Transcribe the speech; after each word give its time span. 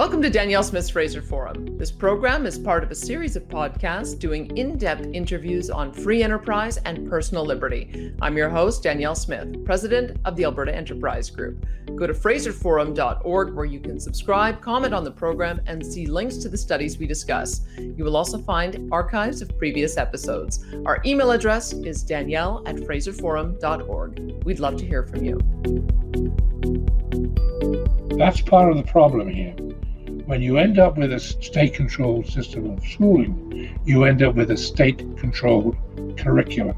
Welcome 0.00 0.22
to 0.22 0.30
Danielle 0.30 0.62
Smith's 0.62 0.88
Fraser 0.88 1.20
Forum. 1.20 1.76
This 1.76 1.92
program 1.92 2.46
is 2.46 2.58
part 2.58 2.82
of 2.82 2.90
a 2.90 2.94
series 2.94 3.36
of 3.36 3.46
podcasts 3.50 4.18
doing 4.18 4.56
in 4.56 4.78
depth 4.78 5.06
interviews 5.12 5.68
on 5.68 5.92
free 5.92 6.22
enterprise 6.22 6.78
and 6.78 7.06
personal 7.06 7.44
liberty. 7.44 8.14
I'm 8.22 8.34
your 8.34 8.48
host, 8.48 8.82
Danielle 8.82 9.14
Smith, 9.14 9.62
president 9.66 10.18
of 10.24 10.36
the 10.36 10.44
Alberta 10.44 10.74
Enterprise 10.74 11.28
Group. 11.28 11.66
Go 11.96 12.06
to 12.06 12.14
fraserforum.org 12.14 13.52
where 13.52 13.66
you 13.66 13.78
can 13.78 14.00
subscribe, 14.00 14.62
comment 14.62 14.94
on 14.94 15.04
the 15.04 15.10
program, 15.10 15.60
and 15.66 15.84
see 15.84 16.06
links 16.06 16.38
to 16.38 16.48
the 16.48 16.56
studies 16.56 16.96
we 16.96 17.06
discuss. 17.06 17.60
You 17.76 18.02
will 18.02 18.16
also 18.16 18.38
find 18.38 18.90
archives 18.90 19.42
of 19.42 19.58
previous 19.58 19.98
episodes. 19.98 20.64
Our 20.86 21.02
email 21.04 21.32
address 21.32 21.74
is 21.74 22.02
danielle 22.02 22.62
at 22.64 22.76
fraserforum.org. 22.76 24.44
We'd 24.46 24.60
love 24.60 24.78
to 24.78 24.86
hear 24.86 25.02
from 25.02 25.24
you. 25.26 25.38
That's 28.16 28.40
part 28.40 28.70
of 28.70 28.78
the 28.78 28.84
problem 28.84 29.28
here 29.28 29.54
when 30.30 30.40
you 30.40 30.58
end 30.58 30.78
up 30.78 30.96
with 30.96 31.12
a 31.12 31.18
state 31.18 31.74
controlled 31.74 32.24
system 32.24 32.70
of 32.70 32.86
schooling, 32.86 33.76
you 33.84 34.04
end 34.04 34.22
up 34.22 34.36
with 34.36 34.52
a 34.52 34.56
state 34.56 34.98
controlled 35.16 35.76
curriculum. 36.16 36.76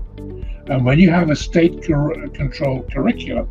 And 0.69 0.87
when 0.87 0.99
you 0.99 1.11
have 1.11 1.29
a 1.29 1.37
state 1.37 1.83
controlled 1.83 2.91
curriculum, 2.91 3.51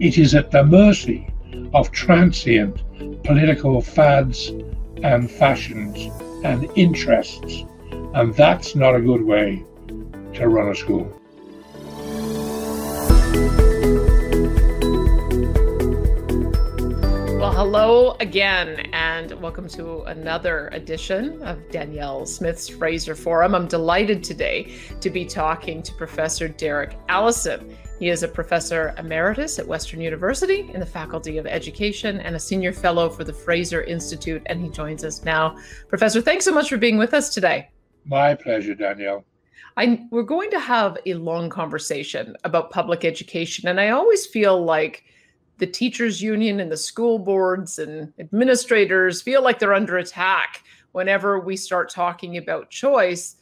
it 0.00 0.18
is 0.18 0.34
at 0.34 0.50
the 0.50 0.64
mercy 0.64 1.32
of 1.74 1.92
transient 1.92 2.82
political 3.22 3.80
fads 3.80 4.48
and 5.04 5.30
fashions 5.30 6.10
and 6.42 6.68
interests. 6.74 7.62
And 8.14 8.34
that's 8.34 8.74
not 8.74 8.96
a 8.96 9.00
good 9.00 9.22
way 9.22 9.62
to 10.34 10.48
run 10.48 10.70
a 10.70 10.74
school. 10.74 11.06
Hello 17.56 18.14
again, 18.20 18.80
and 18.92 19.32
welcome 19.40 19.66
to 19.66 20.02
another 20.02 20.68
edition 20.74 21.42
of 21.42 21.70
Danielle 21.70 22.26
Smith's 22.26 22.68
Fraser 22.68 23.14
Forum. 23.14 23.54
I'm 23.54 23.66
delighted 23.66 24.22
today 24.22 24.74
to 25.00 25.08
be 25.08 25.24
talking 25.24 25.82
to 25.82 25.94
Professor 25.94 26.48
Derek 26.48 26.98
Allison. 27.08 27.74
He 27.98 28.10
is 28.10 28.22
a 28.22 28.28
professor 28.28 28.94
emeritus 28.98 29.58
at 29.58 29.66
Western 29.66 30.02
University 30.02 30.70
in 30.74 30.80
the 30.80 30.84
Faculty 30.84 31.38
of 31.38 31.46
Education 31.46 32.20
and 32.20 32.36
a 32.36 32.38
senior 32.38 32.74
fellow 32.74 33.08
for 33.08 33.24
the 33.24 33.32
Fraser 33.32 33.82
Institute, 33.84 34.42
and 34.44 34.60
he 34.60 34.68
joins 34.68 35.02
us 35.02 35.24
now. 35.24 35.56
Professor, 35.88 36.20
thanks 36.20 36.44
so 36.44 36.52
much 36.52 36.68
for 36.68 36.76
being 36.76 36.98
with 36.98 37.14
us 37.14 37.32
today. 37.32 37.70
My 38.04 38.34
pleasure, 38.34 38.74
Danielle. 38.74 39.24
I, 39.78 40.06
we're 40.10 40.24
going 40.24 40.50
to 40.50 40.60
have 40.60 40.98
a 41.06 41.14
long 41.14 41.48
conversation 41.48 42.36
about 42.44 42.70
public 42.70 43.06
education, 43.06 43.66
and 43.66 43.80
I 43.80 43.88
always 43.88 44.26
feel 44.26 44.62
like 44.62 45.04
the 45.58 45.66
teachers 45.66 46.20
union 46.20 46.60
and 46.60 46.70
the 46.70 46.76
school 46.76 47.18
boards 47.18 47.78
and 47.78 48.12
administrators 48.18 49.22
feel 49.22 49.42
like 49.42 49.58
they're 49.58 49.74
under 49.74 49.98
attack 49.98 50.62
whenever 50.92 51.40
we 51.40 51.56
start 51.56 51.90
talking 51.90 52.36
about 52.36 52.70
choice 52.70 53.36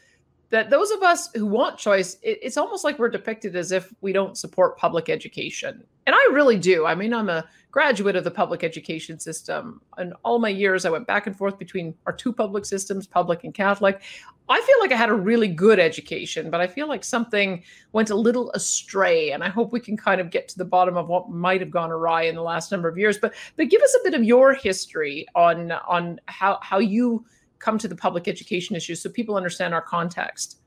that 0.50 0.70
those 0.70 0.90
of 0.90 1.02
us 1.02 1.30
who 1.34 1.46
want 1.46 1.78
choice 1.78 2.16
it, 2.22 2.38
it's 2.42 2.56
almost 2.56 2.84
like 2.84 2.98
we're 2.98 3.08
depicted 3.08 3.56
as 3.56 3.72
if 3.72 3.92
we 4.00 4.12
don't 4.12 4.38
support 4.38 4.78
public 4.78 5.08
education. 5.08 5.82
And 6.06 6.14
i 6.14 6.28
really 6.32 6.58
do. 6.58 6.86
I 6.86 6.94
mean 6.94 7.12
i'm 7.12 7.28
a 7.28 7.44
graduate 7.74 8.14
of 8.14 8.22
the 8.22 8.30
public 8.30 8.62
education 8.62 9.18
system 9.18 9.80
and 9.98 10.14
all 10.24 10.38
my 10.38 10.48
years 10.48 10.84
i 10.84 10.90
went 10.90 11.08
back 11.08 11.26
and 11.26 11.36
forth 11.36 11.58
between 11.58 11.92
our 12.06 12.12
two 12.12 12.32
public 12.32 12.64
systems 12.64 13.04
public 13.04 13.42
and 13.42 13.52
catholic 13.52 14.00
I 14.46 14.60
feel 14.60 14.76
like 14.80 14.92
I 14.92 14.96
had 14.96 15.08
a 15.08 15.14
really 15.14 15.48
good 15.48 15.78
education, 15.78 16.50
but 16.50 16.60
I 16.60 16.66
feel 16.66 16.86
like 16.86 17.02
something 17.02 17.62
went 17.92 18.10
a 18.10 18.14
little 18.14 18.50
astray. 18.52 19.32
And 19.32 19.42
I 19.42 19.48
hope 19.48 19.72
we 19.72 19.80
can 19.80 19.96
kind 19.96 20.20
of 20.20 20.28
get 20.28 20.48
to 20.48 20.58
the 20.58 20.66
bottom 20.66 20.98
of 20.98 21.08
what 21.08 21.30
might 21.30 21.62
have 21.62 21.70
gone 21.70 21.90
awry 21.90 22.24
in 22.24 22.34
the 22.34 22.42
last 22.42 22.70
number 22.70 22.86
of 22.86 22.98
years. 22.98 23.16
But 23.16 23.32
but 23.56 23.70
give 23.70 23.80
us 23.80 23.96
a 23.98 24.04
bit 24.04 24.12
of 24.12 24.22
your 24.22 24.52
history 24.52 25.26
on 25.34 25.72
on 25.72 26.20
how 26.26 26.58
how 26.60 26.78
you 26.78 27.24
come 27.58 27.78
to 27.78 27.88
the 27.88 27.96
public 27.96 28.28
education 28.28 28.76
issue 28.76 28.94
so 28.94 29.08
people 29.08 29.34
understand 29.34 29.72
our 29.72 29.80
context. 29.80 30.58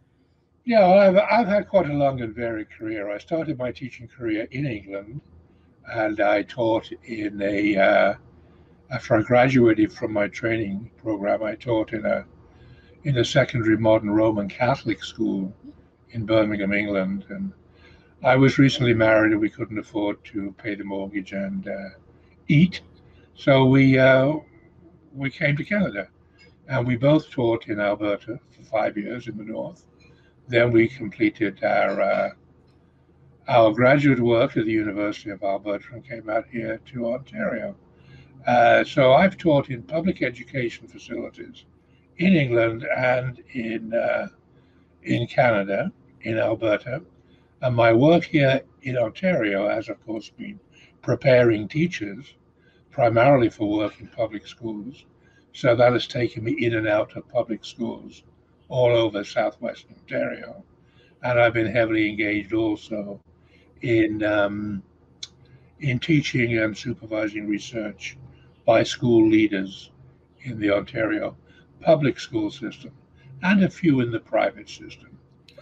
Yeah, 0.65 0.79
well, 0.79 0.99
I've, 0.99 1.17
I've 1.31 1.47
had 1.47 1.69
quite 1.69 1.89
a 1.89 1.93
long 1.93 2.19
and 2.21 2.35
varied 2.35 2.71
career. 2.71 3.09
I 3.09 3.19
started 3.19 3.57
my 3.59 3.71
teaching 3.71 4.07
career 4.07 4.47
in 4.51 4.65
England, 4.65 5.21
and 5.87 6.19
I 6.19 6.43
taught 6.43 6.91
in 7.03 7.41
a, 7.41 7.75
uh, 7.77 8.13
after 8.91 9.15
I 9.15 9.21
graduated 9.21 9.91
from 9.91 10.13
my 10.13 10.27
training 10.27 10.91
program, 10.97 11.43
I 11.43 11.55
taught 11.55 11.93
in 11.93 12.05
a 12.05 12.25
in 13.03 13.19
a 13.19 13.23
secondary 13.23 13.77
modern 13.77 14.09
Roman 14.09 14.49
Catholic 14.49 15.01
school 15.01 15.55
in 16.09 16.25
Birmingham, 16.25 16.73
England. 16.73 17.25
And 17.29 17.53
I 18.21 18.35
was 18.35 18.57
recently 18.57 18.93
married 18.93 19.31
and 19.31 19.39
we 19.39 19.49
couldn't 19.49 19.77
afford 19.77 20.21
to 20.25 20.53
pay 20.57 20.75
the 20.75 20.83
mortgage 20.83 21.31
and 21.31 21.67
uh, 21.67 21.89
eat. 22.49 22.81
So 23.33 23.65
we, 23.65 23.97
uh, 23.97 24.33
we 25.13 25.29
came 25.29 25.55
to 25.55 25.63
Canada 25.63 26.09
and 26.67 26.85
we 26.85 26.97
both 26.97 27.29
taught 27.29 27.67
in 27.67 27.79
Alberta 27.79 28.39
for 28.51 28.63
five 28.63 28.97
years 28.97 29.27
in 29.27 29.37
the 29.37 29.43
north. 29.45 29.85
Then 30.49 30.71
we 30.71 30.89
completed 30.89 31.63
our, 31.63 32.01
uh, 32.01 32.29
our 33.47 33.71
graduate 33.71 34.19
work 34.19 34.57
at 34.57 34.65
the 34.65 34.71
University 34.71 35.29
of 35.29 35.41
Alberta 35.41 35.85
and 35.93 36.05
came 36.05 36.29
out 36.29 36.45
here 36.51 36.81
to 36.91 37.07
Ontario. 37.07 37.75
Uh, 38.45 38.83
so 38.83 39.13
I've 39.13 39.37
taught 39.37 39.69
in 39.69 39.83
public 39.83 40.21
education 40.21 40.87
facilities 40.87 41.65
in 42.17 42.33
England 42.33 42.85
and 42.95 43.41
in 43.53 43.93
uh, 43.93 44.27
in 45.03 45.27
Canada, 45.27 45.91
in 46.21 46.37
Alberta, 46.37 47.01
and 47.61 47.75
my 47.75 47.93
work 47.93 48.25
here 48.25 48.61
in 48.81 48.97
Ontario 48.97 49.69
has, 49.69 49.87
of 49.87 50.05
course, 50.05 50.29
been 50.29 50.59
preparing 51.01 51.67
teachers, 51.69 52.35
primarily 52.91 53.49
for 53.49 53.69
work 53.69 54.01
in 54.01 54.07
public 54.07 54.45
schools. 54.45 55.05
So 55.53 55.75
that 55.75 55.93
has 55.93 56.07
taken 56.07 56.43
me 56.43 56.51
in 56.51 56.75
and 56.75 56.87
out 56.87 57.15
of 57.15 57.29
public 57.29 57.63
schools 57.63 58.23
all 58.67 58.91
over 58.91 59.23
southwestern 59.23 59.95
Ontario, 59.95 60.63
and 61.23 61.39
I've 61.39 61.53
been 61.53 61.71
heavily 61.71 62.09
engaged 62.09 62.53
also 62.53 63.21
in 63.81 64.23
um, 64.23 64.83
in 65.79 65.99
teaching 65.99 66.57
and 66.57 66.75
supervising 66.75 67.47
research 67.47 68.17
by 68.65 68.83
school 68.83 69.27
leaders 69.27 69.91
in 70.43 70.59
the 70.59 70.71
Ontario 70.71 71.35
public 71.81 72.19
school 72.19 72.49
system 72.49 72.91
and 73.43 73.63
a 73.63 73.69
few 73.69 74.01
in 74.01 74.11
the 74.11 74.19
private 74.19 74.69
system. 74.69 75.17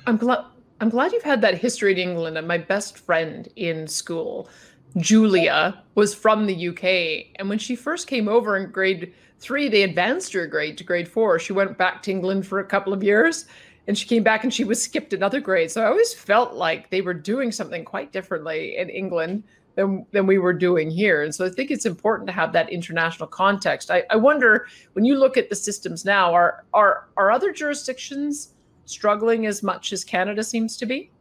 I'm 0.08 0.18
glad 0.18 0.46
I'm 0.82 0.90
glad 0.90 1.14
you've 1.14 1.24
had 1.24 1.42
that 1.42 1.58
history 1.58 1.94
in 1.94 2.10
England. 2.10 2.38
And 2.38 2.48
my 2.48 2.58
best 2.58 2.98
friend 2.98 3.48
in 3.56 3.88
school, 3.88 4.50
Julia, 4.98 5.82
was 5.96 6.14
from 6.14 6.46
the 6.46 6.68
UK. 6.70 7.38
And 7.38 7.48
when 7.50 7.60
she 7.60 7.76
first 7.76 8.08
came 8.08 8.28
over 8.28 8.58
in 8.58 8.72
grade 8.72 9.14
three, 9.40 9.70
they 9.70 9.84
advanced 9.84 10.34
her 10.34 10.48
grade 10.48 10.78
to 10.78 10.84
grade 10.84 11.08
four. 11.08 11.40
She 11.40 11.54
went 11.54 11.78
back 11.78 12.04
to 12.04 12.12
England 12.12 12.46
for 12.46 12.60
a 12.60 12.66
couple 12.66 12.92
of 12.92 13.04
years 13.04 13.46
and 13.88 13.98
she 13.98 14.08
came 14.08 14.24
back 14.24 14.44
and 14.44 14.54
she 14.54 14.64
was 14.64 14.82
skipped 14.82 15.14
another 15.14 15.40
grade. 15.40 15.72
So 15.72 15.84
I 15.84 15.88
always 15.88 16.14
felt 16.14 16.54
like 16.54 16.90
they 16.90 17.02
were 17.02 17.14
doing 17.14 17.52
something 17.52 17.86
quite 17.86 18.12
differently 18.12 18.78
in 18.78 18.90
England 18.90 19.44
than, 19.76 20.06
than 20.12 20.26
we 20.26 20.38
were 20.38 20.54
doing 20.54 20.90
here. 20.90 21.24
And 21.24 21.34
so 21.34 21.46
I 21.46 21.50
think 21.50 21.70
it's 21.70 21.86
important 21.86 22.28
to 22.28 22.34
have 22.34 22.54
that 22.54 22.70
international 22.70 23.28
context. 23.28 23.92
I, 23.92 24.04
I 24.10 24.16
wonder 24.16 24.68
when 24.94 25.06
you 25.06 25.16
look 25.18 25.38
at 25.38 25.50
the 25.50 25.56
systems 25.56 26.06
now, 26.06 26.34
are 26.34 26.64
are 26.74 27.08
are 27.18 27.32
other 27.32 27.52
jurisdictions 27.52 28.54
struggling 28.86 29.46
as 29.46 29.62
much 29.62 29.94
as 29.94 30.04
Canada 30.04 30.44
seems 30.44 30.78
to 30.78 30.86
be? 30.86 31.12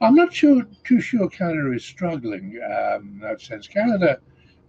I'm 0.00 0.14
not 0.14 0.34
sure 0.34 0.66
too 0.84 1.00
sure 1.00 1.28
Canada 1.28 1.72
is 1.72 1.84
struggling 1.84 2.58
um, 2.62 3.08
in 3.14 3.18
that 3.20 3.40
sense. 3.40 3.66
Canada, 3.66 4.20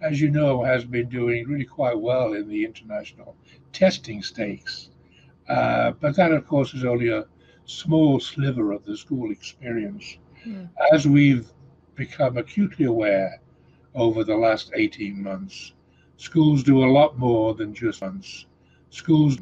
as 0.02 0.22
you 0.22 0.30
know, 0.30 0.64
has 0.64 0.86
been 0.86 1.10
doing 1.10 1.46
really 1.48 1.66
quite 1.66 2.00
well 2.00 2.34
in 2.34 2.48
the 2.48 2.64
international 2.64 3.36
testing 3.74 4.24
stakes. 4.24 4.90
Uh, 5.48 5.92
but 6.00 6.16
that, 6.16 6.32
of 6.32 6.46
course, 6.48 6.74
is 6.74 6.84
only 6.86 7.10
a 7.10 7.26
small 7.66 8.20
sliver 8.20 8.72
of 8.72 8.86
the 8.86 8.96
school 8.96 9.32
experience. 9.32 10.18
Mm. 10.46 10.70
As 10.92 11.08
we've 11.08 11.48
become 11.96 12.38
acutely 12.38 12.86
aware 12.86 13.42
over 13.96 14.24
the 14.24 14.36
last 14.36 14.72
18 14.76 15.22
months. 15.22 15.74
Schools 16.18 16.64
do 16.64 16.84
a 16.84 16.94
lot 17.00 17.18
more 17.18 17.56
than 17.56 17.74
just 17.74 18.02
once. 18.02 18.46
Schools, 18.90 19.38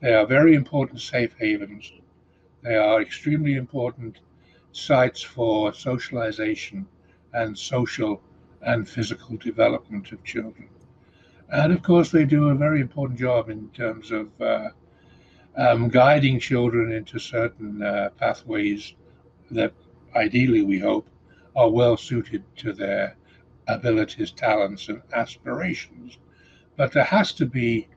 they 0.00 0.12
are 0.12 0.26
very 0.26 0.54
important 0.54 1.00
safe 1.00 1.32
havens. 1.38 1.92
They 2.62 2.76
are 2.76 3.00
extremely 3.00 3.54
important 3.54 4.20
sites 4.72 5.22
for 5.22 5.72
socialization 5.72 6.86
and 7.32 7.56
social 7.56 8.20
and 8.62 8.88
physical 8.88 9.36
development 9.36 10.12
of 10.12 10.22
children. 10.24 10.68
And 11.52 11.72
of 11.72 11.82
course, 11.82 12.10
they 12.10 12.24
do 12.24 12.50
a 12.50 12.54
very 12.54 12.80
important 12.80 13.18
job 13.18 13.48
in 13.48 13.68
terms 13.70 14.10
of 14.10 14.28
uh, 14.40 14.70
um, 15.60 15.88
guiding 15.88 16.40
children 16.40 16.90
into 16.90 17.18
certain 17.18 17.82
uh, 17.82 18.08
pathways 18.18 18.94
that 19.50 19.72
ideally 20.16 20.62
we 20.62 20.78
hope 20.78 21.06
are 21.54 21.68
well 21.68 21.96
suited 21.98 22.42
to 22.56 22.72
their 22.72 23.16
abilities, 23.68 24.30
talents, 24.30 24.88
and 24.88 25.02
aspirations. 25.12 26.16
But 26.76 26.92
there 26.92 27.04
has 27.04 27.32
to 27.34 27.46
be 27.46 27.88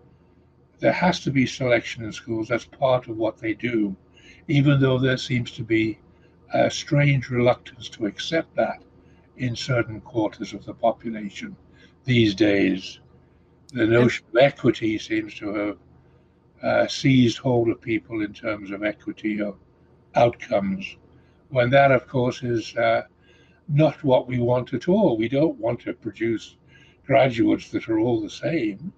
there 0.80 0.92
has 0.92 1.22
to 1.22 1.32
be 1.32 1.46
selection 1.46 2.04
in 2.04 2.12
schools. 2.12 2.50
That's 2.50 2.66
part 2.66 3.08
of 3.08 3.16
what 3.16 3.38
they 3.38 3.54
do, 3.54 3.96
even 4.50 4.82
though 4.82 5.00
there 5.00 5.16
seems 5.16 5.52
to 5.52 5.64
be 5.64 6.00
a 6.54 6.70
strange 6.70 7.30
reluctance 7.30 7.88
to 7.90 8.06
accept 8.06 8.54
that 8.58 8.84
in 9.38 9.56
certain 9.56 10.02
quarters 10.02 10.52
of 10.52 10.66
the 10.66 10.74
population 10.74 11.56
these 12.04 12.36
days. 12.36 13.00
the 13.72 13.88
notion 13.88 14.26
of 14.32 14.38
equity 14.38 15.00
seems 15.00 15.34
to 15.36 15.54
have 15.54 15.78
uh, 16.64 16.88
seized 16.88 17.38
hold 17.38 17.70
of 17.70 17.82
people 17.82 18.22
in 18.22 18.34
terms 18.34 18.72
of 18.72 18.84
equity 18.84 19.42
of 19.42 19.58
outcomes, 20.16 20.96
when 21.50 21.70
that, 21.70 21.92
of 21.92 22.08
course, 22.08 22.42
is 22.42 22.76
uh, 22.78 23.02
not 23.68 24.02
what 24.04 24.28
we 24.28 24.40
want 24.40 24.74
at 24.74 24.88
all. 24.88 25.18
We 25.18 25.28
don't 25.28 25.58
want 25.58 25.82
to 25.82 25.94
produce 25.94 26.56
graduates 27.06 27.70
that 27.72 27.90
are 27.90 28.00
all 28.00 28.22
the 28.22 28.30
same. 28.30 28.94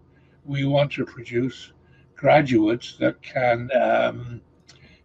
We 0.45 0.65
want 0.65 0.91
to 0.93 1.05
produce 1.05 1.71
graduates 2.15 2.97
that 2.97 3.21
can 3.21 3.69
um, 3.73 4.41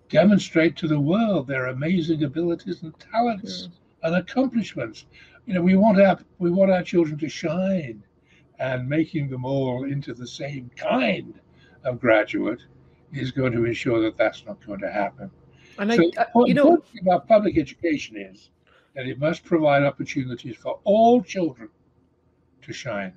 demonstrate 0.09 0.77
to 0.77 0.89
the 0.89 1.01
world 1.01 1.47
their 1.47 1.67
amazing 1.67 2.25
abilities 2.25 2.83
and 2.83 2.93
talents 2.99 3.69
mm. 3.69 3.73
and 4.03 4.17
accomplishments. 4.17 5.07
You 5.47 5.55
know, 5.55 5.63
we 5.63 5.77
want 5.77 6.01
our 6.01 6.19
we 6.39 6.51
want 6.51 6.71
our 6.71 6.83
children 6.83 7.19
to 7.19 7.29
shine, 7.29 8.03
and 8.59 8.89
making 8.89 9.31
them 9.31 9.45
all 9.45 9.85
into 9.85 10.13
the 10.13 10.27
same 10.27 10.71
kind 10.77 11.41
of 11.85 12.01
graduate 12.01 12.61
is 13.13 13.31
going 13.31 13.53
to 13.53 13.65
ensure 13.65 14.01
that 14.03 14.17
that's 14.17 14.45
not 14.47 14.65
going 14.67 14.81
to 14.81 14.91
happen. 14.91 15.31
And 15.79 15.93
so 15.93 16.11
I, 16.19 16.23
uh, 16.23 16.45
you 16.45 16.55
know, 16.55 16.77
thing 16.77 17.03
about 17.03 17.27
public 17.27 17.59
education 17.59 18.17
is 18.17 18.51
that 18.95 19.07
it 19.07 19.19
must 19.19 19.45
provide 19.45 19.83
opportunities 19.83 20.57
for 20.57 20.79
all 20.85 21.23
children 21.23 21.69
to 22.63 22.73
shine. 22.73 23.15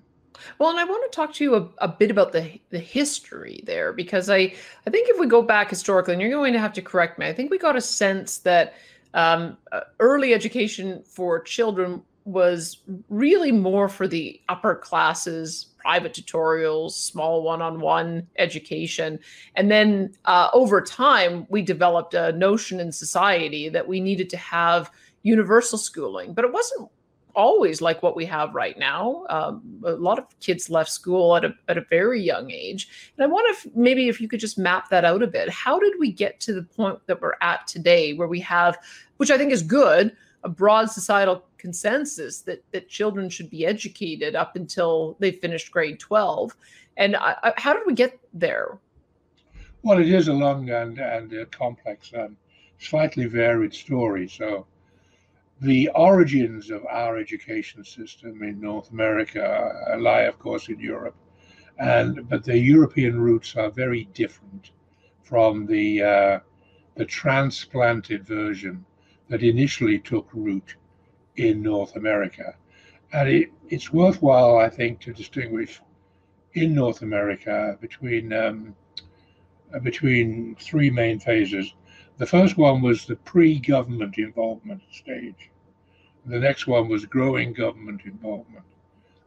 Well, 0.57 0.71
and 0.71 0.79
I 0.79 0.83
want 0.83 1.11
to 1.11 1.15
talk 1.15 1.33
to 1.33 1.43
you 1.43 1.55
a, 1.55 1.69
a, 1.79 1.87
bit 1.87 2.09
about 2.09 2.31
the 2.31 2.59
the 2.69 2.79
history 2.79 3.61
there 3.65 3.93
because 3.93 4.29
I 4.29 4.53
I 4.87 4.89
think 4.89 5.09
if 5.09 5.19
we 5.19 5.27
go 5.27 5.41
back 5.41 5.69
historically, 5.69 6.13
and 6.13 6.21
you're 6.21 6.31
going 6.31 6.53
to 6.53 6.59
have 6.59 6.73
to 6.73 6.81
correct 6.81 7.19
me, 7.19 7.27
I 7.27 7.33
think 7.33 7.51
we 7.51 7.57
got 7.57 7.75
a 7.75 7.81
sense 7.81 8.39
that 8.39 8.73
um, 9.13 9.57
uh, 9.71 9.81
early 9.99 10.33
education 10.33 11.03
for 11.05 11.39
children 11.39 12.01
was 12.25 12.77
really 13.09 13.51
more 13.51 13.89
for 13.89 14.07
the 14.07 14.41
upper 14.49 14.75
classes, 14.75 15.67
private 15.83 16.13
tutorials, 16.13 16.91
small 16.91 17.43
one-on-one 17.43 18.25
education, 18.37 19.19
and 19.55 19.69
then 19.69 20.13
uh, 20.25 20.47
over 20.53 20.81
time 20.81 21.45
we 21.49 21.61
developed 21.61 22.13
a 22.13 22.31
notion 22.31 22.79
in 22.79 22.91
society 22.91 23.69
that 23.69 23.85
we 23.87 23.99
needed 23.99 24.29
to 24.29 24.37
have 24.37 24.89
universal 25.23 25.77
schooling, 25.77 26.33
but 26.33 26.45
it 26.45 26.53
wasn't 26.53 26.89
always 27.35 27.81
like 27.81 28.03
what 28.03 28.15
we 28.15 28.25
have 28.25 28.53
right 28.53 28.77
now. 28.77 29.25
Um, 29.29 29.81
a 29.83 29.91
lot 29.91 30.19
of 30.19 30.25
kids 30.39 30.69
left 30.69 30.91
school 30.91 31.35
at 31.35 31.43
a, 31.43 31.53
at 31.67 31.77
a 31.77 31.85
very 31.89 32.21
young 32.21 32.51
age. 32.51 33.11
And 33.17 33.23
I 33.23 33.27
wonder 33.27 33.49
if 33.49 33.65
maybe 33.75 34.07
if 34.07 34.21
you 34.21 34.27
could 34.27 34.39
just 34.39 34.57
map 34.57 34.89
that 34.89 35.03
out 35.03 35.23
a 35.23 35.27
bit. 35.27 35.49
How 35.49 35.79
did 35.79 35.93
we 35.99 36.11
get 36.11 36.39
to 36.41 36.53
the 36.53 36.63
point 36.63 36.99
that 37.07 37.21
we're 37.21 37.33
at 37.41 37.65
today 37.67 38.13
where 38.13 38.27
we 38.27 38.39
have, 38.41 38.77
which 39.17 39.31
I 39.31 39.37
think 39.37 39.51
is 39.51 39.63
good, 39.63 40.15
a 40.43 40.49
broad 40.49 40.91
societal 40.91 41.43
consensus 41.63 42.41
that, 42.41 42.61
that 42.73 42.89
children 42.89 43.29
should 43.29 43.49
be 43.49 43.65
educated 43.65 44.35
up 44.35 44.57
until 44.57 45.15
they 45.19 45.31
finished 45.31 45.71
grade 45.71 45.97
12? 45.97 46.53
And 46.97 47.15
how 47.55 47.73
did 47.73 47.83
we 47.87 47.93
get 47.93 48.19
there? 48.33 48.77
Well, 49.81 49.99
it 49.99 50.09
is 50.09 50.27
a 50.27 50.33
long 50.33 50.69
and, 50.69 50.99
and 50.99 51.51
complex 51.51 52.11
and 52.13 52.35
slightly 52.79 53.27
varied 53.27 53.73
story. 53.73 54.27
So 54.27 54.67
the 55.61 55.89
origins 55.95 56.69
of 56.69 56.85
our 57.01 57.17
education 57.17 57.85
system 57.85 58.43
in 58.43 58.59
North 58.59 58.91
America 58.91 59.95
lie, 59.97 60.27
of 60.31 60.37
course, 60.39 60.67
in 60.67 60.79
Europe, 60.79 61.15
and 61.79 62.27
but 62.29 62.43
the 62.43 62.57
European 62.57 63.19
roots 63.21 63.55
are 63.55 63.71
very 63.71 64.03
different 64.13 64.71
from 65.23 65.65
the 65.65 65.87
uh, 66.03 66.39
the 66.95 67.05
transplanted 67.05 68.21
version 68.27 68.85
that 69.29 69.41
initially 69.41 69.99
took 69.99 70.27
root 70.33 70.75
in 71.35 71.61
North 71.61 71.95
America, 71.95 72.55
and 73.11 73.29
it, 73.29 73.51
it's 73.69 73.93
worthwhile, 73.93 74.57
I 74.57 74.69
think, 74.69 74.99
to 75.01 75.13
distinguish 75.13 75.81
in 76.53 76.73
North 76.73 77.01
America 77.01 77.77
between 77.81 78.33
um, 78.33 78.75
between 79.81 80.55
three 80.59 80.89
main 80.89 81.19
phases. 81.19 81.73
The 82.17 82.25
first 82.27 82.57
one 82.57 82.81
was 82.81 83.05
the 83.05 83.15
pre-government 83.15 84.17
involvement 84.17 84.81
stage. 84.91 85.49
The 86.25 86.39
next 86.39 86.67
one 86.67 86.87
was 86.87 87.05
growing 87.05 87.53
government 87.53 88.01
involvement. 88.05 88.65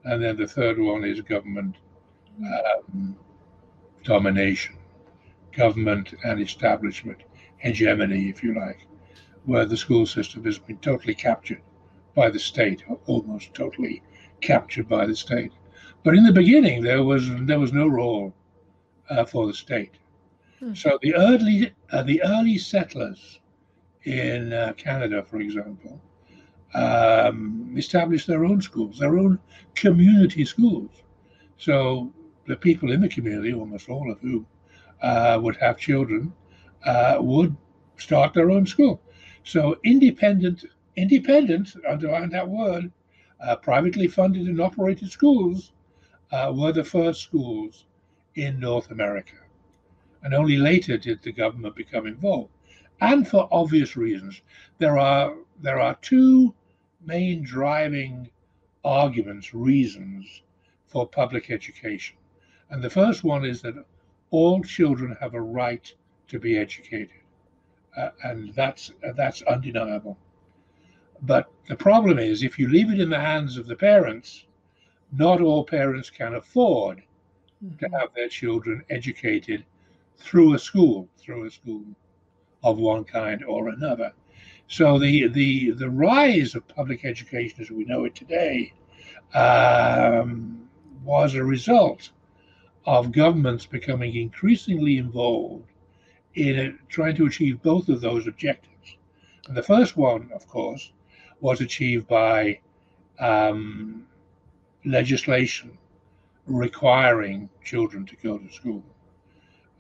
And 0.05 0.23
then 0.23 0.37
the 0.37 0.47
third 0.47 0.79
one 0.79 1.05
is 1.05 1.21
government 1.21 1.75
um, 2.41 3.17
domination, 4.05 4.77
government 5.53 6.15
and 6.25 6.41
establishment 6.41 7.19
hegemony, 7.59 8.29
if 8.29 8.43
you 8.43 8.55
like, 8.55 8.87
where 9.47 9.67
the 9.67 9.77
school 9.77 10.07
system 10.07 10.45
has 10.45 10.59
been 10.59 10.79
totally 10.79 11.15
captured 11.15 11.61
by 12.17 12.31
the 12.31 12.39
state, 12.39 12.83
almost 13.07 13.55
totally 13.55 14.03
captured 14.41 14.89
by 14.89 15.07
the 15.07 15.15
state. 15.15 15.53
But 16.03 16.17
in 16.17 16.25
the 16.25 16.33
beginning, 16.33 16.83
there 16.83 17.05
was 17.05 17.29
there 17.43 17.61
was 17.61 17.73
no 17.73 17.87
role 17.87 18.35
uh, 19.11 19.25
for 19.25 19.47
the 19.47 19.55
state. 19.55 19.95
Hmm. 20.59 20.75
So 20.75 20.99
the 21.03 21.15
early 21.15 21.73
uh, 21.93 22.03
the 22.03 22.23
early 22.23 22.59
settlers 22.59 23.39
in 24.05 24.53
uh, 24.53 24.73
Canada, 24.77 25.23
for 25.23 25.41
example, 25.41 26.01
um, 26.75 27.75
established 27.77 28.27
their 28.27 28.45
own 28.45 28.63
schools, 28.63 28.99
their 28.99 29.19
own 29.19 29.39
community 29.75 30.45
schools. 30.45 30.91
So 31.59 32.13
the 32.47 32.57
people 32.57 32.93
in 32.93 33.01
the 33.01 33.09
community, 33.09 33.53
almost 33.53 33.89
all 33.89 34.11
of 34.11 34.21
whom 34.21 34.47
uh, 35.03 35.39
would 35.43 35.57
have 35.57 35.77
children, 35.79 36.33
uh, 36.85 37.17
would 37.21 37.57
start 37.99 38.33
their 38.35 38.51
own 38.51 38.67
school. 38.67 39.01
So 39.45 39.77
independent, 39.85 40.65
independent, 40.97 41.75
underline 41.89 42.31
that 42.31 42.49
word, 42.49 42.91
uh, 43.41 43.57
privately 43.57 44.09
funded 44.09 44.47
and 44.47 44.61
operated 44.61 45.11
schools 45.11 45.73
uh, 46.33 46.53
were 46.55 46.73
the 46.73 46.85
first 46.85 47.23
schools 47.23 47.85
in 48.35 48.59
North 48.59 48.91
America. 48.91 49.37
And 50.23 50.35
only 50.35 50.57
later 50.57 50.97
did 50.97 51.23
the 51.23 51.33
government 51.33 51.77
become 51.77 52.07
involved. 52.07 52.51
And 53.01 53.29
for 53.29 53.49
obvious 53.51 53.97
reasons, 53.97 54.41
there 54.79 54.99
are 54.99 55.35
there 55.61 55.81
are 55.81 55.95
two 55.97 56.55
main 57.05 57.43
driving 57.43 58.31
arguments, 58.85 59.53
reasons 59.55 60.43
for 60.87 61.07
public 61.07 61.51
education. 61.51 62.17
And 62.71 62.83
the 62.83 62.91
first 62.91 63.23
one 63.23 63.45
is 63.45 63.61
that 63.63 63.85
all 64.31 64.63
children 64.63 65.17
have 65.21 65.35
a 65.35 65.41
right 65.41 65.93
to 66.29 66.39
be 66.39 66.59
educated. 66.59 67.21
Uh, 67.97 68.11
and 68.25 68.55
that's 68.55 68.93
that's 69.15 69.43
undeniable. 69.43 70.17
But 71.23 71.51
the 71.69 71.77
problem 71.77 72.19
is, 72.19 72.43
if 72.43 72.59
you 72.59 72.69
leave 72.69 72.91
it 72.91 73.01
in 73.01 73.11
the 73.11 73.21
hands 73.21 73.57
of 73.57 73.67
the 73.67 73.77
parents, 73.77 74.47
not 75.13 75.41
all 75.41 75.65
parents 75.65 76.11
can 76.11 76.35
afford 76.35 77.03
mm-hmm. 77.65 77.77
to 77.77 77.99
have 77.99 78.15
their 78.15 78.29
children 78.29 78.85
educated 78.91 79.65
through 80.19 80.55
a 80.55 80.59
school, 80.59 81.09
through 81.19 81.47
a 81.47 81.51
school 81.51 81.85
of 82.63 82.79
one 82.79 83.05
kind 83.05 83.45
or 83.45 83.69
another. 83.69 84.13
So 84.69 84.99
the 84.99 85.29
the 85.29 85.71
the 85.71 85.89
rise 85.89 86.55
of 86.55 86.67
public 86.67 87.05
education 87.05 87.61
as 87.61 87.71
we 87.71 87.85
know 87.85 88.05
it 88.05 88.15
today 88.15 88.73
um, 89.35 90.69
was 91.05 91.35
a 91.35 91.45
result 91.45 92.11
of 92.85 93.13
governments 93.13 93.67
becoming 93.67 94.17
increasingly 94.17 94.99
involved 94.99 95.71
in 96.35 96.79
trying 96.89 97.17
to 97.17 97.27
achieve 97.27 97.63
both 97.63 97.89
of 97.89 98.01
those 98.01 98.27
objectives. 98.27 98.97
And 99.49 99.57
the 99.57 99.63
first 99.63 99.97
one, 99.97 100.31
of 100.35 100.47
course, 100.49 100.93
was 101.41 101.61
achieved 101.61 102.07
by 102.07 102.59
um, 103.19 104.07
legislation 104.85 105.77
requiring 106.47 107.49
children 107.65 108.07
to 108.07 108.17
go 108.17 108.39
to 108.39 108.53
school. 108.53 108.83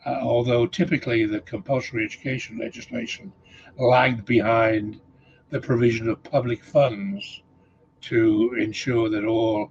Uh, 0.05 0.19
although 0.23 0.67
typically 0.67 1.25
the 1.25 1.41
compulsory 1.41 2.05
education 2.05 2.59
legislation 2.59 3.33
lagged 3.79 4.25
behind 4.25 5.01
the 5.51 5.61
provision 5.61 6.09
of 6.09 6.23
public 6.23 6.63
funds 6.63 7.43
to 8.01 8.55
ensure 8.59 9.09
that 9.09 9.25
all 9.25 9.71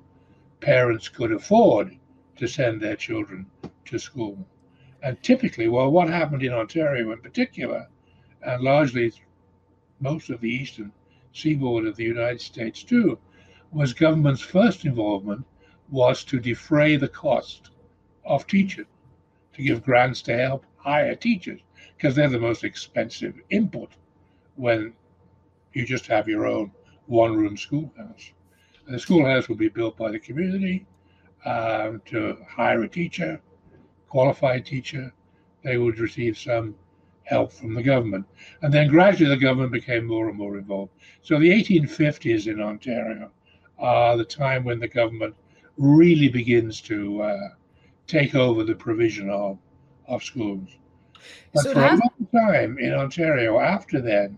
parents 0.61 1.07
could 1.09 1.31
afford 1.31 1.97
to 2.35 2.47
send 2.47 2.81
their 2.81 2.95
children 2.95 3.45
to 3.85 3.99
school. 3.99 4.37
And 5.03 5.21
typically, 5.21 5.67
well, 5.67 5.91
what 5.91 6.09
happened 6.09 6.43
in 6.43 6.53
Ontario 6.53 7.11
in 7.11 7.19
particular, 7.19 7.87
and 8.41 8.61
largely 8.61 9.13
most 9.99 10.29
of 10.29 10.41
the 10.41 10.49
eastern 10.49 10.91
seaboard 11.35 11.85
of 11.85 11.95
the 11.95 12.03
United 12.03 12.41
States 12.41 12.83
too, 12.83 13.19
was 13.71 13.93
government's 13.93 14.41
first 14.41 14.85
involvement 14.85 15.45
was 15.89 16.23
to 16.23 16.39
defray 16.39 16.95
the 16.95 17.07
cost 17.07 17.71
of 18.23 18.47
teaching, 18.47 18.85
to 19.53 19.61
give 19.61 19.83
grants 19.83 20.21
to 20.23 20.35
help 20.35 20.65
hire 20.77 21.15
teachers 21.15 21.59
because 21.95 22.15
they're 22.15 22.29
the 22.29 22.39
most 22.39 22.63
expensive 22.63 23.35
input 23.49 23.91
when 24.55 24.93
you 25.73 25.85
just 25.85 26.07
have 26.07 26.27
your 26.27 26.45
own 26.45 26.71
one 27.07 27.35
room 27.35 27.57
schoolhouse. 27.57 28.31
And 28.85 28.95
the 28.95 28.99
schoolhouse 28.99 29.49
will 29.49 29.55
be 29.55 29.69
built 29.69 29.97
by 29.97 30.11
the 30.11 30.19
community 30.19 30.85
um, 31.45 32.01
to 32.05 32.37
hire 32.47 32.83
a 32.83 32.87
teacher, 32.87 33.41
qualified 34.09 34.65
teacher. 34.65 35.13
They 35.63 35.77
would 35.77 35.99
receive 35.99 36.37
some 36.37 36.75
help 37.25 37.51
from 37.51 37.73
the 37.73 37.83
government. 37.83 38.25
And 38.61 38.73
then 38.73 38.87
gradually 38.87 39.29
the 39.29 39.41
government 39.41 39.71
became 39.71 40.05
more 40.05 40.29
and 40.29 40.37
more 40.37 40.57
involved. 40.57 40.91
So 41.21 41.39
the 41.39 41.49
1850s 41.49 42.47
in 42.47 42.61
Ontario 42.61 43.31
are 43.77 44.15
the 44.15 44.25
time 44.25 44.63
when 44.63 44.79
the 44.79 44.87
government 44.87 45.35
really 45.77 46.29
begins 46.29 46.81
to 46.81 47.21
uh, 47.21 47.49
take 48.07 48.35
over 48.35 48.63
the 48.63 48.75
provision 48.75 49.29
of, 49.29 49.57
of 50.07 50.23
schools. 50.23 50.69
But 51.53 51.63
so 51.63 51.73
for 51.73 51.79
a 51.79 51.89
long 51.89 52.27
time 52.33 52.77
in 52.77 52.93
Ontario 52.93 53.59
after 53.59 53.99
then, 53.99 54.37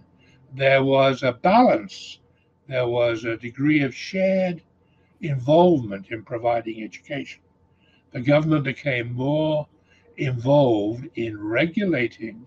there 0.53 0.84
was 0.84 1.24
a 1.24 1.34
balance. 1.34 2.20
There 2.67 2.88
was 2.88 3.25
a 3.25 3.38
degree 3.38 3.82
of 3.82 3.94
shared 3.94 4.62
involvement 5.22 6.08
in 6.12 6.24
providing 6.24 6.84
education. 6.84 7.41
The 8.12 8.22
government 8.22 8.63
became 8.63 9.13
more 9.13 9.67
involved 10.17 11.08
in 11.15 11.39
regulating 11.39 12.46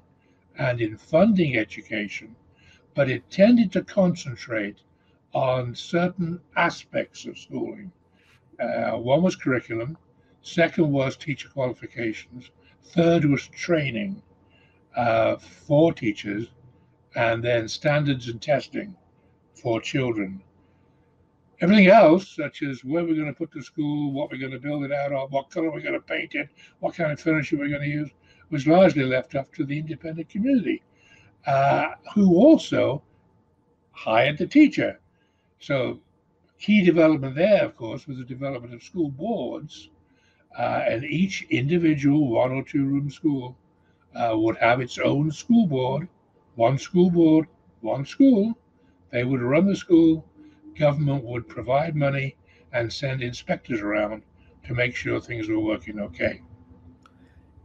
and 0.59 0.80
in 0.80 0.97
funding 0.97 1.57
education, 1.57 2.35
but 2.95 3.11
it 3.11 3.28
tended 3.30 3.73
to 3.73 3.83
concentrate 3.83 4.78
on 5.33 5.75
certain 5.75 6.40
aspects 6.57 7.25
of 7.26 7.38
schooling. 7.38 7.92
Uh, 8.59 8.92
one 8.97 9.23
was 9.23 9.37
curriculum, 9.37 9.97
second 10.42 10.90
was 10.90 11.16
teacher 11.16 11.49
qualifications, 11.49 12.50
third 12.83 13.25
was 13.25 13.47
training 13.49 14.23
uh, 14.97 15.37
for 15.37 15.92
teachers, 15.92 16.49
and 17.16 17.42
then 17.42 17.69
standards 17.69 18.28
and 18.28 18.42
testing 18.42 18.95
for 19.54 19.80
children. 19.80 20.42
Everything 21.61 21.88
else, 21.88 22.28
such 22.35 22.62
as 22.62 22.83
where 22.85 23.04
we're 23.04 23.14
going 23.14 23.26
to 23.26 23.35
put 23.35 23.50
the 23.52 23.62
school, 23.62 24.12
what 24.12 24.30
we're 24.30 24.38
going 24.38 24.52
to 24.52 24.59
build 24.59 24.83
it 24.83 24.92
out 24.92 25.12
of, 25.12 25.30
what 25.30 25.50
color 25.50 25.71
we're 25.71 25.80
going 25.80 25.92
to 25.95 26.00
paint 26.00 26.35
it, 26.35 26.49
what 26.80 26.95
kind 26.95 27.12
of 27.12 27.21
furniture 27.21 27.57
we're 27.59 27.69
going 27.69 27.83
to 27.83 27.88
use, 27.88 28.11
was 28.50 28.66
largely 28.66 29.04
left 29.04 29.35
up 29.35 29.52
to 29.54 29.64
the 29.64 29.78
independent 29.78 30.28
community, 30.28 30.83
uh, 31.47 31.88
who 32.14 32.35
also 32.35 33.02
hired 33.92 34.38
the 34.38 34.47
teacher. 34.47 35.00
So, 35.59 36.00
key 36.59 36.85
development 36.85 37.35
there, 37.35 37.64
of 37.64 37.76
course, 37.76 38.07
was 38.07 38.19
the 38.19 38.25
development 38.25 38.75
of 38.75 38.83
school 38.83 39.11
boards, 39.11 39.90
uh, 40.59 40.83
and 40.87 41.04
each 41.04 41.42
individual 41.50 42.28
one 42.28 42.52
or 42.52 42.62
two 42.64 42.85
room 42.85 43.11
school 43.11 43.57
uh, 44.14 44.35
would 44.37 44.57
have 44.59 44.80
its 44.80 44.99
own 44.99 45.30
school 45.30 45.66
board, 45.66 46.09
one 46.57 46.78
school 46.78 47.11
board, 47.11 47.47
one 47.80 48.04
school. 48.04 48.59
They 49.11 49.25
would 49.25 49.40
run 49.40 49.66
the 49.66 49.76
school. 49.76 50.25
Government 50.76 51.25
would 51.25 51.49
provide 51.49 51.95
money 51.95 52.37
and 52.73 52.92
send 52.92 53.23
inspectors 53.23 53.80
around 53.80 54.23
to 54.64 54.75
make 54.75 54.95
sure 54.95 55.21
things 55.21 55.49
were 55.49 55.61
working 55.61 55.99
okay. 56.00 56.42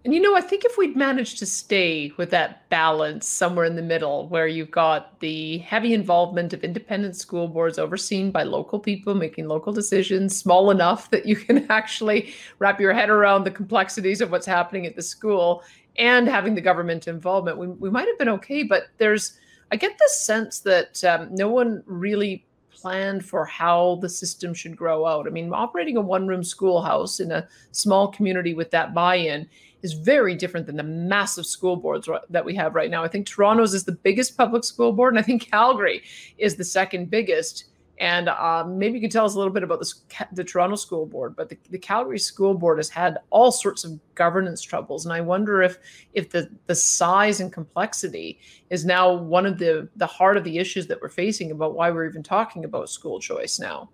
And 0.06 0.14
you 0.14 0.22
know, 0.22 0.36
I 0.36 0.42
think 0.42 0.64
if 0.66 0.78
we'd 0.78 0.96
managed 0.96 1.40
to 1.40 1.48
stay 1.48 2.12
with 2.16 2.30
that 2.30 2.70
balance 2.70 3.28
somewhere 3.28 3.66
in 3.66 3.76
the 3.76 3.82
middle, 3.82 4.28
where 4.28 4.46
you've 4.46 4.70
got 4.70 5.20
the 5.20 5.58
heavy 5.58 5.96
involvement 5.96 6.54
of 6.54 6.64
independent 6.64 7.16
school 7.16 7.48
boards 7.48 7.80
overseen 7.80 8.30
by 8.30 8.44
local 8.44 8.78
people 8.80 9.16
making 9.16 9.48
local 9.48 9.74
decisions, 9.74 10.38
small 10.38 10.70
enough 10.70 11.10
that 11.10 11.26
you 11.26 11.36
can 11.36 11.66
actually 11.72 12.36
wrap 12.60 12.80
your 12.80 12.94
head 12.94 13.10
around 13.10 13.46
the 13.46 13.52
complexities 13.52 14.22
of 14.22 14.30
what's 14.30 14.46
happening 14.46 14.86
at 14.86 14.96
the 14.96 15.02
school, 15.02 15.64
and 15.98 16.28
having 16.28 16.54
the 16.54 16.62
government 16.62 17.08
involvement, 17.08 17.58
we, 17.58 17.66
we 17.66 17.90
might 17.90 18.08
have 18.08 18.20
been 18.20 18.30
okay. 18.30 18.62
But 18.62 18.90
there's, 19.00 19.40
I 19.72 19.76
get 19.76 19.98
the 19.98 20.10
sense 20.10 20.60
that 20.60 21.04
um, 21.04 21.34
no 21.34 21.50
one 21.50 21.82
really 21.88 22.46
planned 22.70 23.26
for 23.26 23.44
how 23.46 23.98
the 24.02 24.10
system 24.10 24.54
should 24.54 24.78
grow 24.78 25.08
out. 25.08 25.26
I 25.26 25.32
mean, 25.32 25.52
operating 25.52 25.98
a 25.98 26.02
one 26.02 26.28
room 26.28 26.44
schoolhouse 26.44 27.20
in 27.20 27.32
a 27.32 27.48
small 27.72 28.10
community 28.10 28.54
with 28.54 28.70
that 28.70 28.94
buy 28.94 29.16
in 29.16 29.50
is 29.86 29.94
very 29.94 30.34
different 30.36 30.66
than 30.66 30.76
the 30.76 30.84
massive 30.84 31.46
school 31.46 31.76
boards 31.76 32.10
that 32.32 32.44
we 32.44 32.56
have 32.56 32.74
right 32.74 32.90
now. 32.90 33.04
I 33.04 33.08
think 33.08 33.28
Toronto's 33.28 33.76
is 33.76 33.84
the 33.86 33.92
biggest 33.92 34.36
public 34.36 34.64
school 34.64 34.92
board, 34.92 35.14
and 35.14 35.20
I 35.20 35.22
think 35.22 35.50
Calgary 35.52 36.02
is 36.40 36.56
the 36.56 36.66
second 36.66 37.12
biggest. 37.12 37.66
And 38.00 38.28
um, 38.28 38.78
maybe 38.78 38.96
you 38.96 39.02
can 39.02 39.12
tell 39.12 39.26
us 39.26 39.36
a 39.36 39.38
little 39.38 39.54
bit 39.54 39.64
about 39.64 39.80
the, 39.80 39.94
the 40.34 40.44
Toronto 40.44 40.76
School 40.76 41.06
Board, 41.06 41.34
but 41.34 41.48
the, 41.48 41.58
the, 41.70 41.78
Calgary 41.78 42.20
School 42.20 42.54
Board 42.54 42.78
has 42.78 42.90
had 42.90 43.20
all 43.30 43.54
sorts 43.54 43.86
of 43.86 43.98
governance 44.16 44.62
troubles, 44.62 45.06
and 45.06 45.14
I 45.14 45.22
wonder 45.22 45.62
if 45.62 45.78
if 46.14 46.30
the 46.30 46.50
the 46.66 46.76
size 46.76 47.40
and 47.40 47.54
complexity 47.54 48.38
is 48.70 48.84
now 48.84 49.14
one 49.14 49.46
of 49.46 49.58
the 49.60 49.88
the 49.96 50.08
heart 50.08 50.36
of 50.36 50.44
the 50.44 50.58
issues 50.58 50.88
that 50.88 51.02
we're 51.02 51.08
facing 51.08 51.52
about 51.52 51.74
why 51.74 51.90
we're 51.90 52.06
even 52.06 52.22
talking 52.22 52.66
about 52.66 52.90
school 52.90 53.18
choice 53.18 53.60
now. 53.60 53.90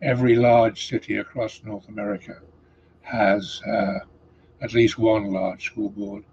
Every 0.00 0.34
large 0.34 0.88
city 0.88 1.18
across 1.18 1.60
North 1.62 1.88
America 1.88 2.40
has 3.02 3.60
uh, 3.70 3.98
at 4.62 4.72
least 4.72 4.96
one 4.96 5.32
large 5.32 5.66
school 5.66 5.90
board. 5.90 6.24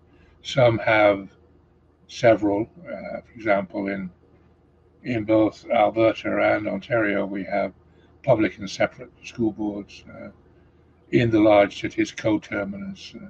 Some 0.44 0.78
have 0.78 1.30
several. 2.08 2.70
Uh, 2.80 3.22
for 3.22 3.34
example, 3.36 3.88
in 3.88 4.12
in 5.04 5.24
both 5.24 5.66
Alberta 5.70 6.30
and 6.56 6.68
Ontario, 6.68 7.26
we 7.26 7.44
have 7.46 7.74
public 8.24 8.58
and 8.58 8.70
separate 8.70 9.12
school 9.24 9.52
boards. 9.52 10.04
Uh, 10.08 10.30
in 11.12 11.32
the 11.32 11.40
large 11.40 11.82
cities, 11.82 12.12
coterminous. 12.12 13.14
Uh, 13.16 13.30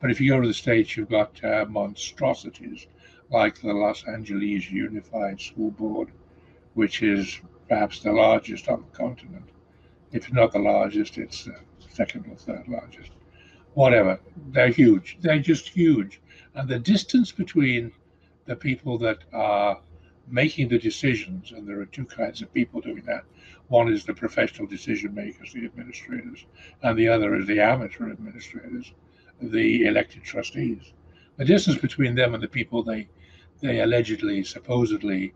but 0.00 0.10
if 0.10 0.20
you 0.20 0.30
go 0.30 0.40
to 0.40 0.48
the 0.48 0.54
states, 0.54 0.96
you've 0.96 1.10
got 1.10 1.44
uh, 1.44 1.66
monstrosities 1.68 2.86
like 3.30 3.60
the 3.60 3.72
Los 3.72 4.04
Angeles 4.08 4.70
Unified 4.70 5.40
School 5.40 5.70
Board, 5.72 6.08
which 6.74 7.02
is 7.02 7.40
perhaps 7.68 8.00
the 8.00 8.12
largest 8.12 8.68
on 8.68 8.82
the 8.82 8.96
continent. 8.96 9.48
If 10.10 10.32
not 10.32 10.52
the 10.52 10.58
largest, 10.58 11.18
it's 11.18 11.44
the 11.44 11.56
second 11.90 12.26
or 12.30 12.36
third 12.36 12.66
largest 12.68 13.10
whatever. 13.74 14.20
They're 14.50 14.68
huge. 14.68 15.18
They're 15.20 15.38
just 15.38 15.68
huge. 15.68 16.20
And 16.54 16.68
the 16.68 16.78
distance 16.78 17.32
between 17.32 17.92
the 18.46 18.56
people 18.56 18.98
that 18.98 19.18
are 19.32 19.80
making 20.28 20.68
the 20.68 20.78
decisions, 20.78 21.52
and 21.52 21.66
there 21.66 21.80
are 21.80 21.86
two 21.86 22.04
kinds 22.04 22.42
of 22.42 22.52
people 22.52 22.80
doing 22.80 23.02
that. 23.06 23.24
One 23.68 23.92
is 23.92 24.04
the 24.04 24.14
professional 24.14 24.66
decision 24.66 25.14
makers, 25.14 25.52
the 25.52 25.64
administrators, 25.64 26.44
and 26.82 26.98
the 26.98 27.08
other 27.08 27.34
is 27.36 27.46
the 27.46 27.60
amateur 27.60 28.10
administrators, 28.10 28.92
the 29.40 29.86
elected 29.86 30.22
trustees. 30.22 30.92
The 31.36 31.44
distance 31.44 31.78
between 31.78 32.14
them 32.14 32.34
and 32.34 32.42
the 32.42 32.48
people 32.48 32.82
they 32.82 33.08
they 33.60 33.80
allegedly, 33.80 34.42
supposedly 34.42 35.32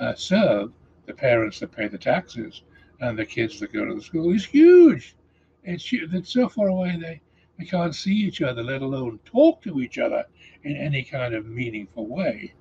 uh, 0.00 0.14
serve, 0.14 0.72
the 1.06 1.14
parents 1.14 1.60
that 1.60 1.70
pay 1.72 1.86
the 1.86 1.96
taxes 1.96 2.62
and 3.00 3.16
the 3.16 3.24
kids 3.24 3.60
that 3.60 3.72
go 3.72 3.84
to 3.84 3.94
the 3.94 4.02
school, 4.02 4.34
is 4.34 4.44
huge. 4.44 5.14
It's, 5.62 5.88
it's 5.92 6.32
so 6.32 6.48
far 6.48 6.68
away 6.68 6.98
they 7.00 7.20
we 7.58 7.66
can't 7.66 7.94
see 7.94 8.14
each 8.14 8.40
other, 8.40 8.62
let 8.62 8.82
alone 8.82 9.18
talk 9.24 9.60
to 9.62 9.80
each 9.80 9.98
other 9.98 10.24
in 10.62 10.76
any 10.76 11.02
kind 11.02 11.34
of 11.34 11.46
meaningful 11.46 12.06
way. 12.06 12.54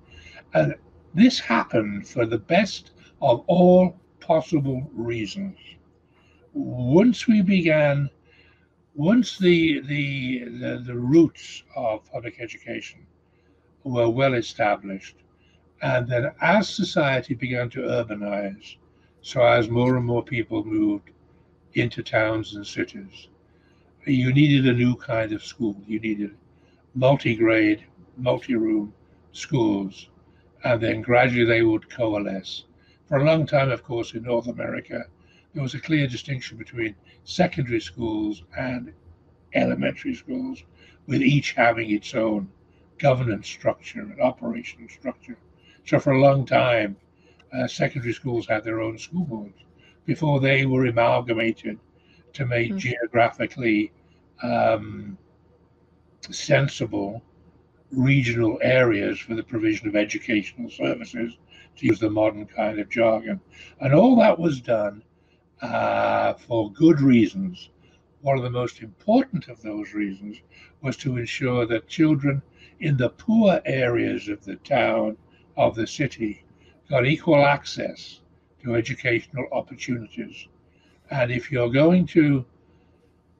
And 0.53 0.75
this 1.13 1.39
happened 1.39 2.07
for 2.07 2.25
the 2.25 2.39
best 2.39 2.91
of 3.21 3.43
all 3.47 3.99
possible 4.19 4.89
reasons. 4.93 5.57
Once 6.53 7.27
we 7.27 7.41
began, 7.41 8.09
once 8.95 9.37
the, 9.37 9.81
the, 9.81 10.45
the, 10.45 10.83
the 10.85 10.95
roots 10.95 11.63
of 11.75 12.03
public 12.11 12.39
education 12.39 13.05
were 13.83 14.09
well 14.09 14.33
established, 14.33 15.17
and 15.81 16.07
then 16.07 16.31
as 16.41 16.67
society 16.67 17.35
began 17.35 17.69
to 17.69 17.81
urbanize, 17.81 18.77
so 19.21 19.41
as 19.41 19.69
more 19.69 19.97
and 19.97 20.05
more 20.05 20.23
people 20.23 20.63
moved 20.63 21.11
into 21.73 22.01
towns 22.01 22.55
and 22.55 22.65
cities, 22.65 23.27
you 24.13 24.33
needed 24.33 24.67
a 24.67 24.73
new 24.73 24.95
kind 24.95 25.31
of 25.33 25.43
school. 25.43 25.75
You 25.85 25.99
needed 25.99 26.35
multi-grade, 26.95 27.83
multi-room 28.17 28.93
schools, 29.31 30.09
and 30.63 30.81
then 30.81 31.01
gradually 31.01 31.45
they 31.45 31.61
would 31.61 31.89
coalesce. 31.89 32.65
For 33.07 33.17
a 33.17 33.23
long 33.23 33.45
time, 33.45 33.69
of 33.69 33.83
course, 33.83 34.13
in 34.13 34.23
North 34.23 34.47
America, 34.47 35.05
there 35.53 35.63
was 35.63 35.75
a 35.75 35.79
clear 35.79 36.07
distinction 36.07 36.57
between 36.57 36.95
secondary 37.23 37.79
schools 37.79 38.43
and 38.57 38.93
elementary 39.53 40.15
schools, 40.15 40.63
with 41.07 41.21
each 41.21 41.53
having 41.53 41.89
its 41.91 42.13
own 42.13 42.49
governance 42.97 43.47
structure 43.47 44.01
and 44.01 44.19
operational 44.19 44.89
structure. 44.89 45.37
So 45.85 45.99
for 45.99 46.13
a 46.13 46.19
long 46.19 46.45
time, 46.45 46.97
uh, 47.53 47.67
secondary 47.67 48.13
schools 48.13 48.47
had 48.47 48.63
their 48.63 48.81
own 48.81 48.97
school 48.97 49.25
boards 49.25 49.63
before 50.05 50.39
they 50.39 50.65
were 50.65 50.85
amalgamated 50.85 51.79
to 52.33 52.45
make 52.45 52.69
mm-hmm. 52.69 52.77
geographically 52.77 53.91
um, 54.43 55.17
sensible 56.29 57.21
regional 57.91 58.59
areas 58.61 59.17
for 59.19 59.35
the 59.35 59.43
provision 59.43 59.87
of 59.87 59.95
educational 59.95 60.69
services, 60.69 61.37
to 61.77 61.85
use 61.85 61.99
the 61.99 62.09
modern 62.09 62.45
kind 62.45 62.79
of 62.79 62.89
jargon. 62.89 63.39
And 63.79 63.93
all 63.93 64.15
that 64.17 64.37
was 64.37 64.59
done 64.59 65.03
uh, 65.61 66.33
for 66.33 66.71
good 66.71 66.99
reasons. 67.01 67.69
One 68.21 68.37
of 68.37 68.43
the 68.43 68.49
most 68.49 68.81
important 68.81 69.47
of 69.47 69.61
those 69.61 69.93
reasons 69.93 70.37
was 70.81 70.97
to 70.97 71.17
ensure 71.17 71.65
that 71.67 71.87
children 71.87 72.41
in 72.79 72.97
the 72.97 73.09
poor 73.09 73.61
areas 73.65 74.27
of 74.27 74.43
the 74.43 74.55
town, 74.57 75.17
of 75.55 75.75
the 75.75 75.87
city, 75.87 76.43
got 76.89 77.05
equal 77.05 77.45
access 77.45 78.21
to 78.63 78.75
educational 78.75 79.47
opportunities. 79.51 80.47
And 81.09 81.31
if 81.31 81.51
you're 81.51 81.69
going 81.69 82.05
to 82.07 82.45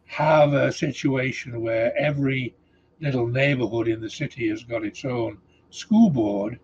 have 0.07 0.53
a 0.53 0.71
situation 0.71 1.61
where 1.61 1.95
every 1.97 2.55
little 2.99 3.27
neighborhood 3.27 3.87
in 3.87 4.01
the 4.01 4.09
city 4.09 4.49
has 4.49 4.63
got 4.63 4.83
its 4.83 5.05
own 5.05 5.37
school 5.69 6.09
board, 6.09 6.59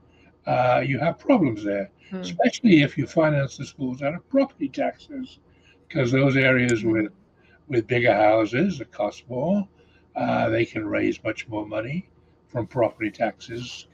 uh, 0.47 0.81
you 0.85 0.97
have 0.99 1.19
problems 1.19 1.63
there, 1.63 1.91
hmm. 2.09 2.17
especially 2.17 2.81
if 2.81 2.97
you 2.97 3.05
finance 3.05 3.57
the 3.57 3.65
schools 3.65 4.01
out 4.01 4.15
of 4.15 4.27
property 4.29 4.67
taxes, 4.67 5.39
because 5.87 6.11
those 6.11 6.35
areas 6.35 6.83
with 6.83 7.11
with 7.69 7.87
bigger 7.87 8.13
houses 8.13 8.77
that 8.77 8.91
cost 8.91 9.23
more, 9.29 9.65
uh, 10.15 10.49
they 10.49 10.65
can 10.65 10.85
raise 10.85 11.23
much 11.23 11.47
more 11.47 11.65
money 11.65 12.07
from 12.47 12.67
property 12.67 13.09
taxes 13.09 13.87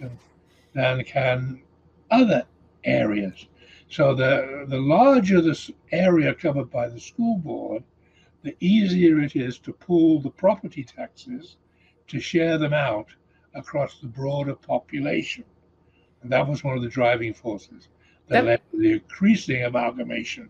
than 0.74 1.04
can 1.04 1.62
other 2.12 2.44
areas. 2.84 3.48
So 3.90 4.14
the, 4.14 4.66
the 4.68 4.80
larger 4.80 5.42
this 5.42 5.72
area 5.92 6.34
covered 6.34 6.70
by 6.70 6.90
the 6.90 7.00
school 7.00 7.38
board, 7.38 7.84
the 8.44 8.56
easier 8.60 9.20
it 9.20 9.36
is 9.36 9.60
to 9.60 9.74
pool 9.74 10.20
the 10.20 10.30
property 10.30 10.84
taxes 10.84 11.58
to 12.08 12.20
share 12.20 12.58
them 12.58 12.74
out 12.74 13.08
across 13.54 14.00
the 14.00 14.08
broader 14.08 14.56
population. 14.56 15.44
And 16.22 16.32
that 16.32 16.48
was 16.48 16.64
one 16.64 16.76
of 16.76 16.84
the 16.84 16.90
driving 16.90 17.34
forces 17.34 17.88
that 18.28 18.44
yep. 18.44 18.46
led 18.46 18.62
to 18.72 18.78
the 18.78 18.94
increasing 18.94 19.64
amalgamation 19.64 20.50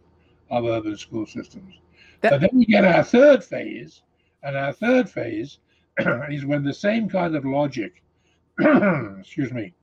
of 0.49 0.65
urban 0.65 0.97
school 0.97 1.25
systems. 1.25 1.75
That- 2.21 2.31
but 2.31 2.41
then 2.41 2.49
we 2.53 2.65
get 2.65 2.85
our 2.85 3.03
third 3.03 3.43
phase, 3.43 4.01
and 4.43 4.55
our 4.55 4.73
third 4.73 5.09
phase 5.09 5.59
is 6.29 6.45
when 6.45 6.63
the 6.63 6.73
same 6.73 7.09
kind 7.09 7.35
of 7.35 7.45
logic, 7.45 8.03
excuse 8.59 9.51
me, 9.51 9.73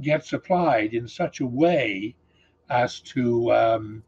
gets 0.00 0.32
applied 0.32 0.94
in 0.94 1.06
such 1.06 1.40
a 1.40 1.46
way 1.46 2.14
as 2.70 3.00
to 3.00 3.52
um, 3.52 4.02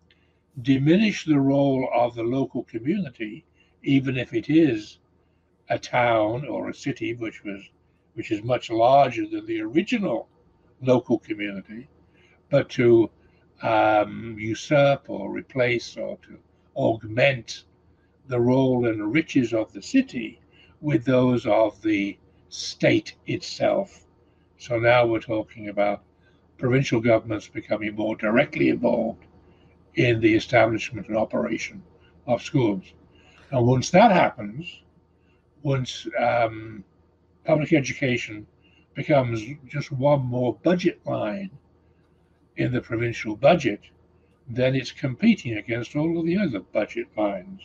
diminish 0.63 1.25
the 1.25 1.39
role 1.39 1.89
of 1.93 2.15
the 2.15 2.23
local 2.23 2.63
community, 2.65 3.45
even 3.83 4.17
if 4.17 4.33
it 4.33 4.49
is 4.49 4.99
a 5.69 5.79
town 5.79 6.47
or 6.47 6.69
a 6.69 6.75
city 6.75 7.15
which 7.15 7.43
was 7.45 7.61
which 8.15 8.31
is 8.31 8.45
much 8.45 8.71
larger 8.71 9.27
than 9.27 9.45
the 9.47 9.61
original 9.61 10.29
local 10.81 11.19
community, 11.19 11.89
but 12.49 12.69
to 12.69 13.11
um, 13.63 14.37
usurp 14.39 15.11
or 15.11 15.31
replace 15.31 15.97
or 15.97 16.17
to 16.19 16.39
augment 16.77 17.65
the 18.29 18.39
role 18.39 18.87
and 18.87 19.13
riches 19.13 19.53
of 19.53 19.73
the 19.73 19.83
city 19.83 20.41
with 20.81 21.05
those 21.05 21.45
of 21.47 21.83
the 21.83 22.17
state 22.51 23.17
itself. 23.27 24.07
So 24.59 24.79
now 24.79 25.07
we're 25.07 25.19
talking 25.19 25.69
about 25.69 26.05
provincial 26.57 27.01
governments 27.01 27.49
becoming 27.49 27.97
more 27.97 28.15
directly 28.15 28.69
involved 28.69 29.25
in 29.97 30.21
the 30.21 30.35
establishment 30.35 31.09
and 31.09 31.17
operation 31.17 31.83
of 32.27 32.43
schools. 32.43 32.85
And 33.51 33.67
once 33.67 33.91
that 33.91 34.11
happens, 34.11 34.83
once 35.63 36.07
um, 36.19 36.85
public 37.45 37.73
education 37.73 38.47
becomes 38.95 39.43
just 39.67 39.93
one 39.93 40.21
more 40.21 40.55
budget 40.63 41.01
line 41.07 41.51
in 42.57 42.73
the 42.73 42.81
provincial 42.81 43.37
budget, 43.37 43.81
then 44.49 44.75
it's 44.75 44.93
competing 44.93 45.59
against 45.59 45.97
all 45.97 46.19
of 46.19 46.27
the 46.27 46.37
other 46.37 46.61
budget 46.61 47.07
lines. 47.17 47.61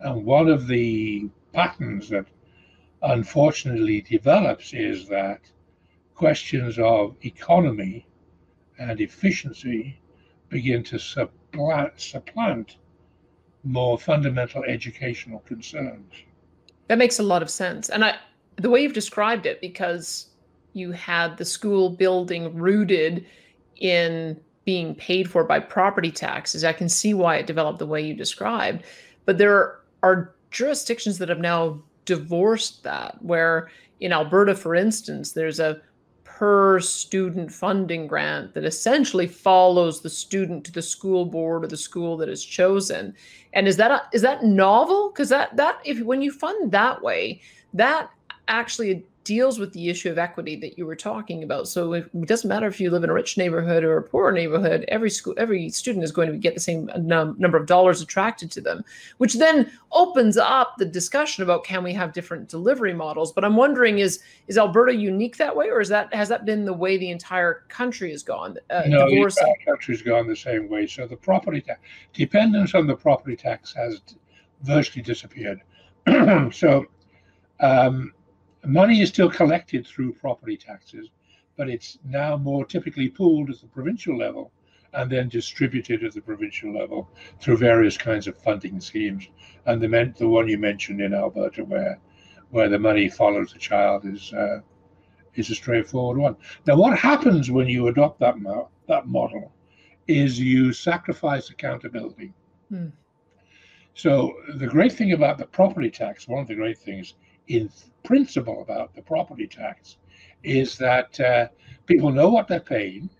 And 0.00 0.24
one 0.24 0.48
of 0.48 0.66
the 0.66 1.28
patterns 1.52 2.08
that 2.10 2.26
unfortunately 3.02 4.02
develops 4.02 4.72
is 4.72 5.08
that 5.08 5.40
questions 6.14 6.78
of 6.78 7.16
economy 7.22 8.06
and 8.78 9.00
efficiency 9.00 9.98
begin 10.48 10.82
to 10.84 10.98
supplant, 10.98 11.39
supplant 11.96 12.76
more 13.64 13.98
fundamental 13.98 14.64
educational 14.64 15.40
concerns. 15.40 16.12
That 16.88 16.98
makes 16.98 17.18
a 17.18 17.22
lot 17.22 17.42
of 17.42 17.50
sense. 17.50 17.88
And 17.88 18.04
I, 18.04 18.16
the 18.56 18.70
way 18.70 18.82
you've 18.82 18.94
described 18.94 19.46
it, 19.46 19.60
because 19.60 20.26
you 20.72 20.92
had 20.92 21.36
the 21.36 21.44
school 21.44 21.90
building 21.90 22.54
rooted 22.54 23.26
in 23.76 24.40
being 24.64 24.94
paid 24.94 25.30
for 25.30 25.44
by 25.44 25.58
property 25.58 26.10
taxes, 26.10 26.64
I 26.64 26.72
can 26.72 26.88
see 26.88 27.14
why 27.14 27.36
it 27.36 27.46
developed 27.46 27.78
the 27.78 27.86
way 27.86 28.00
you 28.00 28.14
described. 28.14 28.84
But 29.24 29.38
there 29.38 29.80
are 30.02 30.34
jurisdictions 30.50 31.18
that 31.18 31.28
have 31.28 31.38
now 31.38 31.82
divorced 32.04 32.82
that, 32.84 33.22
where 33.22 33.70
in 34.00 34.12
Alberta, 34.12 34.54
for 34.54 34.74
instance, 34.74 35.32
there's 35.32 35.60
a 35.60 35.80
per 36.40 36.80
student 36.80 37.52
funding 37.52 38.06
grant 38.06 38.54
that 38.54 38.64
essentially 38.64 39.26
follows 39.26 40.00
the 40.00 40.08
student 40.08 40.64
to 40.64 40.72
the 40.72 40.80
school 40.80 41.26
board 41.26 41.62
or 41.62 41.66
the 41.66 41.76
school 41.76 42.16
that 42.16 42.30
is 42.30 42.42
chosen. 42.42 43.14
And 43.52 43.68
is 43.68 43.76
that 43.76 43.90
a, 43.90 44.02
is 44.14 44.22
that 44.22 44.42
novel? 44.42 45.10
Because 45.10 45.28
that 45.28 45.54
that 45.56 45.80
if 45.84 46.00
when 46.00 46.22
you 46.22 46.32
fund 46.32 46.72
that 46.72 47.02
way, 47.02 47.42
that 47.74 48.08
actually 48.48 49.04
deals 49.24 49.58
with 49.58 49.72
the 49.72 49.90
issue 49.90 50.10
of 50.10 50.18
equity 50.18 50.56
that 50.56 50.78
you 50.78 50.86
were 50.86 50.96
talking 50.96 51.42
about. 51.42 51.68
So 51.68 51.92
it 51.92 52.26
doesn't 52.26 52.48
matter 52.48 52.66
if 52.66 52.80
you 52.80 52.90
live 52.90 53.04
in 53.04 53.10
a 53.10 53.12
rich 53.14 53.36
neighborhood 53.36 53.84
or 53.84 53.98
a 53.98 54.02
poor 54.02 54.32
neighborhood. 54.32 54.84
Every 54.88 55.10
school, 55.10 55.34
every 55.36 55.68
student 55.68 56.04
is 56.04 56.12
going 56.12 56.32
to 56.32 56.38
get 56.38 56.54
the 56.54 56.60
same 56.60 56.90
num- 56.98 57.36
number 57.38 57.58
of 57.58 57.66
dollars 57.66 58.00
attracted 58.00 58.50
to 58.52 58.60
them, 58.60 58.82
which 59.18 59.34
then 59.34 59.70
opens 59.92 60.38
up 60.38 60.76
the 60.78 60.86
discussion 60.86 61.42
about 61.42 61.64
can 61.64 61.84
we 61.84 61.92
have 61.92 62.14
different 62.14 62.48
delivery 62.48 62.94
models. 62.94 63.30
But 63.30 63.44
I'm 63.44 63.56
wondering 63.56 63.98
is 63.98 64.20
is 64.48 64.56
Alberta 64.56 64.94
unique 64.94 65.36
that 65.36 65.54
way, 65.54 65.68
or 65.68 65.80
is 65.80 65.88
that 65.90 66.12
has 66.14 66.28
that 66.30 66.46
been 66.46 66.64
the 66.64 66.72
way 66.72 66.96
the 66.96 67.10
entire 67.10 67.64
country 67.68 68.10
has 68.12 68.22
gone? 68.22 68.56
Uh, 68.70 68.84
no, 68.86 69.08
the 69.08 69.20
entire 69.20 69.54
country's 69.66 70.00
gone 70.00 70.28
the 70.28 70.36
same 70.36 70.68
way. 70.68 70.86
So 70.86 71.06
the 71.06 71.16
property 71.16 71.60
tax 71.60 71.80
dependence 72.14 72.74
on 72.74 72.86
the 72.86 72.96
property 72.96 73.36
tax 73.36 73.74
has 73.74 74.00
virtually 74.62 75.02
disappeared. 75.02 75.60
so. 76.52 76.86
Um, 77.62 78.14
money 78.64 79.00
is 79.00 79.08
still 79.08 79.30
collected 79.30 79.86
through 79.86 80.12
property 80.14 80.56
taxes, 80.56 81.08
but 81.56 81.68
it's 81.68 81.98
now 82.04 82.36
more 82.36 82.64
typically 82.64 83.08
pooled 83.08 83.50
at 83.50 83.60
the 83.60 83.66
provincial 83.66 84.16
level 84.16 84.52
and 84.92 85.10
then 85.10 85.28
distributed 85.28 86.02
at 86.02 86.12
the 86.12 86.20
provincial 86.20 86.72
level 86.72 87.08
through 87.40 87.56
various 87.56 87.96
kinds 87.96 88.26
of 88.26 88.36
funding 88.38 88.80
schemes. 88.80 89.28
And 89.66 89.80
the 89.80 90.14
the 90.18 90.28
one 90.28 90.48
you 90.48 90.58
mentioned 90.58 91.00
in 91.00 91.14
Alberta, 91.14 91.64
where 91.64 91.98
where 92.50 92.68
the 92.68 92.78
money 92.78 93.08
follows 93.08 93.52
the 93.52 93.58
child, 93.58 94.04
is 94.04 94.32
uh, 94.32 94.60
is 95.34 95.50
a 95.50 95.54
straightforward 95.54 96.18
one. 96.18 96.36
Now, 96.66 96.76
what 96.76 96.98
happens 96.98 97.50
when 97.50 97.68
you 97.68 97.88
adopt 97.88 98.18
that 98.20 98.38
mo- 98.38 98.68
that 98.88 99.06
model 99.06 99.52
is 100.08 100.40
you 100.40 100.72
sacrifice 100.72 101.50
accountability. 101.50 102.32
Hmm. 102.68 102.88
So 103.94 104.34
the 104.56 104.66
great 104.66 104.92
thing 104.92 105.12
about 105.12 105.38
the 105.38 105.46
property 105.46 105.90
tax, 105.90 106.26
one 106.26 106.40
of 106.40 106.48
the 106.48 106.54
great 106.54 106.78
things 106.78 107.14
in 107.50 107.68
principle 108.04 108.62
about 108.62 108.94
the 108.94 109.02
property 109.02 109.46
tax 109.46 109.96
is 110.44 110.78
that 110.78 111.18
uh, 111.18 111.48
people 111.86 112.12
know 112.12 112.28
what 112.28 112.46
they're 112.46 112.60
paying, 112.60 113.10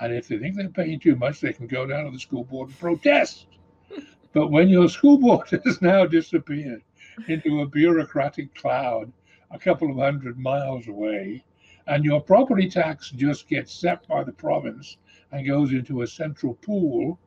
and 0.00 0.14
if 0.14 0.28
they 0.28 0.38
think 0.38 0.56
they're 0.56 0.68
paying 0.70 0.98
too 0.98 1.14
much, 1.14 1.40
they 1.40 1.52
can 1.52 1.66
go 1.66 1.86
down 1.86 2.06
to 2.06 2.10
the 2.10 2.18
school 2.18 2.44
board 2.44 2.68
and 2.70 2.78
protest. 2.78 3.46
But 4.32 4.50
when 4.50 4.68
your 4.68 4.90
school 4.90 5.16
board 5.16 5.48
has 5.64 5.80
now 5.80 6.04
disappeared 6.04 6.82
into 7.26 7.62
a 7.62 7.66
bureaucratic 7.66 8.54
cloud 8.54 9.10
a 9.50 9.58
couple 9.58 9.90
of 9.90 9.96
hundred 9.96 10.38
miles 10.38 10.88
away, 10.88 11.42
and 11.86 12.04
your 12.04 12.20
property 12.20 12.68
tax 12.68 13.10
just 13.10 13.48
gets 13.48 13.72
set 13.72 14.06
by 14.08 14.24
the 14.24 14.32
province 14.32 14.98
and 15.32 15.46
goes 15.46 15.72
into 15.72 16.02
a 16.02 16.06
central 16.06 16.54
pool, 16.54 17.18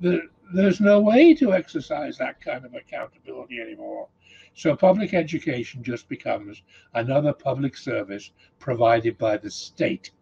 the, 0.00 0.22
there's 0.54 0.80
no 0.80 1.00
way 1.00 1.34
to 1.34 1.52
exercise 1.52 2.18
that 2.18 2.40
kind 2.40 2.64
of 2.64 2.74
accountability 2.74 3.60
anymore. 3.60 4.08
So 4.56 4.74
public 4.74 5.12
education 5.12 5.82
just 5.82 6.08
becomes 6.08 6.62
another 6.94 7.34
public 7.34 7.76
service 7.76 8.32
provided 8.58 9.18
by 9.18 9.36
the 9.36 9.50
state. 9.50 10.12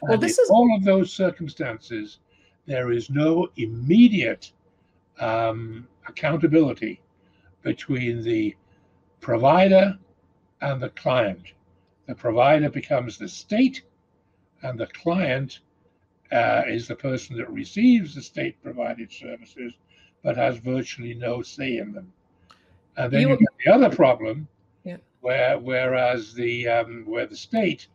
Well, 0.00 0.14
and 0.14 0.22
this 0.22 0.38
in 0.38 0.44
is 0.44 0.50
all 0.50 0.74
of 0.74 0.82
those 0.82 1.12
circumstances. 1.12 2.20
There 2.64 2.90
is 2.90 3.10
no 3.10 3.48
immediate 3.56 4.50
um, 5.18 5.86
accountability 6.08 7.02
between 7.62 8.22
the 8.22 8.56
provider 9.20 9.98
and 10.62 10.80
the 10.80 10.88
client. 10.90 11.52
The 12.06 12.14
provider 12.14 12.70
becomes 12.70 13.18
the 13.18 13.28
state, 13.28 13.82
and 14.62 14.80
the 14.80 14.86
client 14.86 15.60
uh, 16.32 16.62
is 16.66 16.88
the 16.88 16.96
person 16.96 17.36
that 17.36 17.50
receives 17.50 18.14
the 18.14 18.22
state 18.22 18.62
provided 18.62 19.12
services 19.12 19.74
but 20.22 20.36
has 20.36 20.56
virtually 20.56 21.12
no 21.12 21.42
say 21.42 21.76
in 21.76 21.92
them. 21.92 22.10
And 22.96 23.12
then 23.12 23.22
you, 23.22 23.30
you 23.30 23.36
get 23.36 23.48
the 23.64 23.72
other 23.72 23.94
problem, 23.94 24.48
yeah. 24.84 24.96
where 25.20 25.58
whereas 25.58 26.34
the 26.34 26.68
um, 26.68 27.04
where 27.06 27.26
the 27.26 27.36
state, 27.36 27.86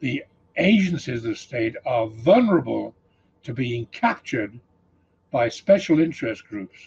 the 0.00 0.24
agencies 0.56 1.24
of 1.24 1.30
the 1.30 1.36
state 1.36 1.76
are 1.86 2.06
vulnerable 2.06 2.94
to 3.42 3.54
being 3.54 3.86
captured 3.86 4.58
by 5.30 5.48
special 5.48 6.00
interest 6.00 6.46
groups, 6.46 6.78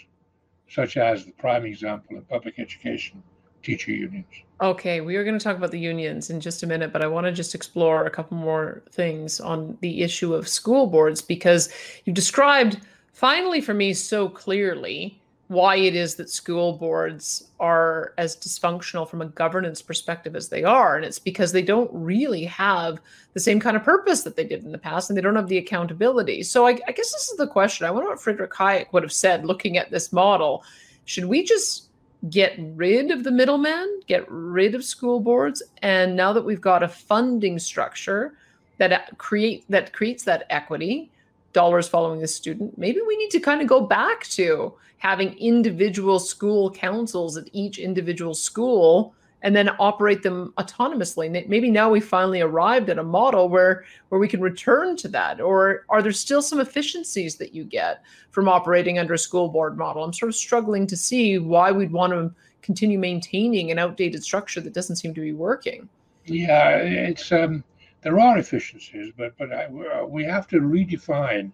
such 0.70 0.98
as 0.98 1.26
the 1.26 1.32
prime 1.32 1.66
example 1.66 2.18
of 2.18 2.28
public 2.30 2.60
education 2.60 3.24
teacher 3.64 3.92
unions. 3.92 4.26
Okay, 4.62 5.02
we 5.02 5.16
are 5.16 5.24
going 5.24 5.38
to 5.38 5.44
talk 5.44 5.58
about 5.58 5.72
the 5.72 5.80
unions 5.80 6.30
in 6.30 6.40
just 6.40 6.64
a 6.64 6.68
minute, 6.68 6.94
but 6.94 7.02
I 7.02 7.08
want 7.08 7.26
to 7.26 7.32
just 7.32 7.56
explore 7.56 8.06
a 8.06 8.10
couple 8.10 8.38
more 8.38 8.84
things 8.92 9.40
on 9.40 9.78
the 9.82 10.02
issue 10.02 10.34
of 10.34 10.48
school 10.48 10.88
boards 10.88 11.22
because 11.22 11.70
you 12.06 12.14
described 12.14 12.80
finally 13.14 13.62
for 13.62 13.74
me 13.74 13.94
so 13.94 14.30
clearly 14.30 15.22
why 15.48 15.76
it 15.76 15.96
is 15.96 16.16
that 16.16 16.30
school 16.30 16.74
boards 16.74 17.50
are 17.60 18.14
as 18.18 18.36
dysfunctional 18.36 19.08
from 19.08 19.22
a 19.22 19.28
governance 19.28 19.82
perspective 19.82 20.36
as 20.36 20.50
they 20.50 20.64
are. 20.64 20.96
And 20.96 21.06
it's 21.06 21.20
because 21.20 21.52
they 21.52 21.62
don't 21.62 21.92
really 21.94 22.46
have 22.46 23.00
the 23.34 23.40
same 23.40 23.60
kind 23.60 23.76
of 23.76 23.84
purpose 23.84 24.24
that 24.24 24.36
they 24.36 24.46
did 24.46 24.64
in 24.64 24.72
the 24.72 24.78
past 24.78 25.10
and 25.10 25.18
they 25.18 25.22
don't 25.22 25.36
have 25.36 25.50
the 25.50 25.58
accountability. 25.58 26.44
So 26.44 26.66
I, 26.66 26.72
I 26.88 26.92
guess 26.92 27.12
this 27.12 27.30
is 27.30 27.38
the 27.38 27.48
question. 27.48 27.86
I 27.86 27.92
wonder 27.92 28.10
what 28.10 28.22
Friedrich 28.22 28.54
Hayek 28.54 28.94
would 28.94 29.04
have 29.04 29.14
said 29.14 29.46
looking 29.46 29.78
at 29.78 29.92
this 29.92 30.14
model. 30.14 30.64
Should 31.06 31.26
we 31.26 31.44
just 31.44 31.90
get 32.30 32.54
rid 32.58 33.12
of 33.12 33.24
the 33.24 33.32
middleman, 33.32 34.02
get 34.08 34.26
rid 34.30 34.76
of 34.76 34.86
school 34.86 35.20
boards, 35.20 35.62
and 35.82 36.16
now 36.16 36.32
that 36.32 36.46
we've 36.46 36.62
got 36.62 36.84
a 36.84 36.88
funding 36.88 37.60
structure 37.60 38.36
that 38.78 39.18
create 39.18 39.66
that 39.70 39.92
creates 39.94 40.24
that 40.24 40.46
equity, 40.50 41.12
dollars 41.54 41.88
following 41.88 42.20
the 42.20 42.28
student, 42.28 42.78
maybe 42.78 43.00
we 43.06 43.18
need 43.18 43.30
to 43.32 43.40
kind 43.40 43.62
of 43.62 43.68
go 43.68 43.82
back 43.82 44.24
to 44.26 44.74
having 44.98 45.38
individual 45.38 46.20
school 46.20 46.72
councils 46.72 47.38
at 47.38 47.50
each 47.52 47.78
individual 47.78 48.34
school 48.34 49.14
and 49.44 49.54
then 49.54 49.70
operate 49.78 50.24
them 50.24 50.54
autonomously. 50.58 51.48
Maybe 51.48 51.70
now 51.70 51.90
we 51.90 52.00
finally 52.00 52.40
arrived 52.40 52.90
at 52.90 52.98
a 52.98 53.04
model 53.04 53.50
where 53.50 53.84
where 54.10 54.20
we 54.20 54.28
can 54.28 54.40
return 54.40 54.96
to 54.98 55.10
that. 55.10 55.42
Or 55.42 55.86
are 55.90 56.02
there 56.02 56.14
still 56.14 56.42
some 56.42 56.62
efficiencies 56.62 57.36
that 57.36 57.54
you 57.54 57.66
get 57.66 58.02
from 58.32 58.48
operating 58.48 58.98
under 58.98 59.14
a 59.14 59.18
school 59.18 59.50
board 59.50 59.78
model? 59.78 60.04
I'm 60.04 60.14
sort 60.14 60.30
of 60.30 60.36
struggling 60.36 60.88
to 60.88 60.98
see 60.98 61.38
why 61.38 61.72
we'd 61.72 61.92
want 61.92 62.14
to 62.14 62.34
continue 62.62 62.98
maintaining 62.98 63.70
an 63.70 63.80
outdated 63.80 64.24
structure 64.24 64.62
that 64.62 64.74
doesn't 64.74 64.96
seem 64.96 65.14
to 65.14 65.22
be 65.22 65.34
working. 65.34 65.90
Yeah, 66.26 66.78
it's 66.78 67.32
um, 67.34 67.66
there 68.04 68.20
are 68.20 68.38
efficiencies, 68.38 69.14
but 69.18 69.38
but 69.38 69.52
I, 69.52 69.68
we 69.70 70.24
have 70.26 70.48
to 70.50 70.60
redefine. 70.60 71.52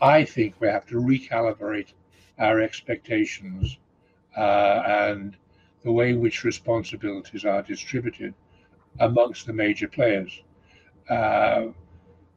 I 0.00 0.24
think 0.24 0.60
we 0.60 0.68
have 0.68 0.86
to 0.86 0.96
recalibrate 0.96 1.92
our 2.38 2.60
expectations 2.60 3.78
uh, 4.36 4.82
and 4.86 5.36
the 5.84 5.92
way 5.92 6.10
in 6.10 6.20
which 6.20 6.44
responsibilities 6.44 7.44
are 7.44 7.62
distributed 7.62 8.34
amongst 8.98 9.46
the 9.46 9.52
major 9.52 9.86
players. 9.86 10.42
Uh, 11.08 11.66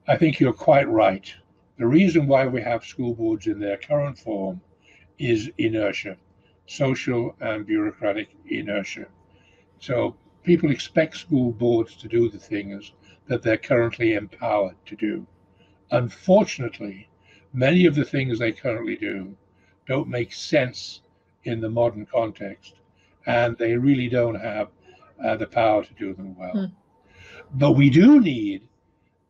I 0.08 0.17
think 0.17 0.39
you're 0.39 0.53
quite 0.53 0.88
right. 0.88 1.34
The 1.77 1.88
reason 1.88 2.27
why 2.27 2.47
we 2.47 2.62
have 2.62 2.86
school 2.86 3.15
boards 3.15 3.47
in 3.47 3.60
their 3.60 3.77
current 3.77 4.17
form 4.17 4.62
is 5.17 5.49
inertia, 5.58 6.17
social 6.67 7.36
and 7.39 7.65
bureaucratic 7.65 8.30
inertia. 8.47 9.08
So 9.80 10.15
people 10.43 10.71
expect 10.71 11.17
school 11.17 11.51
boards 11.51 11.95
to 11.97 12.08
do 12.08 12.30
the 12.30 12.39
things 12.39 12.91
that 13.27 13.43
they're 13.43 13.57
currently 13.57 14.13
empowered 14.13 14.75
to 14.85 14.95
do. 14.95 15.25
Unfortunately, 15.91 17.07
many 17.53 17.85
of 17.85 17.95
the 17.95 18.03
things 18.03 18.39
they 18.39 18.51
currently 18.51 18.95
do 18.95 19.35
don't 19.87 20.07
make 20.07 20.33
sense 20.33 21.01
in 21.43 21.61
the 21.61 21.69
modern 21.69 22.05
context 22.05 22.75
and 23.25 23.57
they 23.57 23.75
really 23.75 24.09
don't 24.09 24.35
have 24.35 24.69
uh, 25.23 25.35
the 25.35 25.47
power 25.47 25.83
to 25.83 25.93
do 25.93 26.13
them 26.13 26.35
well. 26.37 26.53
Mm. 26.53 26.71
But 27.53 27.73
we 27.73 27.89
do 27.89 28.19
need 28.19 28.67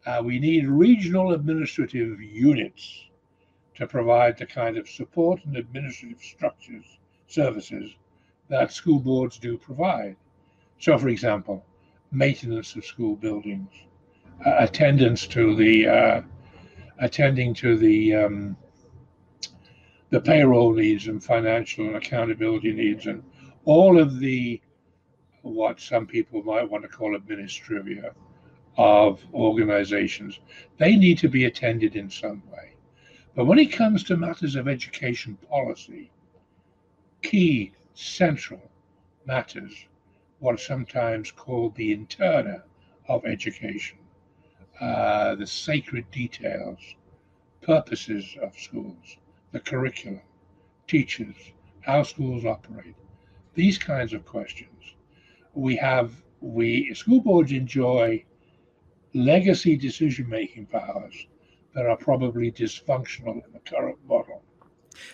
uh, 0.05 0.21
we 0.23 0.39
need 0.39 0.67
regional 0.67 1.33
administrative 1.33 2.21
units 2.21 3.07
to 3.75 3.85
provide 3.85 4.37
the 4.37 4.45
kind 4.45 4.77
of 4.77 4.87
support 4.87 5.43
and 5.45 5.57
administrative 5.57 6.21
structures 6.21 6.85
services 7.27 7.91
that 8.47 8.71
school 8.71 8.99
boards 8.99 9.37
do 9.37 9.57
provide. 9.57 10.15
So, 10.79 10.97
for 10.97 11.09
example, 11.09 11.65
maintenance 12.11 12.75
of 12.75 12.85
school 12.85 13.15
buildings, 13.15 13.69
attendance 14.45 15.27
to 15.27 15.55
the 15.55 15.87
uh, 15.87 16.21
attending 16.99 17.53
to 17.55 17.77
the 17.77 18.15
um, 18.15 18.57
the 20.09 20.21
payroll 20.21 20.73
needs 20.73 21.07
and 21.07 21.23
financial 21.23 21.85
and 21.85 21.95
accountability 21.95 22.71
needs 22.71 23.07
and 23.07 23.23
all 23.65 23.99
of 23.99 24.19
the 24.19 24.61
what 25.41 25.79
some 25.79 26.05
people 26.05 26.43
might 26.43 26.69
want 26.69 26.83
to 26.83 26.89
call 26.89 27.17
administrivia 27.17 28.11
of 28.77 29.23
organizations, 29.33 30.39
they 30.77 30.95
need 30.95 31.17
to 31.17 31.27
be 31.27 31.45
attended 31.45 31.95
in 31.95 32.09
some 32.09 32.43
way. 32.51 32.73
But 33.35 33.45
when 33.45 33.59
it 33.59 33.71
comes 33.71 34.03
to 34.05 34.17
matters 34.17 34.55
of 34.55 34.67
education 34.67 35.37
policy, 35.49 36.11
key, 37.21 37.73
central 37.93 38.61
matters, 39.25 39.73
what 40.39 40.55
are 40.55 40.59
sometimes 40.59 41.31
called 41.31 41.75
the 41.75 41.95
interna 41.95 42.61
of 43.07 43.25
education, 43.25 43.97
uh, 44.81 45.35
the 45.35 45.47
sacred 45.47 46.09
details, 46.11 46.79
purposes 47.61 48.35
of 48.41 48.57
schools, 48.57 49.17
the 49.51 49.59
curriculum, 49.59 50.21
teachers, 50.87 51.35
how 51.81 52.03
schools 52.03 52.45
operate, 52.45 52.95
these 53.55 53.77
kinds 53.77 54.13
of 54.13 54.25
questions. 54.25 54.95
We 55.53 55.75
have 55.77 56.11
we 56.41 56.93
school 56.93 57.21
boards 57.21 57.51
enjoy 57.51 58.23
legacy 59.13 59.75
decision 59.75 60.29
making 60.29 60.67
powers 60.67 61.27
that 61.73 61.85
are 61.85 61.97
probably 61.97 62.51
dysfunctional 62.51 63.43
in 63.45 63.53
the 63.53 63.59
current 63.65 63.97
model. 64.07 64.43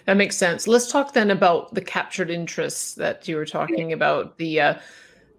That 0.06 0.18
makes 0.18 0.36
sense. 0.36 0.68
Let's 0.68 0.92
talk 0.92 1.14
then 1.14 1.32
about 1.32 1.74
the 1.74 1.82
captured 1.82 2.30
interests 2.30 2.94
that 2.96 3.28
you 3.28 3.36
were 3.36 3.46
talking 3.46 3.90
yeah. 3.90 3.96
about. 3.96 4.38
The 4.38 4.62
uh, 4.62 4.74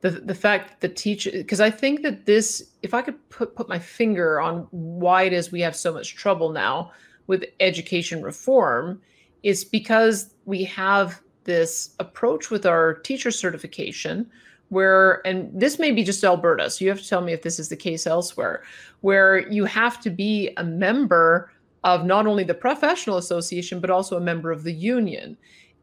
the 0.05 0.11
the 0.11 0.35
fact 0.35 0.69
that 0.69 0.81
the 0.83 0.95
teacher, 0.95 1.31
because 1.33 1.63
I 1.63 1.71
think 1.71 2.03
that 2.03 2.27
this, 2.27 2.71
if 2.83 2.93
I 2.93 3.01
could 3.01 3.17
put 3.31 3.57
put 3.57 3.71
my 3.71 3.79
finger 3.79 4.39
on 4.39 4.69
why 4.71 5.23
it 5.23 5.33
is 5.33 5.51
we 5.51 5.63
have 5.63 5.75
so 5.75 5.95
much 5.95 6.15
trouble 6.15 6.51
now 6.51 6.93
with 7.27 7.47
education 7.59 8.23
reform, 8.23 9.01
is 9.43 9.65
because 9.65 10.35
we 10.45 10.63
have 10.65 11.23
this 11.45 11.95
approach 12.01 12.51
with 12.51 12.67
our 12.67 12.93
teacher 12.93 13.31
certification 13.31 14.31
where 14.69 15.27
and 15.27 15.51
this 15.59 15.79
may 15.79 15.91
be 15.91 16.03
just 16.03 16.25
Alberta 16.25 16.71
so 16.71 16.85
you 16.85 16.91
have 16.91 17.01
to 17.01 17.09
tell 17.09 17.21
me 17.21 17.33
if 17.33 17.43
this 17.43 17.59
is 17.59 17.69
the 17.69 17.77
case 17.77 18.07
elsewhere 18.07 18.63
where 19.03 19.47
you 19.51 19.67
have 19.67 20.01
to 20.01 20.09
be 20.09 20.51
a 20.57 20.65
member 20.65 21.53
of 21.83 22.07
not 22.07 22.27
only 22.27 22.45
the 22.45 22.55
professional 22.55 23.19
association 23.19 23.81
but 23.81 23.91
also 23.91 24.17
a 24.17 24.21
member 24.21 24.51
of 24.51 24.65
the 24.65 24.73
union. 24.73 25.37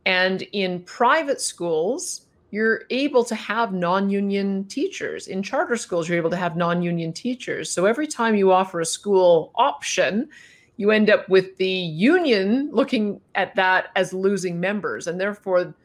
And 0.06 0.42
in 0.52 0.82
private 0.82 1.40
schools 1.42 2.26
you're 2.52 2.84
able 2.90 3.24
to 3.24 3.36
have 3.36 3.74
non-union 3.74 4.66
teachers. 4.66 5.28
In 5.28 5.42
charter 5.42 5.78
schools 5.78 6.08
you're 6.08 6.18
able 6.18 6.30
to 6.30 6.38
have 6.38 6.56
non-union 6.56 7.14
teachers. 7.14 7.72
So 7.72 7.86
every 7.86 8.08
time 8.08 8.36
you 8.36 8.52
offer 8.52 8.80
a 8.82 8.86
school 8.86 9.52
option 9.56 10.30
you 10.78 10.90
end 10.90 11.10
up 11.10 11.28
with 11.30 11.58
the 11.58 11.68
union 11.68 12.70
looking 12.72 13.22
at 13.36 13.56
that 13.56 13.90
as 13.96 14.14
losing 14.14 14.60
members. 14.60 15.06
And 15.06 15.20
therefore 15.20 15.76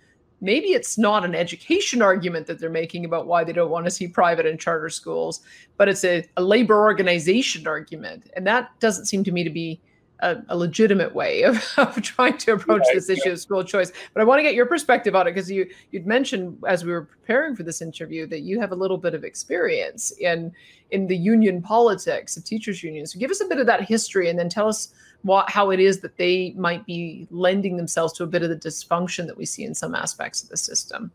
maybe 0.40 0.68
it's 0.68 0.98
not 0.98 1.24
an 1.24 1.35
education 1.35 2.02
argument 2.02 2.46
that 2.46 2.59
they're 2.59 2.70
making 2.70 3.05
about 3.05 3.26
why 3.26 3.44
they 3.44 3.52
don't 3.52 3.70
want 3.70 3.85
to 3.87 3.90
see 3.90 4.09
private 4.09 4.46
and 4.46 4.61
charter 4.61 4.90
schools 4.90 5.40
but 5.76 5.88
it's 5.88 6.05
a, 6.05 6.24
a 6.37 6.42
labor 6.42 6.79
organization 6.79 7.66
argument. 7.66 8.31
And 8.35 8.46
that 8.46 8.70
doesn't 8.81 9.07
seem 9.07 9.24
to 9.24 9.33
me 9.33 9.44
to 9.44 9.50
be 9.50 9.81
a, 10.20 10.37
a 10.48 10.57
legitimate 10.57 11.14
way 11.14 11.42
of, 11.42 11.62
of, 11.76 12.00
trying 12.02 12.38
to 12.38 12.52
approach 12.52 12.83
right, 12.87 12.94
this 12.94 13.09
issue 13.09 13.22
yeah. 13.26 13.33
of 13.33 13.40
school 13.40 13.64
choice. 13.64 13.92
But 14.14 14.20
I 14.20 14.24
want 14.24 14.38
to 14.38 14.42
get 14.42 14.55
your 14.55 14.66
perspective 14.66 15.14
on 15.14 15.26
it 15.26 15.33
because 15.33 15.50
you 15.50 15.68
you'd 15.90 16.07
mentioned 16.07 16.59
as 16.66 16.85
we 16.85 16.92
were 16.92 17.02
preparing 17.02 17.55
for 17.55 17.62
this 17.62 17.83
interview 17.83 18.26
that 18.29 18.40
you 18.40 18.61
have 18.61 18.72
a 18.72 18.74
little 18.74 18.98
bit 18.98 19.14
of 19.14 19.24
experience 19.24 20.12
in 20.12 20.52
in 20.90 21.07
the 21.07 21.16
union 21.16 21.61
politics 21.61 22.37
of 22.37 22.44
teachers 22.44 22.83
unions. 22.83 23.12
So 23.12 23.18
give 23.18 23.31
us 23.31 23.40
a 23.40 23.46
bit 23.46 23.59
of 23.59 23.66
that 23.66 23.83
history 23.83 24.31
and 24.31 24.38
then 24.38 24.48
tell 24.48 24.68
us 24.68 24.94
what 25.22 25.50
how 25.50 25.70
it 25.70 25.81
is 25.81 26.00
that 26.00 26.16
they 26.16 26.55
might 26.57 26.87
be 26.87 27.26
lending 27.31 27.76
themselves 27.76 28.12
to 28.14 28.24
a 28.24 28.26
bit 28.26 28.42
of 28.42 28.48
the 28.48 28.57
dysfunction 28.57 29.26
that 29.26 29.37
we 29.37 29.44
see 29.44 29.64
in 29.64 29.74
some 29.74 29.94
aspects 29.94 30.42
of 30.42 30.48
the 30.48 30.57
system. 30.57 31.11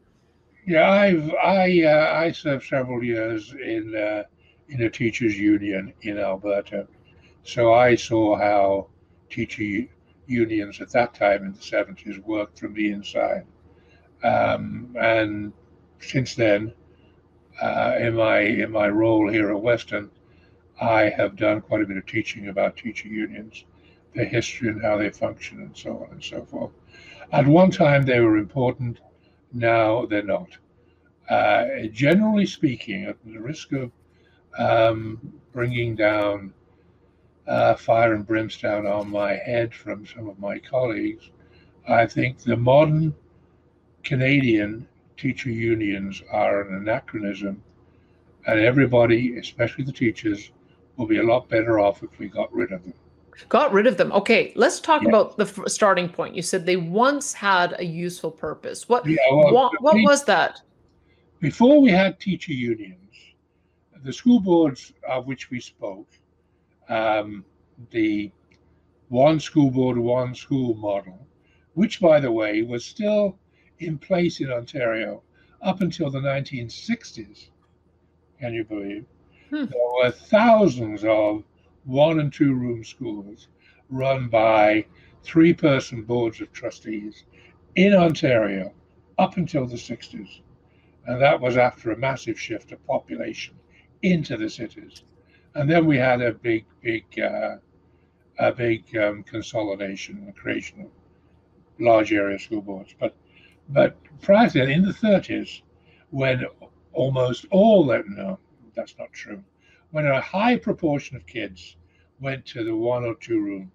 Yeah, 0.68 0.90
I've 0.90 1.34
I 1.44 1.84
uh, 1.84 2.20
I 2.20 2.32
served 2.32 2.68
several 2.68 3.04
years 3.04 3.54
in 3.54 3.96
uh, 3.96 4.24
in 4.70 4.84
a 4.84 4.90
teachers 4.90 5.38
union 5.38 5.92
in 6.02 6.20
Alberta 6.20 6.88
so 7.44 7.74
I 7.74 7.96
saw 7.96 8.38
how 8.38 8.88
teacher 9.32 9.88
unions 10.28 10.82
at 10.82 10.91
that 10.91 11.13
time 11.13 11.46
in 11.46 11.54
the 11.54 11.60
70s 11.60 12.20
worked 12.24 12.60
from 12.60 12.74
the 12.74 12.91
inside. 12.91 13.46
Um, 14.24 14.96
and 15.00 15.54
since 16.00 16.36
then, 16.36 16.74
uh, 17.62 17.96
in 18.00 18.15
my 18.15 18.39
in 18.39 18.72
my 18.72 18.88
role 18.88 19.30
here 19.30 19.52
at 19.52 19.62
Western, 19.62 20.10
I 20.80 21.10
have 21.10 21.36
done 21.36 21.62
quite 21.62 21.82
a 21.82 21.86
bit 21.86 21.98
of 21.98 22.06
teaching 22.06 22.48
about 22.48 22.78
teacher 22.78 23.08
unions, 23.08 23.65
their 24.15 24.26
history 24.26 24.70
and 24.70 24.82
how 24.82 24.98
they 24.98 25.10
function, 25.10 25.60
and 25.60 25.76
so 25.76 26.04
on 26.04 26.13
and 26.13 26.24
so 26.24 26.44
forth. 26.46 26.72
At 27.32 27.48
one 27.48 27.72
time, 27.72 28.04
they 28.04 28.20
were 28.20 28.38
important. 28.38 29.00
Now 29.54 30.06
they're 30.06 30.24
not. 30.24 30.50
Uh, 31.30 31.88
generally 31.91 32.46
speaking, 32.46 33.06
at 33.06 33.17
the 33.26 33.39
risk 33.39 33.72
of 33.74 33.91
um, 34.58 35.34
bringing 35.54 35.96
down 35.96 36.54
uh, 37.52 37.76
fire 37.76 38.14
and 38.14 38.26
brimstone 38.26 38.88
on 38.88 39.10
my 39.10 39.34
head 39.34 39.74
from 39.74 40.06
some 40.06 40.30
of 40.30 40.40
my 40.40 40.58
colleagues. 40.58 41.32
I 41.88 42.06
think 42.06 42.40
the 42.40 42.56
modern 42.56 43.14
Canadian 44.04 44.88
teacher 45.18 45.50
unions 45.50 46.24
are 46.32 46.62
an 46.62 46.76
anachronism, 46.76 47.62
and 48.48 48.60
everybody, 48.60 49.38
especially 49.38 49.84
the 49.84 49.92
teachers, 49.92 50.52
will 50.96 51.08
be 51.08 51.18
a 51.18 51.24
lot 51.24 51.50
better 51.50 51.78
off 51.78 52.04
if 52.04 52.18
we 52.20 52.30
got 52.30 52.52
rid 52.54 52.72
of 52.72 52.84
them. 52.86 52.94
Got 53.50 53.74
rid 53.74 53.86
of 53.86 53.98
them. 53.98 54.14
Okay, 54.14 54.54
let's 54.56 54.80
talk 54.80 55.02
yeah. 55.02 55.10
about 55.10 55.36
the 55.36 55.44
f- 55.44 55.68
starting 55.68 56.08
point. 56.08 56.36
You 56.36 56.42
said 56.42 56.66
they 56.66 56.78
once 56.78 57.34
had 57.34 57.76
a 57.80 57.86
useful 57.86 58.32
purpose. 58.32 58.88
What 58.88 59.06
yeah, 59.06 59.18
well, 59.30 59.54
what, 59.54 59.82
what 59.82 59.98
was 60.04 60.24
that? 60.26 60.62
Before 61.40 61.82
we 61.82 61.90
had 61.92 62.18
teacher 62.20 62.54
unions, 62.54 63.14
the 64.04 64.14
school 64.14 64.40
boards 64.40 64.94
of 65.10 65.28
which 65.28 65.50
we 65.50 65.60
spoke 65.60 66.08
um, 66.92 67.46
the 67.90 68.32
one 69.08 69.40
school 69.40 69.72
board, 69.72 69.98
one 69.98 70.36
school 70.36 70.76
model, 70.76 71.26
which, 71.74 72.00
by 72.00 72.20
the 72.20 72.32
way, 72.32 72.62
was 72.62 72.86
still 72.86 73.40
in 73.80 73.98
place 73.98 74.42
in 74.42 74.52
Ontario 74.52 75.24
up 75.62 75.82
until 75.82 76.12
the 76.12 76.20
1960s. 76.20 77.50
Can 78.40 78.54
you 78.54 78.64
believe? 78.64 79.06
Hmm. 79.50 79.66
There 79.66 79.90
were 80.02 80.12
thousands 80.12 81.04
of 81.04 81.44
one 81.86 82.20
and 82.20 82.32
two 82.32 82.54
room 82.54 82.84
schools 82.84 83.48
run 83.90 84.28
by 84.28 84.86
three 85.24 85.54
person 85.54 86.04
boards 86.04 86.42
of 86.42 86.52
trustees 86.52 87.24
in 87.76 87.94
Ontario 87.94 88.74
up 89.18 89.38
until 89.38 89.66
the 89.66 89.76
60s. 89.76 90.42
And 91.06 91.22
that 91.22 91.40
was 91.40 91.58
after 91.58 91.92
a 91.92 91.98
massive 91.98 92.40
shift 92.40 92.72
of 92.72 92.86
population 92.86 93.56
into 94.02 94.38
the 94.38 94.50
cities. 94.50 95.04
And 95.56 95.70
then 95.70 95.86
we 95.86 95.98
had 95.98 96.22
a 96.22 96.34
big, 96.34 96.66
big, 96.82 97.04
uh, 97.20 97.58
a 98.40 98.52
big 98.52 98.96
um, 98.98 99.24
consolidation 99.24 100.18
and 100.26 100.36
creation 100.36 100.82
of 100.82 100.88
large 101.80 102.14
area 102.14 102.40
school 102.40 102.62
boards. 102.62 102.96
But, 103.00 103.16
but 103.70 103.98
prior 104.22 104.50
to 104.50 104.60
that, 104.60 104.70
in 104.70 104.84
the 104.84 104.94
30s, 104.94 105.62
when 106.12 106.46
almost 106.94 107.46
all 107.52 107.86
no, 107.86 108.40
that's 108.76 108.96
not 108.98 109.12
true, 109.14 109.44
when 109.92 110.08
a 110.08 110.22
high 110.22 110.58
proportion 110.58 111.18
of 111.18 111.26
kids 111.26 111.76
went 112.20 112.46
to 112.46 112.64
the 112.64 112.76
one 112.76 113.04
or 113.04 113.16
two 113.16 113.42
room 113.42 113.72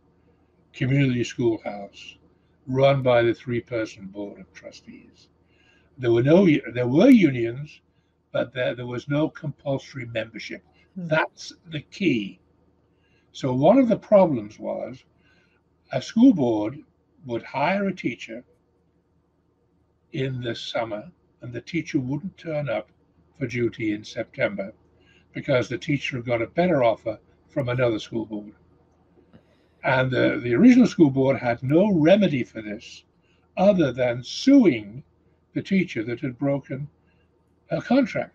community 0.73 1.25
schoolhouse 1.25 2.17
run 2.67 3.03
by 3.03 3.23
the 3.23 3.35
three 3.35 3.61
person 3.61 4.07
board 4.07 4.41
of 4.41 4.53
trustees. 4.53 5.29
There 5.99 6.13
were 6.13 6.23
no 6.23 6.47
there 6.73 6.89
were 6.89 7.09
unions, 7.09 7.81
but 8.33 8.53
there, 8.53 8.75
there 8.75 8.87
was 8.87 9.09
no 9.09 9.29
compulsory 9.31 10.07
membership. 10.07 10.63
That's 10.99 11.53
the 11.67 11.83
key. 11.83 12.41
So 13.33 13.53
one 13.55 13.77
of 13.77 13.89
the 13.89 13.99
problems 13.99 14.59
was 14.59 15.05
a 15.93 16.01
school 16.01 16.33
board 16.33 16.83
would 17.27 17.43
hire 17.43 17.89
a 17.89 17.95
teacher 17.95 18.43
in 20.13 20.41
the 20.41 20.55
summer 20.55 21.13
and 21.43 21.53
the 21.53 21.61
teacher 21.61 22.01
wouldn't 22.01 22.39
turn 22.39 22.71
up 22.71 22.89
for 23.39 23.47
duty 23.47 23.93
in 23.93 24.05
September 24.05 24.73
because 25.35 25.69
the 25.69 25.77
teacher 25.77 26.23
got 26.23 26.41
a 26.41 26.47
better 26.47 26.83
offer 26.83 27.19
from 27.47 27.69
another 27.69 27.99
school 27.99 28.25
board. 28.25 28.55
And 29.85 30.11
the, 30.11 30.41
the 30.43 30.55
original 30.55 30.87
school 30.87 31.11
board 31.11 31.37
had 31.37 31.63
no 31.63 31.93
remedy 31.93 32.43
for 32.43 32.63
this 32.63 33.05
other 33.59 33.93
than 33.93 34.23
suing 34.23 35.05
the 35.53 35.63
teacher 35.63 36.03
that 36.05 36.21
had 36.21 36.39
broken 36.39 36.89
a 37.71 37.83
contract. 37.83 38.35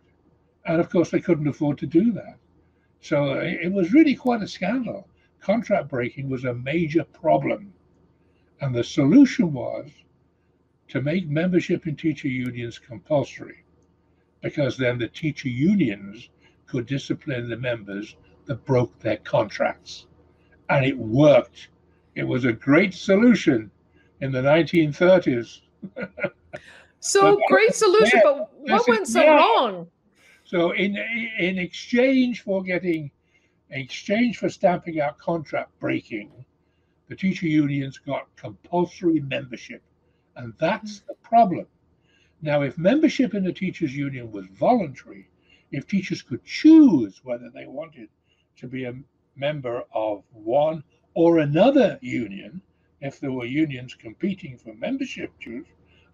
And 0.65 0.79
of 0.79 0.91
course, 0.91 1.09
they 1.09 1.21
couldn't 1.21 1.47
afford 1.47 1.79
to 1.79 1.87
do 1.87 2.11
that. 2.11 2.37
So 3.01 3.33
uh, 3.33 3.41
it 3.43 3.71
was 3.71 3.93
really 3.93 4.15
quite 4.15 4.43
a 4.43 4.47
scandal. 4.47 5.07
Contract 5.39 5.89
breaking 5.89 6.29
was 6.29 6.45
a 6.45 6.53
major 6.53 7.03
problem. 7.03 7.73
And 8.61 8.73
the 8.73 8.83
solution 8.83 9.51
was 9.53 9.89
to 10.89 11.01
make 11.01 11.27
membership 11.27 11.87
in 11.87 11.95
teacher 11.95 12.27
unions 12.27 12.77
compulsory, 12.77 13.63
because 14.41 14.77
then 14.77 14.99
the 14.99 15.07
teacher 15.07 15.49
unions 15.49 16.29
could 16.67 16.85
discipline 16.85 17.49
the 17.49 17.57
members 17.57 18.15
that 18.45 18.63
broke 18.65 18.97
their 18.99 19.17
contracts. 19.17 20.05
And 20.69 20.85
it 20.85 20.97
worked. 20.97 21.69
It 22.15 22.23
was 22.23 22.45
a 22.45 22.53
great 22.53 22.93
solution 22.93 23.71
in 24.21 24.31
the 24.31 24.41
1930s. 24.41 25.61
so 26.99 27.35
but, 27.35 27.47
great 27.47 27.73
solution, 27.73 28.21
yeah, 28.23 28.31
but 28.31 28.53
what 28.59 28.87
went 28.87 29.07
so 29.07 29.21
yeah. 29.23 29.35
wrong? 29.35 29.87
So 30.51 30.71
in 30.71 30.97
in 31.39 31.57
exchange 31.57 32.41
for 32.41 32.61
getting 32.61 33.09
in 33.69 33.79
exchange 33.79 34.37
for 34.37 34.49
stamping 34.49 34.99
out 34.99 35.17
contract 35.17 35.79
breaking, 35.79 36.29
the 37.07 37.15
teacher 37.15 37.47
unions 37.47 37.97
got 37.97 38.35
compulsory 38.35 39.21
membership. 39.21 39.81
And 40.35 40.53
that's 40.59 40.97
mm-hmm. 40.97 41.07
the 41.07 41.15
problem. 41.23 41.67
Now, 42.41 42.63
if 42.63 42.77
membership 42.77 43.33
in 43.33 43.45
the 43.45 43.53
teachers' 43.53 43.95
union 43.95 44.29
was 44.29 44.45
voluntary, 44.47 45.29
if 45.71 45.87
teachers 45.87 46.21
could 46.21 46.43
choose 46.43 47.21
whether 47.23 47.49
they 47.49 47.67
wanted 47.67 48.09
to 48.57 48.67
be 48.67 48.83
a 48.83 48.99
member 49.37 49.85
of 49.93 50.25
one 50.33 50.83
or 51.13 51.39
another 51.39 51.97
union, 52.01 52.61
if 52.99 53.21
there 53.21 53.31
were 53.31 53.45
unions 53.45 53.95
competing 53.95 54.57
for 54.57 54.73
membership 54.73 55.31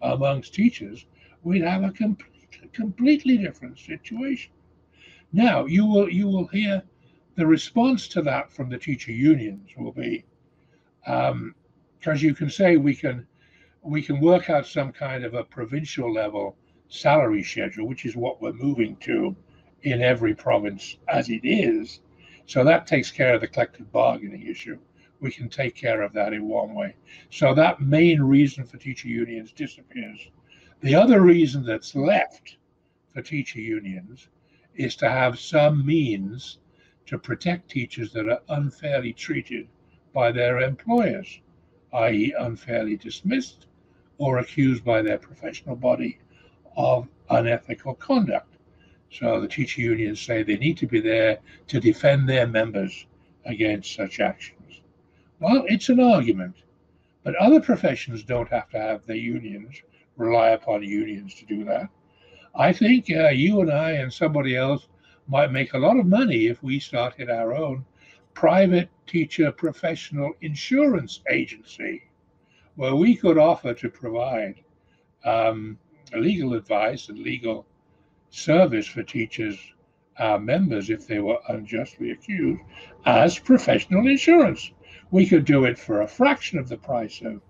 amongst 0.00 0.54
teachers, 0.54 1.06
we'd 1.42 1.64
have 1.64 1.82
a 1.82 1.90
com- 2.60 2.70
completely 2.70 3.36
different 3.38 3.78
situation. 3.78 4.52
Now, 5.32 5.66
you 5.66 5.84
will 5.86 6.08
you 6.08 6.26
will 6.26 6.46
hear 6.46 6.82
the 7.36 7.46
response 7.46 8.08
to 8.08 8.22
that 8.22 8.50
from 8.50 8.68
the 8.68 8.78
teacher 8.78 9.12
unions 9.12 9.70
will 9.76 9.92
be 9.92 10.24
because 11.04 11.30
um, 11.30 11.54
you 12.16 12.34
can 12.34 12.50
say 12.50 12.76
we 12.76 12.94
can 12.94 13.26
we 13.82 14.02
can 14.02 14.20
work 14.20 14.50
out 14.50 14.66
some 14.66 14.92
kind 14.92 15.24
of 15.24 15.34
a 15.34 15.44
provincial 15.44 16.12
level 16.12 16.56
salary 16.88 17.42
schedule, 17.42 17.86
which 17.86 18.04
is 18.04 18.16
what 18.16 18.40
we're 18.42 18.52
moving 18.52 18.96
to 18.96 19.36
in 19.82 20.02
every 20.02 20.34
province 20.34 20.96
as 21.08 21.28
it 21.28 21.40
is. 21.44 22.00
So 22.46 22.64
that 22.64 22.86
takes 22.86 23.10
care 23.10 23.34
of 23.34 23.40
the 23.40 23.48
collective 23.48 23.92
bargaining 23.92 24.46
issue. 24.46 24.78
We 25.20 25.30
can 25.30 25.48
take 25.48 25.74
care 25.74 26.02
of 26.02 26.12
that 26.14 26.32
in 26.32 26.48
one 26.48 26.74
way. 26.74 26.96
So 27.30 27.54
that 27.54 27.80
main 27.80 28.20
reason 28.22 28.64
for 28.64 28.78
teacher 28.78 29.08
unions 29.08 29.52
disappears. 29.52 30.28
The 30.80 30.94
other 30.94 31.20
reason 31.22 31.64
that's 31.64 31.96
left 31.96 32.56
for 33.08 33.20
teacher 33.20 33.60
unions 33.60 34.28
is 34.76 34.94
to 34.96 35.10
have 35.10 35.40
some 35.40 35.84
means 35.84 36.58
to 37.06 37.18
protect 37.18 37.68
teachers 37.68 38.12
that 38.12 38.28
are 38.28 38.42
unfairly 38.48 39.12
treated 39.12 39.66
by 40.12 40.30
their 40.30 40.60
employers, 40.60 41.40
i.e., 41.92 42.32
unfairly 42.38 42.96
dismissed 42.96 43.66
or 44.18 44.38
accused 44.38 44.84
by 44.84 45.02
their 45.02 45.18
professional 45.18 45.74
body 45.74 46.20
of 46.76 47.08
unethical 47.28 47.94
conduct. 47.94 48.54
So 49.10 49.40
the 49.40 49.48
teacher 49.48 49.80
unions 49.80 50.20
say 50.20 50.44
they 50.44 50.58
need 50.58 50.76
to 50.78 50.86
be 50.86 51.00
there 51.00 51.40
to 51.66 51.80
defend 51.80 52.28
their 52.28 52.46
members 52.46 53.06
against 53.46 53.96
such 53.96 54.20
actions. 54.20 54.80
Well, 55.40 55.64
it's 55.66 55.88
an 55.88 55.98
argument, 55.98 56.54
but 57.24 57.34
other 57.34 57.60
professions 57.60 58.22
don't 58.22 58.50
have 58.50 58.70
to 58.70 58.78
have 58.78 59.06
their 59.06 59.16
unions 59.16 59.82
rely 60.18 60.50
upon 60.50 60.82
unions 60.82 61.34
to 61.36 61.46
do 61.46 61.64
that. 61.64 61.88
I 62.54 62.72
think 62.72 63.10
uh, 63.10 63.28
you 63.28 63.60
and 63.62 63.72
I 63.72 63.92
and 63.92 64.12
somebody 64.12 64.56
else 64.56 64.88
might 65.26 65.52
make 65.52 65.72
a 65.72 65.78
lot 65.78 65.98
of 65.98 66.06
money 66.06 66.46
if 66.46 66.62
we 66.62 66.80
started 66.80 67.30
our 67.30 67.54
own 67.54 67.84
private 68.34 68.90
teacher 69.06 69.50
professional 69.50 70.32
insurance 70.42 71.20
agency 71.30 72.02
where 72.76 72.94
we 72.94 73.16
could 73.16 73.38
offer 73.38 73.74
to 73.74 73.88
provide 73.88 74.54
um, 75.24 75.78
legal 76.14 76.54
advice 76.54 77.08
and 77.08 77.18
legal 77.18 77.66
service 78.30 78.86
for 78.86 79.02
teachers, 79.02 79.58
our 80.18 80.38
members, 80.38 80.90
if 80.90 81.06
they 81.06 81.18
were 81.18 81.38
unjustly 81.48 82.10
accused, 82.12 82.60
as 83.04 83.38
professional 83.38 84.06
insurance. 84.06 84.70
We 85.10 85.26
could 85.26 85.44
do 85.44 85.64
it 85.64 85.78
for 85.78 86.02
a 86.02 86.08
fraction 86.08 86.58
of 86.58 86.68
the 86.68 86.76
price 86.76 87.20
of 87.22 87.40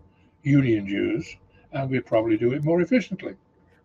union 0.42 0.86
dues, 0.86 1.36
and 1.72 1.90
we'd 1.90 2.06
probably 2.06 2.36
do 2.36 2.52
it 2.52 2.64
more 2.64 2.80
efficiently. 2.80 3.34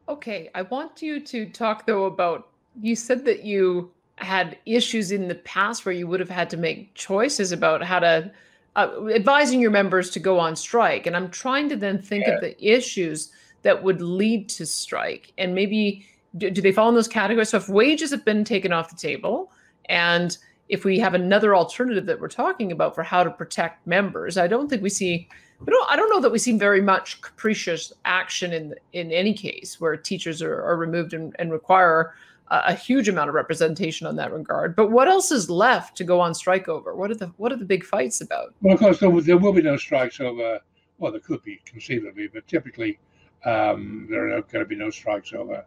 Okay, 0.09 0.49
I 0.53 0.63
want 0.63 1.01
you 1.01 1.19
to 1.19 1.45
talk 1.47 1.85
though 1.85 2.05
about 2.05 2.49
you 2.81 2.95
said 2.95 3.25
that 3.25 3.43
you 3.43 3.91
had 4.17 4.57
issues 4.65 5.11
in 5.11 5.27
the 5.27 5.35
past 5.35 5.85
where 5.85 5.93
you 5.93 6.07
would 6.07 6.19
have 6.19 6.29
had 6.29 6.49
to 6.49 6.57
make 6.57 6.93
choices 6.93 7.51
about 7.51 7.83
how 7.83 7.99
to 7.99 8.31
uh, 8.75 9.07
advising 9.13 9.59
your 9.59 9.71
members 9.71 10.09
to 10.11 10.19
go 10.19 10.39
on 10.39 10.55
strike 10.55 11.05
and 11.07 11.15
i'm 11.15 11.29
trying 11.29 11.67
to 11.67 11.75
then 11.75 11.99
think 11.99 12.25
yeah. 12.25 12.33
of 12.33 12.41
the 12.41 12.63
issues 12.63 13.31
that 13.63 13.83
would 13.83 14.01
lead 14.01 14.47
to 14.49 14.65
strike 14.65 15.33
and 15.37 15.55
maybe 15.55 16.05
do, 16.37 16.49
do, 16.49 16.61
they 16.61 16.71
fall 16.71 16.89
in 16.89 16.95
those 16.95 17.07
categories? 17.07 17.49
So 17.49 17.57
if 17.57 17.69
wages 17.69 18.11
have 18.11 18.25
been 18.25 18.43
taken 18.43 18.71
off 18.71 18.89
the 18.89 18.95
table, 18.95 19.51
and 19.85 20.37
if 20.69 20.85
we 20.85 20.99
have 20.99 21.13
another 21.13 21.55
alternative 21.55 22.05
that 22.05 22.19
we're 22.19 22.27
talking 22.27 22.71
about 22.71 22.95
for 22.95 23.03
how 23.03 23.23
to 23.23 23.29
protect 23.29 23.85
members, 23.85 24.37
I 24.37 24.47
don't 24.47 24.69
think 24.69 24.81
we 24.81 24.89
see. 24.89 25.27
I 25.67 25.71
don't, 25.71 25.91
I 25.91 25.95
don't 25.95 26.09
know 26.09 26.21
that 26.21 26.31
we 26.31 26.39
see 26.39 26.57
very 26.57 26.81
much 26.81 27.21
capricious 27.21 27.93
action 28.05 28.53
in 28.53 28.75
in 28.93 29.11
any 29.11 29.33
case 29.33 29.79
where 29.79 29.95
teachers 29.95 30.41
are, 30.41 30.61
are 30.61 30.77
removed 30.77 31.13
and, 31.13 31.35
and 31.39 31.51
require 31.51 32.13
a, 32.49 32.61
a 32.67 32.73
huge 32.73 33.07
amount 33.07 33.29
of 33.29 33.35
representation 33.35 34.05
on 34.07 34.15
that 34.17 34.31
regard. 34.31 34.75
But 34.75 34.91
what 34.91 35.07
else 35.07 35.31
is 35.31 35.49
left 35.49 35.95
to 35.97 36.03
go 36.03 36.19
on 36.19 36.33
strike 36.33 36.67
over? 36.67 36.95
What 36.95 37.11
are 37.11 37.15
the 37.15 37.27
what 37.37 37.51
are 37.51 37.57
the 37.57 37.65
big 37.65 37.83
fights 37.83 38.21
about? 38.21 38.53
Well, 38.61 38.73
of 38.73 38.79
course, 38.79 38.99
there, 38.99 39.21
there 39.21 39.37
will 39.37 39.53
be 39.53 39.61
no 39.61 39.77
strikes 39.77 40.19
over. 40.19 40.59
Well, 40.97 41.11
there 41.11 41.21
could 41.21 41.43
be 41.43 41.61
conceivably, 41.65 42.27
but 42.27 42.47
typically 42.47 42.99
um, 43.45 44.07
there 44.09 44.35
are 44.35 44.41
going 44.41 44.63
to 44.63 44.65
be 44.65 44.75
no 44.75 44.89
strikes 44.89 45.33
over 45.33 45.65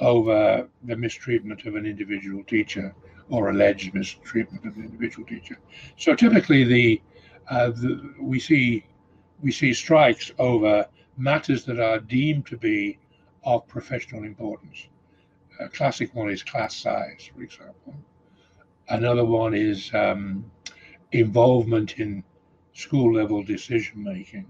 over 0.00 0.66
the 0.84 0.96
mistreatment 0.96 1.64
of 1.66 1.76
an 1.76 1.86
individual 1.86 2.42
teacher 2.44 2.94
or 3.28 3.50
alleged 3.50 3.94
mistreatment 3.94 4.64
of 4.66 4.76
an 4.76 4.84
individual 4.84 5.26
teacher. 5.26 5.58
So 5.96 6.14
typically, 6.14 6.64
the, 6.64 7.02
uh, 7.48 7.70
the 7.70 8.14
we 8.20 8.40
see 8.40 8.84
we 9.42 9.52
see 9.52 9.74
strikes 9.74 10.30
over 10.38 10.86
matters 11.16 11.64
that 11.64 11.78
are 11.78 11.98
deemed 11.98 12.46
to 12.46 12.56
be 12.56 12.98
of 13.44 13.66
professional 13.66 14.24
importance. 14.24 14.86
A 15.60 15.68
classic 15.68 16.14
one 16.14 16.30
is 16.30 16.42
class 16.42 16.74
size, 16.74 17.28
for 17.34 17.42
example. 17.42 17.94
Another 18.88 19.24
one 19.24 19.54
is 19.54 19.90
um, 19.94 20.50
involvement 21.12 21.98
in 21.98 22.24
school 22.72 23.14
level 23.14 23.42
decision 23.42 24.02
making 24.02 24.46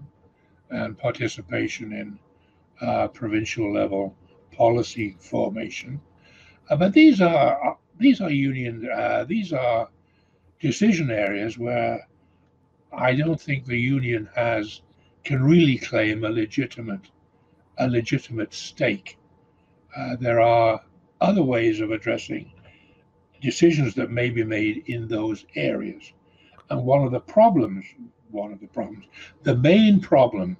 and 0.69 0.97
participation 0.97 1.91
in 1.93 2.19
uh, 2.81 3.07
provincial 3.09 3.73
level 3.73 4.15
policy 4.55 5.15
formation. 5.19 5.99
Uh, 6.69 6.75
but 6.75 6.93
these 6.93 7.19
are 7.21 7.77
these 7.99 8.21
are 8.21 8.31
union 8.31 8.89
uh, 8.89 9.23
these 9.25 9.53
are 9.53 9.89
decision 10.59 11.11
areas 11.11 11.57
where 11.57 12.07
I 12.95 13.15
don't 13.15 13.41
think 13.41 13.65
the 13.65 13.79
union 13.79 14.29
has 14.35 14.81
can 15.23 15.43
really 15.43 15.77
claim 15.77 16.23
a 16.23 16.29
legitimate 16.29 17.09
a 17.79 17.87
legitimate 17.87 18.53
stake. 18.53 19.17
Uh, 19.95 20.15
there 20.19 20.39
are 20.39 20.79
other 21.21 21.41
ways 21.41 21.79
of 21.79 21.91
addressing 21.91 22.51
decisions 23.41 23.95
that 23.95 24.11
may 24.11 24.29
be 24.29 24.43
made 24.43 24.83
in 24.87 25.07
those 25.07 25.45
areas. 25.55 26.13
And 26.69 26.85
one 26.85 27.03
of 27.03 27.11
the 27.11 27.19
problems, 27.19 27.85
one 28.29 28.53
of 28.53 28.59
the 28.59 28.67
problems, 28.67 29.05
the 29.41 29.55
main 29.55 29.99
problem 29.99 30.55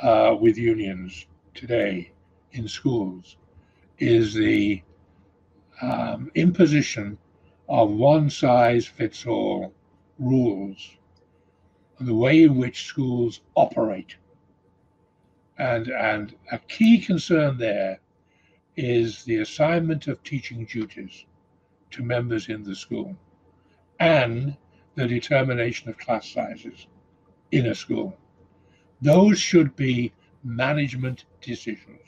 uh, 0.00 0.36
with 0.38 0.58
unions 0.58 1.26
today 1.54 2.12
in 2.52 2.68
schools 2.68 3.36
is 3.98 4.34
the 4.34 4.82
um, 5.80 6.30
imposition 6.34 7.16
of 7.68 7.90
one 7.90 8.28
size 8.28 8.86
fits 8.86 9.26
all 9.26 9.72
rules 10.18 10.96
the 12.06 12.14
way 12.14 12.44
in 12.44 12.56
which 12.56 12.84
schools 12.84 13.40
operate. 13.54 14.16
And, 15.58 15.88
and 15.88 16.34
a 16.50 16.58
key 16.58 16.98
concern 16.98 17.58
there 17.58 18.00
is 18.76 19.24
the 19.24 19.38
assignment 19.38 20.08
of 20.08 20.22
teaching 20.22 20.64
duties 20.64 21.24
to 21.92 22.02
members 22.02 22.48
in 22.48 22.64
the 22.64 22.74
school 22.74 23.16
and 24.00 24.56
the 24.96 25.06
determination 25.06 25.88
of 25.88 25.98
class 25.98 26.28
sizes 26.28 26.86
in 27.52 27.66
a 27.66 27.74
school. 27.74 28.16
Those 29.00 29.38
should 29.38 29.76
be 29.76 30.12
management 30.42 31.24
decisions. 31.40 32.00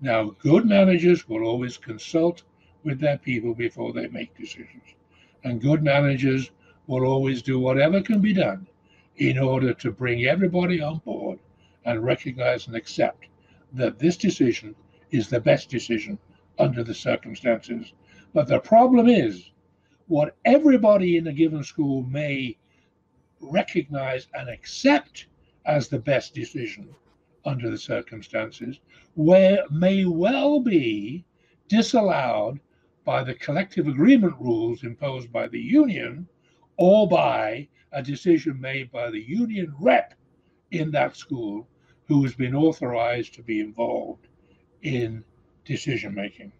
Now, 0.00 0.24
good 0.38 0.66
managers 0.66 1.28
will 1.28 1.44
always 1.44 1.76
consult 1.76 2.42
with 2.84 3.00
their 3.00 3.18
people 3.18 3.54
before 3.54 3.92
they 3.92 4.08
make 4.08 4.36
decisions. 4.36 4.82
And 5.44 5.60
good 5.60 5.82
managers 5.82 6.50
will 6.86 7.04
always 7.04 7.42
do 7.42 7.58
whatever 7.58 8.00
can 8.00 8.20
be 8.20 8.32
done 8.32 8.66
in 9.16 9.38
order 9.38 9.72
to 9.74 9.90
bring 9.90 10.24
everybody 10.24 10.80
on 10.80 10.98
board 10.98 11.38
and 11.84 12.04
recognize 12.04 12.66
and 12.66 12.76
accept 12.76 13.26
that 13.72 13.98
this 13.98 14.16
decision 14.16 14.74
is 15.10 15.28
the 15.28 15.40
best 15.40 15.68
decision 15.68 16.18
under 16.58 16.82
the 16.82 16.94
circumstances. 16.94 17.92
But 18.32 18.48
the 18.48 18.60
problem 18.60 19.08
is, 19.08 19.50
what 20.08 20.36
everybody 20.44 21.16
in 21.16 21.26
a 21.26 21.32
given 21.32 21.64
school 21.64 22.02
may 22.02 22.56
recognize 23.40 24.28
and 24.34 24.48
accept 24.48 25.26
as 25.64 25.88
the 25.88 25.98
best 25.98 26.34
decision 26.34 26.88
under 27.44 27.70
the 27.70 27.78
circumstances, 27.78 28.80
where 29.14 29.64
may 29.70 30.04
well 30.04 30.60
be 30.60 31.24
disallowed 31.68 32.60
by 33.04 33.22
the 33.22 33.34
collective 33.34 33.88
agreement 33.88 34.34
rules 34.40 34.82
imposed 34.84 35.32
by 35.32 35.46
the 35.46 35.60
union 35.60 36.28
or 36.76 37.08
by 37.08 37.68
a 37.92 38.02
decision 38.02 38.60
made 38.60 38.90
by 38.90 39.10
the 39.10 39.20
union 39.20 39.74
rep 39.80 40.14
in 40.70 40.90
that 40.90 41.16
school 41.16 41.66
who 42.06 42.22
has 42.22 42.34
been 42.34 42.54
authorized 42.54 43.34
to 43.34 43.42
be 43.42 43.60
involved 43.60 44.28
in 44.82 45.24
decision 45.64 46.14
making. 46.14 46.52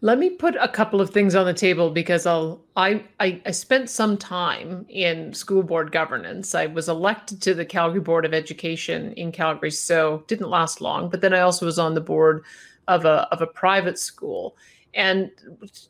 Let 0.00 0.18
me 0.18 0.30
put 0.30 0.54
a 0.56 0.68
couple 0.68 1.00
of 1.00 1.10
things 1.10 1.34
on 1.34 1.46
the 1.46 1.54
table 1.54 1.90
because 1.90 2.26
I'll 2.26 2.62
I, 2.76 3.04
I, 3.18 3.42
I 3.44 3.50
spent 3.50 3.90
some 3.90 4.16
time 4.16 4.86
in 4.88 5.32
school 5.34 5.62
board 5.62 5.90
governance. 5.90 6.54
I 6.54 6.66
was 6.66 6.88
elected 6.88 7.42
to 7.42 7.54
the 7.54 7.64
Calgary 7.64 8.00
Board 8.00 8.24
of 8.24 8.32
Education 8.32 9.12
in 9.14 9.32
Calgary, 9.32 9.72
so 9.72 10.24
didn't 10.28 10.48
last 10.48 10.80
long. 10.80 11.10
But 11.10 11.20
then 11.20 11.34
I 11.34 11.40
also 11.40 11.66
was 11.66 11.78
on 11.78 11.94
the 11.94 12.00
board 12.00 12.44
of 12.86 13.04
a 13.04 13.28
of 13.32 13.42
a 13.42 13.46
private 13.46 13.98
school. 13.98 14.56
And 14.94 15.30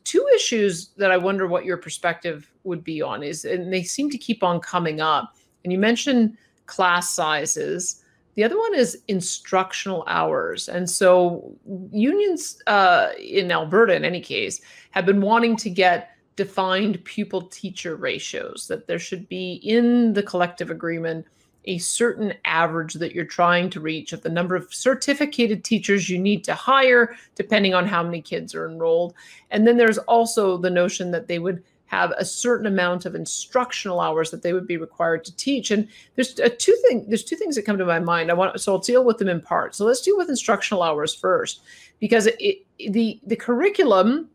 two 0.03 0.25
issues 0.35 0.89
that 0.97 1.11
I 1.11 1.17
wonder 1.17 1.47
what 1.47 1.65
your 1.65 1.77
perspective 1.77 2.51
would 2.63 2.83
be 2.83 3.01
on 3.01 3.21
is, 3.23 3.45
and 3.45 3.71
they 3.71 3.83
seem 3.83 4.09
to 4.09 4.17
keep 4.17 4.43
on 4.43 4.59
coming 4.59 4.99
up. 4.99 5.35
And 5.63 5.71
you 5.71 5.79
mentioned 5.79 6.37
class 6.65 7.11
sizes. 7.11 8.03
The 8.33 8.43
other 8.43 8.57
one 8.57 8.73
is 8.75 8.97
instructional 9.07 10.03
hours. 10.07 10.67
And 10.67 10.89
so 10.89 11.55
unions 11.91 12.61
uh, 12.67 13.09
in 13.19 13.51
Alberta, 13.51 13.95
in 13.95 14.03
any 14.03 14.21
case, 14.21 14.59
have 14.91 15.05
been 15.05 15.21
wanting 15.21 15.55
to 15.57 15.69
get 15.69 16.09
defined 16.35 17.03
pupil 17.05 17.43
teacher 17.43 17.95
ratios, 17.95 18.67
that 18.67 18.87
there 18.87 18.99
should 18.99 19.29
be 19.29 19.53
in 19.63 20.13
the 20.13 20.23
collective 20.23 20.69
agreement 20.69 21.25
a 21.67 21.77
certain 21.79 22.33
average 22.45 22.93
that 22.95 23.13
you're 23.13 23.25
trying 23.25 23.69
to 23.71 23.79
reach 23.79 24.13
of 24.13 24.21
the 24.21 24.29
number 24.29 24.55
of 24.55 24.73
certificated 24.73 25.63
teachers 25.63 26.09
you 26.09 26.19
need 26.19 26.43
to 26.43 26.53
hire, 26.53 27.15
depending 27.35 27.73
on 27.73 27.87
how 27.87 28.03
many 28.03 28.21
kids 28.21 28.55
are 28.55 28.69
enrolled. 28.69 29.13
And 29.51 29.67
then 29.67 29.77
there's 29.77 29.97
also 29.99 30.57
the 30.57 30.69
notion 30.69 31.11
that 31.11 31.27
they 31.27 31.39
would 31.39 31.63
have 31.87 32.11
a 32.17 32.25
certain 32.25 32.65
amount 32.65 33.05
of 33.05 33.13
instructional 33.13 33.99
hours 33.99 34.31
that 34.31 34.41
they 34.41 34.53
would 34.53 34.65
be 34.65 34.77
required 34.77 35.23
to 35.23 35.35
teach. 35.35 35.69
And 35.69 35.87
there's 36.15 36.37
a 36.39 36.49
two 36.49 36.75
thing 36.87 37.05
there's 37.07 37.23
two 37.23 37.35
things 37.35 37.55
that 37.55 37.65
come 37.65 37.77
to 37.77 37.85
my 37.85 37.99
mind. 37.99 38.31
I 38.31 38.33
want 38.33 38.59
so 38.59 38.73
I'll 38.73 38.79
deal 38.79 39.05
with 39.05 39.19
them 39.19 39.29
in 39.29 39.39
part. 39.39 39.75
So 39.75 39.85
let's 39.85 40.01
deal 40.01 40.17
with 40.17 40.29
instructional 40.29 40.81
hours 40.81 41.13
first, 41.13 41.61
because 41.99 42.27
it, 42.39 42.65
the 42.79 43.19
the 43.25 43.35
curriculum 43.35 44.29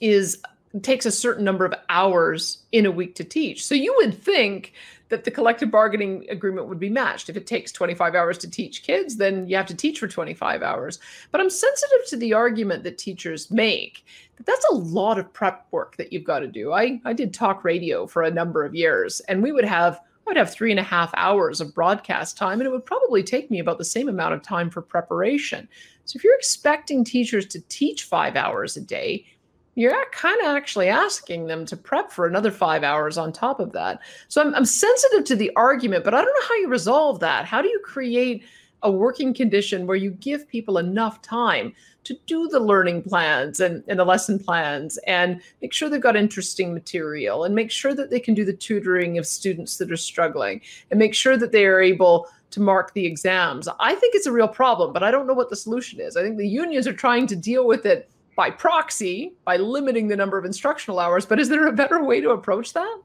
is 0.00 0.42
takes 0.80 1.04
a 1.04 1.10
certain 1.10 1.44
number 1.44 1.64
of 1.64 1.74
hours 1.88 2.58
in 2.72 2.86
a 2.86 2.90
week 2.90 3.14
to 3.16 3.24
teach. 3.24 3.66
So 3.66 3.74
you 3.74 3.94
would 3.98 4.14
think 4.22 4.72
that 5.10 5.24
the 5.24 5.30
collective 5.30 5.70
bargaining 5.70 6.24
agreement 6.30 6.68
would 6.68 6.80
be 6.80 6.88
matched. 6.88 7.28
If 7.28 7.36
it 7.36 7.46
takes 7.46 7.70
25 7.70 8.14
hours 8.14 8.38
to 8.38 8.50
teach 8.50 8.82
kids, 8.82 9.16
then 9.16 9.46
you 9.46 9.56
have 9.56 9.66
to 9.66 9.74
teach 9.74 9.98
for 9.98 10.08
25 10.08 10.62
hours. 10.62 10.98
But 11.30 11.42
I'm 11.42 11.50
sensitive 11.50 12.06
to 12.08 12.16
the 12.16 12.32
argument 12.32 12.82
that 12.84 12.96
teachers 12.96 13.50
make 13.50 14.06
that 14.36 14.46
that's 14.46 14.66
a 14.70 14.74
lot 14.74 15.18
of 15.18 15.30
prep 15.34 15.66
work 15.70 15.96
that 15.98 16.12
you've 16.12 16.24
got 16.24 16.38
to 16.38 16.46
do. 16.46 16.72
I, 16.72 17.00
I 17.04 17.12
did 17.12 17.34
talk 17.34 17.62
radio 17.62 18.06
for 18.06 18.22
a 18.22 18.30
number 18.30 18.64
of 18.64 18.74
years, 18.74 19.20
and 19.28 19.42
we 19.42 19.52
would 19.52 19.66
have 19.66 20.00
I 20.26 20.30
would 20.30 20.36
have 20.36 20.52
three 20.52 20.70
and 20.70 20.78
a 20.78 20.84
half 20.84 21.12
hours 21.16 21.60
of 21.60 21.74
broadcast 21.74 22.38
time, 22.38 22.60
and 22.60 22.66
it 22.66 22.70
would 22.70 22.86
probably 22.86 23.24
take 23.24 23.50
me 23.50 23.58
about 23.58 23.78
the 23.78 23.84
same 23.84 24.08
amount 24.08 24.34
of 24.34 24.42
time 24.42 24.70
for 24.70 24.80
preparation. 24.80 25.68
So 26.04 26.16
if 26.16 26.22
you're 26.22 26.36
expecting 26.36 27.02
teachers 27.02 27.44
to 27.46 27.60
teach 27.62 28.04
five 28.04 28.36
hours 28.36 28.76
a 28.76 28.80
day, 28.80 29.26
you're 29.74 30.04
kind 30.12 30.40
of 30.40 30.48
actually 30.48 30.88
asking 30.88 31.46
them 31.46 31.64
to 31.66 31.76
prep 31.76 32.10
for 32.10 32.26
another 32.26 32.50
five 32.50 32.82
hours 32.82 33.16
on 33.16 33.32
top 33.32 33.58
of 33.58 33.72
that. 33.72 34.00
So 34.28 34.42
I'm, 34.42 34.54
I'm 34.54 34.64
sensitive 34.64 35.24
to 35.24 35.36
the 35.36 35.50
argument, 35.56 36.04
but 36.04 36.14
I 36.14 36.22
don't 36.22 36.34
know 36.34 36.48
how 36.48 36.56
you 36.56 36.68
resolve 36.68 37.20
that. 37.20 37.46
How 37.46 37.62
do 37.62 37.68
you 37.68 37.80
create 37.84 38.44
a 38.82 38.90
working 38.90 39.32
condition 39.32 39.86
where 39.86 39.96
you 39.96 40.10
give 40.10 40.48
people 40.48 40.78
enough 40.78 41.22
time 41.22 41.72
to 42.04 42.18
do 42.26 42.48
the 42.48 42.58
learning 42.58 43.02
plans 43.02 43.60
and, 43.60 43.84
and 43.86 43.98
the 43.98 44.04
lesson 44.04 44.38
plans 44.38 44.98
and 45.06 45.40
make 45.60 45.72
sure 45.72 45.88
they've 45.88 46.00
got 46.00 46.16
interesting 46.16 46.74
material 46.74 47.44
and 47.44 47.54
make 47.54 47.70
sure 47.70 47.94
that 47.94 48.10
they 48.10 48.18
can 48.18 48.34
do 48.34 48.44
the 48.44 48.52
tutoring 48.52 49.18
of 49.18 49.26
students 49.26 49.76
that 49.76 49.92
are 49.92 49.96
struggling 49.96 50.60
and 50.90 50.98
make 50.98 51.14
sure 51.14 51.36
that 51.36 51.52
they 51.52 51.64
are 51.64 51.80
able 51.80 52.26
to 52.50 52.60
mark 52.60 52.92
the 52.92 53.06
exams. 53.06 53.68
I 53.80 53.94
think 53.94 54.14
it's 54.14 54.26
a 54.26 54.32
real 54.32 54.48
problem, 54.48 54.92
but 54.92 55.02
I 55.02 55.10
don't 55.10 55.26
know 55.26 55.32
what 55.32 55.48
the 55.48 55.56
solution 55.56 56.00
is. 56.00 56.16
I 56.16 56.22
think 56.22 56.36
the 56.36 56.46
unions 56.46 56.86
are 56.86 56.92
trying 56.92 57.26
to 57.28 57.36
deal 57.36 57.66
with 57.66 57.86
it 57.86 58.10
by 58.36 58.50
proxy 58.50 59.34
by 59.44 59.56
limiting 59.56 60.08
the 60.08 60.16
number 60.16 60.38
of 60.38 60.44
instructional 60.44 60.98
hours. 60.98 61.26
But 61.26 61.38
is 61.38 61.48
there 61.48 61.66
a 61.66 61.72
better 61.72 62.02
way 62.02 62.20
to 62.20 62.30
approach 62.30 62.72
that? 62.72 63.02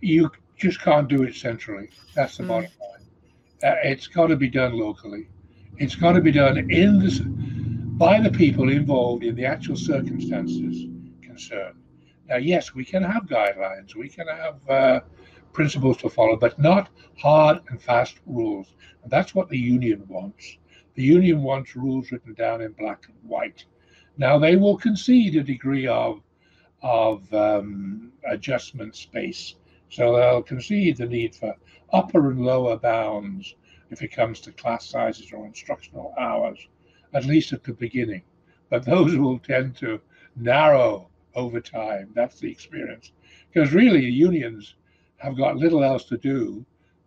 You 0.00 0.30
just 0.56 0.80
can't 0.80 1.08
do 1.08 1.22
it 1.22 1.34
centrally. 1.34 1.90
That's 2.14 2.36
the 2.36 2.44
mm. 2.44 2.48
bottom 2.48 2.70
line. 2.80 3.72
Uh, 3.72 3.76
it's 3.84 4.06
got 4.06 4.28
to 4.28 4.36
be 4.36 4.48
done 4.48 4.78
locally. 4.78 5.28
It's 5.78 5.94
got 5.94 6.12
to 6.12 6.20
be 6.20 6.32
done 6.32 6.58
in 6.70 6.98
this 6.98 7.20
by 8.00 8.20
the 8.20 8.30
people 8.30 8.70
involved 8.70 9.24
in 9.24 9.34
the 9.34 9.44
actual 9.44 9.76
circumstances 9.76 10.86
concerned. 11.22 11.76
Now, 12.28 12.36
yes, 12.36 12.74
we 12.74 12.84
can 12.84 13.02
have 13.02 13.24
guidelines, 13.24 13.94
we 13.94 14.08
can 14.08 14.26
have 14.28 14.70
uh, 14.70 15.00
principles 15.52 15.96
to 15.98 16.08
follow, 16.08 16.36
but 16.36 16.58
not 16.58 16.88
hard 17.18 17.58
and 17.68 17.82
fast 17.82 18.20
rules. 18.26 18.74
And 19.02 19.10
that's 19.10 19.34
what 19.34 19.48
the 19.48 19.58
union 19.58 20.04
wants. 20.08 20.58
The 20.94 21.02
union 21.02 21.42
wants 21.42 21.76
rules 21.76 22.10
written 22.10 22.34
down 22.34 22.62
in 22.62 22.72
black 22.72 23.06
and 23.08 23.16
white. 23.22 23.64
Now 24.16 24.38
they 24.38 24.56
will 24.56 24.76
concede 24.76 25.36
a 25.36 25.42
degree 25.42 25.86
of 25.86 26.22
of 26.82 27.32
um, 27.34 28.12
adjustment 28.26 28.96
space, 28.96 29.56
so 29.90 30.16
they'll 30.16 30.42
concede 30.42 30.96
the 30.96 31.06
need 31.06 31.34
for 31.34 31.54
upper 31.92 32.30
and 32.30 32.44
lower 32.44 32.76
bounds 32.78 33.54
if 33.90 34.02
it 34.02 34.08
comes 34.08 34.40
to 34.40 34.52
class 34.52 34.86
sizes 34.86 35.32
or 35.32 35.46
instructional 35.46 36.14
hours, 36.18 36.68
at 37.12 37.26
least 37.26 37.52
at 37.52 37.64
the 37.64 37.72
beginning. 37.72 38.22
But 38.70 38.84
those 38.84 39.16
will 39.16 39.38
tend 39.38 39.76
to 39.76 40.00
narrow 40.36 41.10
over 41.34 41.60
time. 41.60 42.10
That's 42.14 42.40
the 42.40 42.50
experience, 42.50 43.12
because 43.52 43.72
really 43.72 44.04
unions 44.04 44.74
have 45.16 45.36
got 45.36 45.56
little 45.56 45.84
else 45.84 46.04
to 46.04 46.16
do 46.16 46.64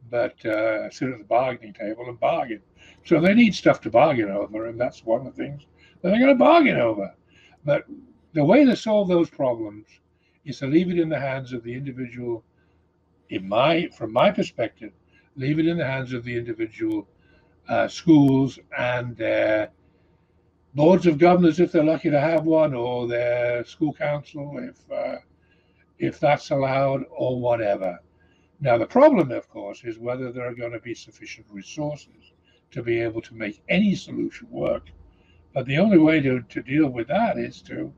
but 0.09 0.45
uh, 0.45 0.91
sit 0.91 1.09
at 1.09 1.17
the 1.17 1.23
bargaining 1.23 1.73
table 1.73 2.05
and 2.07 2.19
bargain. 2.19 2.61
So 3.03 3.19
they 3.19 3.33
need 3.33 3.55
stuff 3.55 3.81
to 3.81 3.89
bargain 3.89 4.29
over, 4.29 4.67
and 4.67 4.79
that's 4.79 5.03
one 5.03 5.25
of 5.25 5.35
the 5.35 5.43
things 5.43 5.63
that 6.03 6.09
they're 6.09 6.19
going 6.19 6.37
to 6.37 6.43
bargain 6.43 6.77
over. 6.77 7.11
But 7.65 7.85
the 8.33 8.43
way 8.43 8.65
to 8.65 8.75
solve 8.75 9.07
those 9.07 9.29
problems 9.29 9.87
is 10.45 10.59
to 10.59 10.67
leave 10.67 10.91
it 10.91 10.99
in 10.99 11.09
the 11.09 11.19
hands 11.19 11.53
of 11.53 11.63
the 11.63 11.73
individual. 11.73 12.43
In 13.29 13.47
my, 13.47 13.87
from 13.97 14.13
my 14.13 14.29
perspective, 14.29 14.91
leave 15.35 15.57
it 15.57 15.65
in 15.65 15.77
the 15.77 15.85
hands 15.85 16.13
of 16.13 16.23
the 16.23 16.37
individual 16.37 17.07
uh, 17.69 17.87
schools 17.87 18.59
and 18.77 19.15
their 19.15 19.71
boards 20.75 21.07
of 21.07 21.17
governors, 21.17 21.59
if 21.59 21.71
they're 21.71 21.83
lucky 21.83 22.09
to 22.09 22.19
have 22.19 22.43
one, 22.43 22.73
or 22.73 23.07
their 23.07 23.63
school 23.63 23.93
council, 23.93 24.59
if 24.59 24.91
uh, 24.91 25.17
if 25.99 26.19
that's 26.19 26.49
allowed, 26.49 27.05
or 27.11 27.39
whatever. 27.39 27.99
Now, 28.59 28.77
the 28.77 28.85
problem, 28.85 29.31
of 29.31 29.47
course, 29.49 29.83
is 29.83 29.99
whether 29.99 30.31
there 30.31 30.47
are 30.47 30.55
going 30.55 30.71
to 30.73 30.79
be 30.79 30.95
sufficient 30.95 31.45
resources 31.49 32.33
to 32.71 32.81
be 32.81 32.99
able 32.99 33.21
to 33.21 33.35
make 33.35 33.61
any 33.69 33.95
solution 33.95 34.49
work. 34.49 34.89
But 35.53 35.67
the 35.67 35.77
only 35.77 35.99
way 35.99 36.19
to, 36.19 36.41
to 36.41 36.63
deal 36.63 36.89
with 36.89 37.07
that 37.09 37.37
is 37.37 37.61
to 37.63 37.93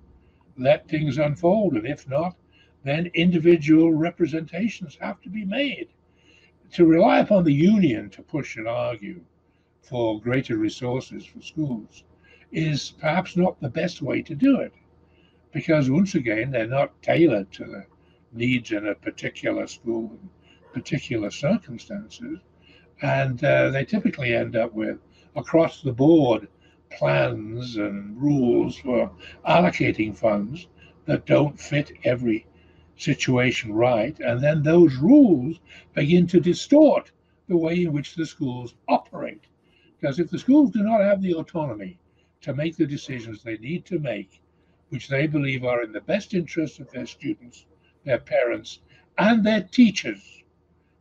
let 0.57 0.89
things 0.89 1.17
unfold. 1.17 1.75
And 1.75 1.87
if 1.87 2.07
not, 2.07 2.35
then 2.83 3.09
individual 3.13 3.93
representations 3.93 4.97
have 4.99 5.21
to 5.21 5.29
be 5.29 5.45
made. 5.45 5.87
To 6.73 6.85
rely 6.85 7.19
upon 7.19 7.45
the 7.45 7.53
union 7.53 8.09
to 8.11 8.21
push 8.21 8.57
and 8.57 8.67
argue 8.67 9.21
for 9.81 10.19
greater 10.19 10.57
resources 10.57 11.25
for 11.25 11.41
schools 11.41 12.03
is 12.51 12.91
perhaps 12.99 13.37
not 13.37 13.59
the 13.61 13.69
best 13.69 14.01
way 14.01 14.21
to 14.23 14.35
do 14.35 14.59
it. 14.59 14.73
Because 15.53 15.89
once 15.89 16.15
again, 16.15 16.51
they're 16.51 16.67
not 16.67 17.01
tailored 17.01 17.51
to 17.53 17.63
the 17.63 17.85
needs 18.33 18.71
in 18.71 18.87
a 18.87 18.95
particular 18.95 19.65
school 19.65 20.11
and 20.19 20.29
particular 20.73 21.31
circumstances. 21.31 22.39
And 23.01 23.41
uh, 23.43 23.69
they 23.69 23.85
typically 23.85 24.35
end 24.35 24.57
up 24.57 24.73
with 24.73 24.99
across 25.35 25.81
the 25.81 25.93
board 25.93 26.49
plans 26.95 27.77
and 27.77 28.21
rules 28.21 28.77
for 28.77 29.11
allocating 29.47 30.15
funds 30.15 30.67
that 31.05 31.25
don't 31.25 31.59
fit 31.59 31.91
every 32.03 32.45
situation 32.97 33.73
right. 33.73 34.19
And 34.19 34.41
then 34.41 34.63
those 34.63 34.95
rules 34.95 35.59
begin 35.93 36.27
to 36.27 36.39
distort 36.39 37.11
the 37.47 37.57
way 37.57 37.83
in 37.83 37.93
which 37.93 38.15
the 38.15 38.25
schools 38.25 38.75
operate. 38.87 39.43
Because 39.99 40.19
if 40.19 40.29
the 40.29 40.39
schools 40.39 40.71
do 40.71 40.83
not 40.83 41.01
have 41.01 41.21
the 41.21 41.33
autonomy 41.33 41.99
to 42.41 42.53
make 42.53 42.75
the 42.75 42.85
decisions 42.85 43.43
they 43.43 43.57
need 43.57 43.85
to 43.85 43.99
make, 43.99 44.41
which 44.89 45.07
they 45.07 45.27
believe 45.27 45.63
are 45.63 45.83
in 45.83 45.91
the 45.91 46.01
best 46.01 46.33
interest 46.33 46.79
of 46.79 46.91
their 46.91 47.05
students, 47.05 47.65
their 48.03 48.19
parents, 48.19 48.79
and 49.17 49.43
their 49.43 49.61
teachers, 49.61 50.43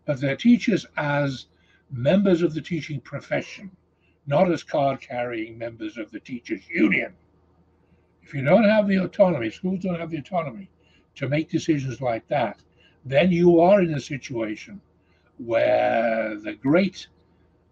but 0.06 0.20
their 0.20 0.36
teachers 0.36 0.86
as 0.96 1.46
members 1.90 2.42
of 2.42 2.54
the 2.54 2.60
teaching 2.60 3.00
profession, 3.00 3.70
not 4.26 4.50
as 4.50 4.62
card 4.62 5.00
carrying 5.00 5.58
members 5.58 5.98
of 5.98 6.10
the 6.10 6.20
teachers' 6.20 6.68
union. 6.68 7.12
If 8.22 8.32
you 8.32 8.42
don't 8.42 8.64
have 8.64 8.88
the 8.88 8.96
autonomy, 8.96 9.50
schools 9.50 9.80
don't 9.80 10.00
have 10.00 10.10
the 10.10 10.18
autonomy 10.18 10.70
to 11.16 11.28
make 11.28 11.50
decisions 11.50 12.00
like 12.00 12.26
that, 12.28 12.60
then 13.04 13.30
you 13.30 13.60
are 13.60 13.82
in 13.82 13.92
a 13.94 14.00
situation 14.00 14.80
where 15.38 16.36
the 16.36 16.54
great 16.54 17.06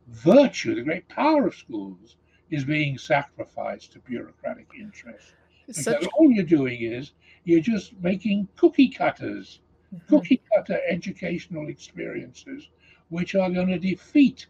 virtue, 0.09 0.74
the 0.74 0.82
great 0.82 1.09
power 1.09 1.46
of 1.46 1.55
schools 1.55 2.16
is 2.50 2.64
being 2.64 2.98
sacrificed 2.98 3.92
to 3.92 3.98
bureaucratic 4.00 4.66
interests. 4.78 5.32
Because 5.66 5.84
Such... 5.84 6.07
all 6.18 6.30
you're 6.30 6.44
doing 6.44 6.82
is 6.82 7.12
you're 7.44 7.61
just 7.61 7.94
making 8.03 8.46
cookie 8.57 8.88
cutters, 8.88 9.61
mm-hmm. 9.94 10.14
cookie 10.14 10.42
cutter 10.55 10.80
educational 10.88 11.68
experiences, 11.68 12.68
which 13.09 13.34
are 13.34 13.50
going 13.50 13.68
to 13.68 13.78
defeat 13.78 14.46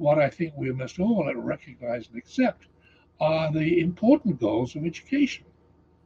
what 0.00 0.18
I 0.18 0.28
think 0.28 0.54
we 0.56 0.72
must 0.72 0.98
all 0.98 1.32
recognize 1.34 2.08
and 2.08 2.16
accept 2.16 2.66
are 3.20 3.52
the 3.52 3.80
important 3.80 4.40
goals 4.40 4.74
of 4.74 4.86
education. 4.86 5.44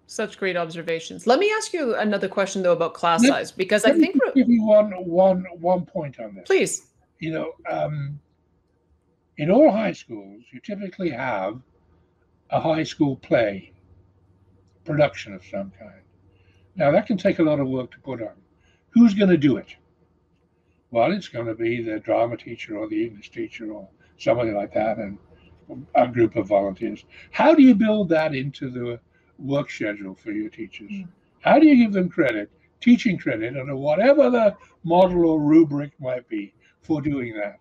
Such 0.06 0.36
great 0.36 0.56
observations. 0.56 1.26
Let 1.26 1.38
me 1.38 1.50
ask 1.56 1.72
you 1.72 1.94
another 1.94 2.28
question 2.28 2.62
though 2.62 2.72
about 2.72 2.92
class 2.92 3.22
let, 3.22 3.30
size 3.30 3.52
because 3.52 3.84
I 3.84 3.92
think 3.92 4.20
give 4.34 4.48
you 4.48 4.62
one 4.62 4.90
one 5.06 5.46
one 5.60 5.86
point 5.86 6.20
on 6.20 6.34
this. 6.34 6.44
Please. 6.46 6.88
You 7.20 7.32
know, 7.32 7.52
um, 7.70 8.20
in 9.38 9.50
all 9.50 9.70
high 9.70 9.92
schools, 9.92 10.42
you 10.52 10.60
typically 10.60 11.08
have 11.10 11.60
a 12.50 12.60
high 12.60 12.82
school 12.82 13.16
play 13.16 13.72
production 14.84 15.32
of 15.32 15.42
some 15.44 15.72
kind. 15.78 16.02
Now 16.76 16.90
that 16.90 17.06
can 17.06 17.16
take 17.16 17.38
a 17.38 17.42
lot 17.42 17.60
of 17.60 17.68
work 17.68 17.90
to 17.92 18.00
put 18.00 18.20
on. 18.20 18.34
Who's 18.90 19.14
going 19.14 19.30
to 19.30 19.38
do 19.38 19.56
it? 19.56 19.74
Well, 20.94 21.10
it's 21.10 21.26
going 21.26 21.46
to 21.46 21.56
be 21.56 21.82
the 21.82 21.98
drama 21.98 22.36
teacher 22.36 22.78
or 22.78 22.86
the 22.86 23.06
English 23.06 23.32
teacher 23.32 23.72
or 23.72 23.88
somebody 24.16 24.52
like 24.52 24.72
that, 24.74 24.98
and 24.98 25.18
a 25.96 26.06
group 26.06 26.36
of 26.36 26.46
volunteers. 26.46 27.04
How 27.32 27.52
do 27.52 27.64
you 27.64 27.74
build 27.74 28.08
that 28.10 28.32
into 28.32 28.70
the 28.70 29.00
work 29.40 29.72
schedule 29.72 30.14
for 30.14 30.30
your 30.30 30.50
teachers? 30.50 30.92
Mm. 30.92 31.08
How 31.40 31.58
do 31.58 31.66
you 31.66 31.74
give 31.84 31.92
them 31.92 32.08
credit, 32.08 32.48
teaching 32.80 33.18
credit, 33.18 33.56
and 33.56 33.76
whatever 33.76 34.30
the 34.30 34.56
model 34.84 35.26
or 35.26 35.40
rubric 35.40 35.90
might 35.98 36.28
be 36.28 36.54
for 36.80 37.02
doing 37.02 37.34
that? 37.38 37.58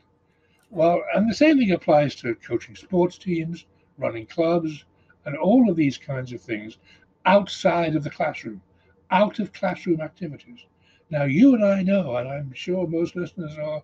Well, 0.70 1.02
and 1.16 1.28
the 1.28 1.34
same 1.34 1.58
thing 1.58 1.72
applies 1.72 2.14
to 2.18 2.36
coaching 2.36 2.76
sports 2.76 3.18
teams, 3.18 3.66
running 3.98 4.28
clubs, 4.28 4.86
and 5.26 5.36
all 5.38 5.72
of 5.72 5.76
these 5.76 5.98
kinds 5.98 6.34
of 6.34 6.42
things 6.42 6.78
outside 7.26 7.96
of 7.96 8.04
the 8.04 8.12
classroom, 8.12 8.62
out 9.10 9.40
of 9.40 9.54
classroom 9.54 10.02
activities. 10.02 10.68
Now, 11.14 11.26
you 11.26 11.54
and 11.54 11.64
I 11.64 11.84
know, 11.84 12.16
and 12.16 12.28
I'm 12.28 12.52
sure 12.54 12.88
most 12.88 13.16
listeners 13.16 13.56
are 13.60 13.84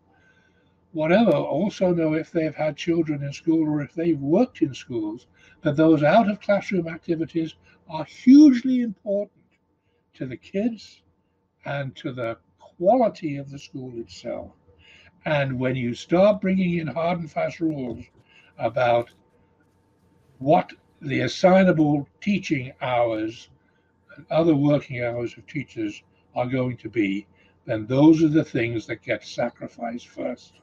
whatever 0.93 1.31
also 1.31 1.93
know 1.93 2.15
if 2.15 2.31
they've 2.31 2.55
had 2.55 2.75
children 2.75 3.21
in 3.21 3.31
school 3.33 3.69
or 3.69 3.83
if 3.83 3.93
they've 3.93 4.19
worked 4.19 4.63
in 4.63 4.73
schools, 4.73 5.27
that 5.61 5.75
those 5.75 6.01
out 6.01 6.27
of 6.27 6.41
classroom 6.41 6.87
activities 6.87 7.53
are 7.87 8.03
hugely 8.03 8.81
important 8.81 9.43
to 10.15 10.25
the 10.25 10.37
kids 10.37 11.03
and 11.65 11.95
to 11.97 12.11
the 12.11 12.35
quality 12.57 13.37
of 13.37 13.51
the 13.51 13.59
school 13.59 13.93
itself. 13.99 14.49
And 15.25 15.59
when 15.59 15.75
you 15.75 15.93
start 15.93 16.41
bringing 16.41 16.79
in 16.79 16.87
hard 16.87 17.19
and 17.19 17.31
fast 17.31 17.59
rules 17.59 18.05
about 18.57 19.11
what 20.39 20.73
the 20.99 21.19
assignable 21.19 22.07
teaching 22.21 22.73
hours 22.81 23.49
and 24.15 24.25
other 24.31 24.55
working 24.55 25.03
hours 25.03 25.37
of 25.37 25.45
teachers 25.45 26.01
are 26.39 26.47
going 26.47 26.77
to 26.77 26.89
be, 26.89 27.27
then 27.65 27.85
those 27.85 28.23
are 28.23 28.29
the 28.29 28.43
things 28.43 28.85
that 28.87 29.01
get 29.01 29.23
sacrificed 29.23 30.07
first. 30.07 30.53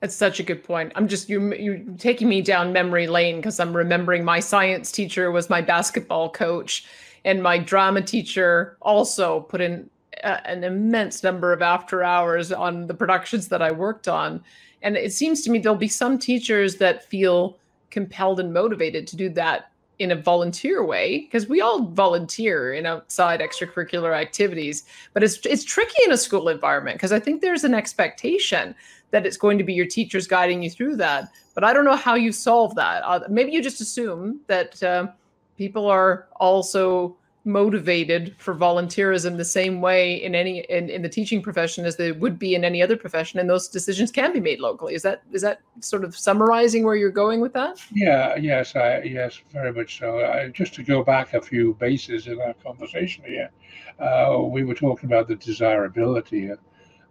That's 0.00 0.14
such 0.14 0.38
a 0.38 0.44
good 0.44 0.62
point. 0.62 0.92
I'm 0.94 1.08
just 1.08 1.28
you 1.28 1.54
you 1.54 1.96
taking 1.98 2.28
me 2.28 2.40
down 2.40 2.72
memory 2.72 3.08
lane 3.08 3.36
because 3.36 3.58
I'm 3.58 3.76
remembering 3.76 4.24
my 4.24 4.38
science 4.38 4.92
teacher 4.92 5.32
was 5.32 5.50
my 5.50 5.60
basketball 5.60 6.30
coach, 6.30 6.86
and 7.24 7.42
my 7.42 7.58
drama 7.58 8.02
teacher 8.02 8.76
also 8.80 9.40
put 9.40 9.60
in 9.60 9.90
a, 10.22 10.46
an 10.46 10.62
immense 10.62 11.24
number 11.24 11.52
of 11.52 11.62
after 11.62 12.04
hours 12.04 12.52
on 12.52 12.86
the 12.86 12.94
productions 12.94 13.48
that 13.48 13.62
I 13.62 13.72
worked 13.72 14.06
on. 14.06 14.44
And 14.82 14.96
it 14.96 15.12
seems 15.12 15.42
to 15.42 15.50
me 15.50 15.58
there'll 15.58 15.76
be 15.76 15.88
some 15.88 16.18
teachers 16.18 16.76
that 16.76 17.04
feel 17.04 17.58
compelled 17.90 18.38
and 18.38 18.52
motivated 18.52 19.08
to 19.08 19.16
do 19.16 19.28
that 19.30 19.72
in 19.98 20.12
a 20.12 20.16
volunteer 20.16 20.84
way 20.84 21.20
because 21.20 21.48
we 21.48 21.60
all 21.60 21.82
volunteer 21.82 22.72
in 22.72 22.86
outside 22.86 23.40
extracurricular 23.40 24.16
activities 24.16 24.84
but 25.12 25.24
it's 25.24 25.44
it's 25.44 25.64
tricky 25.64 26.00
in 26.04 26.12
a 26.12 26.16
school 26.16 26.48
environment 26.48 26.96
because 26.96 27.12
i 27.12 27.18
think 27.18 27.40
there's 27.40 27.64
an 27.64 27.74
expectation 27.74 28.74
that 29.10 29.26
it's 29.26 29.36
going 29.36 29.58
to 29.58 29.64
be 29.64 29.72
your 29.72 29.86
teachers 29.86 30.26
guiding 30.26 30.62
you 30.62 30.70
through 30.70 30.94
that 30.96 31.28
but 31.54 31.64
i 31.64 31.72
don't 31.72 31.84
know 31.84 31.96
how 31.96 32.14
you 32.14 32.30
solve 32.30 32.74
that. 32.76 33.02
Uh, 33.04 33.20
maybe 33.28 33.50
you 33.50 33.62
just 33.62 33.80
assume 33.80 34.40
that 34.46 34.80
uh, 34.82 35.08
people 35.56 35.86
are 35.86 36.28
also 36.36 37.16
motivated 37.48 38.36
for 38.38 38.54
volunteerism 38.54 39.36
the 39.36 39.44
same 39.44 39.80
way 39.80 40.22
in 40.22 40.34
any 40.34 40.60
in, 40.68 40.88
in 40.88 41.02
the 41.02 41.08
teaching 41.08 41.42
profession 41.42 41.84
as 41.84 41.96
they 41.96 42.12
would 42.12 42.38
be 42.38 42.54
in 42.54 42.64
any 42.64 42.82
other 42.82 42.96
profession 42.96 43.40
and 43.40 43.48
those 43.50 43.66
decisions 43.68 44.12
can 44.12 44.32
be 44.32 44.40
made 44.40 44.60
locally. 44.60 44.94
Is 44.94 45.02
that 45.02 45.22
is 45.32 45.42
that 45.42 45.60
sort 45.80 46.04
of 46.04 46.16
summarizing 46.16 46.84
where 46.84 46.94
you're 46.94 47.10
going 47.10 47.40
with 47.40 47.54
that? 47.54 47.80
Yeah 47.92 48.36
yes 48.36 48.76
i 48.76 49.00
yes 49.02 49.40
very 49.52 49.72
much 49.72 49.98
so. 49.98 50.20
I, 50.24 50.48
just 50.48 50.74
to 50.74 50.82
go 50.82 51.02
back 51.02 51.34
a 51.34 51.40
few 51.40 51.74
bases 51.74 52.26
in 52.26 52.40
our 52.40 52.54
conversation 52.54 53.24
here 53.24 53.50
uh, 53.98 54.38
we 54.40 54.62
were 54.64 54.74
talking 54.74 55.08
about 55.08 55.26
the 55.26 55.36
desirability 55.36 56.48
of 56.48 56.58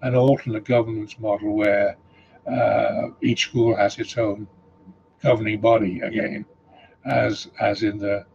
an 0.04 0.16
alternate 0.16 0.66
governance 0.66 1.20
model 1.20 1.56
where 1.56 1.98
uh, 2.50 3.10
each 3.22 3.42
school 3.50 3.76
has 3.76 3.98
its 3.98 4.18
own 4.18 4.48
governing 5.22 5.60
body 5.60 6.00
again 6.02 6.46
as 7.06 7.50
as 7.60 7.84
in 7.84 7.98
the 7.98 8.26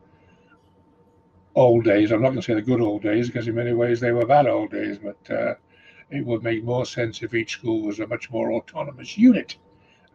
old 1.54 1.84
days. 1.84 2.10
I'm 2.10 2.22
not 2.22 2.28
going 2.28 2.40
to 2.40 2.42
say 2.42 2.54
the 2.54 2.62
good 2.62 2.80
old 2.80 3.02
days 3.02 3.28
because 3.28 3.48
in 3.48 3.54
many 3.54 3.72
ways 3.72 4.00
they 4.00 4.12
were 4.12 4.26
bad 4.26 4.46
old 4.46 4.70
days, 4.70 4.98
but 4.98 5.34
uh, 5.34 5.54
it 6.10 6.24
would 6.24 6.42
make 6.42 6.64
more 6.64 6.86
sense 6.86 7.22
if 7.22 7.34
each 7.34 7.52
school 7.52 7.82
was 7.82 8.00
a 8.00 8.06
much 8.06 8.30
more 8.30 8.52
autonomous 8.52 9.16
unit. 9.18 9.56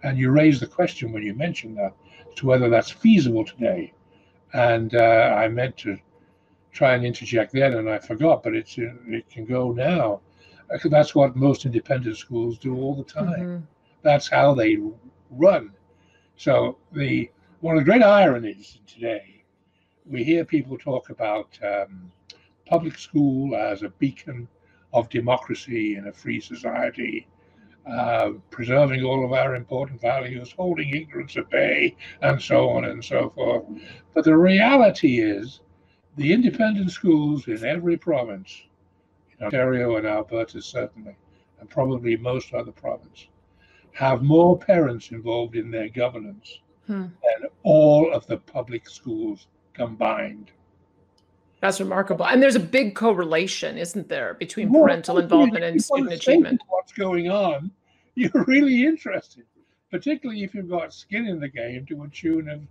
And 0.04 0.18
you 0.18 0.30
raised 0.30 0.62
the 0.62 0.68
question 0.68 1.12
when 1.12 1.24
you 1.24 1.34
mentioned 1.34 1.78
that 1.78 1.94
to 2.36 2.46
whether 2.46 2.70
that's 2.70 2.92
feasible 2.92 3.44
today. 3.44 3.94
And 4.54 4.96
uh, 4.96 5.36
I 5.38 5.48
meant 5.48 5.78
to 5.78 5.98
try 6.72 6.94
and 6.94 7.06
interject 7.06 7.54
then, 7.54 7.74
and 7.74 7.90
I 7.90 7.98
forgot, 8.00 8.44
but 8.44 8.56
it's 8.56 8.78
it 8.78 9.30
can 9.30 9.46
go 9.46 9.72
now. 9.72 10.22
That's 10.84 11.16
what 11.16 11.36
most 11.36 11.66
independent 11.66 12.18
schools 12.18 12.58
do 12.58 12.76
all 12.76 12.96
the 12.96 13.04
time. 13.04 13.26
Mm-hmm. 13.26 13.64
That's 14.04 14.28
how 14.28 14.54
they 14.54 14.78
run. 15.32 15.72
So 16.36 16.78
the 16.92 17.30
one 17.62 17.78
of 17.78 17.82
the 17.82 17.92
great 17.92 18.04
ironies 18.04 18.80
today 18.86 19.37
we 20.10 20.24
hear 20.24 20.46
people 20.46 20.78
talk 20.78 21.10
about 21.10 21.58
um, 21.64 22.12
public 22.66 22.98
school 22.98 23.56
as 23.56 23.84
a 23.84 23.90
beacon 23.90 24.48
of 24.94 25.10
democracy 25.10 25.96
in 25.96 26.08
a 26.08 26.12
free 26.12 26.40
society, 26.40 27.28
uh, 27.90 28.32
preserving 28.50 29.04
all 29.04 29.26
of 29.26 29.34
our 29.34 29.56
important 29.56 30.00
values, 30.00 30.54
holding 30.56 30.90
ignorance 30.96 31.36
at 31.38 31.50
bay, 31.50 31.96
and 32.22 32.42
so 32.42 32.70
on 32.70 32.86
and 32.86 33.04
so 33.04 33.30
forth. 33.30 33.66
But 34.14 34.26
the 34.26 34.36
reality 34.36 35.20
is, 35.20 35.62
the 36.16 36.34
independent 36.34 36.92
schools 36.92 37.48
in 37.48 37.64
every 37.66 37.98
province, 37.98 38.64
in 39.38 39.46
Ontario 39.46 39.98
and 39.98 40.08
Alberta 40.08 40.62
certainly, 40.62 41.16
and 41.60 41.70
probably 41.70 42.18
most 42.18 42.54
other 42.54 42.72
provinces, 42.72 43.28
have 43.94 44.22
more 44.22 44.58
parents 44.58 45.12
involved 45.12 45.56
in 45.56 45.72
their 45.72 45.90
governance 45.90 46.60
hmm. 46.86 47.02
than 47.02 47.50
all 47.64 48.14
of 48.14 48.26
the 48.28 48.38
public 48.38 48.88
schools 48.88 49.48
combined. 49.78 50.52
That's 51.62 51.80
remarkable. 51.80 52.26
And 52.26 52.42
there's 52.42 52.56
a 52.56 52.60
big 52.60 52.96
correlation, 52.96 53.78
isn't 53.78 54.10
there, 54.10 54.34
between 54.36 54.72
parental 54.72 55.18
involvement 55.18 55.64
and 55.64 55.82
student 55.82 56.14
achievement? 56.14 56.62
What's 56.68 56.92
going 56.92 57.30
on? 57.32 57.72
You're 58.16 58.44
really 58.46 58.84
interested, 58.84 59.46
particularly 59.92 60.44
if 60.44 60.54
you've 60.54 60.70
got 60.70 60.94
skin 60.94 61.28
in 61.28 61.40
the 61.40 61.48
game 61.48 61.86
to 61.88 62.04
a 62.04 62.08
tune 62.10 62.50
of 62.50 62.62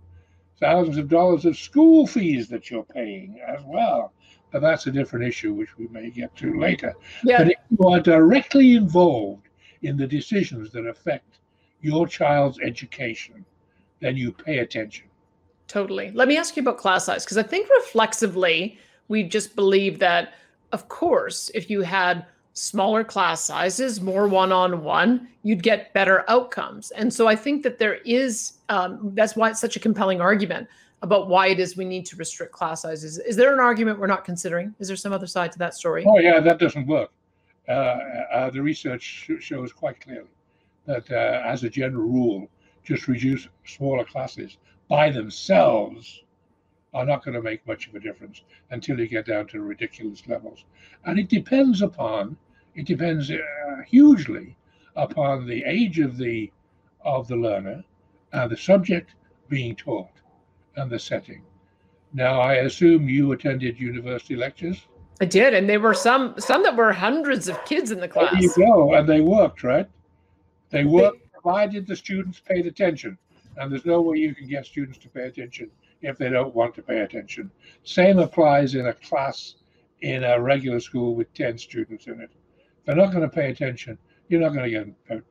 thousands 0.59 0.97
of 0.97 1.07
dollars 1.07 1.45
of 1.45 1.57
school 1.57 2.05
fees 2.05 2.49
that 2.49 2.69
you're 2.69 2.83
paying 2.83 3.39
as 3.47 3.61
well. 3.65 4.11
But 4.51 4.61
that's 4.61 4.87
a 4.87 4.91
different 4.91 5.25
issue, 5.25 5.53
which 5.53 5.77
we 5.77 5.87
may 5.87 6.09
get 6.09 6.35
to 6.37 6.59
later. 6.59 6.93
Yeah. 7.23 7.37
But 7.39 7.47
if 7.51 7.57
you 7.69 7.87
are 7.87 7.99
directly 7.99 8.75
involved 8.75 9.47
in 9.83 9.95
the 9.95 10.07
decisions 10.07 10.71
that 10.71 10.85
affect 10.85 11.39
your 11.81 12.07
child's 12.07 12.59
education, 12.59 13.45
then 13.99 14.17
you 14.17 14.31
pay 14.31 14.59
attention. 14.59 15.06
Totally. 15.67 16.11
Let 16.11 16.27
me 16.27 16.37
ask 16.37 16.55
you 16.55 16.61
about 16.61 16.77
class 16.77 17.05
size 17.05 17.25
because 17.25 17.37
I 17.37 17.43
think 17.43 17.69
reflexively, 17.69 18.79
we 19.07 19.23
just 19.23 19.55
believe 19.55 19.99
that, 19.99 20.33
of 20.71 20.87
course, 20.87 21.51
if 21.53 21.69
you 21.69 21.81
had 21.81 22.25
smaller 22.53 23.03
class 23.03 23.43
sizes, 23.43 24.01
more 24.01 24.27
one 24.27 24.51
on 24.51 24.83
one, 24.83 25.27
you'd 25.43 25.61
get 25.61 25.93
better 25.93 26.25
outcomes. 26.29 26.91
And 26.91 27.13
so 27.13 27.27
I 27.27 27.35
think 27.35 27.63
that 27.63 27.77
there 27.77 27.95
is, 28.05 28.53
um, 28.69 29.11
that's 29.13 29.35
why 29.35 29.49
it's 29.49 29.61
such 29.61 29.75
a 29.75 29.79
compelling 29.79 30.21
argument 30.21 30.67
about 31.03 31.27
why 31.27 31.47
it 31.47 31.59
is 31.59 31.77
we 31.77 31.85
need 31.85 32.05
to 32.07 32.15
restrict 32.15 32.51
class 32.53 32.81
sizes. 32.81 33.19
Is 33.19 33.35
there 33.35 33.53
an 33.53 33.59
argument 33.59 33.99
we're 33.99 34.07
not 34.07 34.25
considering? 34.25 34.73
Is 34.79 34.87
there 34.87 34.97
some 34.97 35.13
other 35.13 35.27
side 35.27 35.51
to 35.51 35.59
that 35.59 35.75
story? 35.75 36.03
Oh, 36.07 36.17
yeah, 36.17 36.39
that 36.39 36.57
doesn't 36.57 36.87
work. 36.87 37.11
Uh, 37.67 37.71
uh, 37.71 38.49
the 38.49 38.61
research 38.61 39.29
shows 39.39 39.71
quite 39.71 39.99
clearly 39.99 40.29
that, 40.85 41.09
uh, 41.11 41.43
as 41.45 41.63
a 41.63 41.69
general 41.69 42.05
rule, 42.05 42.47
just 42.83 43.07
reduce 43.07 43.47
smaller 43.65 44.05
classes 44.05 44.57
by 44.87 45.09
themselves 45.09 46.23
are 46.93 47.05
not 47.05 47.23
going 47.23 47.35
to 47.35 47.41
make 47.41 47.65
much 47.67 47.87
of 47.87 47.95
a 47.95 47.99
difference 47.99 48.41
until 48.71 48.99
you 48.99 49.07
get 49.07 49.25
down 49.25 49.47
to 49.47 49.61
ridiculous 49.61 50.23
levels. 50.27 50.65
And 51.05 51.19
it 51.19 51.29
depends 51.29 51.81
upon, 51.81 52.37
it 52.75 52.85
depends 52.85 53.29
uh, 53.29 53.37
hugely 53.85 54.55
upon 54.95 55.45
the 55.45 55.63
age 55.65 55.99
of 55.99 56.17
the 56.17 56.51
of 57.03 57.27
the 57.27 57.35
learner 57.35 57.83
and 58.33 58.51
the 58.51 58.57
subject 58.57 59.13
being 59.47 59.75
taught 59.75 60.09
and 60.75 60.89
the 60.89 60.99
setting. 60.99 61.41
Now, 62.13 62.41
I 62.41 62.55
assume 62.55 63.07
you 63.07 63.31
attended 63.31 63.79
university 63.79 64.35
lectures. 64.35 64.87
I 65.21 65.25
did, 65.25 65.53
and 65.53 65.69
there 65.69 65.79
were 65.79 65.93
some 65.93 66.35
some 66.39 66.63
that 66.63 66.75
were 66.75 66.91
hundreds 66.91 67.47
of 67.47 67.63
kids 67.65 67.91
in 67.91 67.99
the 67.99 68.07
class. 68.07 68.31
There 68.33 68.41
you 68.41 68.53
go, 68.55 68.93
and 68.95 69.07
they 69.07 69.21
worked, 69.21 69.63
right? 69.63 69.87
They 70.69 70.85
worked 70.85 71.27
provided 71.47 71.87
the 71.87 71.95
students 71.95 72.39
paid 72.39 72.65
attention. 72.65 73.17
And 73.57 73.71
there's 73.71 73.85
no 73.85 74.01
way 74.01 74.17
you 74.17 74.35
can 74.35 74.47
get 74.47 74.65
students 74.65 74.97
to 74.99 75.09
pay 75.09 75.23
attention 75.23 75.71
if 76.01 76.17
they 76.17 76.29
don't 76.29 76.55
want 76.55 76.75
to 76.75 76.81
pay 76.81 76.99
attention. 76.99 77.51
Same 77.83 78.19
applies 78.19 78.75
in 78.75 78.87
a 78.87 78.93
class 78.93 79.55
in 80.01 80.23
a 80.23 80.39
regular 80.39 80.79
school 80.79 81.15
with 81.15 81.33
10 81.33 81.57
students 81.57 82.07
in 82.07 82.21
it. 82.21 82.29
If 82.79 82.85
they're 82.85 82.95
not 82.95 83.11
going 83.11 83.27
to 83.27 83.35
pay 83.35 83.49
attention, 83.49 83.97
you're 84.29 84.41
not 84.41 84.53
going 84.53 84.65
to 84.65 84.69
get 84.69 85.07
them 85.07 85.23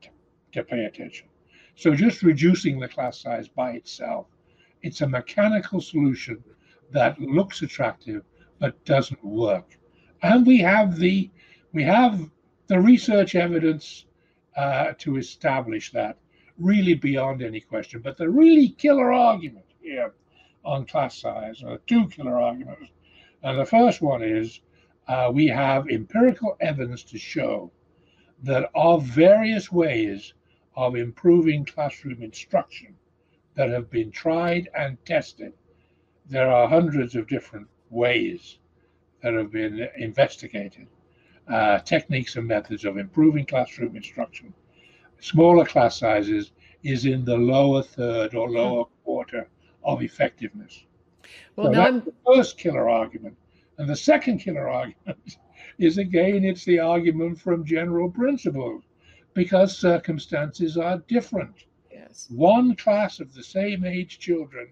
to 0.53 0.63
pay 0.63 0.85
attention. 0.85 1.27
So 1.75 1.93
just 1.93 2.23
reducing 2.23 2.79
the 2.79 2.87
class 2.87 3.21
size 3.21 3.47
by 3.47 3.71
itself, 3.71 4.27
it's 4.81 5.01
a 5.01 5.07
mechanical 5.07 5.79
solution 5.79 6.43
that 6.91 7.19
looks 7.19 7.61
attractive 7.61 8.23
but 8.59 8.83
doesn't 8.85 9.23
work. 9.23 9.77
And 10.23 10.45
we 10.45 10.57
have 10.59 10.97
the 10.97 11.29
we 11.73 11.83
have 11.83 12.29
the 12.67 12.79
research 12.79 13.35
evidence 13.35 14.05
uh, 14.55 14.93
to 14.97 15.17
establish 15.17 15.91
that 15.91 16.17
really 16.59 16.93
beyond 16.93 17.41
any 17.41 17.59
question. 17.59 18.01
But 18.01 18.17
the 18.17 18.29
really 18.29 18.69
killer 18.69 19.11
argument 19.11 19.65
here 19.79 20.13
on 20.63 20.85
class 20.85 21.17
size 21.17 21.63
are 21.63 21.77
two 21.87 22.07
killer 22.09 22.39
arguments. 22.39 22.91
And 23.43 23.59
the 23.59 23.65
first 23.65 24.01
one 24.01 24.23
is 24.23 24.61
uh, 25.07 25.31
we 25.33 25.47
have 25.47 25.89
empirical 25.89 26.57
evidence 26.59 27.03
to 27.03 27.17
show 27.17 27.71
that 28.43 28.69
of 28.75 29.03
various 29.03 29.71
ways 29.71 30.33
of 30.75 30.95
improving 30.95 31.65
classroom 31.65 32.21
instruction 32.21 32.95
that 33.55 33.69
have 33.69 33.89
been 33.89 34.11
tried 34.11 34.69
and 34.77 35.03
tested, 35.05 35.53
there 36.29 36.51
are 36.51 36.67
hundreds 36.67 37.15
of 37.15 37.27
different 37.27 37.67
ways 37.89 38.59
that 39.23 39.33
have 39.33 39.51
been 39.51 39.87
investigated, 39.97 40.87
uh, 41.47 41.79
techniques 41.79 42.35
and 42.35 42.47
methods 42.47 42.85
of 42.85 42.97
improving 42.97 43.45
classroom 43.45 43.95
instruction 43.95 44.53
smaller 45.19 45.65
class 45.65 45.97
sizes 45.97 46.51
is 46.83 47.05
in 47.05 47.25
the 47.25 47.37
lower 47.37 47.81
third 47.81 48.35
or 48.35 48.47
hmm. 48.47 48.55
lower 48.55 48.85
quarter 49.03 49.47
of 49.83 50.01
effectiveness. 50.01 50.83
Well, 51.55 51.67
so 51.67 51.71
that's 51.73 52.05
the 52.05 52.13
first 52.25 52.57
killer 52.57 52.89
argument. 52.89 53.35
And 53.77 53.89
the 53.89 53.95
second 53.95 54.39
killer 54.39 54.67
argument 54.81 55.37
is 55.77 55.97
again, 55.97 56.43
it's 56.43 56.65
the 56.65 56.79
argument 56.79 57.39
from 57.39 57.65
general 57.65 58.09
principles 58.09 58.83
because 59.33 59.77
circumstances 59.77 60.77
are 60.77 61.03
different. 61.07 61.65
Yes. 61.91 62.27
One 62.29 62.75
class 62.75 63.19
of 63.19 63.33
the 63.33 63.43
same 63.43 63.85
age 63.85 64.19
children 64.19 64.69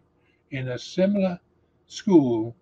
in 0.52 0.70
a 0.70 0.80
similar 0.80 1.40
school 1.88 2.56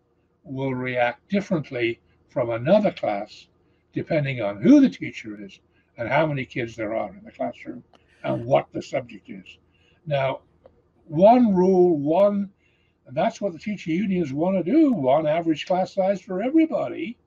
will 0.43 0.73
react 0.73 1.29
differently 1.29 1.99
from 2.29 2.49
another 2.49 2.91
class 2.91 3.47
depending 3.93 4.41
on 4.41 4.61
who 4.61 4.81
the 4.81 4.89
teacher 4.89 5.41
is 5.41 5.59
and 5.97 6.09
how 6.09 6.25
many 6.25 6.45
kids 6.45 6.75
there 6.75 6.95
are 6.95 7.09
in 7.09 7.23
the 7.23 7.31
classroom 7.31 7.83
and 8.23 8.45
what 8.45 8.67
the 8.73 8.81
subject 8.81 9.29
is. 9.29 9.57
Now, 10.05 10.41
one 11.05 11.53
rule, 11.53 11.97
one, 11.97 12.49
and 13.05 13.15
that's 13.15 13.41
what 13.41 13.53
the 13.53 13.59
teacher 13.59 13.91
unions 13.91 14.31
want 14.31 14.57
to 14.57 14.71
do 14.71 14.91
one 14.91 15.27
average 15.27 15.65
class 15.65 15.93
size 15.93 16.21
for 16.21 16.41
everybody. 16.41 17.17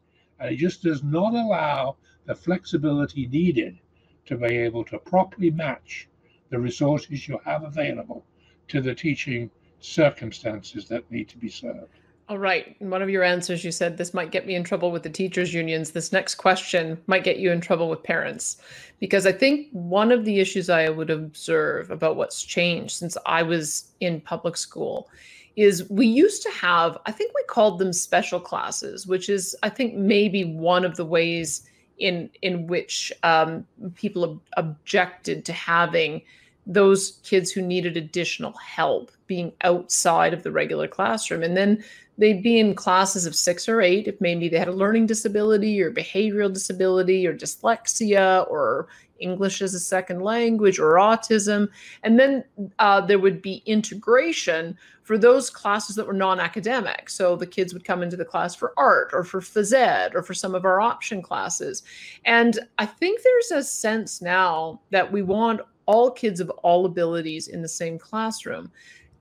And 0.40 0.52
it 0.52 0.56
just 0.56 0.82
does 0.82 1.02
not 1.02 1.34
allow 1.34 1.96
the 2.24 2.34
flexibility 2.34 3.26
needed 3.26 3.78
to 4.26 4.36
be 4.36 4.56
able 4.56 4.84
to 4.84 4.98
properly 4.98 5.50
match 5.50 6.08
the 6.50 6.58
resources 6.58 7.28
you 7.28 7.38
have 7.44 7.64
available 7.64 8.24
to 8.68 8.80
the 8.80 8.94
teaching 8.94 9.50
circumstances 9.80 10.88
that 10.88 11.10
need 11.10 11.28
to 11.28 11.38
be 11.38 11.48
served. 11.48 12.00
All 12.28 12.38
right. 12.38 12.74
In 12.80 12.90
one 12.90 13.02
of 13.02 13.10
your 13.10 13.22
answers, 13.22 13.64
you 13.64 13.70
said 13.70 13.96
this 13.96 14.12
might 14.12 14.32
get 14.32 14.46
me 14.46 14.56
in 14.56 14.64
trouble 14.64 14.90
with 14.90 15.04
the 15.04 15.10
teachers' 15.10 15.54
unions. 15.54 15.92
This 15.92 16.12
next 16.12 16.34
question 16.34 17.00
might 17.06 17.22
get 17.22 17.38
you 17.38 17.52
in 17.52 17.60
trouble 17.60 17.88
with 17.88 18.02
parents. 18.02 18.56
Because 18.98 19.26
I 19.26 19.32
think 19.32 19.68
one 19.70 20.10
of 20.10 20.24
the 20.24 20.40
issues 20.40 20.68
I 20.68 20.88
would 20.88 21.10
observe 21.10 21.92
about 21.92 22.16
what's 22.16 22.42
changed 22.42 22.96
since 22.96 23.16
I 23.26 23.44
was 23.44 23.92
in 24.00 24.20
public 24.20 24.56
school 24.56 25.08
is 25.54 25.88
we 25.88 26.06
used 26.06 26.42
to 26.42 26.50
have, 26.50 26.98
I 27.06 27.12
think 27.12 27.32
we 27.32 27.44
called 27.44 27.78
them 27.78 27.92
special 27.92 28.40
classes, 28.40 29.06
which 29.06 29.28
is, 29.28 29.54
I 29.62 29.68
think, 29.68 29.94
maybe 29.94 30.44
one 30.44 30.84
of 30.84 30.96
the 30.96 31.04
ways 31.04 31.62
in 31.98 32.28
in 32.42 32.66
which 32.66 33.10
um, 33.22 33.66
people 33.94 34.24
ob- 34.24 34.40
objected 34.56 35.44
to 35.46 35.52
having 35.52 36.20
those 36.66 37.20
kids 37.22 37.52
who 37.52 37.62
needed 37.62 37.96
additional 37.96 38.52
help 38.52 39.12
being 39.26 39.52
outside 39.62 40.34
of 40.34 40.42
the 40.42 40.50
regular 40.50 40.88
classroom. 40.88 41.42
And 41.42 41.56
then 41.56 41.82
they'd 42.18 42.42
be 42.42 42.58
in 42.58 42.74
classes 42.74 43.26
of 43.26 43.34
six 43.34 43.68
or 43.68 43.80
eight 43.80 44.08
if 44.08 44.20
maybe 44.20 44.48
they 44.48 44.58
had 44.58 44.68
a 44.68 44.72
learning 44.72 45.06
disability 45.06 45.80
or 45.80 45.90
behavioral 45.90 46.52
disability 46.52 47.26
or 47.26 47.36
dyslexia 47.36 48.48
or 48.50 48.88
English 49.18 49.62
as 49.62 49.74
a 49.74 49.80
second 49.80 50.20
language 50.20 50.78
or 50.78 50.94
autism. 50.94 51.68
And 52.02 52.18
then 52.18 52.44
uh, 52.78 53.00
there 53.00 53.18
would 53.18 53.42
be 53.42 53.62
integration 53.66 54.76
for 55.02 55.16
those 55.16 55.50
classes 55.50 55.96
that 55.96 56.06
were 56.06 56.12
non 56.12 56.40
academic. 56.40 57.08
So 57.08 57.36
the 57.36 57.46
kids 57.46 57.72
would 57.72 57.84
come 57.84 58.02
into 58.02 58.16
the 58.16 58.24
class 58.24 58.54
for 58.54 58.72
art 58.76 59.10
or 59.12 59.24
for 59.24 59.40
phys 59.40 59.72
ed 59.72 60.14
or 60.14 60.22
for 60.22 60.34
some 60.34 60.54
of 60.54 60.64
our 60.64 60.80
option 60.80 61.22
classes. 61.22 61.82
And 62.24 62.58
I 62.78 62.86
think 62.86 63.20
there's 63.22 63.52
a 63.52 63.62
sense 63.62 64.20
now 64.20 64.80
that 64.90 65.10
we 65.10 65.22
want 65.22 65.60
all 65.86 66.10
kids 66.10 66.40
of 66.40 66.50
all 66.50 66.86
abilities 66.86 67.48
in 67.48 67.62
the 67.62 67.68
same 67.68 67.98
classroom. 67.98 68.70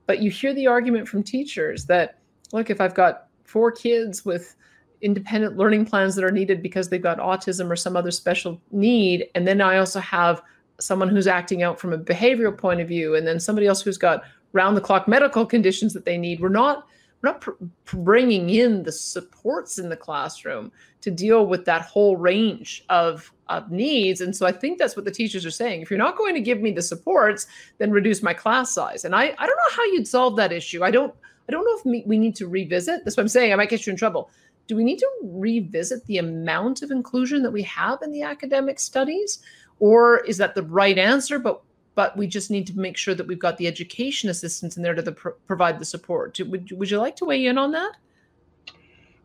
But 0.06 0.20
you 0.20 0.30
hear 0.30 0.52
the 0.54 0.66
argument 0.66 1.08
from 1.08 1.22
teachers 1.22 1.84
that 1.86 2.18
look, 2.52 2.70
if 2.70 2.80
I've 2.80 2.94
got 2.94 3.26
four 3.44 3.70
kids 3.70 4.24
with 4.24 4.56
independent 5.02 5.56
learning 5.56 5.84
plans 5.84 6.14
that 6.14 6.24
are 6.24 6.30
needed 6.30 6.62
because 6.62 6.88
they've 6.88 7.02
got 7.02 7.18
autism 7.18 7.70
or 7.70 7.76
some 7.76 7.96
other 7.96 8.10
special 8.10 8.60
need, 8.70 9.28
and 9.34 9.46
then 9.46 9.60
I 9.60 9.78
also 9.78 10.00
have 10.00 10.42
someone 10.80 11.08
who's 11.08 11.26
acting 11.26 11.62
out 11.62 11.80
from 11.80 11.92
a 11.92 11.98
behavioral 11.98 12.56
point 12.56 12.80
of 12.80 12.88
view, 12.88 13.14
and 13.14 13.26
then 13.26 13.40
somebody 13.40 13.66
else 13.66 13.82
who's 13.82 13.98
got 13.98 14.22
round 14.52 14.76
the 14.76 14.80
clock 14.80 15.06
medical 15.06 15.46
conditions 15.46 15.92
that 15.92 16.04
they 16.04 16.18
need, 16.18 16.40
we're 16.40 16.48
not 16.48 16.86
we're 17.22 17.30
not 17.30 17.40
pr- 17.40 17.52
bringing 17.84 18.50
in 18.50 18.82
the 18.82 18.92
supports 18.92 19.78
in 19.78 19.88
the 19.88 19.96
classroom 19.96 20.70
to 21.00 21.10
deal 21.10 21.46
with 21.46 21.64
that 21.64 21.82
whole 21.82 22.16
range 22.16 22.84
of 22.88 23.32
of 23.48 23.70
needs. 23.70 24.20
And 24.20 24.34
so 24.34 24.44
I 24.44 24.52
think 24.52 24.78
that's 24.78 24.96
what 24.96 25.04
the 25.04 25.10
teachers 25.10 25.46
are 25.46 25.50
saying. 25.50 25.80
If 25.80 25.90
you're 25.90 25.98
not 25.98 26.18
going 26.18 26.34
to 26.34 26.40
give 26.40 26.60
me 26.60 26.72
the 26.72 26.82
supports, 26.82 27.46
then 27.78 27.92
reduce 27.92 28.22
my 28.22 28.34
class 28.34 28.74
size. 28.74 29.04
And 29.04 29.14
I, 29.14 29.34
I 29.38 29.46
don't 29.46 29.56
know 29.56 29.76
how 29.76 29.84
you'd 29.84 30.08
solve 30.08 30.36
that 30.36 30.52
issue. 30.52 30.82
I 30.82 30.90
don't 30.90 31.14
I 31.48 31.52
don't 31.52 31.64
know 31.64 31.76
if 31.92 32.06
we 32.06 32.18
need 32.18 32.34
to 32.36 32.48
revisit. 32.48 33.04
That's 33.04 33.16
what 33.16 33.22
I'm 33.22 33.28
saying. 33.28 33.52
I 33.52 33.56
might 33.56 33.70
get 33.70 33.86
you 33.86 33.92
in 33.92 33.96
trouble. 33.96 34.30
Do 34.66 34.74
we 34.74 34.84
need 34.84 34.98
to 34.98 35.08
revisit 35.22 36.04
the 36.06 36.18
amount 36.18 36.82
of 36.82 36.90
inclusion 36.90 37.42
that 37.42 37.52
we 37.52 37.62
have 37.62 38.02
in 38.02 38.10
the 38.10 38.22
academic 38.22 38.80
studies? 38.80 39.38
Or 39.78 40.20
is 40.20 40.38
that 40.38 40.54
the 40.54 40.62
right 40.62 40.98
answer? 40.98 41.38
But 41.38 41.62
but 41.94 42.16
we 42.16 42.26
just 42.26 42.50
need 42.50 42.66
to 42.66 42.78
make 42.78 42.96
sure 42.96 43.14
that 43.14 43.26
we've 43.26 43.38
got 43.38 43.56
the 43.56 43.66
education 43.66 44.28
assistants 44.28 44.76
in 44.76 44.82
there 44.82 44.94
to 44.94 45.00
the, 45.00 45.12
pro- 45.12 45.32
provide 45.46 45.78
the 45.78 45.84
support. 45.84 46.38
Would, 46.38 46.70
would 46.72 46.90
you 46.90 46.98
like 46.98 47.16
to 47.16 47.24
weigh 47.24 47.46
in 47.46 47.56
on 47.56 47.72
that? 47.72 47.92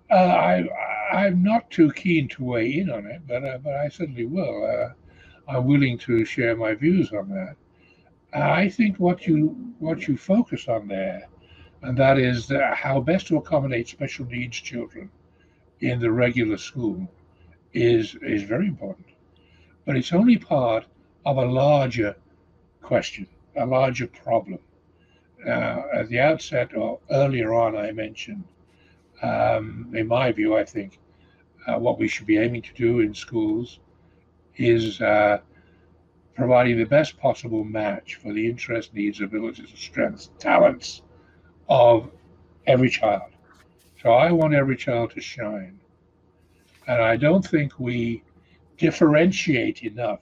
Uh, 0.10 0.14
I, 0.16 0.70
I'm 1.12 1.44
not 1.44 1.70
too 1.70 1.92
keen 1.92 2.30
to 2.30 2.46
weigh 2.46 2.80
in 2.80 2.90
on 2.90 3.06
it, 3.06 3.22
but 3.28 3.44
uh, 3.44 3.58
but 3.58 3.74
I 3.76 3.90
certainly 3.90 4.26
will. 4.26 4.66
Uh, 4.66 5.52
I'm 5.52 5.66
willing 5.66 5.98
to 6.00 6.24
share 6.24 6.56
my 6.56 6.74
views 6.74 7.12
on 7.12 7.30
that. 7.30 7.56
I 8.34 8.70
think 8.70 8.98
what 8.98 9.28
you 9.28 9.74
what 9.80 10.08
you 10.08 10.16
focus 10.18 10.68
on 10.70 10.88
there, 10.88 11.28
and 11.84 11.98
that 11.98 12.18
is 12.18 12.52
how 12.74 13.00
best 13.00 13.28
to 13.28 13.38
accommodate 13.38 13.88
special 13.88 14.26
needs 14.26 14.58
children 14.58 15.10
in 15.80 16.00
the 16.00 16.12
regular 16.12 16.58
school, 16.58 17.10
is 17.74 18.16
is 18.22 18.44
very 18.44 18.68
important. 18.68 19.08
But 19.86 19.96
it's 19.96 20.14
only 20.14 20.38
part 20.38 20.86
of 21.26 21.38
a 21.38 21.46
larger 21.46 22.16
question, 22.82 23.28
a 23.56 23.66
larger 23.66 24.08
problem. 24.08 24.60
Uh, 25.46 25.82
at 25.94 26.08
the 26.10 26.20
outset 26.20 26.76
or 26.76 27.00
earlier 27.10 27.54
on, 27.54 27.76
I 27.76 27.92
mentioned, 27.92 28.44
um, 29.24 29.92
in 29.96 30.08
my 30.08 30.32
view, 30.32 30.56
I 30.56 30.64
think 30.64 31.00
uh, 31.66 31.80
what 31.80 31.98
we 31.98 32.08
should 32.08 32.28
be 32.28 32.38
aiming 32.38 32.62
to 32.62 32.74
do 32.74 33.00
in 33.00 33.16
schools 33.16 33.80
is 34.56 35.02
uh, 35.02 35.40
providing 36.36 36.78
the 36.78 36.86
best 36.86 37.18
possible 37.18 37.64
match 37.64 38.16
for 38.16 38.34
the 38.34 38.48
interests, 38.48 38.94
needs, 38.94 39.20
abilities, 39.20 39.70
strengths, 39.76 40.30
talents 40.38 41.02
of 41.72 42.12
every 42.68 42.90
child. 42.90 43.32
So 44.02 44.12
I 44.12 44.30
want 44.34 44.54
every 44.54 44.76
child 44.76 45.12
to 45.12 45.22
shine. 45.22 45.80
And 46.86 47.02
I 47.02 47.16
don't 47.16 47.48
think 47.48 47.80
we 47.80 48.24
differentiate 48.78 49.84
enough 49.84 50.20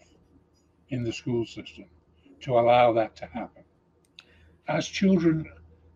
in 0.90 1.04
the 1.04 1.12
school 1.12 1.48
system 1.48 1.86
to 2.42 2.60
allow 2.60 2.94
that 2.94 3.16
to 3.16 3.26
happen. 3.26 3.64
As 4.68 4.88
children 4.88 5.50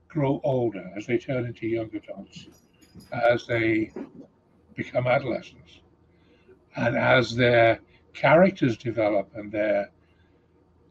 grow 0.08 0.41
older, 0.43 0.91
as 0.97 1.06
they 1.06 1.20
turn 1.20 1.45
into 1.45 1.68
young 1.68 1.91
adults, 1.95 2.47
as 3.12 3.45
they 3.45 3.91
become 4.74 5.06
adolescents, 5.06 5.82
and 6.78 6.95
as 6.97 7.36
their 7.36 7.80
characters 8.16 8.76
develop 8.76 9.30
and 9.36 9.51
their 9.51 9.91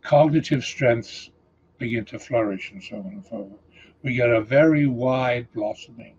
cognitive 0.02 0.62
strengths 0.62 1.30
begin 1.78 2.04
to 2.04 2.18
flourish 2.20 2.70
and 2.70 2.80
so 2.80 2.98
on 2.98 3.06
and 3.06 3.24
so 3.24 3.30
forth, 3.30 3.61
we 4.02 4.14
get 4.14 4.30
a 4.30 4.40
very 4.40 4.86
wide 4.86 5.46
blossoming 5.52 6.16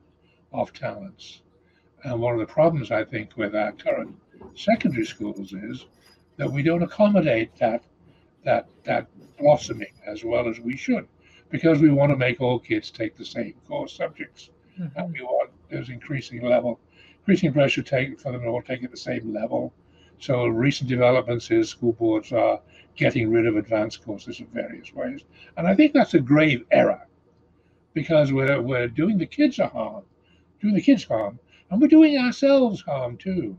of 0.52 0.74
talents. 0.74 1.42
And 2.04 2.20
one 2.20 2.34
of 2.34 2.40
the 2.40 2.54
problems, 2.54 2.92
I 2.92 3.04
think, 3.04 3.38
with 3.38 3.56
our 3.56 3.72
current 3.72 4.16
secondary 4.56 5.06
schools 5.06 5.54
is 5.54 5.86
that 6.38 6.52
we 6.52 6.64
don't 6.64 6.84
accommodate 6.84 7.56
that 7.58 7.84
that 8.44 8.68
that 8.84 9.08
blossoming 9.38 9.94
as 10.06 10.24
well 10.24 10.50
as 10.50 10.60
we 10.60 10.76
should, 10.76 11.08
because 11.50 11.80
we 11.80 11.90
want 11.90 12.12
to 12.12 12.18
make 12.18 12.42
all 12.42 12.60
kids 12.60 12.92
take 12.92 13.16
the 13.16 13.26
same 13.26 13.54
core 13.68 13.88
subjects, 13.88 14.50
mm-hmm. 14.80 15.00
and 15.00 15.14
we 15.14 15.22
want 15.22 15.50
there's 15.70 15.90
increasing 15.90 16.42
level, 16.42 16.80
increasing 17.20 17.54
pressure 17.54 17.82
take 17.82 18.20
for 18.20 18.32
them 18.32 18.42
to 18.42 18.48
all 18.48 18.62
take 18.62 18.84
at 18.84 18.92
the 18.92 18.98
same 18.98 19.34
level. 19.34 19.74
So 20.20 20.46
recent 20.48 20.90
developments 20.90 21.52
is 21.52 21.70
school 21.70 21.94
boards 21.94 22.32
are 22.32 22.60
getting 22.96 23.32
rid 23.32 23.48
of 23.48 23.56
advanced 23.58 24.04
courses 24.06 24.40
in 24.40 24.48
various 24.48 24.94
ways, 24.94 25.22
and 25.58 25.68
I 25.68 25.76
think 25.76 25.94
that's 25.94 26.14
a 26.16 26.20
grave 26.20 26.66
error, 26.72 27.08
because 27.94 28.32
we're 28.32 28.62
we're 28.62 28.88
doing 28.88 29.18
the 29.18 29.26
kids 29.26 29.60
a 29.60 29.68
harm, 29.68 30.04
doing 30.62 30.74
the 30.74 30.82
kids 30.82 31.04
harm, 31.04 31.40
and 31.70 31.82
we're 31.82 31.88
doing 31.88 32.18
ourselves 32.18 32.82
harm 32.82 33.18
too. 33.18 33.58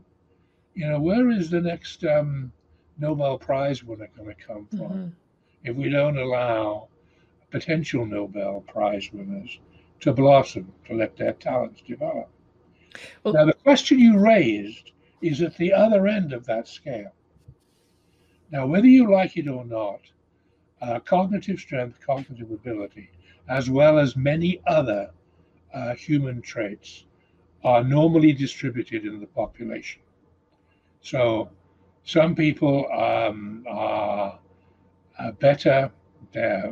You 0.73 0.89
know, 0.89 0.99
where 0.99 1.29
is 1.29 1.49
the 1.49 1.61
next 1.61 2.03
um, 2.03 2.51
Nobel 2.97 3.37
Prize 3.37 3.83
winner 3.83 4.09
going 4.15 4.35
to 4.35 4.43
come 4.43 4.67
from? 4.67 4.79
Mm-hmm 4.79 5.07
if 5.65 5.75
we 5.75 5.89
don't 5.89 6.17
allow 6.17 6.87
potential 7.51 8.05
Nobel 8.05 8.63
Prize 8.67 9.09
winners 9.11 9.59
to 10.01 10.13
blossom, 10.13 10.71
to 10.87 10.93
let 10.93 11.17
their 11.17 11.33
talents 11.33 11.81
develop. 11.81 12.29
Well, 13.23 13.33
now, 13.33 13.45
the 13.45 13.53
question 13.53 13.99
you 13.99 14.19
raised 14.19 14.91
is 15.21 15.41
at 15.41 15.57
the 15.57 15.73
other 15.73 16.07
end 16.07 16.33
of 16.33 16.45
that 16.45 16.67
scale. 16.67 17.11
Now, 18.51 18.67
whether 18.67 18.87
you 18.87 19.11
like 19.11 19.37
it 19.37 19.47
or 19.47 19.65
not, 19.65 20.01
uh, 20.81 20.99
cognitive 20.99 21.59
strength, 21.59 21.99
cognitive 22.05 22.51
ability, 22.51 23.09
as 23.47 23.69
well 23.69 23.99
as 23.99 24.15
many 24.15 24.61
other 24.67 25.11
uh, 25.73 25.93
human 25.95 26.41
traits, 26.41 27.05
are 27.63 27.83
normally 27.83 28.31
distributed 28.31 29.05
in 29.05 29.19
the 29.19 29.27
population. 29.27 30.01
So, 31.01 31.49
some 32.03 32.35
people 32.35 32.87
um, 32.91 33.65
are 33.67 34.39
uh, 35.17 35.31
better, 35.31 35.91
they 36.31 36.71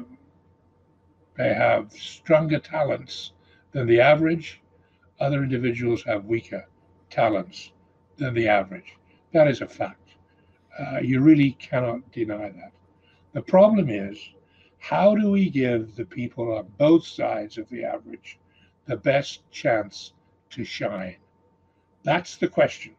they 1.36 1.54
have 1.54 1.92
stronger 1.92 2.60
talents 2.60 3.32
than 3.72 3.88
the 3.88 4.00
average. 4.00 4.62
Other 5.20 5.42
individuals 5.42 6.04
have 6.04 6.26
weaker 6.26 6.68
talents 7.10 7.72
than 8.18 8.34
the 8.36 8.48
average. 8.48 8.96
That 9.32 9.48
is 9.48 9.62
a 9.62 9.68
fact. 9.68 10.10
Uh, 10.80 11.00
you 11.00 11.22
really 11.22 11.52
cannot 11.54 12.12
deny 12.12 12.50
that. 12.50 12.72
The 13.34 13.42
problem 13.42 13.90
is, 13.90 14.18
how 14.84 15.16
do 15.16 15.32
we 15.32 15.50
give 15.50 15.96
the 15.96 16.04
people 16.04 16.58
on 16.58 16.68
both 16.78 17.08
sides 17.08 17.58
of 17.58 17.70
the 17.70 17.86
average 17.86 18.38
the 18.86 18.98
best 18.98 19.50
chance 19.50 20.12
to 20.50 20.66
shine? 20.66 21.16
That's 22.04 22.36
the 22.36 22.50
question. 22.50 22.94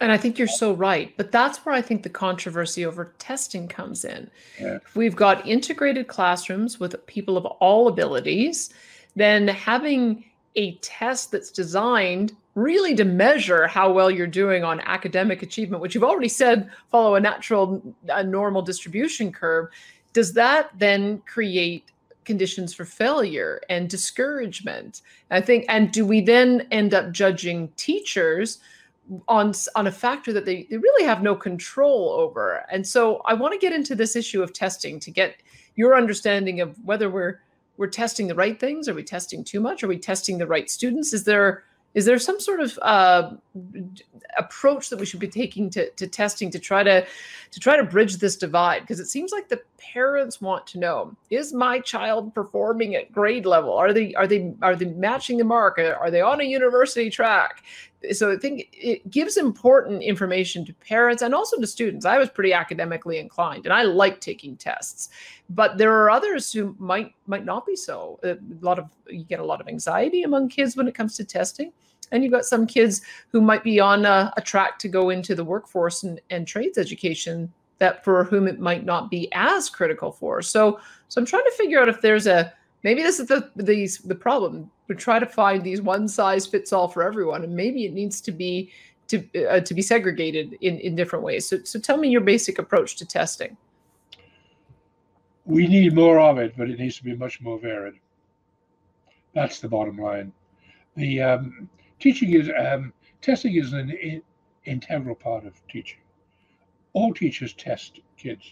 And 0.00 0.10
I 0.10 0.16
think 0.16 0.38
you're 0.38 0.48
so 0.48 0.72
right. 0.72 1.14
But 1.18 1.30
that's 1.30 1.58
where 1.58 1.74
I 1.74 1.82
think 1.82 2.04
the 2.04 2.08
controversy 2.08 2.86
over 2.86 3.12
testing 3.18 3.68
comes 3.68 4.06
in. 4.06 4.30
Yeah. 4.58 4.76
If 4.76 4.96
we've 4.96 5.14
got 5.14 5.46
integrated 5.46 6.08
classrooms 6.08 6.80
with 6.80 7.04
people 7.04 7.36
of 7.36 7.44
all 7.44 7.86
abilities, 7.88 8.72
then 9.14 9.46
having 9.46 10.24
a 10.56 10.76
test 10.76 11.30
that's 11.30 11.50
designed 11.50 12.34
really 12.54 12.94
to 12.94 13.04
measure 13.04 13.66
how 13.66 13.92
well 13.92 14.10
you're 14.10 14.26
doing 14.26 14.64
on 14.64 14.80
academic 14.80 15.42
achievement, 15.42 15.82
which 15.82 15.94
you've 15.94 16.02
already 16.02 16.28
said 16.28 16.70
follow 16.90 17.16
a 17.16 17.20
natural, 17.20 17.82
a 18.08 18.24
normal 18.24 18.62
distribution 18.62 19.30
curve, 19.30 19.68
does 20.14 20.32
that 20.32 20.70
then 20.78 21.18
create 21.26 21.90
conditions 22.24 22.72
for 22.72 22.86
failure 22.86 23.60
and 23.68 23.90
discouragement? 23.90 25.02
I 25.30 25.42
think, 25.42 25.66
and 25.68 25.92
do 25.92 26.06
we 26.06 26.22
then 26.22 26.66
end 26.70 26.94
up 26.94 27.12
judging 27.12 27.68
teachers? 27.76 28.60
on 29.28 29.52
on 29.74 29.86
a 29.86 29.92
factor 29.92 30.32
that 30.32 30.46
they, 30.46 30.66
they 30.70 30.78
really 30.78 31.04
have 31.04 31.22
no 31.22 31.36
control 31.36 32.08
over 32.12 32.64
and 32.70 32.86
so 32.86 33.20
i 33.26 33.34
want 33.34 33.52
to 33.52 33.58
get 33.58 33.70
into 33.70 33.94
this 33.94 34.16
issue 34.16 34.42
of 34.42 34.54
testing 34.54 34.98
to 34.98 35.10
get 35.10 35.42
your 35.76 35.94
understanding 35.94 36.62
of 36.62 36.74
whether 36.86 37.10
we're 37.10 37.40
we're 37.76 37.86
testing 37.86 38.26
the 38.26 38.34
right 38.34 38.58
things 38.58 38.88
are 38.88 38.94
we 38.94 39.02
testing 39.02 39.44
too 39.44 39.60
much 39.60 39.82
are 39.82 39.88
we 39.88 39.98
testing 39.98 40.38
the 40.38 40.46
right 40.46 40.70
students 40.70 41.12
is 41.12 41.22
there 41.22 41.64
is 41.94 42.04
there 42.04 42.18
some 42.18 42.40
sort 42.40 42.60
of 42.60 42.78
uh, 42.82 43.30
approach 44.36 44.90
that 44.90 44.98
we 44.98 45.06
should 45.06 45.20
be 45.20 45.28
taking 45.28 45.70
to, 45.70 45.88
to 45.90 46.06
testing 46.06 46.50
to 46.50 46.58
try 46.58 46.82
to 46.82 47.06
to 47.50 47.60
try 47.60 47.76
to 47.76 47.84
bridge 47.84 48.16
this 48.16 48.36
divide? 48.36 48.80
Because 48.80 49.00
it 49.00 49.06
seems 49.06 49.32
like 49.32 49.48
the 49.48 49.62
parents 49.78 50.40
want 50.40 50.66
to 50.68 50.78
know 50.78 51.16
is 51.30 51.52
my 51.52 51.78
child 51.78 52.34
performing 52.34 52.96
at 52.96 53.12
grade 53.12 53.46
level? 53.46 53.72
Are 53.72 53.92
they 53.92 54.12
are 54.14 54.26
they 54.26 54.52
are 54.60 54.74
they 54.74 54.86
matching 54.86 55.38
the 55.38 55.44
mark? 55.44 55.78
Are 55.78 56.10
they 56.10 56.20
on 56.20 56.40
a 56.40 56.44
university 56.44 57.10
track 57.10 57.62
so 58.12 58.32
i 58.32 58.36
think 58.36 58.68
it 58.72 59.08
gives 59.10 59.36
important 59.36 60.02
information 60.02 60.64
to 60.64 60.72
parents 60.74 61.22
and 61.22 61.34
also 61.34 61.58
to 61.58 61.66
students 61.66 62.04
i 62.04 62.18
was 62.18 62.28
pretty 62.28 62.52
academically 62.52 63.18
inclined 63.18 63.64
and 63.66 63.72
i 63.72 63.82
like 63.82 64.20
taking 64.20 64.56
tests 64.56 65.08
but 65.50 65.78
there 65.78 65.92
are 65.92 66.10
others 66.10 66.52
who 66.52 66.74
might 66.78 67.12
might 67.26 67.44
not 67.44 67.66
be 67.66 67.76
so 67.76 68.18
a 68.24 68.36
lot 68.60 68.78
of 68.78 68.88
you 69.08 69.24
get 69.24 69.40
a 69.40 69.44
lot 69.44 69.60
of 69.60 69.68
anxiety 69.68 70.22
among 70.22 70.48
kids 70.48 70.76
when 70.76 70.88
it 70.88 70.94
comes 70.94 71.16
to 71.16 71.24
testing 71.24 71.72
and 72.12 72.22
you've 72.22 72.32
got 72.32 72.44
some 72.44 72.66
kids 72.66 73.02
who 73.28 73.40
might 73.40 73.64
be 73.64 73.80
on 73.80 74.04
a, 74.04 74.32
a 74.36 74.40
track 74.40 74.78
to 74.78 74.88
go 74.88 75.10
into 75.10 75.34
the 75.34 75.44
workforce 75.44 76.02
and, 76.02 76.20
and 76.30 76.46
trades 76.46 76.78
education 76.78 77.52
that 77.78 78.04
for 78.04 78.24
whom 78.24 78.46
it 78.46 78.60
might 78.60 78.84
not 78.84 79.10
be 79.10 79.28
as 79.32 79.68
critical 79.68 80.12
for. 80.12 80.40
So, 80.40 80.78
so 81.08 81.20
I'm 81.20 81.26
trying 81.26 81.44
to 81.44 81.54
figure 81.56 81.80
out 81.80 81.88
if 81.88 82.00
there's 82.00 82.26
a 82.26 82.52
maybe 82.84 83.02
this 83.02 83.18
is 83.18 83.26
the 83.26 83.50
the, 83.56 83.88
the 84.04 84.14
problem. 84.14 84.70
We 84.86 84.94
try 84.94 85.18
to 85.18 85.26
find 85.26 85.64
these 85.64 85.82
one 85.82 86.06
size 86.06 86.46
fits 86.46 86.72
all 86.72 86.86
for 86.86 87.02
everyone, 87.02 87.42
and 87.42 87.56
maybe 87.56 87.84
it 87.84 87.92
needs 87.92 88.20
to 88.20 88.30
be 88.30 88.70
to 89.08 89.48
uh, 89.48 89.60
to 89.60 89.74
be 89.74 89.82
segregated 89.82 90.56
in 90.60 90.78
in 90.78 90.94
different 90.94 91.24
ways. 91.24 91.48
So, 91.48 91.58
so 91.64 91.80
tell 91.80 91.96
me 91.96 92.08
your 92.08 92.20
basic 92.20 92.60
approach 92.60 92.96
to 92.96 93.04
testing. 93.04 93.56
We 95.46 95.66
need 95.66 95.94
more 95.94 96.20
of 96.20 96.38
it, 96.38 96.54
but 96.56 96.70
it 96.70 96.78
needs 96.78 96.96
to 96.98 97.04
be 97.04 97.16
much 97.16 97.40
more 97.40 97.58
varied. 97.58 97.94
That's 99.34 99.58
the 99.58 99.68
bottom 99.68 99.98
line. 99.98 100.32
the 100.96 101.20
um, 101.20 101.68
teaching 101.98 102.34
is 102.34 102.48
um, 102.56 102.92
testing 103.20 103.56
is 103.56 103.72
an 103.72 103.90
in, 103.90 104.22
integral 104.64 105.16
part 105.16 105.44
of 105.44 105.54
teaching. 105.68 105.98
All 106.92 107.12
teachers 107.12 107.52
test 107.54 108.00
kids 108.16 108.44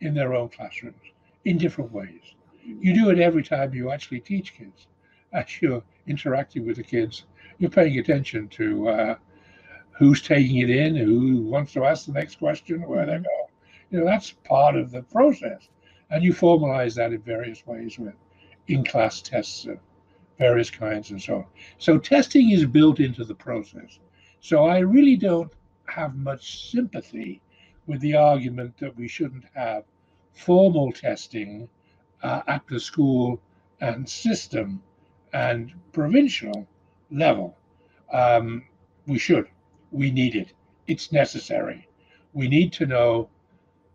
in 0.00 0.14
their 0.14 0.34
own 0.34 0.50
classrooms 0.50 1.02
in 1.44 1.56
different 1.56 1.90
ways. 1.90 2.34
You 2.64 2.94
do 2.94 3.10
it 3.10 3.18
every 3.18 3.42
time 3.42 3.74
you 3.74 3.90
actually 3.90 4.20
teach 4.20 4.54
kids. 4.54 4.86
As 5.32 5.60
you're 5.60 5.82
interacting 6.06 6.66
with 6.66 6.76
the 6.76 6.82
kids, 6.82 7.24
you're 7.58 7.70
paying 7.70 7.98
attention 7.98 8.48
to 8.48 8.88
uh, 8.88 9.14
who's 9.92 10.22
taking 10.22 10.58
it 10.58 10.70
in, 10.70 10.96
who 10.96 11.42
wants 11.42 11.72
to 11.72 11.84
ask 11.84 12.06
the 12.06 12.12
next 12.12 12.38
question, 12.38 12.82
where 12.82 13.06
they 13.06 13.18
go. 13.18 13.50
You 13.90 14.00
know, 14.00 14.04
that's 14.04 14.32
part 14.44 14.76
of 14.76 14.90
the 14.90 15.02
process. 15.02 15.68
And 16.10 16.22
you 16.22 16.32
formalize 16.32 16.94
that 16.96 17.12
in 17.12 17.22
various 17.22 17.66
ways 17.66 17.98
with 17.98 18.14
in 18.68 18.84
class 18.84 19.20
tests 19.20 19.66
of 19.66 19.78
various 20.38 20.70
kinds 20.70 21.10
and 21.10 21.20
so 21.20 21.36
on. 21.36 21.46
So 21.78 21.98
testing 21.98 22.50
is 22.50 22.64
built 22.64 23.00
into 23.00 23.24
the 23.24 23.34
process. 23.34 23.98
So 24.40 24.64
I 24.64 24.78
really 24.78 25.16
don't 25.16 25.52
have 25.86 26.16
much 26.16 26.70
sympathy 26.70 27.40
with 27.86 28.00
the 28.00 28.16
argument 28.16 28.76
that 28.78 28.96
we 28.96 29.08
shouldn't 29.08 29.44
have 29.54 29.84
formal 30.32 30.92
testing 30.92 31.68
uh, 32.22 32.42
at 32.46 32.66
the 32.68 32.78
school 32.78 33.40
and 33.80 34.08
system 34.08 34.82
and 35.32 35.72
provincial 35.92 36.66
level. 37.10 37.56
Um, 38.12 38.64
we 39.06 39.18
should. 39.18 39.46
We 39.90 40.10
need 40.10 40.36
it. 40.36 40.52
It's 40.86 41.12
necessary. 41.12 41.88
We 42.34 42.48
need 42.48 42.72
to 42.74 42.86
know 42.86 43.28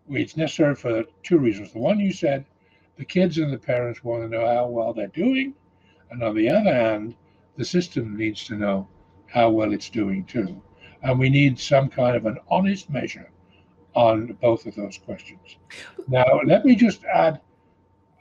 it's 0.09 0.37
necessary 0.37 0.75
for 0.75 1.03
two 1.23 1.37
reasons. 1.37 1.73
The 1.73 1.79
one 1.79 1.99
you 1.99 2.13
said, 2.13 2.45
the 2.97 3.05
kids 3.05 3.37
and 3.37 3.51
the 3.51 3.57
parents 3.57 4.03
want 4.03 4.23
to 4.23 4.29
know 4.29 4.45
how 4.45 4.67
well 4.67 4.93
they're 4.93 5.07
doing. 5.07 5.53
And 6.09 6.23
on 6.23 6.35
the 6.35 6.49
other 6.49 6.73
hand, 6.73 7.15
the 7.57 7.65
system 7.65 8.17
needs 8.17 8.45
to 8.45 8.55
know 8.55 8.87
how 9.27 9.49
well 9.49 9.73
it's 9.73 9.89
doing 9.89 10.23
too. 10.25 10.61
And 11.03 11.19
we 11.19 11.29
need 11.29 11.59
some 11.59 11.89
kind 11.89 12.15
of 12.15 12.25
an 12.25 12.37
honest 12.49 12.89
measure 12.89 13.29
on 13.93 14.37
both 14.41 14.65
of 14.65 14.75
those 14.75 14.97
questions. 14.97 15.57
Now, 16.07 16.39
let 16.45 16.65
me 16.65 16.75
just 16.75 17.03
add, 17.05 17.41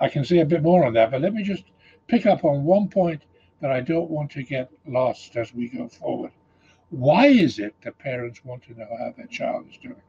I 0.00 0.08
can 0.08 0.24
say 0.24 0.38
a 0.38 0.44
bit 0.44 0.62
more 0.62 0.84
on 0.84 0.94
that, 0.94 1.10
but 1.10 1.22
let 1.22 1.34
me 1.34 1.42
just 1.42 1.64
pick 2.06 2.26
up 2.26 2.44
on 2.44 2.64
one 2.64 2.88
point 2.88 3.22
that 3.60 3.70
I 3.70 3.80
don't 3.80 4.10
want 4.10 4.30
to 4.32 4.42
get 4.42 4.70
lost 4.86 5.36
as 5.36 5.54
we 5.54 5.68
go 5.68 5.88
forward. 5.88 6.32
Why 6.90 7.26
is 7.26 7.58
it 7.58 7.74
that 7.82 7.98
parents 7.98 8.44
want 8.44 8.62
to 8.64 8.78
know 8.78 8.88
how 8.98 9.12
their 9.16 9.26
child 9.26 9.66
is 9.70 9.78
doing? 9.78 10.02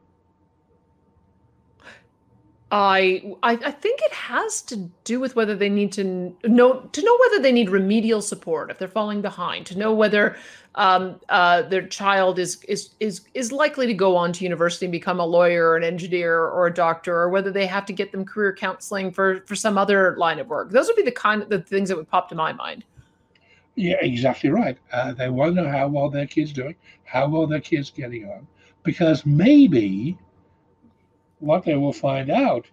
I, 2.70 3.34
I 3.42 3.52
I 3.52 3.70
think 3.70 4.00
it 4.02 4.12
has 4.12 4.60
to 4.62 4.76
do 5.04 5.20
with 5.20 5.34
whether 5.34 5.56
they 5.56 5.70
need 5.70 5.90
to 5.92 6.04
know 6.44 6.80
to 6.80 7.02
know 7.02 7.18
whether 7.20 7.42
they 7.42 7.52
need 7.52 7.70
remedial 7.70 8.20
support 8.20 8.70
if 8.70 8.78
they're 8.78 8.88
falling 8.88 9.22
behind 9.22 9.64
to 9.66 9.78
know 9.78 9.94
whether 9.94 10.36
um, 10.74 11.18
uh, 11.30 11.62
their 11.62 11.86
child 11.86 12.38
is 12.38 12.62
is 12.64 12.90
is 13.00 13.22
is 13.32 13.52
likely 13.52 13.86
to 13.86 13.94
go 13.94 14.16
on 14.16 14.32
to 14.34 14.44
university 14.44 14.84
and 14.84 14.92
become 14.92 15.18
a 15.18 15.24
lawyer 15.24 15.70
or 15.70 15.76
an 15.78 15.82
engineer 15.82 16.44
or 16.44 16.66
a 16.66 16.74
doctor 16.74 17.16
or 17.16 17.30
whether 17.30 17.50
they 17.50 17.66
have 17.66 17.86
to 17.86 17.94
get 17.94 18.12
them 18.12 18.24
career 18.24 18.54
counseling 18.54 19.10
for 19.10 19.40
for 19.46 19.56
some 19.56 19.78
other 19.78 20.14
line 20.18 20.38
of 20.38 20.48
work. 20.48 20.70
Those 20.70 20.88
would 20.88 20.96
be 20.96 21.02
the 21.02 21.12
kind 21.12 21.42
of 21.42 21.48
the 21.48 21.62
things 21.62 21.88
that 21.88 21.96
would 21.96 22.10
pop 22.10 22.28
to 22.28 22.34
my 22.34 22.52
mind. 22.52 22.84
Yeah, 23.76 23.96
exactly 24.00 24.50
right. 24.50 24.76
Uh, 24.92 25.12
they 25.12 25.30
want 25.30 25.56
to 25.56 25.62
know 25.62 25.70
how 25.70 25.88
well 25.88 26.10
their 26.10 26.26
kids 26.26 26.52
doing, 26.52 26.74
how 27.04 27.28
well 27.28 27.46
their 27.46 27.60
kids 27.60 27.90
getting 27.90 28.28
on, 28.28 28.46
because 28.82 29.24
maybe 29.24 30.18
what 31.40 31.64
they 31.64 31.76
will 31.76 31.92
find 31.92 32.30
out 32.30 32.66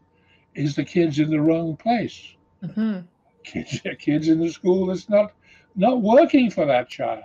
is 0.54 0.76
the 0.76 0.84
kids 0.84 1.20
in 1.20 1.30
the 1.30 1.40
wrong 1.40 1.76
place. 1.76 2.36
Mm-hmm. 2.64 3.02
Kids, 3.44 3.82
kids 4.00 4.28
in 4.28 4.40
the 4.40 4.50
school 4.50 4.88
that's 4.88 5.10
not 5.10 5.34
not 5.76 6.02
working 6.02 6.50
for 6.50 6.66
that 6.66 6.90
child. 6.90 7.24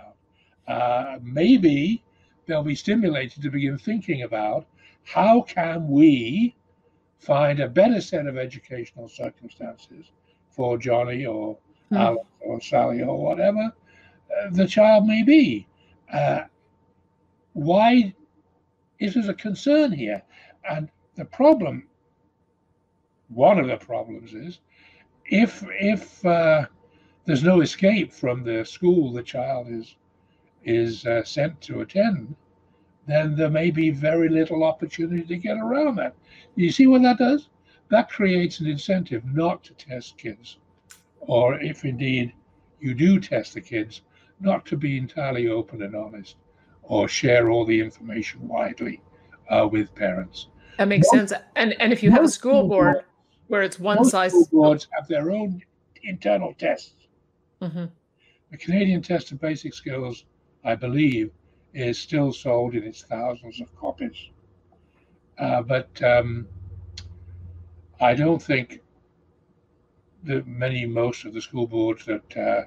Uh, 0.67 1.17
maybe 1.21 2.03
they'll 2.45 2.63
be 2.63 2.75
stimulated 2.75 3.41
to 3.41 3.49
begin 3.49 3.77
thinking 3.77 4.23
about 4.23 4.65
how 5.03 5.41
can 5.41 5.87
we 5.87 6.55
find 7.19 7.59
a 7.59 7.67
better 7.67 8.01
set 8.01 8.27
of 8.27 8.37
educational 8.37 9.07
circumstances 9.07 10.11
for 10.49 10.77
Johnny 10.77 11.25
or 11.25 11.57
mm. 11.91 11.97
Alex 11.97 12.25
or 12.41 12.59
Sally 12.61 13.01
or 13.01 13.17
whatever 13.17 13.71
uh, 14.39 14.49
the 14.51 14.67
child 14.67 15.05
may 15.05 15.23
be. 15.23 15.67
Uh, 16.11 16.41
why 17.53 18.13
is 18.99 19.13
there 19.13 19.29
a 19.29 19.33
concern 19.33 19.91
here? 19.91 20.21
And 20.69 20.89
the 21.21 21.25
problem, 21.25 21.87
one 23.29 23.59
of 23.59 23.67
the 23.67 23.77
problems 23.77 24.33
is, 24.33 24.59
if 25.25 25.63
if 25.79 26.25
uh, 26.25 26.65
there's 27.25 27.43
no 27.43 27.61
escape 27.61 28.11
from 28.11 28.43
the 28.43 28.65
school 28.65 29.13
the 29.13 29.21
child 29.21 29.67
is 29.69 29.97
is 30.63 31.05
uh, 31.05 31.23
sent 31.23 31.61
to 31.61 31.81
attend, 31.81 32.35
then 33.05 33.35
there 33.35 33.51
may 33.51 33.69
be 33.69 33.91
very 33.91 34.29
little 34.29 34.63
opportunity 34.63 35.23
to 35.23 35.37
get 35.37 35.57
around 35.57 35.95
that. 35.97 36.15
You 36.55 36.71
see 36.71 36.87
what 36.87 37.03
that 37.03 37.19
does? 37.19 37.49
That 37.89 38.09
creates 38.09 38.59
an 38.59 38.65
incentive 38.65 39.23
not 39.25 39.63
to 39.65 39.73
test 39.75 40.17
kids, 40.17 40.57
or 41.19 41.61
if 41.61 41.85
indeed 41.85 42.33
you 42.79 42.95
do 42.95 43.19
test 43.19 43.53
the 43.53 43.61
kids, 43.61 44.01
not 44.39 44.65
to 44.65 44.75
be 44.75 44.97
entirely 44.97 45.47
open 45.47 45.83
and 45.83 45.95
honest, 45.95 46.35
or 46.81 47.07
share 47.07 47.51
all 47.51 47.65
the 47.65 47.79
information 47.79 48.47
widely 48.47 49.01
uh, 49.49 49.67
with 49.71 49.93
parents. 49.93 50.47
That 50.81 50.87
makes 50.87 51.07
most, 51.13 51.29
sense. 51.29 51.43
And 51.55 51.79
and 51.79 51.93
if 51.93 52.01
you 52.01 52.09
have 52.09 52.23
a 52.23 52.27
school 52.27 52.67
board 52.67 52.93
boards, 52.93 53.05
where 53.49 53.61
it's 53.61 53.79
one 53.79 54.03
size, 54.03 54.31
school 54.31 54.47
boards 54.51 54.87
have 54.93 55.07
their 55.07 55.29
own 55.29 55.61
internal 56.01 56.55
tests. 56.55 57.05
Mm-hmm. 57.61 57.85
The 58.49 58.57
Canadian 58.57 59.03
Test 59.03 59.31
of 59.31 59.39
Basic 59.39 59.75
Skills, 59.75 60.25
I 60.63 60.73
believe, 60.73 61.29
is 61.75 61.99
still 61.99 62.33
sold 62.33 62.73
in 62.73 62.83
its 62.83 63.03
thousands 63.03 63.61
of 63.61 63.67
copies. 63.75 64.17
Uh, 65.37 65.61
but 65.61 66.01
um, 66.01 66.47
I 67.99 68.15
don't 68.15 68.41
think 68.41 68.81
that 70.23 70.47
many, 70.47 70.87
most 70.87 71.25
of 71.25 71.35
the 71.35 71.41
school 71.41 71.67
boards 71.67 72.05
that 72.05 72.37
uh, 72.37 72.63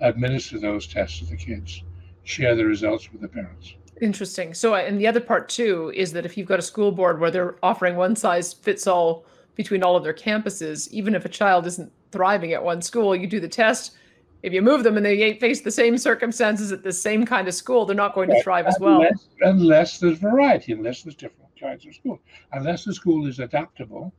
administer 0.00 0.58
those 0.58 0.86
tests 0.86 1.18
to 1.18 1.26
the 1.26 1.36
kids 1.36 1.82
share 2.24 2.54
the 2.54 2.64
results 2.64 3.12
with 3.12 3.20
the 3.20 3.28
parents. 3.28 3.74
Interesting. 4.00 4.54
So, 4.54 4.74
and 4.74 5.00
the 5.00 5.06
other 5.06 5.20
part 5.20 5.48
too 5.48 5.92
is 5.94 6.12
that 6.12 6.26
if 6.26 6.36
you've 6.36 6.48
got 6.48 6.58
a 6.58 6.62
school 6.62 6.92
board 6.92 7.20
where 7.20 7.30
they're 7.30 7.56
offering 7.62 7.96
one 7.96 8.16
size 8.16 8.52
fits 8.52 8.86
all 8.86 9.24
between 9.54 9.82
all 9.82 9.96
of 9.96 10.04
their 10.04 10.14
campuses, 10.14 10.88
even 10.90 11.14
if 11.14 11.24
a 11.24 11.28
child 11.28 11.66
isn't 11.66 11.92
thriving 12.12 12.52
at 12.52 12.62
one 12.62 12.80
school, 12.80 13.14
you 13.14 13.26
do 13.26 13.40
the 13.40 13.48
test. 13.48 13.96
If 14.42 14.52
you 14.52 14.62
move 14.62 14.84
them 14.84 14.96
and 14.96 15.04
they 15.04 15.34
face 15.34 15.62
the 15.62 15.70
same 15.70 15.98
circumstances 15.98 16.70
at 16.70 16.84
the 16.84 16.92
same 16.92 17.26
kind 17.26 17.48
of 17.48 17.54
school, 17.54 17.84
they're 17.84 17.96
not 17.96 18.14
going 18.14 18.30
to 18.30 18.40
thrive 18.42 18.66
as 18.66 18.76
well. 18.80 19.02
Unless, 19.02 19.28
unless 19.40 19.98
there's 19.98 20.18
variety, 20.18 20.72
unless 20.72 21.02
there's 21.02 21.16
different 21.16 21.50
kinds 21.60 21.84
of 21.86 21.94
school, 21.94 22.20
unless 22.52 22.84
the 22.84 22.94
school 22.94 23.26
is 23.26 23.40
adaptable 23.40 24.12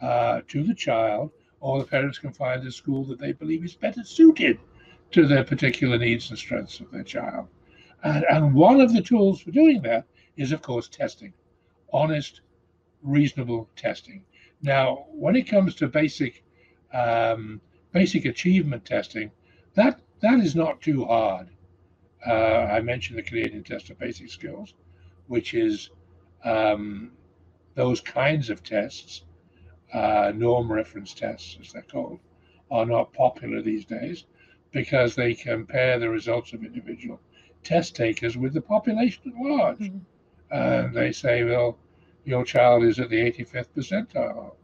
uh, 0.00 0.40
to 0.48 0.62
the 0.62 0.74
child, 0.74 1.30
or 1.60 1.78
the 1.78 1.84
parents 1.84 2.18
can 2.18 2.32
find 2.32 2.66
a 2.66 2.72
school 2.72 3.04
that 3.04 3.18
they 3.18 3.32
believe 3.32 3.64
is 3.64 3.74
better 3.74 4.02
suited 4.02 4.58
to 5.10 5.26
their 5.26 5.44
particular 5.44 5.98
needs 5.98 6.30
and 6.30 6.38
strengths 6.38 6.80
of 6.80 6.90
their 6.90 7.02
child. 7.02 7.48
And, 8.02 8.24
and 8.30 8.54
one 8.54 8.80
of 8.80 8.92
the 8.92 9.02
tools 9.02 9.40
for 9.40 9.50
doing 9.50 9.82
that 9.82 10.04
is, 10.36 10.52
of 10.52 10.62
course, 10.62 10.88
testing, 10.88 11.32
honest, 11.92 12.40
reasonable 13.02 13.68
testing. 13.76 14.24
Now, 14.62 15.06
when 15.10 15.36
it 15.36 15.48
comes 15.48 15.74
to 15.76 15.88
basic 15.88 16.42
um, 16.92 17.60
basic 17.92 18.24
achievement 18.24 18.84
testing, 18.84 19.30
that 19.74 20.00
that 20.20 20.40
is 20.40 20.54
not 20.54 20.80
too 20.80 21.04
hard. 21.04 21.48
Uh, 22.26 22.30
I 22.76 22.80
mentioned 22.80 23.18
the 23.18 23.22
Canadian 23.22 23.62
Test 23.62 23.90
of 23.90 23.98
Basic 23.98 24.30
Skills, 24.30 24.74
which 25.26 25.54
is 25.54 25.90
um, 26.44 27.12
those 27.74 28.00
kinds 28.00 28.50
of 28.50 28.62
tests, 28.62 29.22
uh, 29.92 30.32
norm 30.34 30.72
reference 30.72 31.14
tests, 31.14 31.58
as 31.60 31.72
they're 31.72 31.82
called, 31.82 32.18
are 32.70 32.86
not 32.86 33.12
popular 33.12 33.62
these 33.62 33.84
days 33.84 34.24
because 34.72 35.14
they 35.14 35.34
compare 35.34 35.98
the 35.98 36.08
results 36.08 36.52
of 36.52 36.64
individual 36.64 37.20
test 37.66 37.96
takers 37.96 38.36
with 38.36 38.54
the 38.54 38.60
population 38.60 39.22
at 39.26 39.44
large. 39.44 39.78
Mm-hmm. 39.78 39.98
And 40.52 40.94
they 40.94 41.10
say, 41.10 41.42
well, 41.42 41.76
your 42.24 42.44
child 42.44 42.84
is 42.84 43.00
at 43.00 43.10
the 43.10 43.20
85th 43.32 43.70
percentile, 43.76 44.54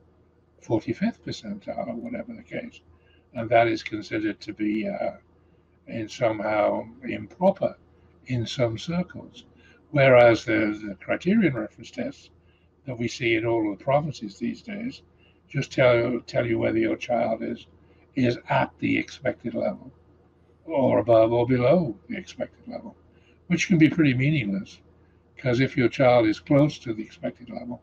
45th 0.65 1.19
percentile, 1.27 1.89
or 1.89 1.97
whatever 1.97 2.33
the 2.33 2.43
case. 2.43 2.81
And 3.35 3.51
that 3.51 3.67
is 3.67 3.83
considered 3.83 4.41
to 4.41 4.53
be 4.53 4.89
uh, 4.89 5.17
in 5.89 6.09
somehow 6.09 6.87
improper 7.03 7.77
in 8.27 8.47
some 8.47 8.79
circles. 8.79 9.45
Whereas 9.91 10.45
the, 10.45 10.81
the 10.87 10.97
criterion 11.01 11.55
reference 11.55 11.91
tests 11.91 12.31
that 12.87 12.97
we 12.97 13.09
see 13.09 13.35
in 13.35 13.45
all 13.45 13.73
of 13.73 13.79
the 13.79 13.85
provinces 13.85 14.39
these 14.39 14.63
days 14.63 15.03
just 15.49 15.73
tell, 15.73 16.21
tell 16.27 16.47
you 16.47 16.59
whether 16.59 16.79
your 16.79 16.97
child 16.97 17.43
is 17.43 17.67
is 18.15 18.39
at 18.51 18.71
the 18.79 18.99
expected 18.99 19.55
level 19.55 19.91
or 20.65 20.99
above 20.99 21.33
or 21.33 21.47
below 21.47 21.97
the 22.09 22.17
expected 22.17 22.67
level, 22.67 22.97
which 23.49 23.69
can 23.69 23.79
be 23.79 23.89
pretty 23.89 24.15
meaningless 24.15 24.79
because 25.43 25.61
if 25.61 25.77
your 25.77 25.89
child 25.89 26.27
is 26.27 26.39
close 26.39 26.79
to 26.79 26.95
the 26.95 27.03
expected 27.03 27.51
level, 27.51 27.83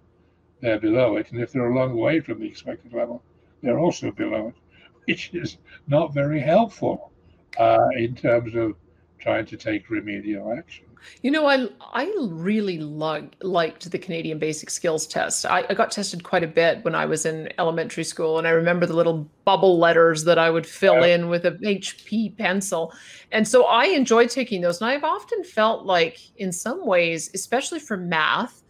they're 0.62 0.80
below 0.80 1.18
it. 1.18 1.32
And 1.32 1.42
if 1.42 1.52
they're 1.52 1.70
a 1.70 1.76
long 1.76 1.96
way 1.96 2.22
from 2.22 2.40
the 2.40 2.48
expected 2.48 2.94
level, 2.94 3.22
they're 3.62 3.80
also 3.80 4.12
below 4.12 4.48
it, 4.48 4.56
which 5.06 5.32
is 5.34 5.58
not 5.88 6.14
very 6.14 6.40
helpful 6.40 7.12
uh, 7.58 7.90
in 7.98 8.16
terms 8.16 8.56
of 8.56 8.76
trying 9.20 9.46
to 9.48 9.58
take 9.58 9.90
remedial 9.90 10.54
action. 10.54 10.86
You 11.22 11.32
know, 11.32 11.47
I 11.47 11.68
I 11.93 12.14
really 12.20 12.80
liked 12.80 13.43
liked 13.43 13.89
the 13.89 14.00
Canadian 14.00 14.39
Basic 14.39 14.70
Skills 14.70 15.08
Test. 15.08 15.45
I, 15.45 15.66
I, 15.70 15.74
got 15.74 15.91
tested 15.91 16.24
quite 16.24 16.43
a 16.43 16.47
bit 16.47 16.84
when 16.84 16.95
I 16.95 17.06
was 17.06 17.26
in 17.26 17.52
elementary 17.58 18.04
school, 18.04 18.38
and 18.38 18.47
I 18.47 18.52
remember 18.52 18.86
the 18.86 18.95
little 18.95 19.30
bubble 19.45 19.80
letters 19.80 20.24
that 20.26 20.38
I 20.38 20.50
would 20.50 20.66
fill 20.66 21.06
yeah. 21.06 21.16
in 21.16 21.30
with 21.30 21.45
a 21.45 21.52
HB 21.52 22.38
pencil, 22.38 22.93
and 23.32 23.47
so 23.47 23.66
I 23.66 23.86
enjoyed 23.86 24.30
taking 24.30 24.62
those. 24.62 24.82
And 24.82 24.89
I've 24.89 25.04
often 25.04 25.43
felt 25.43 25.86
like, 25.86 26.20
in 26.38 26.52
some 26.52 26.86
ways, 26.86 27.30
especially 27.34 27.80
for 27.80 27.97
math, 27.97 28.62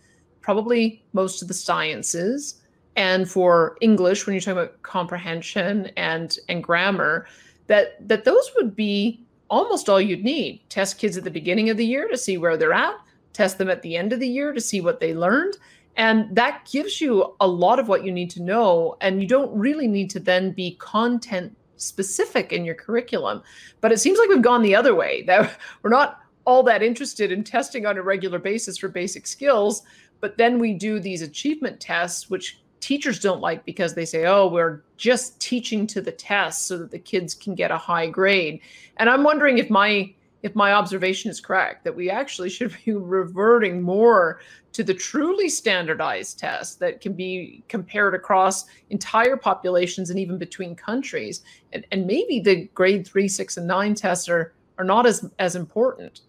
probably 0.41 1.03
most 1.13 1.41
of 1.41 1.47
the 1.47 1.53
sciences, 1.53 2.61
and 2.95 3.29
for 3.29 3.77
English, 3.81 4.25
when 4.25 4.33
you're 4.33 4.41
talking 4.41 4.59
about 4.59 4.81
comprehension 4.81 5.91
and 5.97 6.37
and 6.47 6.63
grammar, 6.63 7.27
that 7.67 8.07
that 8.07 8.25
those 8.25 8.51
would 8.55 8.75
be 8.75 9.23
almost 9.49 9.89
all 9.89 9.99
you'd 9.99 10.23
need. 10.23 10.61
Test 10.69 10.97
kids 10.97 11.17
at 11.17 11.23
the 11.23 11.31
beginning 11.31 11.69
of 11.69 11.77
the 11.77 11.85
year 11.85 12.07
to 12.07 12.17
see 12.17 12.37
where 12.37 12.57
they're 12.57 12.73
at, 12.73 12.95
test 13.33 13.57
them 13.57 13.69
at 13.69 13.81
the 13.81 13.95
end 13.95 14.13
of 14.13 14.19
the 14.19 14.27
year 14.27 14.53
to 14.53 14.61
see 14.61 14.81
what 14.81 14.99
they 14.99 15.13
learned. 15.13 15.57
And 15.97 16.33
that 16.35 16.67
gives 16.71 17.01
you 17.01 17.35
a 17.41 17.47
lot 17.47 17.79
of 17.79 17.87
what 17.87 18.05
you 18.05 18.11
need 18.11 18.29
to 18.31 18.41
know. 18.41 18.95
And 19.01 19.21
you 19.21 19.27
don't 19.27 19.53
really 19.57 19.87
need 19.87 20.09
to 20.11 20.19
then 20.19 20.51
be 20.51 20.75
content 20.79 21.55
specific 21.77 22.51
in 22.53 22.65
your 22.65 22.75
curriculum. 22.75 23.41
But 23.81 23.91
it 23.91 23.99
seems 23.99 24.19
like 24.19 24.29
we've 24.29 24.41
gone 24.41 24.61
the 24.61 24.75
other 24.75 24.95
way, 24.95 25.23
that 25.27 25.57
we're 25.81 25.89
not 25.89 26.21
all 26.45 26.63
that 26.63 26.81
interested 26.81 27.31
in 27.31 27.43
testing 27.43 27.85
on 27.85 27.97
a 27.97 28.01
regular 28.01 28.39
basis 28.39 28.77
for 28.77 28.87
basic 28.87 29.27
skills. 29.27 29.83
But 30.21 30.37
then 30.37 30.59
we 30.59 30.73
do 30.73 30.99
these 30.99 31.21
achievement 31.21 31.79
tests, 31.79 32.29
which 32.29 32.58
teachers 32.79 33.19
don't 33.19 33.41
like 33.41 33.65
because 33.65 33.93
they 33.93 34.05
say, 34.05 34.25
oh, 34.25 34.47
we're 34.47 34.81
just 34.97 35.39
teaching 35.39 35.85
to 35.87 36.01
the 36.01 36.11
test 36.11 36.67
so 36.67 36.77
that 36.77 36.91
the 36.91 36.99
kids 36.99 37.33
can 37.33 37.55
get 37.55 37.71
a 37.71 37.77
high 37.77 38.07
grade. 38.07 38.61
And 38.97 39.09
I'm 39.09 39.23
wondering 39.23 39.57
if 39.57 39.69
my 39.69 40.13
if 40.41 40.55
my 40.55 40.71
observation 40.71 41.29
is 41.29 41.41
correct, 41.41 41.83
that 41.83 41.95
we 41.95 42.09
actually 42.09 42.49
should 42.49 42.75
be 42.85 42.93
reverting 42.93 43.81
more 43.81 44.39
to 44.71 44.83
the 44.83 44.93
truly 44.93 45.49
standardized 45.49 46.39
tests 46.39 46.75
that 46.75 47.01
can 47.01 47.13
be 47.13 47.63
compared 47.67 48.13
across 48.13 48.65
entire 48.89 49.35
populations 49.35 50.09
and 50.09 50.19
even 50.19 50.37
between 50.37 50.75
countries. 50.75 51.43
And, 51.73 51.85
and 51.91 52.05
maybe 52.05 52.39
the 52.39 52.65
grade 52.73 53.05
three, 53.05 53.27
six, 53.27 53.57
and 53.57 53.67
nine 53.67 53.95
tests 53.95 54.29
are, 54.29 54.53
are 54.77 54.85
not 54.85 55.05
as, 55.05 55.29
as 55.39 55.55
important. 55.55 56.21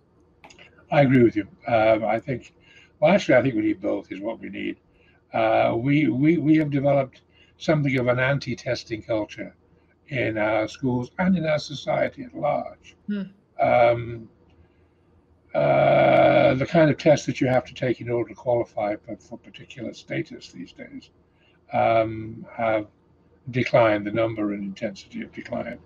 I 0.90 1.02
agree 1.02 1.22
with 1.22 1.36
you. 1.36 1.46
Um, 1.68 2.04
I 2.04 2.18
think, 2.18 2.52
well, 2.98 3.12
actually, 3.12 3.36
I 3.36 3.42
think 3.42 3.54
we 3.54 3.60
need 3.60 3.80
both, 3.80 4.10
is 4.10 4.20
what 4.20 4.40
we 4.40 4.48
need. 4.48 4.76
Uh, 5.32 5.74
we, 5.76 6.08
we, 6.08 6.38
we 6.38 6.56
have 6.56 6.70
developed 6.70 7.22
something 7.58 7.98
of 7.98 8.08
an 8.08 8.18
anti 8.18 8.56
testing 8.56 9.02
culture 9.02 9.54
in 10.08 10.38
our 10.38 10.66
schools 10.66 11.10
and 11.18 11.36
in 11.36 11.46
our 11.46 11.58
society 11.58 12.24
at 12.24 12.34
large. 12.34 12.96
Hmm. 13.06 13.22
Um, 13.60 14.28
uh, 15.54 16.54
the 16.54 16.66
kind 16.66 16.90
of 16.90 16.96
tests 16.96 17.26
that 17.26 17.40
you 17.40 17.48
have 17.48 17.64
to 17.64 17.74
take 17.74 18.00
in 18.00 18.08
order 18.08 18.28
to 18.28 18.34
qualify 18.34 18.96
for, 18.96 19.16
for 19.16 19.38
particular 19.38 19.92
status 19.92 20.52
these 20.52 20.72
days 20.72 21.10
um, 21.72 22.46
have 22.56 22.86
declined, 23.50 24.06
the 24.06 24.12
number 24.12 24.52
and 24.52 24.62
intensity 24.62 25.22
of 25.22 25.32
decline. 25.32 25.78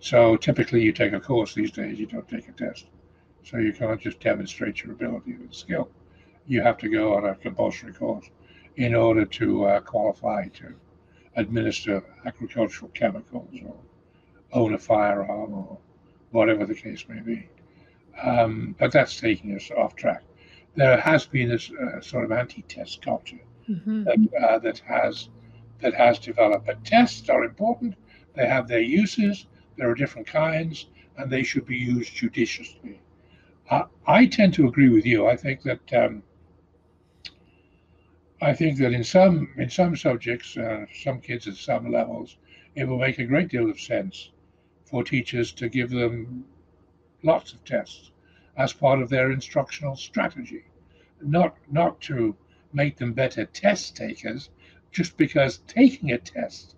So 0.00 0.36
typically, 0.36 0.82
you 0.82 0.92
take 0.92 1.12
a 1.12 1.20
course 1.20 1.54
these 1.54 1.70
days, 1.70 1.98
you 1.98 2.06
don't 2.06 2.28
take 2.28 2.48
a 2.48 2.52
test. 2.52 2.86
So 3.42 3.58
you 3.58 3.72
can't 3.72 4.00
just 4.00 4.20
demonstrate 4.20 4.82
your 4.82 4.92
ability 4.92 5.32
and 5.32 5.54
skill. 5.54 5.90
You 6.46 6.62
have 6.62 6.78
to 6.78 6.88
go 6.88 7.14
on 7.14 7.24
a 7.24 7.34
compulsory 7.34 7.92
course 7.92 8.26
in 8.76 8.94
order 8.94 9.24
to 9.24 9.64
uh, 9.64 9.80
qualify 9.80 10.48
to 10.48 10.74
administer 11.36 12.02
agricultural 12.24 12.90
chemicals 12.92 13.54
or 13.64 13.76
own 14.52 14.74
a 14.74 14.78
firearm 14.78 15.54
or 15.54 15.78
whatever 16.30 16.66
the 16.66 16.74
case 16.74 17.04
may 17.08 17.20
be. 17.20 17.48
Um, 18.22 18.74
but 18.78 18.92
that's 18.92 19.18
taking 19.18 19.54
us 19.54 19.70
off 19.76 19.96
track. 19.96 20.22
There 20.76 21.00
has 21.00 21.26
been 21.26 21.48
this 21.48 21.70
uh, 21.70 22.00
sort 22.00 22.24
of 22.24 22.32
anti-test 22.32 23.02
culture 23.02 23.40
mm-hmm. 23.68 24.04
that, 24.04 24.18
uh, 24.42 24.58
that 24.58 24.78
has 24.80 25.28
that 25.80 25.94
has 25.94 26.18
developed. 26.18 26.66
But 26.66 26.84
tests 26.84 27.28
are 27.30 27.44
important. 27.44 27.94
They 28.34 28.46
have 28.46 28.68
their 28.68 28.80
uses. 28.82 29.46
There 29.76 29.90
are 29.90 29.94
different 29.94 30.26
kinds, 30.26 30.86
and 31.16 31.30
they 31.30 31.42
should 31.42 31.66
be 31.66 31.76
used 31.76 32.14
judiciously. 32.14 33.00
I 34.06 34.26
tend 34.26 34.54
to 34.54 34.66
agree 34.66 34.88
with 34.88 35.06
you. 35.06 35.28
I 35.28 35.36
think 35.36 35.62
that 35.62 35.92
um, 35.94 36.22
I 38.42 38.54
think 38.54 38.78
that 38.78 38.92
in 38.92 39.04
some 39.04 39.52
in 39.58 39.68
some 39.68 39.94
subjects, 39.96 40.56
uh, 40.56 40.86
some 40.94 41.20
kids 41.20 41.46
at 41.46 41.56
some 41.56 41.92
levels, 41.92 42.38
it 42.74 42.84
will 42.84 42.98
make 42.98 43.18
a 43.18 43.26
great 43.26 43.48
deal 43.48 43.68
of 43.68 43.78
sense 43.78 44.30
for 44.86 45.04
teachers 45.04 45.52
to 45.52 45.68
give 45.68 45.90
them 45.90 46.46
lots 47.22 47.52
of 47.52 47.62
tests 47.66 48.12
as 48.56 48.72
part 48.72 49.02
of 49.02 49.10
their 49.10 49.30
instructional 49.30 49.94
strategy, 49.94 50.64
not 51.20 51.54
not 51.70 52.00
to 52.02 52.34
make 52.72 52.96
them 52.96 53.12
better 53.12 53.44
test 53.44 53.94
takers, 53.94 54.48
just 54.90 55.18
because 55.18 55.58
taking 55.66 56.12
a 56.12 56.18
test 56.18 56.76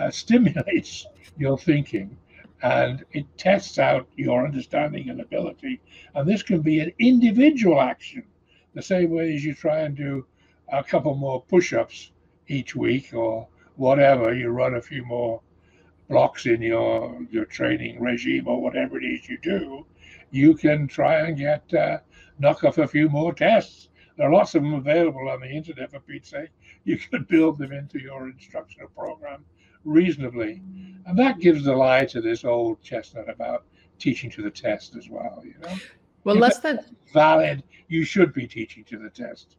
uh, 0.00 0.10
stimulates 0.22 1.06
your 1.38 1.56
thinking 1.56 2.16
and 2.62 3.04
it 3.12 3.26
tests 3.38 3.78
out 3.78 4.08
your 4.16 4.44
understanding 4.44 5.08
and 5.08 5.20
ability. 5.20 5.80
And 6.14 6.28
this 6.28 6.42
can 6.42 6.62
be 6.62 6.80
an 6.80 6.92
individual 6.98 7.80
action, 7.80 8.24
the 8.74 8.82
same 8.82 9.10
way 9.10 9.34
as 9.34 9.44
you 9.44 9.54
try 9.54 9.82
and 9.82 9.94
do 9.94 10.26
a 10.72 10.82
couple 10.82 11.14
more 11.14 11.42
push-ups 11.42 12.12
each 12.48 12.74
week 12.74 13.12
or 13.14 13.48
whatever. 13.76 14.34
You 14.34 14.50
run 14.50 14.74
a 14.74 14.82
few 14.82 15.04
more 15.04 15.40
blocks 16.08 16.46
in 16.46 16.62
your 16.62 17.20
your 17.30 17.44
training 17.44 18.00
regime 18.00 18.46
or 18.46 18.60
whatever 18.60 18.98
it 18.98 19.04
is 19.04 19.28
you 19.28 19.38
do. 19.38 19.86
You 20.30 20.54
can 20.54 20.86
try 20.86 21.20
and 21.20 21.36
get 21.36 21.72
uh, 21.74 21.98
knock 22.38 22.64
off 22.64 22.78
a 22.78 22.88
few 22.88 23.08
more 23.08 23.32
tests. 23.32 23.88
There 24.16 24.28
are 24.28 24.32
lots 24.32 24.54
of 24.54 24.62
them 24.62 24.74
available 24.74 25.28
on 25.28 25.40
the 25.40 25.50
internet 25.50 25.90
for 25.90 26.00
Pete's 26.00 26.30
sake. 26.30 26.50
You 26.84 26.96
can 26.96 27.24
build 27.24 27.58
them 27.58 27.72
into 27.72 27.98
your 27.98 28.28
instructional 28.28 28.88
program 28.90 29.44
reasonably, 29.84 30.62
and 31.04 31.18
that 31.18 31.40
gives 31.40 31.64
the 31.64 31.74
lie 31.74 32.04
to 32.06 32.20
this 32.20 32.44
old 32.44 32.80
chestnut 32.80 33.28
about 33.28 33.64
teaching 33.98 34.30
to 34.30 34.42
the 34.42 34.50
test 34.52 34.94
as 34.94 35.08
well. 35.08 35.42
You 35.44 35.54
know. 35.60 35.74
Well, 36.22 36.36
if 36.36 36.42
less 36.42 36.58
than 36.60 36.78
valid. 37.12 37.64
You 37.88 38.04
should 38.04 38.32
be 38.32 38.46
teaching 38.46 38.84
to 38.84 38.98
the 38.98 39.10
test. 39.10 39.56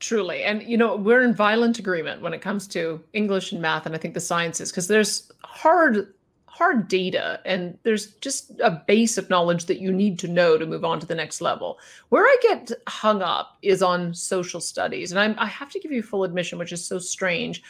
Truly. 0.00 0.42
And, 0.42 0.62
you 0.62 0.76
know, 0.76 0.96
we're 0.96 1.22
in 1.22 1.34
violent 1.34 1.78
agreement 1.78 2.20
when 2.20 2.34
it 2.34 2.40
comes 2.40 2.66
to 2.68 3.02
English 3.12 3.52
and 3.52 3.62
math, 3.62 3.86
and 3.86 3.94
I 3.94 3.98
think 3.98 4.14
the 4.14 4.20
sciences, 4.20 4.70
because 4.70 4.88
there's 4.88 5.30
hard, 5.42 6.12
hard 6.46 6.86
data 6.86 7.40
and 7.44 7.76
there's 7.82 8.12
just 8.16 8.52
a 8.60 8.70
base 8.86 9.18
of 9.18 9.28
knowledge 9.28 9.66
that 9.66 9.80
you 9.80 9.92
need 9.92 10.20
to 10.20 10.28
know 10.28 10.56
to 10.56 10.66
move 10.66 10.84
on 10.84 11.00
to 11.00 11.06
the 11.06 11.14
next 11.14 11.40
level. 11.40 11.78
Where 12.10 12.24
I 12.24 12.36
get 12.42 12.70
hung 12.86 13.22
up 13.22 13.58
is 13.62 13.82
on 13.82 14.14
social 14.14 14.60
studies. 14.60 15.10
And 15.10 15.18
I'm, 15.18 15.34
I 15.36 15.46
have 15.46 15.70
to 15.70 15.80
give 15.80 15.90
you 15.90 16.02
full 16.02 16.22
admission, 16.22 16.58
which 16.58 16.72
is 16.72 16.86
so 16.86 17.00
strange. 17.00 17.60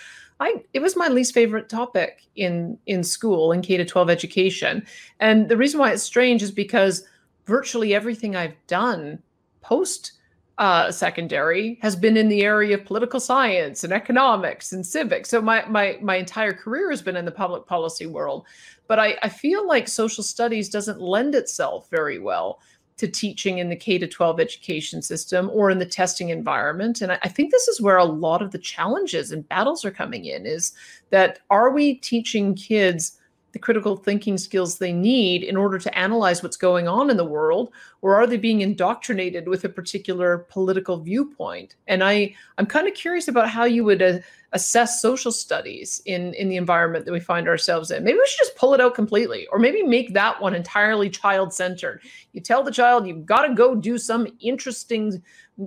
I 0.40 0.56
it 0.74 0.82
was 0.82 0.96
my 0.96 1.08
least 1.08 1.32
favorite 1.32 1.68
topic 1.68 2.26
in 2.36 2.76
in 2.86 3.04
school 3.04 3.52
in 3.52 3.62
K 3.62 3.76
to 3.76 3.84
12 3.84 4.10
education. 4.10 4.84
And 5.20 5.48
the 5.48 5.56
reason 5.56 5.80
why 5.80 5.92
it's 5.92 6.02
strange 6.02 6.42
is 6.42 6.50
because 6.50 7.06
virtually 7.46 7.94
everything 7.94 8.36
I've 8.36 8.56
done 8.66 9.22
post 9.62 10.12
uh, 10.58 10.90
secondary 10.92 11.78
has 11.82 11.96
been 11.96 12.16
in 12.16 12.28
the 12.28 12.44
area 12.44 12.76
of 12.76 12.84
political 12.84 13.18
science 13.18 13.82
and 13.82 13.92
economics 13.92 14.72
and 14.72 14.86
civics. 14.86 15.28
So 15.28 15.42
my 15.42 15.64
my 15.66 15.98
my 16.00 16.16
entire 16.16 16.52
career 16.52 16.90
has 16.90 17.02
been 17.02 17.16
in 17.16 17.24
the 17.24 17.32
public 17.32 17.66
policy 17.66 18.06
world, 18.06 18.46
but 18.86 18.98
I, 18.98 19.18
I 19.22 19.28
feel 19.28 19.66
like 19.66 19.88
social 19.88 20.22
studies 20.22 20.68
doesn't 20.68 21.00
lend 21.00 21.34
itself 21.34 21.90
very 21.90 22.18
well 22.18 22.60
to 22.96 23.08
teaching 23.08 23.58
in 23.58 23.68
the 23.68 23.76
K 23.76 23.98
to 23.98 24.06
12 24.06 24.38
education 24.38 25.02
system 25.02 25.50
or 25.52 25.70
in 25.70 25.80
the 25.80 25.86
testing 25.86 26.28
environment. 26.28 27.00
And 27.00 27.10
I, 27.10 27.18
I 27.24 27.28
think 27.28 27.50
this 27.50 27.66
is 27.66 27.80
where 27.80 27.96
a 27.96 28.04
lot 28.04 28.40
of 28.40 28.52
the 28.52 28.58
challenges 28.58 29.32
and 29.32 29.48
battles 29.48 29.84
are 29.84 29.90
coming 29.90 30.26
in 30.26 30.46
is 30.46 30.72
that 31.10 31.40
are 31.50 31.70
we 31.70 31.96
teaching 31.96 32.54
kids 32.54 33.18
the 33.54 33.58
critical 33.58 33.96
thinking 33.96 34.36
skills 34.36 34.78
they 34.78 34.92
need 34.92 35.44
in 35.44 35.56
order 35.56 35.78
to 35.78 35.98
analyze 35.98 36.42
what's 36.42 36.56
going 36.56 36.88
on 36.88 37.08
in 37.08 37.16
the 37.16 37.24
world 37.24 37.72
or 38.02 38.16
are 38.16 38.26
they 38.26 38.36
being 38.36 38.60
indoctrinated 38.60 39.48
with 39.48 39.64
a 39.64 39.68
particular 39.68 40.38
political 40.50 40.98
viewpoint? 40.98 41.76
And 41.86 42.04
i 42.04 42.34
i'm 42.58 42.66
kind 42.66 42.86
of 42.86 42.94
curious 42.94 43.28
about 43.28 43.48
how 43.48 43.64
you 43.64 43.84
would 43.84 44.02
uh, 44.02 44.18
assess 44.52 45.00
social 45.00 45.30
studies 45.32 46.02
in 46.04 46.34
in 46.34 46.48
the 46.48 46.56
environment 46.56 47.04
that 47.06 47.12
we 47.12 47.20
find 47.20 47.48
ourselves 47.48 47.90
in. 47.90 48.02
Maybe 48.04 48.18
we 48.18 48.26
should 48.26 48.44
just 48.44 48.56
pull 48.56 48.74
it 48.74 48.80
out 48.80 48.94
completely 48.94 49.46
or 49.52 49.58
maybe 49.60 49.82
make 49.84 50.12
that 50.14 50.42
one 50.42 50.54
entirely 50.54 51.08
child 51.08 51.54
centered 51.54 52.02
you 52.32 52.40
tell 52.40 52.64
the 52.64 52.72
child 52.72 53.06
you've 53.06 53.24
got 53.24 53.46
to 53.46 53.54
go 53.54 53.76
do 53.76 53.98
some 53.98 54.26
interesting 54.40 55.22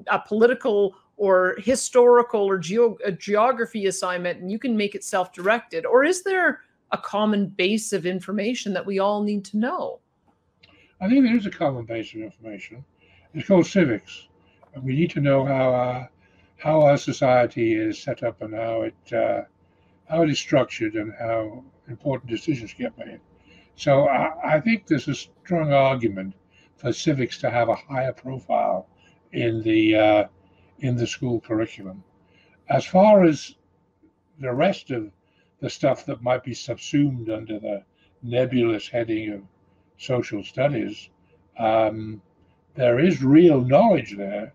uh, 0.07 0.17
political 0.17 0.95
or 1.15 1.55
historical 1.57 2.41
or 2.41 2.57
geo- 2.57 2.97
geography 3.17 3.87
assignment 3.87 4.39
and 4.39 4.51
you 4.51 4.59
can 4.59 4.77
make 4.77 4.93
it 4.93 5.03
self-directed. 5.03 5.85
Or 5.85 6.03
is 6.03 6.23
there 6.23 6.61
a 6.91 6.97
common 6.97 7.47
base 7.47 7.93
of 7.93 8.05
information 8.05 8.73
that 8.73 8.85
we 8.85 8.99
all 8.99 9.23
need 9.23 9.43
to 9.45 9.57
know? 9.57 9.99
I 10.99 11.07
think 11.09 11.25
there 11.25 11.35
is 11.35 11.45
a 11.45 11.51
common 11.51 11.85
base 11.85 12.13
of 12.13 12.21
information. 12.21 12.83
It's 13.33 13.47
called 13.47 13.67
civics. 13.67 14.27
We 14.81 14.95
need 14.95 15.11
to 15.11 15.21
know 15.21 15.45
how 15.45 15.73
our, 15.73 16.11
how 16.57 16.81
our 16.81 16.97
society 16.97 17.73
is 17.73 18.01
set 18.01 18.23
up 18.23 18.41
and 18.41 18.53
how 18.53 18.81
it 18.83 19.13
uh, 19.13 19.41
how 20.07 20.21
it 20.23 20.29
is 20.29 20.39
structured 20.39 20.95
and 20.95 21.13
how 21.19 21.63
important 21.89 22.29
decisions 22.29 22.73
get 22.73 22.97
made. 22.97 23.19
So 23.75 24.07
I, 24.07 24.55
I 24.55 24.59
think 24.61 24.87
there's 24.87 25.07
a 25.07 25.15
strong 25.15 25.73
argument 25.73 26.33
for 26.77 26.93
civics 26.93 27.37
to 27.39 27.49
have 27.49 27.69
a 27.69 27.75
higher 27.75 28.13
profile 28.13 28.87
in 29.33 29.61
the 29.61 29.95
uh, 29.95 30.23
in 30.79 30.95
the 30.95 31.07
school 31.07 31.41
curriculum. 31.41 32.03
As 32.69 32.85
far 32.85 33.23
as 33.23 33.55
the 34.39 34.53
rest 34.53 34.91
of 34.91 35.11
the 35.59 35.69
stuff 35.69 36.05
that 36.05 36.21
might 36.21 36.43
be 36.43 36.53
subsumed 36.53 37.29
under 37.29 37.59
the 37.59 37.83
nebulous 38.21 38.87
heading 38.87 39.33
of 39.33 39.41
social 39.97 40.43
studies, 40.43 41.09
um, 41.57 42.21
there 42.75 42.99
is 42.99 43.23
real 43.23 43.61
knowledge 43.61 44.15
there, 44.15 44.53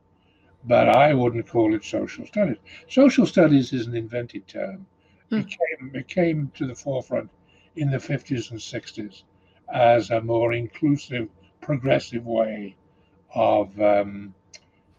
but 0.64 0.88
I 0.88 1.12
wouldn't 1.12 1.48
call 1.48 1.74
it 1.74 1.84
social 1.84 2.24
studies. 2.26 2.58
Social 2.88 3.26
studies 3.26 3.72
is 3.72 3.86
an 3.86 3.96
invented 3.96 4.46
term. 4.46 4.86
Hmm. 5.30 5.38
It, 5.38 5.48
came, 5.48 5.90
it 5.94 6.08
came 6.08 6.52
to 6.54 6.66
the 6.66 6.74
forefront 6.74 7.30
in 7.76 7.90
the 7.90 7.98
50s 7.98 8.50
and 8.50 8.60
60s 8.60 9.22
as 9.72 10.10
a 10.10 10.20
more 10.20 10.52
inclusive, 10.52 11.28
progressive 11.60 12.26
way 12.26 12.76
of 13.34 13.80
um, 13.80 14.34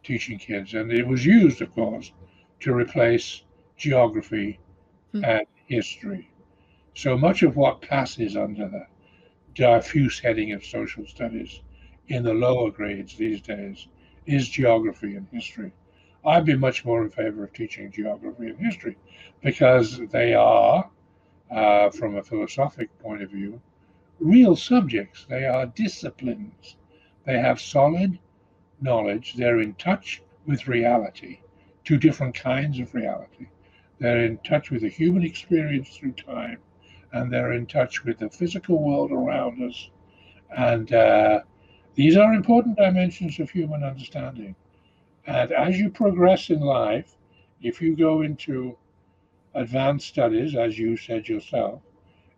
teaching 0.03 0.37
kids. 0.37 0.73
And 0.73 0.91
it 0.91 1.07
was 1.07 1.25
used, 1.25 1.61
of 1.61 1.73
course, 1.73 2.11
to 2.61 2.73
replace 2.73 3.43
geography 3.77 4.59
mm. 5.13 5.23
and 5.25 5.45
history. 5.67 6.29
So 6.95 7.17
much 7.17 7.43
of 7.43 7.55
what 7.55 7.81
passes 7.81 8.37
under 8.37 8.67
the 8.67 8.85
diffuse 9.55 10.19
heading 10.19 10.51
of 10.51 10.65
social 10.65 11.05
studies 11.05 11.61
in 12.07 12.23
the 12.23 12.33
lower 12.33 12.71
grades 12.71 13.15
these 13.15 13.41
days 13.41 13.87
is 14.25 14.47
geography 14.47 15.15
and 15.15 15.27
history. 15.31 15.71
I'd 16.25 16.45
be 16.45 16.55
much 16.55 16.85
more 16.85 17.03
in 17.03 17.09
favor 17.09 17.43
of 17.43 17.53
teaching 17.53 17.91
geography 17.91 18.47
and 18.47 18.59
history 18.59 18.97
because 19.41 19.99
they 20.11 20.33
are, 20.33 20.89
uh, 21.51 21.89
from 21.89 22.15
a 22.15 22.23
philosophic 22.23 22.97
point 22.99 23.21
of 23.21 23.31
view, 23.31 23.61
real 24.19 24.55
subjects. 24.55 25.25
They 25.27 25.45
are 25.45 25.65
disciplines. 25.65 26.77
They 27.25 27.39
have 27.39 27.59
solid 27.59 28.19
knowledge. 28.81 29.33
They're 29.33 29.59
in 29.59 29.73
touch 29.75 30.21
with 30.45 30.67
reality, 30.67 31.39
two 31.83 31.97
different 31.97 32.35
kinds 32.35 32.79
of 32.79 32.93
reality. 32.93 33.47
They're 33.99 34.25
in 34.25 34.37
touch 34.39 34.71
with 34.71 34.81
the 34.81 34.89
human 34.89 35.23
experience 35.23 35.95
through 35.95 36.13
time, 36.13 36.57
and 37.11 37.31
they're 37.31 37.53
in 37.53 37.65
touch 37.65 38.03
with 38.03 38.19
the 38.19 38.29
physical 38.29 38.83
world 38.83 39.11
around 39.11 39.61
us. 39.63 39.89
And 40.55 40.91
uh, 40.93 41.41
these 41.95 42.17
are 42.17 42.33
important 42.33 42.77
dimensions 42.77 43.39
of 43.39 43.49
human 43.49 43.83
understanding. 43.83 44.55
And 45.25 45.51
as 45.51 45.77
you 45.79 45.89
progress 45.89 46.49
in 46.49 46.59
life, 46.59 47.15
if 47.61 47.81
you 47.81 47.95
go 47.95 48.23
into 48.23 48.75
advanced 49.53 50.07
studies, 50.07 50.55
as 50.55 50.77
you 50.77 50.97
said 50.97 51.27
yourself, 51.27 51.81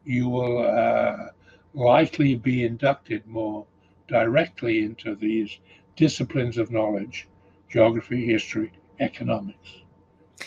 you 0.03 0.29
will 0.29 0.59
uh, 0.59 1.29
likely 1.73 2.35
be 2.35 2.63
inducted 2.63 3.25
more 3.25 3.65
directly 4.07 4.83
into 4.83 5.15
these 5.15 5.59
disciplines 5.95 6.57
of 6.57 6.71
knowledge 6.71 7.27
geography, 7.67 8.25
history, 8.25 8.71
economics, 8.99 9.81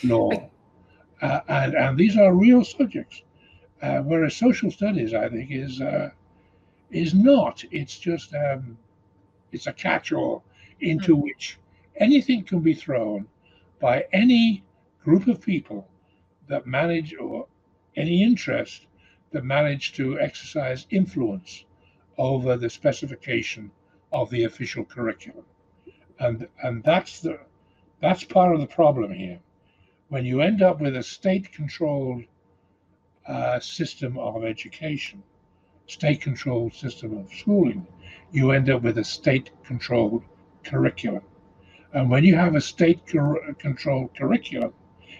law. 0.03 0.49
Uh, 1.21 1.41
and, 1.47 1.73
and 1.73 1.97
these 1.97 2.17
are 2.17 2.33
real 2.33 2.63
subjects. 2.63 3.23
Uh, 3.81 3.99
whereas 3.99 4.35
social 4.35 4.71
studies, 4.71 5.13
I 5.13 5.29
think, 5.29 5.51
is 5.51 5.79
uh, 5.79 6.09
is 6.91 7.13
not. 7.13 7.63
It's 7.71 7.97
just 7.97 8.33
um, 8.33 8.77
it's 9.51 9.67
a 9.67 9.73
catch-all 9.73 10.43
into 10.81 11.13
mm-hmm. 11.13 11.23
which 11.23 11.57
anything 11.95 12.43
can 12.43 12.59
be 12.59 12.73
thrown 12.73 13.27
by 13.79 14.05
any 14.11 14.63
group 15.03 15.27
of 15.27 15.41
people 15.41 15.87
that 16.47 16.65
manage 16.67 17.15
or 17.15 17.47
any 17.95 18.21
interest 18.21 18.85
that 19.31 19.43
manage 19.43 19.93
to 19.93 20.19
exercise 20.19 20.87
influence 20.89 21.63
over 22.17 22.57
the 22.57 22.69
specification 22.69 23.71
of 24.11 24.29
the 24.29 24.43
official 24.43 24.83
curriculum. 24.83 25.45
And 26.19 26.47
and 26.63 26.83
that's 26.83 27.21
the 27.21 27.39
that's 28.01 28.23
part 28.25 28.53
of 28.53 28.59
the 28.59 28.67
problem 28.67 29.13
here. 29.13 29.39
When 30.09 30.25
you 30.25 30.41
end 30.41 30.63
up 30.63 30.81
with 30.81 30.95
a 30.95 31.03
state-controlled 31.03 32.23
uh, 33.27 33.59
system 33.59 34.17
of 34.17 34.43
education, 34.43 35.21
state-controlled 35.85 36.73
system 36.73 37.15
of 37.15 37.31
schooling, 37.31 37.85
you 38.31 38.49
end 38.49 38.71
up 38.71 38.81
with 38.81 38.97
a 38.97 39.03
state-controlled 39.03 40.23
curriculum. 40.63 41.21
And 41.93 42.09
when 42.09 42.23
you 42.23 42.35
have 42.35 42.55
a 42.55 42.61
state-controlled 42.61 44.15
curriculum, 44.15 44.73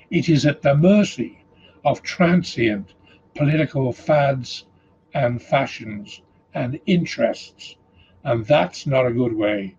it 0.10 0.28
is 0.28 0.48
at 0.48 0.64
the 0.64 0.76
mercy 0.76 1.46
of 1.86 2.02
transient 2.02 2.94
political 3.36 3.94
fads 3.94 4.66
and 5.14 5.40
fashions 5.40 6.24
and 6.56 6.80
interests. 6.88 7.76
And 8.24 8.44
that's 8.44 8.88
not 8.88 9.06
a 9.06 9.14
good 9.14 9.34
way 9.34 9.78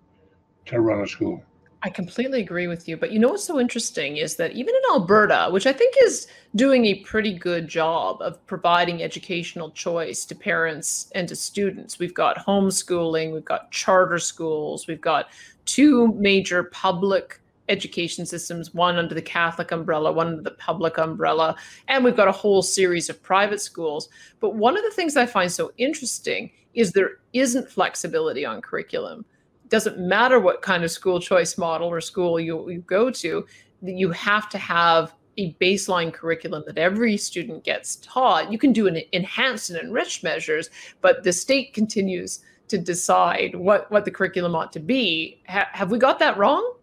to 0.67 0.81
run 0.81 1.01
a 1.01 1.09
school. 1.09 1.43
I 1.83 1.89
completely 1.89 2.41
agree 2.41 2.67
with 2.67 2.87
you. 2.89 2.97
But 2.97 3.11
you 3.11 3.19
know 3.19 3.29
what's 3.29 3.45
so 3.45 3.59
interesting 3.59 4.19
is 4.19 4.37
that 4.37 4.53
even 4.53 4.75
in 4.75 4.93
Alberta, 4.93 5.49
which 5.51 5.67
I 5.67 5.73
think 5.73 5.95
is 6.03 6.27
doing 6.55 6.85
a 6.85 6.97
pretty 6.97 7.33
good 7.33 7.69
job 7.69 8.21
of 8.21 8.45
providing 8.47 9.03
educational 9.03 9.71
choice 9.71 10.27
to 10.27 10.35
parents 10.35 11.11
and 11.15 11.27
to 11.29 11.37
students, 11.37 11.99
we've 11.99 12.13
got 12.13 12.37
homeschooling, 12.47 13.33
we've 13.33 13.45
got 13.45 13.71
charter 13.71 14.19
schools, 14.19 14.87
we've 14.87 15.01
got 15.01 15.29
two 15.65 16.09
major 16.15 16.65
public 16.65 17.41
education 17.71 18.27
systems, 18.27 18.75
one 18.75 18.97
under 18.97 19.15
the 19.15 19.23
Catholic 19.23 19.71
umbrella, 19.73 20.13
one 20.13 20.27
under 20.27 20.43
the 20.43 20.51
public 20.51 20.99
umbrella, 20.99 21.57
and 21.89 22.05
we've 22.05 22.17
got 22.17 22.29
a 22.29 22.33
whole 22.33 22.63
series 22.63 23.09
of 23.09 23.23
private 23.23 23.61
schools. 23.61 24.11
But 24.41 24.57
one 24.57 24.77
of 24.77 24.83
the 24.83 24.91
things 24.91 25.17
I 25.17 25.25
find 25.25 25.51
so 25.51 25.73
interesting 25.79 26.51
is 26.75 26.93
there 26.93 27.19
isn't 27.33 27.71
flexibility 27.71 28.45
on 28.45 28.61
curriculum. 28.61 29.25
Doesn't 29.71 29.99
matter 29.99 30.39
what 30.39 30.63
kind 30.63 30.85
of 30.85 30.91
school 30.91 31.21
choice 31.21 31.57
model 31.57 31.89
or 31.89 32.01
school 32.01 32.39
you, 32.39 32.69
you 32.69 32.81
go 32.81 33.11
to, 33.11 33.47
you 33.83 34.11
have 34.11 34.49
to 34.51 34.59
have 34.59 35.15
a 35.39 35.55
baseline 35.55 36.13
curriculum 36.13 36.65
that 36.67 36.77
every 36.77 37.17
student 37.17 37.65
gets 37.65 37.97
taught. 37.97 38.53
You 38.53 38.59
can 38.59 38.73
do 38.73 38.89
an 38.89 39.01
enhanced 39.13 39.71
and 39.71 39.79
enriched 39.79 40.23
measures, 40.23 40.69
but 41.01 41.23
the 41.23 41.33
state 41.33 41.73
continues 41.73 42.41
to 42.69 42.79
decide 42.79 43.55
what, 43.55 43.91
what 43.91 44.05
the 44.05 44.11
curriculum 44.11 44.55
ought 44.55 44.73
to 44.73 44.81
be. 44.81 45.41
Ha- 45.49 45.71
have 45.73 45.91
we 45.91 45.99
got 45.99 46.19
that 46.19 46.37
wrong? 46.37 46.75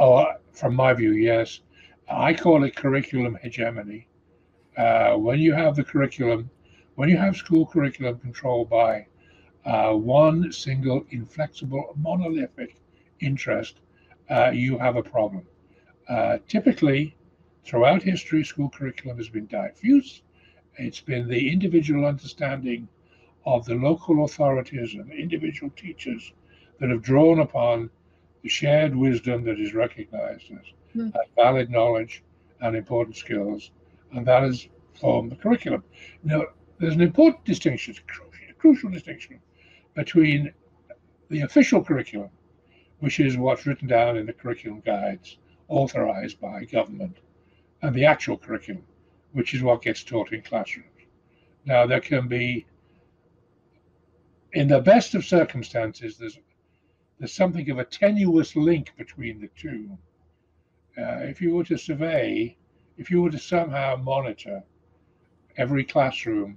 Oh, 0.00 0.26
from 0.52 0.74
my 0.74 0.92
view, 0.94 1.12
yes. 1.12 1.60
I 2.10 2.32
call 2.34 2.64
it 2.64 2.74
curriculum 2.74 3.38
hegemony. 3.42 4.08
Uh, 4.76 5.14
when 5.16 5.38
you 5.38 5.52
have 5.52 5.76
the 5.76 5.84
curriculum, 5.84 6.50
when 6.94 7.08
you 7.08 7.16
have 7.16 7.36
school 7.36 7.66
curriculum 7.66 8.18
controlled 8.18 8.70
by 8.70 9.06
uh, 9.68 9.92
one 9.92 10.50
single 10.50 11.04
inflexible 11.10 11.92
monolithic 11.96 12.80
interest, 13.20 13.80
uh, 14.30 14.48
you 14.50 14.78
have 14.78 14.96
a 14.96 15.02
problem. 15.02 15.46
Uh, 16.08 16.38
typically, 16.48 17.14
throughout 17.64 18.02
history, 18.02 18.42
school 18.42 18.70
curriculum 18.70 19.18
has 19.18 19.28
been 19.28 19.44
diffuse. 19.44 20.22
It's 20.78 21.02
been 21.02 21.28
the 21.28 21.52
individual 21.52 22.06
understanding 22.06 22.88
of 23.44 23.66
the 23.66 23.74
local 23.74 24.24
authorities 24.24 24.94
and 24.94 25.12
individual 25.12 25.70
teachers 25.76 26.32
that 26.80 26.88
have 26.88 27.02
drawn 27.02 27.40
upon 27.40 27.90
the 28.42 28.48
shared 28.48 28.96
wisdom 28.96 29.44
that 29.44 29.60
is 29.60 29.74
recognized 29.74 30.50
as, 30.50 30.64
mm. 30.96 31.08
as 31.08 31.28
valid 31.36 31.68
knowledge 31.68 32.22
and 32.62 32.74
important 32.74 33.16
skills, 33.16 33.70
and 34.12 34.24
that 34.24 34.44
has 34.44 34.66
formed 34.94 35.30
the 35.30 35.36
curriculum. 35.36 35.84
Now, 36.22 36.44
there's 36.78 36.94
an 36.94 37.02
important 37.02 37.44
distinction, 37.44 37.96
a 38.48 38.52
crucial 38.54 38.88
distinction 38.88 39.40
between 39.98 40.54
the 41.28 41.40
official 41.40 41.82
curriculum, 41.82 42.30
which 43.00 43.18
is 43.18 43.36
what's 43.36 43.66
written 43.66 43.88
down 43.88 44.16
in 44.16 44.26
the 44.26 44.32
curriculum 44.32 44.80
guides 44.86 45.38
authorized 45.66 46.40
by 46.40 46.64
government, 46.64 47.16
and 47.82 47.92
the 47.96 48.04
actual 48.04 48.38
curriculum, 48.38 48.84
which 49.32 49.54
is 49.54 49.60
what 49.60 49.82
gets 49.82 50.04
taught 50.04 50.32
in 50.32 50.40
classrooms. 50.40 50.86
Now, 51.64 51.84
there 51.84 52.00
can 52.00 52.28
be, 52.28 52.64
in 54.52 54.68
the 54.68 54.80
best 54.80 55.16
of 55.16 55.24
circumstances, 55.24 56.16
there's 56.16 56.38
there's 57.18 57.32
something 57.32 57.68
of 57.68 57.80
a 57.80 57.84
tenuous 57.84 58.54
link 58.54 58.92
between 58.96 59.40
the 59.40 59.50
two. 59.56 59.98
Uh, 60.96 61.26
if 61.32 61.42
you 61.42 61.52
were 61.52 61.64
to 61.64 61.76
survey, 61.76 62.56
if 62.96 63.10
you 63.10 63.20
were 63.20 63.30
to 63.30 63.38
somehow 63.40 63.96
monitor 63.96 64.62
every 65.56 65.82
classroom 65.82 66.56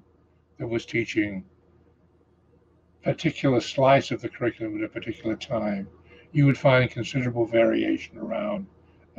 that 0.60 0.68
was 0.68 0.86
teaching 0.86 1.44
particular 3.04 3.60
slice 3.60 4.12
of 4.12 4.22
the 4.22 4.30
curriculum 4.30 4.78
at 4.78 4.84
a 4.84 4.89
particular 4.89 5.36
time, 5.36 5.88
you 6.32 6.45
would 6.45 6.58
find 6.58 6.89
considerable 6.89 7.45
variation 7.45 8.18
around 8.18 8.68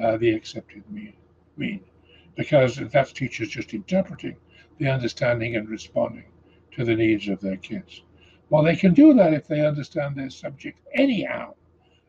uh, 0.02 0.16
the 0.16 0.30
accepted 0.30 0.82
mean, 0.90 1.14
mean, 1.56 1.80
because 2.36 2.76
that's 2.90 3.12
teachers 3.12 3.48
just 3.48 3.74
interpreting 3.74 4.36
the 4.78 4.88
understanding 4.88 5.56
and 5.56 5.68
responding 5.68 6.24
to 6.70 6.84
the 6.84 6.94
needs 6.94 7.28
of 7.28 7.40
their 7.40 7.56
kids. 7.56 8.02
Well, 8.48 8.62
they 8.62 8.76
can 8.76 8.94
do 8.94 9.14
that 9.14 9.34
if 9.34 9.46
they 9.46 9.66
understand 9.66 10.16
their 10.16 10.30
subject 10.30 10.78
anyhow. 10.94 11.54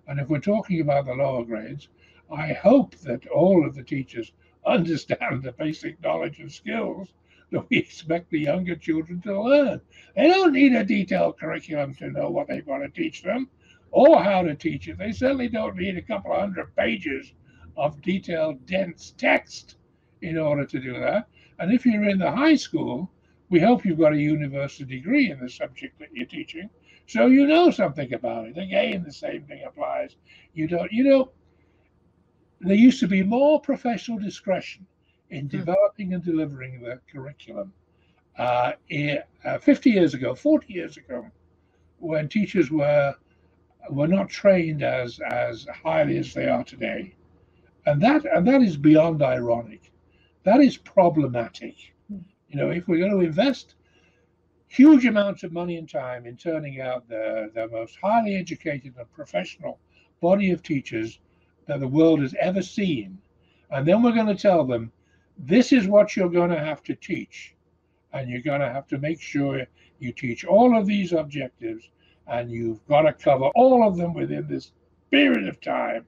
And 0.07 0.19
if 0.19 0.29
we're 0.29 0.39
talking 0.39 0.81
about 0.81 1.05
the 1.05 1.13
lower 1.13 1.43
grades, 1.43 1.89
I 2.31 2.53
hope 2.53 2.95
that 2.97 3.27
all 3.27 3.65
of 3.65 3.75
the 3.75 3.83
teachers 3.83 4.31
understand 4.65 5.43
the 5.43 5.51
basic 5.51 6.01
knowledge 6.01 6.39
and 6.39 6.51
skills 6.51 7.09
that 7.53 7.65
we 7.69 7.77
expect 7.77 8.29
the 8.29 8.39
younger 8.39 8.75
children 8.75 9.21
to 9.21 9.41
learn. 9.41 9.81
They 10.15 10.27
don't 10.27 10.53
need 10.53 10.73
a 10.73 10.83
detailed 10.83 11.39
curriculum 11.39 11.95
to 11.95 12.11
know 12.11 12.29
what 12.29 12.47
they've 12.47 12.65
got 12.65 12.79
to 12.79 12.89
teach 12.89 13.23
them. 13.23 13.49
or 13.91 14.23
how 14.23 14.41
to 14.41 14.55
teach 14.55 14.87
it. 14.87 14.97
They 14.97 15.11
certainly 15.11 15.47
don't 15.47 15.77
need 15.77 15.97
a 15.97 16.01
couple 16.01 16.33
of 16.33 16.39
hundred 16.39 16.75
pages 16.75 17.33
of 17.77 18.01
detailed, 18.01 18.65
dense 18.65 19.13
text 19.17 19.77
in 20.21 20.37
order 20.37 20.65
to 20.65 20.79
do 20.79 20.93
that. 20.99 21.27
And 21.59 21.71
if 21.71 21.85
you're 21.85 22.09
in 22.09 22.17
the 22.17 22.31
high 22.31 22.55
school, 22.55 23.11
we 23.49 23.59
hope 23.59 23.85
you've 23.85 23.99
got 23.99 24.13
a 24.13 24.17
university 24.17 24.97
degree 24.97 25.29
in 25.29 25.39
the 25.39 25.49
subject 25.49 25.99
that 25.99 26.09
you're 26.11 26.25
teaching, 26.25 26.69
so 27.05 27.27
you 27.27 27.45
know 27.45 27.69
something 27.69 28.11
about 28.13 28.47
it. 28.47 28.57
Again, 28.57 29.03
the 29.03 29.13
same 29.13 29.43
thing 29.43 29.63
applies. 29.63 30.15
You 30.55 30.67
don't, 30.67 30.91
you 30.91 31.03
know, 31.03 31.31
there 32.61 32.75
used 32.75 32.99
to 33.01 33.07
be 33.07 33.21
more 33.21 33.61
professional 33.61 34.17
discretion 34.17 34.87
in 35.33 35.47
hmm. 35.47 35.57
developing 35.57 36.13
and 36.13 36.23
delivering 36.23 36.81
the 36.81 36.99
curriculum. 37.11 37.73
Uh, 38.37 38.73
in, 38.89 39.19
uh, 39.45 39.57
50 39.57 39.89
years 39.89 40.13
ago, 40.13 40.33
40 40.33 40.73
years 40.73 40.97
ago, 40.97 41.29
when 41.99 42.27
teachers 42.29 42.69
were 42.71 43.15
were 43.89 44.07
not 44.07 44.29
trained 44.29 44.81
as 44.81 45.19
as 45.29 45.67
highly 45.83 46.17
as 46.17 46.33
they 46.33 46.47
are 46.47 46.63
today, 46.63 47.15
and 47.85 48.01
that 48.01 48.25
and 48.25 48.47
that 48.47 48.61
is 48.61 48.77
beyond 48.77 49.21
ironic. 49.21 49.91
That 50.43 50.61
is 50.61 50.77
problematic. 50.77 51.75
Hmm. 52.09 52.19
You 52.49 52.57
know, 52.57 52.69
if 52.69 52.87
we're 52.87 52.99
going 52.99 53.19
to 53.19 53.25
invest 53.25 53.75
huge 54.67 55.05
amounts 55.05 55.43
of 55.43 55.51
money 55.51 55.77
and 55.77 55.87
time 55.87 56.25
in 56.25 56.35
turning 56.35 56.81
out 56.81 57.07
the, 57.07 57.51
the 57.53 57.67
most 57.67 57.95
highly 58.01 58.35
educated 58.35 58.95
and 58.97 59.11
professional 59.11 59.79
body 60.19 60.49
of 60.49 60.63
teachers 60.63 61.19
that 61.67 61.79
the 61.79 61.87
world 61.87 62.19
has 62.19 62.33
ever 62.39 62.61
seen, 62.61 63.19
and 63.69 63.87
then 63.87 64.01
we're 64.01 64.11
going 64.11 64.35
to 64.35 64.35
tell 64.35 64.65
them 64.65 64.91
this 65.37 65.71
is 65.71 65.87
what 65.87 66.15
you're 66.15 66.29
going 66.29 66.51
to 66.51 66.59
have 66.59 66.83
to 66.83 66.95
teach, 66.95 67.55
and 68.11 68.29
you're 68.29 68.41
going 68.41 68.61
to 68.61 68.69
have 68.69 68.87
to 68.87 68.97
make 68.97 69.21
sure 69.21 69.65
you 69.99 70.11
teach 70.13 70.45
all 70.45 70.77
of 70.77 70.85
these 70.85 71.13
objectives, 71.13 71.89
and 72.27 72.51
you've 72.51 72.85
got 72.87 73.01
to 73.01 73.13
cover 73.13 73.45
all 73.55 73.87
of 73.87 73.97
them 73.97 74.13
within 74.13 74.47
this 74.47 74.71
period 75.11 75.47
of 75.47 75.59
time 75.61 76.05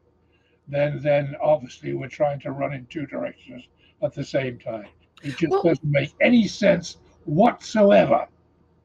then 0.67 0.99
then 1.01 1.35
obviously 1.41 1.93
we're 1.93 2.07
trying 2.07 2.39
to 2.41 2.51
run 2.51 2.73
in 2.73 2.85
two 2.87 3.05
directions 3.05 3.63
at 4.01 4.13
the 4.13 4.23
same 4.23 4.57
time. 4.59 4.87
It 5.23 5.37
just 5.37 5.51
well, 5.51 5.63
doesn't 5.63 5.89
make 5.89 6.13
any 6.21 6.47
sense 6.47 6.97
whatsoever. 7.25 8.27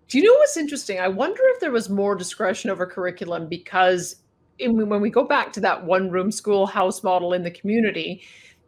Do 0.08 0.18
you 0.18 0.24
know 0.24 0.34
what's 0.38 0.56
interesting? 0.56 1.00
I 1.00 1.08
wonder 1.08 1.40
if 1.46 1.60
there 1.60 1.70
was 1.70 1.88
more 1.88 2.14
discretion 2.14 2.70
over 2.70 2.86
curriculum 2.86 3.48
because 3.48 4.16
in, 4.58 4.88
when 4.88 5.00
we 5.00 5.10
go 5.10 5.24
back 5.24 5.52
to 5.54 5.60
that 5.60 5.84
one 5.84 6.10
room 6.10 6.30
schoolhouse 6.30 7.02
model 7.02 7.32
in 7.32 7.42
the 7.42 7.50
community, 7.50 8.22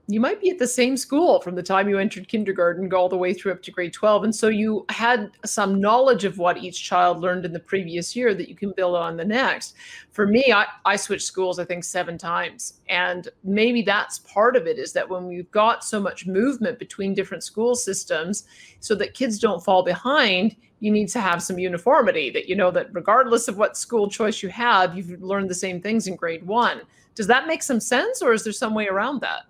you 0.08 0.20
might 0.20 0.40
be 0.40 0.50
at 0.50 0.58
the 0.58 0.66
same 0.66 0.96
school 0.96 1.40
from 1.40 1.54
the 1.54 1.62
time 1.62 1.88
you 1.88 1.98
entered 1.98 2.26
kindergarten 2.26 2.92
all 2.92 3.08
the 3.08 3.16
way 3.16 3.32
through 3.32 3.52
up 3.52 3.62
to 3.62 3.70
grade 3.70 3.92
12 3.92 4.24
and 4.24 4.34
so 4.34 4.48
you 4.48 4.84
had 4.88 5.30
some 5.44 5.80
knowledge 5.80 6.24
of 6.24 6.38
what 6.38 6.58
each 6.58 6.82
child 6.82 7.20
learned 7.20 7.44
in 7.44 7.52
the 7.52 7.60
previous 7.60 8.16
year 8.16 8.34
that 8.34 8.48
you 8.48 8.56
can 8.56 8.72
build 8.72 8.96
on 8.96 9.16
the 9.16 9.24
next. 9.24 9.74
For 10.10 10.26
me 10.26 10.52
i, 10.52 10.66
I 10.84 10.96
switched 10.96 11.26
schools 11.26 11.58
i 11.58 11.64
think 11.64 11.84
seven 11.84 12.18
times 12.18 12.74
and 12.88 13.28
maybe 13.44 13.82
that's 13.82 14.18
part 14.20 14.56
of 14.56 14.66
it 14.66 14.78
is 14.78 14.92
that 14.92 15.08
when 15.08 15.26
we've 15.26 15.50
got 15.50 15.84
so 15.84 16.00
much 16.00 16.26
movement 16.26 16.78
between 16.78 17.14
different 17.14 17.44
school 17.44 17.74
systems 17.74 18.44
so 18.80 18.94
that 18.96 19.14
kids 19.14 19.38
don't 19.38 19.64
fall 19.64 19.84
behind 19.84 20.56
you 20.80 20.90
need 20.90 21.08
to 21.08 21.20
have 21.20 21.40
some 21.40 21.60
uniformity 21.60 22.28
that 22.28 22.48
you 22.48 22.56
know 22.56 22.72
that 22.72 22.88
regardless 22.92 23.46
of 23.46 23.56
what 23.56 23.76
school 23.76 24.10
choice 24.10 24.42
you 24.42 24.48
have 24.48 24.96
you've 24.96 25.22
learned 25.22 25.48
the 25.48 25.54
same 25.54 25.80
things 25.80 26.08
in 26.08 26.16
grade 26.16 26.44
one. 26.44 26.82
Does 27.14 27.26
that 27.28 27.46
make 27.46 27.62
some 27.62 27.78
sense 27.78 28.20
or 28.20 28.32
is 28.32 28.42
there 28.42 28.52
some 28.52 28.74
way 28.74 28.88
around 28.88 29.20
that 29.20 29.42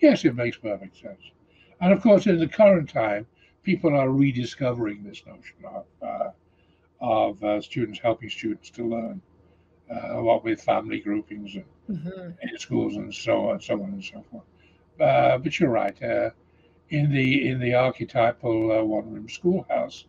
Yes, 0.00 0.24
it 0.24 0.34
makes 0.34 0.56
perfect 0.56 0.96
sense. 0.96 1.22
And 1.80 1.92
of 1.92 2.02
course, 2.02 2.26
in 2.26 2.38
the 2.38 2.48
current 2.48 2.88
time, 2.88 3.26
people 3.62 3.94
are 3.94 4.10
rediscovering 4.10 5.02
this 5.02 5.22
notion 5.26 5.56
of 5.64 5.86
uh, 6.02 6.30
of 7.00 7.42
uh, 7.42 7.60
students 7.60 7.98
helping 7.98 8.28
students 8.28 8.70
to 8.70 8.84
learn, 8.84 9.22
uh, 9.90 10.20
what 10.22 10.44
with 10.44 10.62
family 10.62 11.00
groupings 11.00 11.54
and 11.54 11.64
mm-hmm. 11.90 12.30
in 12.42 12.58
schools 12.58 12.96
and 12.96 13.14
so 13.14 13.48
on, 13.50 13.60
so 13.60 13.74
on 13.82 13.90
and 13.90 14.04
so 14.04 14.22
forth. 14.30 14.44
Uh, 15.00 15.38
but 15.38 15.58
you're 15.58 15.70
right. 15.70 16.02
Uh, 16.02 16.30
in 16.90 17.10
the 17.10 17.48
in 17.48 17.58
the 17.58 17.74
archetypal 17.74 18.72
uh, 18.72 18.84
one-room 18.84 19.28
schoolhouse, 19.28 20.06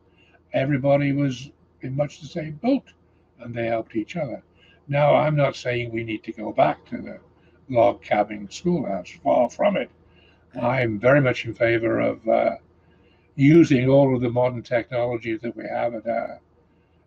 everybody 0.54 1.12
was 1.14 1.52
in 1.82 1.96
much 1.96 2.20
the 2.20 2.28
same 2.28 2.54
boat, 2.56 2.92
and 3.39 3.54
they 3.54 3.68
helped 3.68 3.96
each 3.96 4.16
other. 4.16 4.44
Now, 4.88 5.16
I'm 5.16 5.36
not 5.36 5.56
saying 5.56 5.92
we 5.92 6.04
need 6.04 6.24
to 6.24 6.34
go 6.34 6.52
back 6.52 6.86
to 6.88 6.98
the 6.98 7.20
log 7.72 8.01
cabin 8.01 8.47
schoolhouse. 8.51 9.11
Far 9.24 9.49
from 9.49 9.78
it. 9.78 9.89
I'm 10.61 10.99
very 10.99 11.22
much 11.22 11.45
in 11.45 11.53
favor 11.53 11.99
of 11.99 12.28
uh, 12.28 12.55
using 13.36 13.89
all 13.89 14.13
of 14.13 14.22
the 14.22 14.30
modern 14.30 14.61
technology 14.61 15.38
that 15.38 15.55
we 15.55 15.63
have 15.63 15.95
at 15.95 16.05
our 16.07 16.39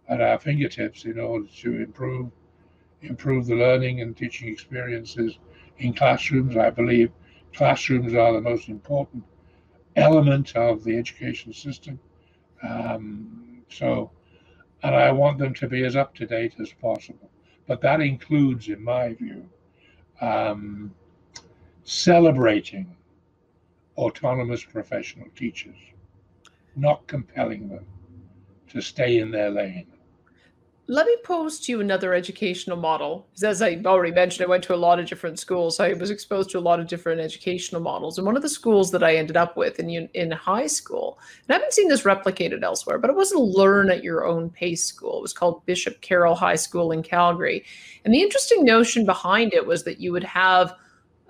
at 0.08 0.20
our 0.20 0.38
fingertips 0.38 1.04
in 1.04 1.18
order 1.18 1.46
to 1.62 1.82
improve 1.82 2.30
improve 3.02 3.46
the 3.46 3.54
learning 3.54 4.00
and 4.00 4.16
teaching 4.16 4.48
experiences 4.48 5.38
in 5.78 5.92
classrooms. 5.92 6.56
I 6.56 6.70
believe 6.70 7.10
classrooms 7.54 8.14
are 8.14 8.32
the 8.32 8.40
most 8.40 8.68
important 8.68 9.24
element 9.96 10.56
of 10.56 10.84
the 10.84 10.96
education 10.96 11.52
system. 11.52 11.98
Um, 12.62 13.62
so, 13.68 14.10
and 14.82 14.94
I 14.94 15.12
want 15.12 15.38
them 15.38 15.54
to 15.54 15.68
be 15.68 15.84
as 15.84 15.96
up 15.96 16.14
to 16.16 16.26
date 16.26 16.54
as 16.60 16.72
possible. 16.80 17.30
But 17.66 17.80
that 17.82 18.00
includes, 18.00 18.68
in 18.68 18.82
my 18.82 19.14
view, 19.14 19.48
um, 20.20 20.94
celebrating 21.84 22.96
autonomous 23.96 24.64
professional 24.64 25.26
teachers, 25.36 25.76
not 26.76 27.06
compelling 27.06 27.68
them 27.68 27.86
to 28.68 28.80
stay 28.80 29.18
in 29.18 29.30
their 29.30 29.50
lane. 29.50 29.86
Let 30.87 31.07
me 31.07 31.16
pose 31.24 31.61
to 31.61 31.72
you 31.72 31.80
another 31.80 32.12
educational 32.12 32.76
model. 32.76 33.26
As 33.43 33.62
I 33.62 33.80
already 33.87 34.12
mentioned, 34.12 34.45
I 34.45 34.51
went 34.51 34.64
to 34.64 34.74
a 34.74 34.76
lot 34.76 35.01
of 35.01 35.07
different 35.07 35.39
schools. 35.39 35.78
So 35.78 35.85
I 35.85 35.95
was 35.95 36.11
exposed 36.11 36.51
to 36.51 36.59
a 36.59 36.61
lot 36.61 36.78
of 36.78 36.89
different 36.89 37.22
educational 37.22 37.80
models. 37.80 38.18
And 38.18 38.26
one 38.26 38.37
of 38.37 38.43
the 38.43 38.51
schools 38.51 38.91
that 38.91 39.03
I 39.03 39.16
ended 39.16 39.39
up 39.39 39.57
with 39.57 39.80
in, 39.80 39.89
in 39.89 40.30
high 40.30 40.66
school, 40.66 41.18
and 41.49 41.55
I 41.55 41.55
haven't 41.55 41.72
seen 41.72 41.89
this 41.89 42.03
replicated 42.03 42.62
elsewhere, 42.62 42.99
but 42.99 43.09
it 43.09 43.16
was 43.16 43.32
a 43.32 43.39
learn 43.39 43.89
at 43.89 44.05
your 44.05 44.26
own 44.26 44.51
pace 44.51 44.85
school. 44.85 45.18
It 45.18 45.22
was 45.22 45.32
called 45.32 45.64
Bishop 45.64 46.03
Carroll 46.03 46.35
High 46.35 46.57
School 46.57 46.93
in 46.93 47.03
Calgary. 47.03 47.64
And 48.05 48.12
the 48.12 48.20
interesting 48.20 48.62
notion 48.62 49.07
behind 49.07 49.55
it 49.55 49.66
was 49.66 49.85
that 49.85 50.01
you 50.01 50.12
would 50.12 50.24
have 50.24 50.74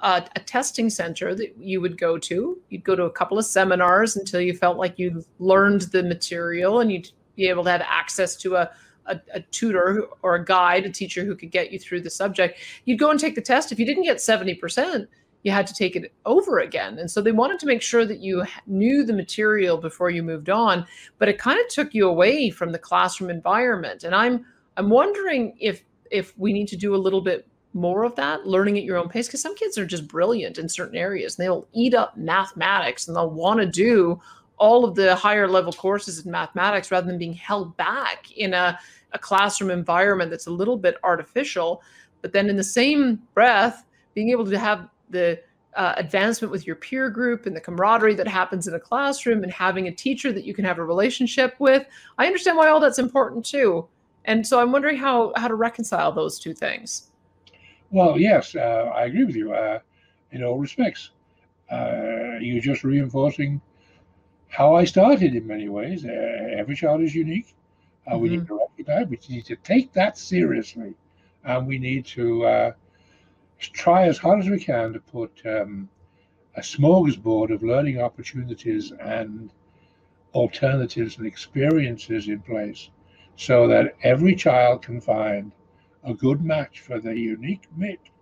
a, 0.01 0.25
a, 0.35 0.41
testing 0.41 0.91
center 0.91 1.33
that 1.33 1.57
you 1.57 1.81
would 1.81 1.97
go 1.97 2.19
to. 2.19 2.61
You'd 2.71 2.83
go 2.83 2.97
to 2.97 3.05
a 3.05 3.11
couple 3.11 3.39
of 3.39 3.47
seminars 3.47 4.17
until 4.17 4.41
you 4.41 4.53
felt 4.53 4.79
like 4.79 4.99
you 4.99 5.25
learned 5.39 5.83
the 5.83 6.03
material 6.03 6.81
and 6.81 6.91
you'd 6.91 7.11
be 7.37 7.49
able 7.49 7.63
to 7.65 7.71
have 7.71 7.83
access 7.83 8.35
to 8.37 8.57
a 8.57 8.71
a, 9.07 9.21
a, 9.33 9.41
tutor 9.41 10.07
or 10.23 10.35
a 10.37 10.45
guide, 10.45 10.87
a 10.87 10.91
teacher 10.91 11.25
who 11.25 11.37
could 11.37 11.51
get 11.51 11.73
you 11.73 11.79
through 11.79 12.01
the 12.01 12.11
subject. 12.11 12.59
You'd 12.85 12.99
go 12.99 13.11
and 13.11 13.21
take 13.21 13.35
the 13.35 13.43
test. 13.43 13.73
If 13.73 13.79
you 13.79 13.87
didn't 13.87 14.05
get 14.05 14.19
70%, 14.19 15.07
you 15.45 15.53
had 15.53 15.67
to 15.67 15.75
take 15.75 15.95
it 15.95 16.13
over 16.25 16.59
again. 16.59 16.99
And 16.99 17.11
so 17.11 17.21
they 17.21 17.33
wanted 17.33 17.59
to 17.61 17.67
make 17.67 17.83
sure 17.83 18.07
that 18.07 18.21
you 18.21 18.45
knew 18.67 19.05
the 19.05 19.13
material 19.13 19.77
before 19.77 20.11
you 20.11 20.23
moved 20.23 20.49
on, 20.49 20.87
but 21.19 21.29
it 21.29 21.39
kind 21.39 21.61
of 21.61 21.69
took 21.69 21.95
you 21.95 22.09
away 22.09 22.51
from 22.51 22.73
the 22.73 22.79
classroom 22.79 23.31
environment. 23.31 24.05
And 24.05 24.15
I'm 24.15 24.45
I'm 24.77 24.91
wondering 24.91 25.57
if 25.61 25.85
if 26.11 26.37
we 26.39 26.53
need 26.53 26.69
to 26.69 26.77
do 26.77 26.95
a 26.95 26.97
little 26.97 27.21
bit 27.21 27.47
more 27.75 28.05
of 28.05 28.15
that, 28.15 28.47
learning 28.47 28.79
at 28.79 28.85
your 28.85 28.97
own 28.97 29.09
pace, 29.09 29.27
because 29.27 29.43
some 29.43 29.55
kids 29.57 29.77
are 29.77 29.87
just 29.87 30.09
brilliant 30.09 30.59
in 30.59 30.69
certain 30.69 30.97
areas. 30.97 31.37
And 31.37 31.45
they'll 31.45 31.67
eat 31.73 31.93
up 31.93 32.17
mathematics 32.17 33.07
and 33.07 33.17
they'll 33.17 33.31
want 33.31 33.61
to 33.61 33.67
do 33.67 34.21
all 34.57 34.85
of 34.85 34.95
the 34.95 35.17
higher 35.17 35.49
level 35.49 35.73
courses 35.73 36.25
in 36.25 36.31
mathematics 36.31 36.91
rather 36.91 37.07
than 37.07 37.19
being 37.19 37.33
held 37.33 37.77
back 37.77 38.31
in 38.37 38.55
a, 38.55 38.79
a 39.15 39.19
classroom 39.19 39.71
environment 39.71 40.31
that's 40.31 40.47
a 40.47 40.51
little 40.51 40.77
bit 40.77 40.97
artificial. 41.03 41.83
But 42.21 42.33
then 42.33 42.49
in 42.49 42.57
the 42.57 42.65
same 42.65 43.23
breath, 43.33 43.85
being 44.13 44.31
able 44.31 44.45
to 44.47 44.59
have 44.59 44.89
the 45.11 45.41
uh, 45.77 45.95
advancement 45.97 46.51
with 46.53 46.67
your 46.67 46.77
peer 46.77 47.11
group 47.11 47.47
and 47.47 47.57
the 47.57 47.61
camaraderie 47.61 48.15
that 48.15 48.29
happens 48.29 48.69
in 48.69 48.75
a 48.75 48.81
classroom 48.81 49.43
and 49.43 49.53
having 49.53 49.89
a 49.89 49.93
teacher 49.93 50.33
that 50.33 50.45
you 50.45 50.55
can 50.55 50.65
have 50.65 50.79
a 50.79 50.85
relationship 50.85 51.55
with. 51.59 51.87
I 52.19 52.27
understand 52.27 52.57
why 52.57 52.69
all 52.69 52.81
that's 52.81 52.99
important 52.99 53.45
too. 53.45 53.89
And 54.25 54.47
so 54.47 54.61
I'm 54.61 54.73
wondering 54.73 54.97
how, 54.97 55.33
how 55.37 55.49
to 55.49 55.55
reconcile 55.55 56.13
those 56.13 56.39
two 56.39 56.55
things. 56.55 57.11
Well, 57.91 58.19
yes, 58.19 58.55
uh, 58.55 58.91
I 58.95 59.05
agree 59.05 59.25
with 59.25 59.37
you 59.37 59.53
uh, 59.53 59.81
in 60.33 60.43
all 60.43 60.59
respects. 60.59 61.11
Uh, 61.71 62.39
you're 62.41 62.61
just 62.61 62.85
reinforcing 62.85 63.61
how 64.49 64.75
I 64.75 64.85
started 64.85 65.35
in 65.35 65.47
many 65.47 65.69
ways. 65.69 66.05
Uh, 66.05 66.11
every 66.57 66.77
child 66.77 67.03
is 67.03 67.15
unique. 67.15 67.55
Uh, 68.07 68.13
mm-hmm. 68.13 68.23
We 68.23 68.29
need 68.31 68.41
mm-hmm. 68.41 68.47
to 68.47 68.61
recognize, 68.61 69.09
we 69.29 69.35
need 69.37 69.47
to 69.47 69.57
take 69.57 69.93
that 69.93 70.19
seriously, 70.19 70.95
and 71.45 71.67
we 71.67 71.79
need 71.79 72.05
to 72.07 72.45
uh, 72.45 72.73
try 73.59 74.07
as 74.07 74.19
hard 74.19 74.41
as 74.41 74.49
we 74.49 74.59
can 74.59 74.93
to 74.93 75.01
put 75.01 75.33
um, 75.47 75.89
a 76.57 76.61
smorgasbord 76.61 77.53
of 77.53 77.63
learning 77.63 78.01
opportunities 78.01 78.93
and 79.01 79.51
alternatives 80.35 81.17
and 81.19 81.27
experiences 81.27 82.29
in 82.29 82.41
place 82.41 82.91
so 83.37 83.67
that 83.67 83.95
every 84.03 84.35
child 84.35 84.83
can 84.83 85.01
find 85.01 85.53
a 86.05 86.15
good 86.15 86.43
match 86.43 86.81
for 86.81 87.01
their 87.01 87.15
unique 87.15 87.69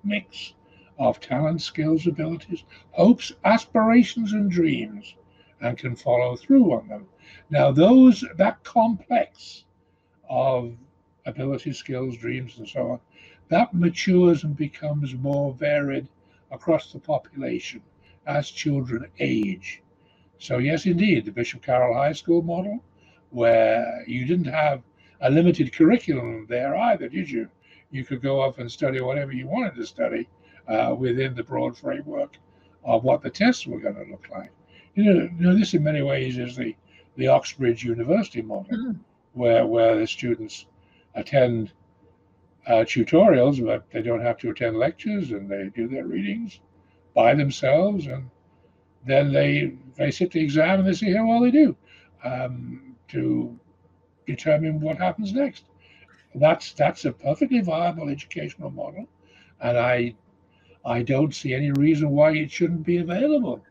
mix 0.05 0.55
of 0.99 1.21
talent, 1.21 1.61
skills, 1.61 2.07
abilities, 2.07 2.65
hopes, 2.93 3.33
aspirations, 3.45 4.33
and 4.33 4.51
dreams 4.51 5.15
and 5.61 5.79
can 5.79 5.97
follow 5.97 6.37
through 6.37 6.73
on 6.73 6.89
them. 6.89 7.07
Now, 7.51 7.71
those 7.71 8.25
that 8.37 8.63
complex 8.65 9.65
of 10.33 10.73
ability, 11.27 11.75
skills, 11.75 12.17
dreams, 12.17 12.57
and 12.57 12.67
so 12.67 12.93
on, 12.93 13.01
that 13.51 13.75
matures 13.75 14.45
and 14.45 14.57
becomes 14.57 15.15
more 15.15 15.53
varied 15.53 16.09
across 16.51 16.91
the 16.91 16.99
population 16.99 17.83
as 18.27 18.51
children 18.51 19.07
age. 19.21 19.83
So, 20.39 20.57
yes, 20.57 20.87
indeed, 20.87 21.27
the 21.27 21.31
Bishop 21.31 21.63
Carroll 21.63 21.95
High 21.95 22.15
School 22.15 22.41
model, 22.41 22.83
where 23.29 24.03
you 24.07 24.25
didn't 24.25 24.53
have 24.53 24.83
a 25.21 25.31
limited 25.31 25.75
curriculum 25.75 26.47
there 26.49 26.75
either, 26.77 27.09
did 27.09 27.31
you? 27.31 27.49
You 27.91 28.05
could 28.05 28.23
go 28.23 28.41
off 28.41 28.59
and 28.59 28.73
study 28.73 29.03
whatever 29.03 29.33
you 29.33 29.47
wanted 29.47 29.75
to 29.77 29.87
study 29.87 30.27
uh, 30.67 30.95
within 30.99 31.35
the 31.35 31.45
broad 31.45 31.77
framework 31.77 32.39
of 32.85 33.05
what 33.05 33.21
the 33.21 33.31
tests 33.31 33.67
were 33.67 33.81
going 33.81 33.97
to 33.97 34.11
look 34.11 34.29
like. 34.33 34.51
You 34.95 35.05
know, 35.05 35.29
you 35.39 35.47
know, 35.47 35.59
this 35.59 35.75
in 35.75 35.85
many 35.85 36.01
ways 36.01 36.39
is 36.39 36.57
the, 36.57 36.75
the 37.17 37.29
Oxbridge 37.29 37.85
University 37.85 38.41
model, 38.41 38.73
mm-hmm. 38.73 38.99
Where, 39.35 39.67
where 39.67 39.99
the 39.99 40.07
students 40.07 40.67
attend 41.15 41.73
uh, 42.67 42.85
tutorials, 42.85 43.65
but 43.65 43.91
they 43.91 44.03
don't 44.03 44.23
have 44.23 44.39
to 44.39 44.51
attend 44.51 44.79
lectures 44.79 45.33
and 45.33 45.51
they 45.51 45.71
do 45.75 45.89
their 45.89 46.07
readings 46.07 46.61
by 47.15 47.35
themselves. 47.35 48.07
And 48.07 48.31
then 49.07 49.33
they, 49.33 49.75
they 49.97 50.11
sit 50.11 50.31
the 50.33 50.41
exam 50.41 50.81
and 50.81 50.89
they 50.89 50.93
see 50.95 51.13
how 51.13 51.27
well 51.27 51.41
they 51.41 51.51
do 51.51 51.77
um, 52.25 52.95
to 53.09 53.59
determine 54.27 54.81
what 54.81 54.99
happens 54.99 55.33
next. 55.33 55.65
That's 56.35 56.73
that's 56.73 57.05
a 57.05 57.13
perfectly 57.13 57.61
viable 57.61 58.09
educational 58.09 58.71
model, 58.71 59.07
and 59.61 59.77
I 59.77 60.15
I 60.85 61.03
don't 61.03 61.35
see 61.35 61.55
any 61.55 61.71
reason 61.73 62.11
why 62.11 62.33
it 62.33 62.51
shouldn't 62.51 62.85
be 62.85 62.99
available, 62.99 63.63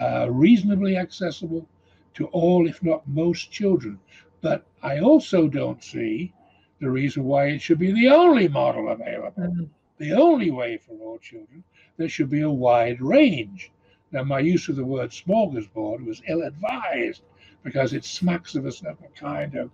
uh, 0.00 0.30
reasonably 0.30 0.96
accessible 0.96 1.66
to 2.14 2.26
all, 2.26 2.68
if 2.68 2.82
not 2.82 3.06
most, 3.08 3.50
children. 3.50 3.98
But 4.44 4.66
I 4.82 4.98
also 4.98 5.48
don't 5.48 5.82
see 5.82 6.34
the 6.78 6.90
reason 6.90 7.24
why 7.24 7.46
it 7.46 7.62
should 7.62 7.78
be 7.78 7.92
the 7.92 8.08
only 8.08 8.46
model 8.46 8.90
available, 8.90 9.42
mm-hmm. 9.42 9.64
the 9.96 10.12
only 10.12 10.50
way 10.50 10.76
for 10.76 10.92
all 10.98 11.16
children. 11.18 11.64
There 11.96 12.10
should 12.10 12.28
be 12.28 12.42
a 12.42 12.50
wide 12.50 13.00
range. 13.00 13.72
Now, 14.12 14.22
my 14.22 14.40
use 14.40 14.68
of 14.68 14.76
the 14.76 14.84
word 14.84 15.12
smorgasbord 15.12 16.04
was 16.04 16.20
ill 16.28 16.42
advised 16.42 17.22
because 17.62 17.94
it 17.94 18.04
smacks 18.04 18.54
of 18.54 18.66
a 18.66 18.72
certain 18.72 19.08
kind 19.14 19.54
of 19.54 19.70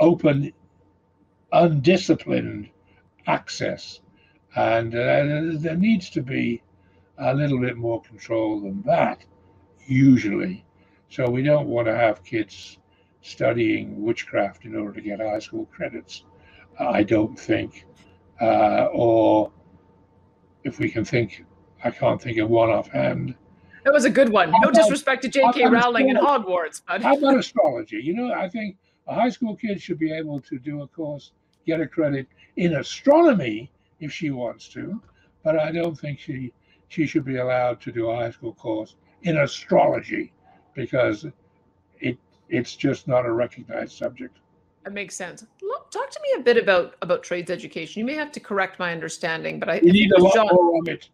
open, 0.00 0.50
undisciplined 1.52 2.70
access. 3.26 4.00
And 4.56 4.94
uh, 4.94 5.58
there 5.60 5.76
needs 5.76 6.08
to 6.08 6.22
be 6.22 6.62
a 7.18 7.34
little 7.34 7.60
bit 7.60 7.76
more 7.76 8.00
control 8.00 8.62
than 8.62 8.80
that, 8.86 9.26
usually. 9.86 10.64
So 11.10 11.28
we 11.28 11.42
don't 11.42 11.68
want 11.68 11.86
to 11.86 11.94
have 11.94 12.24
kids 12.24 12.78
studying 13.22 14.02
witchcraft 14.02 14.64
in 14.64 14.76
order 14.76 14.92
to 14.94 15.00
get 15.00 15.20
high 15.20 15.38
school 15.38 15.66
credits, 15.66 16.24
I 16.78 17.02
don't 17.02 17.38
think. 17.38 17.86
Uh, 18.40 18.88
or 18.92 19.52
if 20.64 20.78
we 20.78 20.90
can 20.90 21.04
think, 21.04 21.44
I 21.84 21.90
can't 21.90 22.20
think 22.20 22.38
of 22.38 22.48
one 22.48 22.70
offhand. 22.70 23.34
That 23.84 23.92
was 23.92 24.04
a 24.04 24.10
good 24.10 24.28
one. 24.28 24.52
No 24.62 24.70
disrespect 24.70 25.22
to 25.22 25.28
J.K. 25.28 25.66
Rowling 25.66 26.10
and 26.10 26.18
Hogwarts, 26.18 26.82
but 26.86 27.02
how 27.02 27.16
about 27.16 27.38
astrology? 27.38 28.00
You 28.02 28.14
know, 28.14 28.32
I 28.32 28.48
think 28.48 28.76
a 29.06 29.14
high 29.14 29.30
school 29.30 29.56
kid 29.56 29.80
should 29.80 29.98
be 29.98 30.12
able 30.12 30.40
to 30.40 30.58
do 30.58 30.82
a 30.82 30.88
course, 30.88 31.32
get 31.66 31.80
a 31.80 31.86
credit 31.86 32.26
in 32.56 32.76
astronomy 32.76 33.70
if 34.00 34.12
she 34.12 34.30
wants 34.30 34.68
to, 34.68 35.00
but 35.42 35.58
I 35.58 35.72
don't 35.72 35.98
think 35.98 36.18
she 36.18 36.52
she 36.88 37.06
should 37.06 37.24
be 37.24 37.36
allowed 37.36 37.80
to 37.82 37.92
do 37.92 38.10
a 38.10 38.16
high 38.16 38.30
school 38.30 38.52
course 38.52 38.96
in 39.22 39.38
astrology 39.38 40.32
because 40.74 41.26
it's 42.50 42.76
just 42.76 43.08
not 43.08 43.24
a 43.26 43.32
recognized 43.32 43.92
subject. 43.92 44.38
That 44.84 44.92
makes 44.92 45.14
sense. 45.14 45.44
Talk 45.90 46.10
to 46.10 46.20
me 46.22 46.40
a 46.40 46.42
bit 46.42 46.56
about 46.56 46.94
about 47.02 47.22
trades 47.22 47.50
education. 47.50 48.00
You 48.00 48.06
may 48.06 48.14
have 48.14 48.32
to 48.32 48.40
correct 48.40 48.78
my 48.78 48.92
understanding, 48.92 49.58
but 49.58 49.68
I 49.68 49.80
you 49.82 49.92
need 49.92 50.12
a 50.12 50.20
lot 50.20 50.34
John, 50.34 50.48
more 50.52 50.78
of 50.80 50.88
it. 50.88 51.08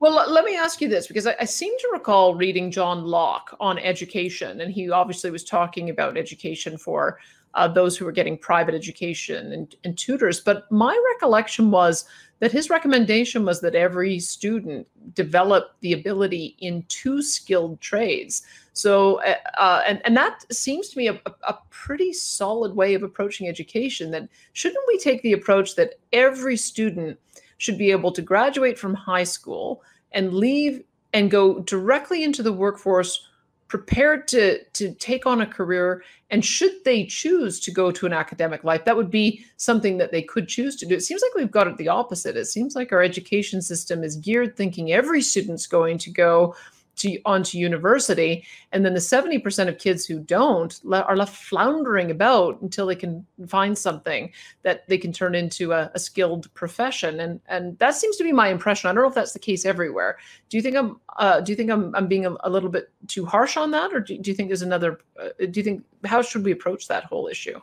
Well, 0.00 0.28
let 0.28 0.44
me 0.44 0.56
ask 0.56 0.80
you 0.80 0.88
this 0.88 1.06
because 1.06 1.28
I, 1.28 1.36
I, 1.38 1.44
seem 1.44 1.78
to 1.78 1.90
recall 1.92 2.34
reading 2.34 2.72
John 2.72 3.04
Locke 3.04 3.56
on 3.60 3.78
education, 3.78 4.60
and 4.60 4.72
he 4.72 4.90
obviously 4.90 5.30
was 5.30 5.44
talking 5.44 5.90
about 5.90 6.16
education 6.16 6.76
for 6.76 7.20
uh, 7.54 7.68
those 7.68 7.96
who 7.96 8.04
were 8.04 8.12
getting 8.12 8.36
private 8.36 8.74
education 8.74 9.52
and, 9.52 9.76
and 9.84 9.96
tutors. 9.96 10.40
But 10.40 10.70
my 10.72 11.00
recollection 11.14 11.70
was 11.70 12.06
that 12.42 12.50
his 12.50 12.68
recommendation 12.70 13.44
was 13.44 13.60
that 13.60 13.76
every 13.76 14.18
student 14.18 14.84
develop 15.14 15.76
the 15.78 15.92
ability 15.92 16.56
in 16.58 16.84
two 16.88 17.22
skilled 17.22 17.80
trades. 17.80 18.42
So, 18.72 19.22
uh, 19.22 19.36
uh 19.60 19.82
and, 19.86 20.02
and 20.04 20.16
that 20.16 20.52
seems 20.52 20.88
to 20.88 20.98
me 20.98 21.06
a, 21.06 21.20
a 21.46 21.56
pretty 21.70 22.12
solid 22.12 22.74
way 22.74 22.94
of 22.94 23.04
approaching 23.04 23.46
education. 23.46 24.10
That 24.10 24.28
shouldn't 24.54 24.84
we 24.88 24.98
take 24.98 25.22
the 25.22 25.34
approach 25.34 25.76
that 25.76 26.00
every 26.12 26.56
student 26.56 27.16
should 27.58 27.78
be 27.78 27.92
able 27.92 28.10
to 28.10 28.22
graduate 28.22 28.76
from 28.76 28.94
high 28.94 29.22
school 29.22 29.84
and 30.10 30.34
leave 30.34 30.82
and 31.12 31.30
go 31.30 31.60
directly 31.60 32.24
into 32.24 32.42
the 32.42 32.52
workforce 32.52 33.28
prepared 33.72 34.28
to 34.28 34.62
to 34.74 34.92
take 34.96 35.24
on 35.24 35.40
a 35.40 35.46
career 35.46 36.04
and 36.28 36.44
should 36.44 36.74
they 36.84 37.06
choose 37.06 37.58
to 37.58 37.70
go 37.70 37.90
to 37.90 38.04
an 38.04 38.12
academic 38.12 38.64
life 38.64 38.84
that 38.84 38.94
would 38.94 39.10
be 39.10 39.46
something 39.56 39.96
that 39.96 40.12
they 40.12 40.20
could 40.20 40.46
choose 40.46 40.76
to 40.76 40.84
do. 40.84 40.94
It 40.94 41.00
seems 41.00 41.22
like 41.22 41.34
we've 41.34 41.50
got 41.50 41.66
it 41.66 41.78
the 41.78 41.88
opposite. 41.88 42.36
It 42.36 42.44
seems 42.44 42.76
like 42.76 42.92
our 42.92 43.02
education 43.02 43.62
system 43.62 44.04
is 44.04 44.16
geared 44.16 44.58
thinking 44.58 44.92
every 44.92 45.22
student's 45.22 45.66
going 45.66 45.96
to 45.96 46.10
go 46.10 46.54
to 46.96 47.18
onto 47.24 47.58
university 47.58 48.44
and 48.70 48.84
then 48.84 48.94
the 48.94 49.00
70% 49.00 49.68
of 49.68 49.78
kids 49.78 50.04
who 50.04 50.20
don't 50.20 50.80
are 50.92 51.16
left 51.16 51.34
floundering 51.34 52.10
about 52.10 52.60
until 52.60 52.86
they 52.86 52.94
can 52.94 53.26
find 53.48 53.76
something 53.76 54.30
that 54.62 54.86
they 54.88 54.98
can 54.98 55.12
turn 55.12 55.34
into 55.34 55.72
a, 55.72 55.90
a, 55.94 55.98
skilled 55.98 56.52
profession. 56.54 57.20
And 57.20 57.40
and 57.48 57.78
that 57.78 57.94
seems 57.94 58.16
to 58.16 58.24
be 58.24 58.32
my 58.32 58.48
impression. 58.48 58.88
I 58.88 58.92
don't 58.92 59.02
know 59.02 59.08
if 59.08 59.14
that's 59.14 59.32
the 59.32 59.38
case 59.38 59.64
everywhere. 59.64 60.18
Do 60.48 60.56
you 60.56 60.62
think 60.62 60.76
i'm 60.76 61.00
uh, 61.16 61.40
do 61.40 61.52
you 61.52 61.56
think 61.56 61.70
i'm, 61.70 61.94
I'm 61.94 62.08
being 62.08 62.26
a, 62.26 62.36
a, 62.40 62.50
little 62.50 62.68
bit 62.68 62.90
too 63.06 63.24
harsh 63.24 63.56
on 63.56 63.70
that 63.70 63.92
or 63.92 64.00
do, 64.00 64.18
do 64.18 64.30
you 64.30 64.36
think 64.36 64.48
there's 64.48 64.62
another 64.62 65.00
uh, 65.20 65.28
do 65.38 65.60
you 65.60 65.64
think 65.64 65.82
how 66.04 66.22
should 66.22 66.44
we 66.44 66.52
approach 66.52 66.88
that 66.88 67.04
whole 67.04 67.28
issue? 67.28 67.58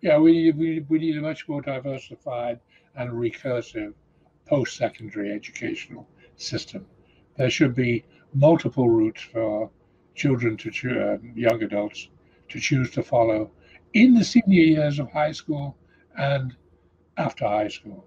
Yeah 0.00 0.18
we, 0.18 0.50
we, 0.52 0.84
we 0.88 0.98
need 0.98 1.16
a 1.16 1.20
much 1.20 1.48
more 1.48 1.62
diversified 1.62 2.60
and 2.96 3.10
recursive 3.12 3.94
post-secondary 4.46 5.32
educational 5.32 6.08
system. 6.36 6.86
There 7.36 7.50
should 7.50 7.74
be 7.74 8.04
multiple 8.34 8.88
routes 8.88 9.22
for 9.22 9.70
children 10.14 10.56
to 10.56 10.70
choose, 10.70 10.96
uh, 10.96 11.18
young 11.34 11.62
adults 11.62 12.08
to 12.48 12.58
choose 12.58 12.90
to 12.90 13.02
follow 13.02 13.50
in 13.94 14.14
the 14.14 14.24
senior 14.24 14.62
years 14.62 14.98
of 14.98 15.10
high 15.10 15.32
school 15.32 15.76
and 16.16 16.56
after 17.16 17.46
high 17.46 17.68
school. 17.68 18.06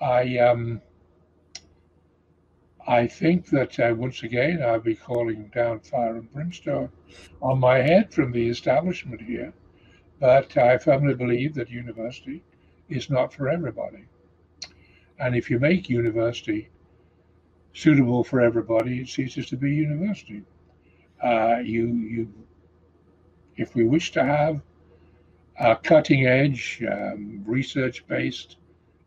I 0.00 0.38
um, 0.38 0.80
I 2.86 3.06
think 3.06 3.46
that 3.46 3.78
uh, 3.80 3.94
once 3.96 4.22
again 4.22 4.62
I'll 4.62 4.80
be 4.80 4.94
calling 4.94 5.50
down 5.54 5.80
fire 5.80 6.16
and 6.16 6.32
brimstone 6.32 6.90
on 7.40 7.58
my 7.58 7.78
head 7.78 8.12
from 8.12 8.32
the 8.32 8.48
establishment 8.48 9.22
here, 9.22 9.54
but 10.20 10.56
I 10.56 10.76
firmly 10.78 11.14
believe 11.14 11.54
that 11.54 11.70
university 11.70 12.42
is 12.88 13.08
not 13.08 13.32
for 13.32 13.48
everybody. 13.48 14.04
And 15.18 15.34
if 15.34 15.48
you 15.48 15.58
make 15.58 15.88
university 15.88 16.68
suitable 17.74 18.24
for 18.24 18.40
everybody, 18.40 19.00
it 19.00 19.08
ceases 19.08 19.46
to 19.46 19.56
be 19.56 19.70
university. 19.72 20.42
Uh, 21.22 21.58
you, 21.58 21.86
you, 21.86 22.32
if 23.56 23.74
we 23.74 23.84
wish 23.84 24.12
to 24.12 24.24
have 24.24 24.62
a 25.58 25.76
cutting 25.76 26.26
edge, 26.26 26.82
um, 26.90 27.42
research 27.46 28.06
based 28.06 28.56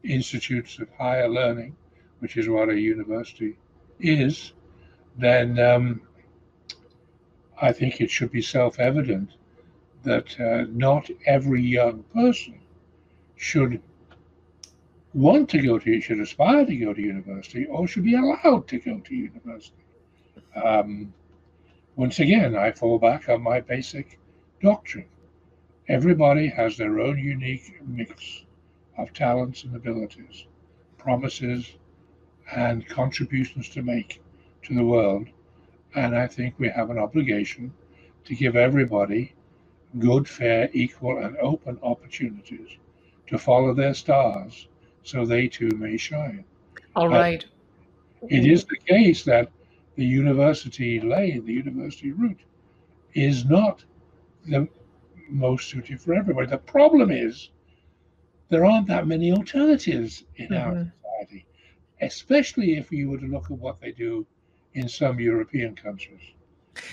institutes 0.03 0.79
of 0.79 0.89
higher 0.97 1.29
learning, 1.29 1.75
which 2.19 2.37
is 2.37 2.47
what 2.47 2.69
a 2.69 2.79
university 2.79 3.57
is, 3.99 4.53
then 5.17 5.59
um, 5.59 6.01
I 7.61 7.71
think 7.71 8.01
it 8.01 8.11
should 8.11 8.31
be 8.31 8.41
self 8.41 8.79
evident 8.79 9.31
that 10.03 10.39
uh, 10.39 10.65
not 10.71 11.09
every 11.25 11.61
young 11.61 12.03
person 12.13 12.59
should 13.35 13.81
want 15.17 15.49
to 15.49 15.59
go 15.59 15.79
to, 15.79 15.99
should 15.99 16.19
aspire 16.19 16.63
to 16.63 16.77
go 16.77 16.93
to 16.93 17.01
university, 17.01 17.65
or 17.65 17.87
should 17.87 18.03
be 18.03 18.13
allowed 18.13 18.67
to 18.67 18.77
go 18.77 18.99
to 18.99 19.15
university. 19.15 19.83
Um, 20.55 21.11
once 21.95 22.19
again, 22.19 22.55
I 22.55 22.71
fall 22.71 22.99
back 22.99 23.27
on 23.27 23.41
my 23.41 23.59
basic 23.59 24.19
doctrine. 24.61 25.07
Everybody 25.87 26.47
has 26.49 26.77
their 26.77 26.99
own 26.99 27.17
unique 27.17 27.81
mix 27.81 28.43
of 28.99 29.11
talents 29.11 29.63
and 29.63 29.75
abilities, 29.75 30.45
promises, 30.99 31.73
and 32.55 32.87
contributions 32.87 33.69
to 33.69 33.81
make 33.81 34.21
to 34.65 34.75
the 34.75 34.85
world. 34.85 35.27
And 35.95 36.15
I 36.15 36.27
think 36.27 36.59
we 36.59 36.69
have 36.69 36.91
an 36.91 36.99
obligation 36.99 37.73
to 38.25 38.35
give 38.35 38.55
everybody 38.55 39.33
good, 39.97 40.29
fair, 40.29 40.69
equal, 40.73 41.17
and 41.17 41.35
open 41.37 41.79
opportunities 41.81 42.69
to 43.25 43.39
follow 43.39 43.73
their 43.73 43.95
stars 43.95 44.67
so 45.07 45.25
they 45.25 45.47
too 45.47 45.69
may 45.77 45.95
shine. 45.95 46.43
All 46.93 47.07
right. 47.07 47.45
It 48.27 48.45
is 48.45 48.65
the 48.65 48.75
case 48.75 49.23
that 49.23 49.49
the 49.95 50.05
university 50.05 50.99
lane, 50.99 51.45
the 51.45 51.53
university 51.53 52.11
route, 52.11 52.41
is 53.13 53.45
not 53.45 53.85
the 54.45 54.67
most 55.29 55.69
suited 55.69 56.01
for 56.01 56.13
everybody. 56.13 56.47
The 56.47 56.57
problem 56.57 57.09
is 57.09 57.51
there 58.49 58.65
aren't 58.65 58.87
that 58.87 59.07
many 59.07 59.31
alternatives 59.31 60.25
in 60.35 60.49
mm-hmm. 60.49 60.77
our 60.77 60.91
society, 61.01 61.45
especially 62.01 62.77
if 62.77 62.91
you 62.91 63.09
were 63.09 63.19
to 63.19 63.27
look 63.27 63.45
at 63.45 63.57
what 63.57 63.79
they 63.79 63.93
do 63.93 64.25
in 64.73 64.89
some 64.89 65.21
European 65.21 65.73
countries, 65.73 66.33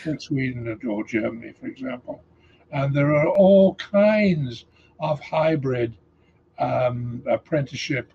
like 0.06 0.20
Sweden 0.20 0.78
or 0.86 1.04
Germany, 1.04 1.52
for 1.58 1.66
example. 1.66 2.22
And 2.70 2.94
there 2.94 3.12
are 3.16 3.28
all 3.28 3.74
kinds 3.74 4.66
of 5.00 5.18
hybrid 5.20 5.96
um, 6.58 7.22
apprenticeship, 7.28 8.12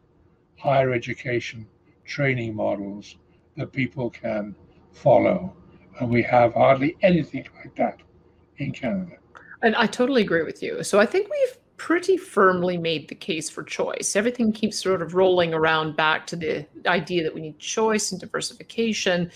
higher 0.57 0.91
education 0.94 1.66
training 2.06 2.56
models 2.56 3.18
that 3.57 3.72
people 3.72 4.10
can 4.10 4.56
follow. 4.91 5.53
And 5.99 6.10
we 6.10 6.24
have 6.24 6.53
hardly 6.53 6.95
anything 7.02 7.45
like 7.57 7.76
that 7.76 7.99
in 8.57 8.72
Canada. 8.72 9.18
And 9.61 9.76
I 9.76 9.86
totally 9.86 10.22
agree 10.22 10.44
with 10.44 10.64
you. 10.64 10.84
So 10.84 10.99
I 10.99 11.06
think 11.06 11.30
we've 11.30 11.57
pretty 11.78 12.18
firmly 12.18 12.78
made 12.78 13.07
the 13.07 13.16
case 13.16 13.49
for 13.49 13.64
choice. 13.64 14.16
Everything 14.16 14.52
keeps 14.52 14.78
sort 14.78 15.02
of 15.02 15.16
rolling 15.16 15.53
around 15.53 15.95
back 15.95 16.28
to 16.28 16.36
the 16.36 16.66
idea 16.86 17.24
that 17.24 17.34
we 17.34 17.41
need 17.41 17.57
choice 17.57 18.11
and 18.11 18.20
diversification, 18.20 19.32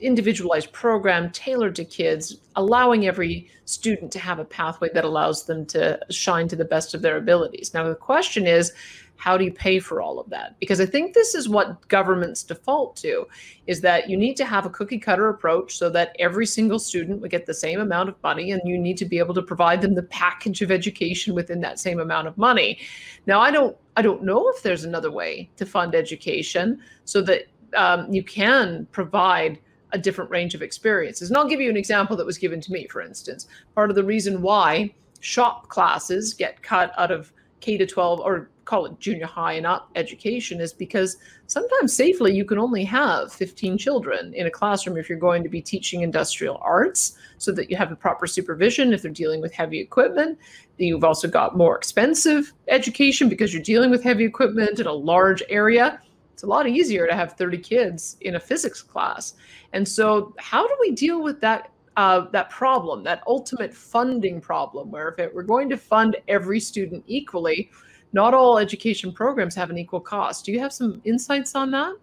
individualized 0.00 0.72
program 0.72 1.30
tailored 1.30 1.74
to 1.76 1.84
kids, 1.84 2.38
allowing 2.56 3.06
every 3.06 3.48
student 3.64 4.12
to 4.12 4.18
have 4.18 4.38
a 4.38 4.44
pathway 4.44 4.88
that 4.94 5.04
allows 5.04 5.46
them 5.46 5.64
to 5.66 5.98
shine 6.10 6.48
to 6.48 6.56
the 6.56 6.64
best 6.64 6.94
of 6.94 7.02
their 7.02 7.16
abilities. 7.16 7.72
Now, 7.74 7.88
the 7.88 7.94
question 7.94 8.46
is, 8.46 8.72
how 9.16 9.36
do 9.36 9.44
you 9.44 9.52
pay 9.52 9.78
for 9.78 10.00
all 10.00 10.18
of 10.18 10.28
that 10.28 10.54
because 10.60 10.80
i 10.80 10.86
think 10.86 11.14
this 11.14 11.34
is 11.34 11.48
what 11.48 11.88
governments 11.88 12.42
default 12.42 12.96
to 12.96 13.26
is 13.66 13.80
that 13.80 14.08
you 14.08 14.16
need 14.16 14.36
to 14.36 14.44
have 14.44 14.66
a 14.66 14.70
cookie 14.70 14.98
cutter 14.98 15.28
approach 15.28 15.76
so 15.76 15.88
that 15.88 16.14
every 16.18 16.46
single 16.46 16.78
student 16.78 17.20
would 17.20 17.30
get 17.30 17.46
the 17.46 17.54
same 17.54 17.80
amount 17.80 18.08
of 18.08 18.22
money 18.22 18.52
and 18.52 18.60
you 18.64 18.78
need 18.78 18.96
to 18.96 19.04
be 19.04 19.18
able 19.18 19.34
to 19.34 19.42
provide 19.42 19.80
them 19.80 19.94
the 19.94 20.02
package 20.04 20.62
of 20.62 20.70
education 20.70 21.34
within 21.34 21.60
that 21.60 21.78
same 21.80 21.98
amount 21.98 22.28
of 22.28 22.36
money 22.36 22.78
now 23.26 23.40
i 23.40 23.50
don't 23.50 23.76
i 23.96 24.02
don't 24.02 24.22
know 24.22 24.48
if 24.50 24.62
there's 24.62 24.84
another 24.84 25.10
way 25.10 25.48
to 25.56 25.64
fund 25.64 25.94
education 25.94 26.78
so 27.04 27.22
that 27.22 27.46
um, 27.74 28.12
you 28.12 28.22
can 28.22 28.86
provide 28.92 29.58
a 29.96 30.02
different 30.02 30.30
range 30.30 30.54
of 30.54 30.62
experiences. 30.62 31.28
And 31.28 31.36
i'll 31.36 31.48
give 31.48 31.60
you 31.60 31.70
an 31.70 31.76
example 31.76 32.16
that 32.16 32.26
was 32.26 32.38
given 32.38 32.60
to 32.60 32.72
me 32.72 32.86
for 32.86 33.00
instance. 33.00 33.48
Part 33.74 33.90
of 33.90 33.96
the 33.96 34.04
reason 34.04 34.42
why 34.42 34.94
shop 35.20 35.68
classes 35.68 36.34
get 36.34 36.62
cut 36.62 36.92
out 36.98 37.10
of 37.10 37.32
K 37.60 37.76
to 37.78 37.86
12 37.86 38.20
or 38.20 38.50
call 38.66 38.84
it 38.84 38.98
junior 38.98 39.26
high 39.26 39.54
and 39.54 39.64
up 39.64 39.90
education 39.94 40.60
is 40.60 40.72
because 40.72 41.16
sometimes 41.46 41.94
safely 41.94 42.34
you 42.34 42.44
can 42.44 42.58
only 42.58 42.84
have 42.84 43.32
15 43.32 43.78
children 43.78 44.34
in 44.34 44.46
a 44.46 44.50
classroom 44.50 44.96
if 44.96 45.08
you're 45.08 45.18
going 45.18 45.42
to 45.42 45.48
be 45.48 45.62
teaching 45.62 46.02
industrial 46.02 46.58
arts 46.60 47.16
so 47.38 47.52
that 47.52 47.70
you 47.70 47.76
have 47.76 47.90
the 47.90 47.96
proper 47.96 48.26
supervision 48.26 48.92
if 48.92 49.02
they're 49.02 49.10
dealing 49.10 49.40
with 49.40 49.52
heavy 49.52 49.80
equipment. 49.80 50.38
You've 50.78 51.04
also 51.04 51.28
got 51.28 51.56
more 51.56 51.76
expensive 51.76 52.52
education 52.68 53.28
because 53.28 53.54
you're 53.54 53.62
dealing 53.62 53.90
with 53.90 54.02
heavy 54.02 54.24
equipment 54.24 54.78
in 54.80 54.86
a 54.86 54.92
large 54.92 55.42
area 55.48 56.00
it's 56.36 56.42
a 56.42 56.46
lot 56.46 56.68
easier 56.68 57.06
to 57.06 57.14
have 57.14 57.32
30 57.32 57.56
kids 57.56 58.18
in 58.20 58.34
a 58.34 58.40
physics 58.40 58.82
class 58.82 59.32
and 59.72 59.88
so 59.88 60.34
how 60.38 60.68
do 60.68 60.76
we 60.80 60.90
deal 60.90 61.22
with 61.22 61.40
that 61.40 61.70
uh, 61.96 62.28
that 62.30 62.50
problem, 62.50 63.02
that 63.02 63.22
ultimate 63.26 63.72
funding 63.72 64.38
problem, 64.40 64.90
where 64.90 65.08
if 65.08 65.18
it, 65.18 65.34
we're 65.34 65.42
going 65.42 65.68
to 65.70 65.76
fund 65.76 66.16
every 66.28 66.60
student 66.60 67.02
equally, 67.06 67.70
not 68.12 68.34
all 68.34 68.58
education 68.58 69.12
programs 69.12 69.54
have 69.54 69.70
an 69.70 69.78
equal 69.78 70.00
cost. 70.00 70.44
Do 70.44 70.52
you 70.52 70.60
have 70.60 70.72
some 70.72 71.00
insights 71.04 71.54
on 71.54 71.70
that? 71.70 71.96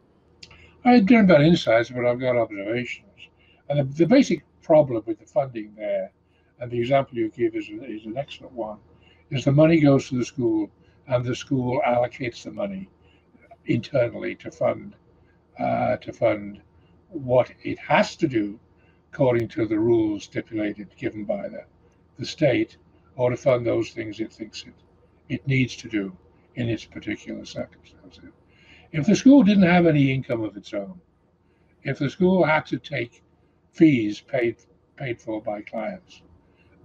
I 0.86 1.00
don't 1.00 1.30
have 1.30 1.42
insights, 1.42 1.92
but 1.92 2.06
I've 2.06 2.20
got 2.20 2.36
observations. 2.36 3.08
And 3.70 3.80
the, 3.80 3.84
the, 3.84 4.06
basic 4.06 4.44
problem 4.62 5.04
with 5.06 5.20
the 5.20 5.26
funding 5.26 5.74
there, 5.78 6.12
and 6.60 6.72
the 6.72 6.80
example 6.80 7.18
you 7.18 7.30
give 7.30 7.56
is, 7.56 7.70
is 7.70 8.06
an 8.06 8.18
excellent 8.18 8.54
one, 8.54 8.78
is 9.30 9.46
the 9.46 9.52
money 9.52 9.80
goes 9.80 10.10
to 10.10 10.18
the 10.18 10.26
school 10.26 10.70
and 11.08 11.24
the 11.24 11.36
school 11.36 11.82
allocates 11.86 12.44
the 12.44 12.52
money 12.52 12.90
internally 13.66 14.36
to 14.36 14.52
fund 14.52 14.96
uh, 15.60 15.98
to 15.98 16.12
fund 16.12 16.62
what 17.10 17.52
it 17.64 17.78
has 17.78 18.16
to 18.16 18.28
do 18.28 18.60
according 19.12 19.48
to 19.48 19.66
the 19.68 19.78
rules 19.78 20.24
stipulated 20.24 20.90
given 20.98 21.24
by 21.24 21.48
the, 21.48 21.64
the 22.18 22.26
state 22.26 22.78
or 23.16 23.30
to 23.30 23.38
fund 23.38 23.66
those 23.66 23.92
things 23.92 24.20
it 24.20 24.34
thinks 24.34 24.64
it 24.64 24.74
it 25.30 25.48
needs 25.48 25.76
to 25.76 25.88
do 25.88 26.16
in 26.56 26.70
its 26.70 26.86
particular 26.86 27.46
circumstances. 27.46 28.30
If 28.92 29.08
the 29.08 29.16
school 29.16 29.44
didn't 29.44 29.64
have 29.64 29.88
any 29.88 30.12
income 30.12 30.44
of 30.44 30.56
its 30.56 30.74
own, 30.74 31.00
if 31.84 31.98
the 31.98 32.10
school 32.10 32.44
had 32.44 32.66
to 32.68 32.78
take 32.78 33.24
fees 33.72 34.22
paid 34.22 34.58
paid 34.96 35.20
for 35.20 35.42
by 35.42 35.62
clients, 35.62 36.22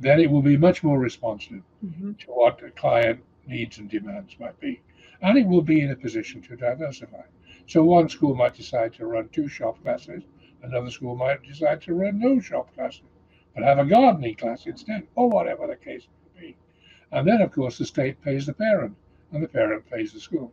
then 0.00 0.18
it 0.18 0.30
will 0.30 0.42
be 0.42 0.56
much 0.56 0.82
more 0.82 0.98
responsive 0.98 1.62
mm-hmm. 1.84 2.12
to 2.14 2.26
what 2.28 2.58
the 2.58 2.70
client 2.70 3.22
needs 3.46 3.78
and 3.78 3.90
demands 3.90 4.34
might 4.40 4.58
be. 4.60 4.80
And 5.22 5.36
it 5.36 5.46
will 5.46 5.62
be 5.62 5.80
in 5.80 5.90
a 5.90 5.96
position 5.96 6.42
to 6.42 6.56
diversify. 6.56 7.22
So 7.66 7.84
one 7.84 8.08
school 8.08 8.34
might 8.34 8.54
decide 8.54 8.94
to 8.94 9.06
run 9.06 9.28
two 9.28 9.48
shop 9.48 9.82
classes, 9.82 10.22
another 10.62 10.90
school 10.90 11.16
might 11.16 11.42
decide 11.42 11.82
to 11.82 11.94
run 11.94 12.18
no 12.18 12.40
shop 12.40 12.74
classes, 12.74 13.02
but 13.54 13.64
have 13.64 13.78
a 13.78 13.84
gardening 13.84 14.36
class 14.36 14.66
instead, 14.66 15.06
or 15.14 15.28
whatever 15.28 15.66
the 15.66 15.76
case 15.76 16.08
may 16.36 16.40
be. 16.40 16.56
and 17.12 17.26
then, 17.26 17.40
of 17.40 17.52
course, 17.52 17.78
the 17.78 17.84
state 17.84 18.20
pays 18.22 18.46
the 18.46 18.54
parent, 18.54 18.96
and 19.32 19.42
the 19.42 19.48
parent 19.48 19.88
pays 19.90 20.12
the 20.12 20.20
school. 20.20 20.52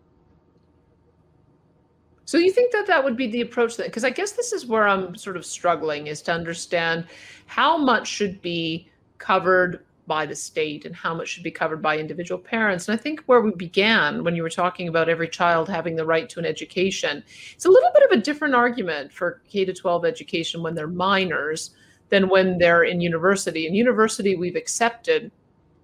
So 2.26 2.40
you 2.40 2.52
think 2.52 2.72
that 2.72 2.88
that 2.88 3.04
would 3.04 3.16
be 3.16 3.28
the 3.28 3.42
approach 3.42 3.78
that, 3.78 3.86
because 3.86 4.04
I 4.04 4.10
guess 4.10 4.32
this 4.32 4.52
is 4.52 4.66
where 4.66 4.88
I'm 4.88 5.16
sort 5.16 5.38
of 5.38 5.46
struggling 5.46 6.08
is 6.08 6.24
to 6.24 6.34
understand 6.34 7.06
how 7.46 7.78
much 7.78 8.08
should 8.08 8.42
be 8.42 8.90
covered 9.20 9.86
by 10.07 10.26
the 10.26 10.36
state 10.36 10.86
and 10.86 10.95
how 10.95 11.14
much 11.14 11.30
should 11.30 11.44
be 11.44 11.52
covered 11.52 11.82
by 11.82 11.98
individual 11.98 12.40
parents. 12.40 12.88
And 12.88 12.98
I 12.98 13.02
think 13.02 13.22
where 13.26 13.41
we 13.41 13.52
began 13.52 14.23
when 14.23 14.36
you 14.36 14.44
were 14.44 14.49
talking 14.49 14.88
about 14.88 15.10
every 15.10 15.27
child 15.27 15.68
having 15.68 15.95
the 15.95 16.06
right 16.06 16.30
to 16.30 16.40
an 16.40 16.45
education, 16.45 17.23
it's 17.53 17.65
a 17.65 17.69
little 17.69 17.90
bit 17.94 18.03
of 18.03 18.18
a 18.18 18.22
different 18.22 18.56
argument 18.56 19.11
for 19.11 19.41
K 19.48 19.65
to 19.65 19.73
12 19.73 20.06
education 20.06 20.61
when 20.61 20.76
they're 20.76 20.88
minors 20.88 21.72
than 22.10 22.30
when 22.30 22.57
they're 22.57 22.84
in 22.84 23.02
university. 23.02 23.68
In 23.68 23.73
university, 23.73 24.36
we've 24.36 24.56
accepted 24.56 25.32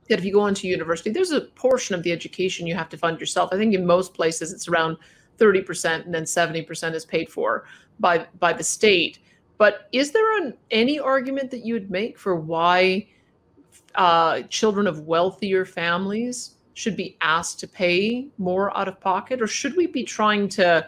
that 0.07 0.19
if 0.19 0.25
you 0.25 0.33
go 0.33 0.47
into 0.47 0.67
university, 0.67 1.09
there's 1.09 1.31
a 1.31 1.41
portion 1.41 1.95
of 1.95 2.03
the 2.03 2.11
education 2.11 2.67
you 2.67 2.75
have 2.75 2.89
to 2.89 2.97
fund 2.97 3.19
yourself. 3.19 3.49
I 3.51 3.57
think 3.57 3.73
in 3.73 3.85
most 3.85 4.13
places 4.13 4.51
it's 4.51 4.67
around 4.67 4.97
30% 5.39 6.05
and 6.05 6.13
then 6.13 6.23
70% 6.23 6.93
is 6.93 7.05
paid 7.05 7.31
for 7.31 7.65
by 7.99 8.27
by 8.39 8.53
the 8.53 8.63
state. 8.63 9.19
But 9.57 9.87
is 9.91 10.11
there 10.11 10.37
an, 10.37 10.53
any 10.71 10.99
argument 10.99 11.51
that 11.51 11.65
you 11.65 11.73
would 11.75 11.91
make 11.91 12.17
for 12.17 12.35
why 12.35 13.07
uh, 13.95 14.41
children 14.43 14.87
of 14.87 15.01
wealthier 15.01 15.65
families 15.65 16.55
should 16.73 16.95
be 16.95 17.17
asked 17.21 17.59
to 17.59 17.67
pay 17.67 18.27
more 18.37 18.75
out 18.77 18.87
of 18.87 18.99
pocket, 18.99 19.41
or 19.41 19.47
should 19.47 19.75
we 19.75 19.87
be 19.87 20.03
trying 20.03 20.47
to 20.49 20.87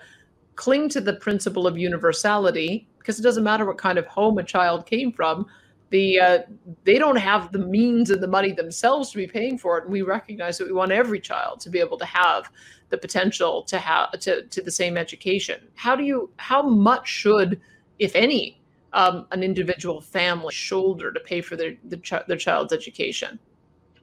cling 0.56 0.90
to 0.90 1.02
the 1.02 1.14
principle 1.14 1.68
of 1.68 1.78
universality? 1.78 2.88
Because 2.98 3.20
it 3.20 3.24
doesn't 3.24 3.44
matter 3.44 3.66
what 3.66 3.78
kind 3.78 3.98
of 3.98 4.06
home 4.08 4.38
a 4.38 4.44
child 4.44 4.86
came 4.86 5.12
from, 5.12 5.46
the 5.94 6.20
uh, 6.20 6.40
they 6.86 6.98
don't 6.98 7.18
have 7.18 7.52
the 7.52 7.60
means 7.60 8.10
and 8.10 8.22
the 8.22 8.28
money 8.28 8.52
themselves 8.52 9.12
to 9.12 9.18
be 9.18 9.28
paying 9.28 9.60
for 9.60 9.78
it. 9.78 9.84
And 9.84 9.94
we 9.94 10.02
recognize 10.02 10.58
that 10.58 10.66
we 10.68 10.74
want 10.74 10.92
every 10.92 11.20
child 11.20 11.60
to 11.60 11.70
be 11.70 11.80
able 11.80 12.00
to 12.00 12.06
have 12.06 12.50
the 12.90 12.98
potential 12.98 13.62
to 13.64 13.78
have 13.78 14.12
to, 14.22 14.42
to 14.48 14.62
the 14.64 14.72
same 14.72 14.98
education. 14.98 15.62
How 15.76 15.96
do 15.96 16.04
you 16.04 16.32
how 16.38 16.64
much 16.64 17.08
should 17.08 17.62
if 18.00 18.16
any 18.16 18.63
um, 18.94 19.28
an 19.32 19.44
individual 19.44 20.02
family 20.02 20.54
shoulder 20.54 21.12
to 21.12 21.20
pay 21.20 21.42
for 21.42 21.56
their 21.56 21.76
the 21.86 21.98
ch- 21.98 22.26
their 22.28 22.38
child's 22.38 22.74
education 22.74 23.40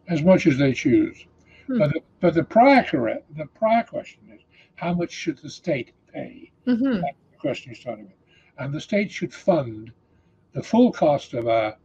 as 0.09 0.23
much 0.23 0.47
as 0.47 0.59
they 0.59 0.73
choose 0.73 1.27
hmm. 1.67 1.79
but, 1.79 1.93
the, 1.93 2.01
but 2.21 2.35
the 2.35 2.45
prior 2.45 2.83
correct 2.83 3.25
the 3.37 3.47
prior 3.47 3.85
question 3.85 4.21
is 4.33 4.41
how 4.77 4.93
much 4.93 5.11
should 5.11 5.39
the 5.39 5.51
state 5.51 5.93
pay 6.13 6.51
mm-hmm. 6.67 7.01
that's 7.01 7.17
the 7.33 7.39
question 7.39 7.71
you 7.71 7.77
started 7.77 8.05
with 8.05 8.15
and 8.59 8.75
the 8.75 8.81
state 8.81 9.11
should 9.11 9.33
fund 9.33 9.93
the 10.53 10.63
full 10.63 10.93
cost 10.93 11.35
of 11.35 11.47
a 11.47 11.77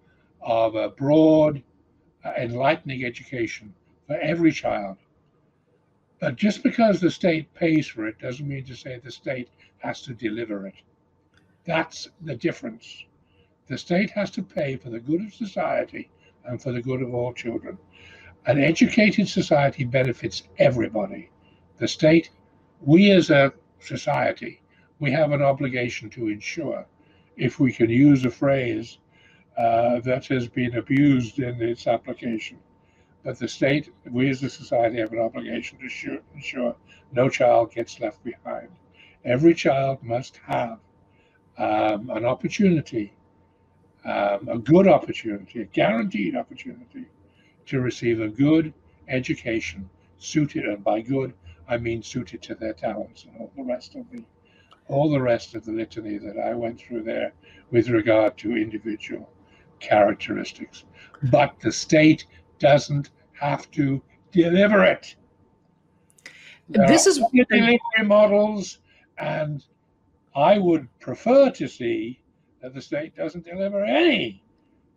of 0.42 0.76
a 0.76 0.90
broad, 0.90 1.62
uh, 2.24 2.34
enlightening 2.38 3.04
education 3.04 3.74
for 4.06 4.16
every 4.18 4.52
child. 4.52 4.98
But 6.20 6.36
just 6.36 6.64
because 6.64 7.00
the 7.00 7.10
state 7.12 7.52
pays 7.56 7.88
for 7.88 8.08
it 8.08 8.20
doesn't 8.20 8.48
mean 8.48 8.64
to 8.66 8.76
say 8.76 9.00
the 9.00 9.12
state 9.12 9.50
has 9.80 10.02
to 10.04 10.14
deliver 10.14 10.68
it. 10.68 10.76
That's 11.66 12.08
the 12.22 12.36
difference. 12.36 13.06
The 13.68 13.78
state 13.78 14.12
has 14.12 14.30
to 14.32 14.44
pay 14.44 14.76
for 14.76 14.92
the 14.92 15.00
good 15.00 15.22
of 15.26 15.34
society 15.34 16.10
and 16.46 16.62
for 16.62 16.72
the 16.72 16.82
good 16.82 17.02
of 17.02 17.14
all 17.14 17.34
children. 17.34 17.80
An 18.46 18.60
educated 18.60 19.28
society 19.28 19.84
benefits 19.84 20.44
everybody. 20.60 21.32
The 21.78 21.88
state, 21.88 22.30
we 22.82 23.10
as 23.10 23.32
a 23.32 23.52
society, 23.80 24.62
we 25.00 25.12
have 25.12 25.32
an 25.32 25.42
obligation 25.42 26.12
to 26.12 26.28
ensure 26.28 26.86
if 27.36 27.60
we 27.60 27.72
can 27.72 27.90
use 27.90 28.24
a 28.24 28.30
phrase 28.30 29.00
uh, 29.58 30.00
that 30.02 30.28
has 30.28 30.48
been 30.48 30.78
abused 30.78 31.40
in 31.40 31.60
its 31.62 31.88
application. 31.88 32.60
But 33.24 33.40
the 33.40 33.48
state, 33.48 33.92
we 34.12 34.30
as 34.30 34.44
a 34.44 34.50
society, 34.50 35.00
have 35.00 35.14
an 35.14 35.20
obligation 35.20 35.80
to 35.80 35.86
ensure, 35.86 36.20
ensure 36.36 36.76
no 37.12 37.28
child 37.28 37.74
gets 37.74 38.00
left 38.00 38.24
behind. 38.24 38.70
Every 39.24 39.56
child 39.56 40.04
must 40.04 40.38
have 40.46 40.78
um, 41.58 42.10
an 42.10 42.26
opportunity, 42.26 43.14
um, 44.04 44.48
a 44.50 44.58
good 44.58 44.88
opportunity, 44.88 45.62
a 45.62 45.66
guaranteed 45.66 46.36
opportunity 46.36 47.06
to 47.68 47.82
receive 47.82 48.22
a 48.22 48.28
good 48.28 48.74
education 49.08 49.90
suited, 50.18 50.66
and 50.66 50.84
by 50.84 51.02
good, 51.02 51.34
I 51.68 51.78
mean 51.78 52.04
suited 52.04 52.42
to 52.44 52.56
their 52.56 52.74
talents 52.74 53.26
and 53.26 53.36
all 53.40 53.52
the 53.56 53.64
rest 53.64 53.96
of 53.96 54.10
the 54.12 54.24
all 54.88 55.10
the 55.10 55.22
rest 55.22 55.56
of 55.56 55.66
the 55.66 55.72
litany 55.72 56.20
that 56.20 56.38
I 56.38 56.54
went 56.54 56.80
through 56.80 57.04
there 57.04 57.34
with 57.72 57.90
regard 57.90 58.38
to 58.38 58.56
individual 58.56 59.28
characteristics. 59.80 60.84
But 61.32 61.60
the 61.60 61.72
state 61.72 62.28
doesn't 62.60 63.10
have 63.34 63.70
to 63.72 64.02
deliver 64.32 64.84
it. 64.84 65.16
There 66.70 66.88
this 66.88 67.08
is 67.08 67.18
delivery 67.34 67.80
models, 68.04 68.80
and 69.18 69.64
I 70.36 70.58
would 70.58 70.90
prefer 71.00 71.50
to 71.52 71.68
see 71.68 72.20
that 72.62 72.74
the 72.74 72.82
state 72.82 73.16
doesn't 73.16 73.46
deliver 73.46 73.86
any 73.86 74.44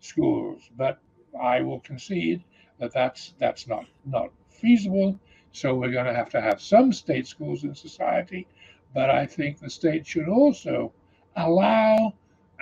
schools, 0.01 0.69
but 0.77 0.99
I 1.41 1.61
will 1.61 1.79
concede 1.81 2.43
that 2.81 2.93
that's 2.93 3.35
that's 3.39 3.69
not 3.69 3.87
not 4.05 4.33
feasible. 4.51 5.21
So 5.53 5.77
we're 5.77 5.93
going 5.93 6.07
to 6.07 6.15
have 6.15 6.31
to 6.31 6.41
have 6.41 6.61
some 6.61 6.93
state 6.93 7.29
schools 7.29 7.63
in 7.63 7.75
society, 7.75 8.49
but 8.95 9.11
I 9.11 9.27
think 9.27 9.59
the 9.59 9.71
state 9.71 10.07
should 10.07 10.29
also 10.29 10.93
allow 11.37 12.15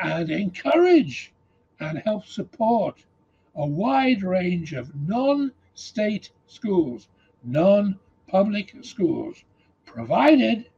and 0.02 0.30
encourage 0.30 1.32
and 1.80 1.98
help 1.98 2.26
support 2.26 3.04
a 3.54 3.66
wide 3.66 4.22
range 4.22 4.74
of 4.74 4.94
non-state 4.94 6.30
schools, 6.46 7.08
non-public 7.42 8.74
schools, 8.82 9.44
provided 9.86 10.68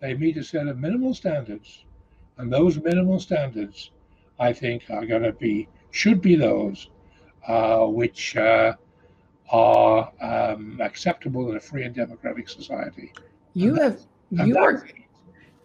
they 0.00 0.14
meet 0.14 0.36
a 0.36 0.44
set 0.44 0.66
of 0.66 0.78
minimal 0.78 1.14
standards. 1.14 1.84
And 2.38 2.52
those 2.52 2.80
minimal 2.80 3.20
standards, 3.20 3.90
I 4.38 4.52
think, 4.52 4.84
are 4.90 5.04
going 5.04 5.22
to 5.22 5.32
be, 5.32 5.68
should 5.90 6.22
be 6.22 6.36
those 6.36 6.88
uh, 7.46 7.84
which 7.86 8.36
uh, 8.36 8.74
are 9.50 10.12
um, 10.20 10.80
acceptable 10.80 11.50
in 11.50 11.56
a 11.56 11.60
free 11.60 11.84
and 11.84 11.94
democratic 11.94 12.48
society. 12.48 13.12
You 13.54 13.74
have, 13.74 14.00
you 14.30 14.56
are, 14.56 14.86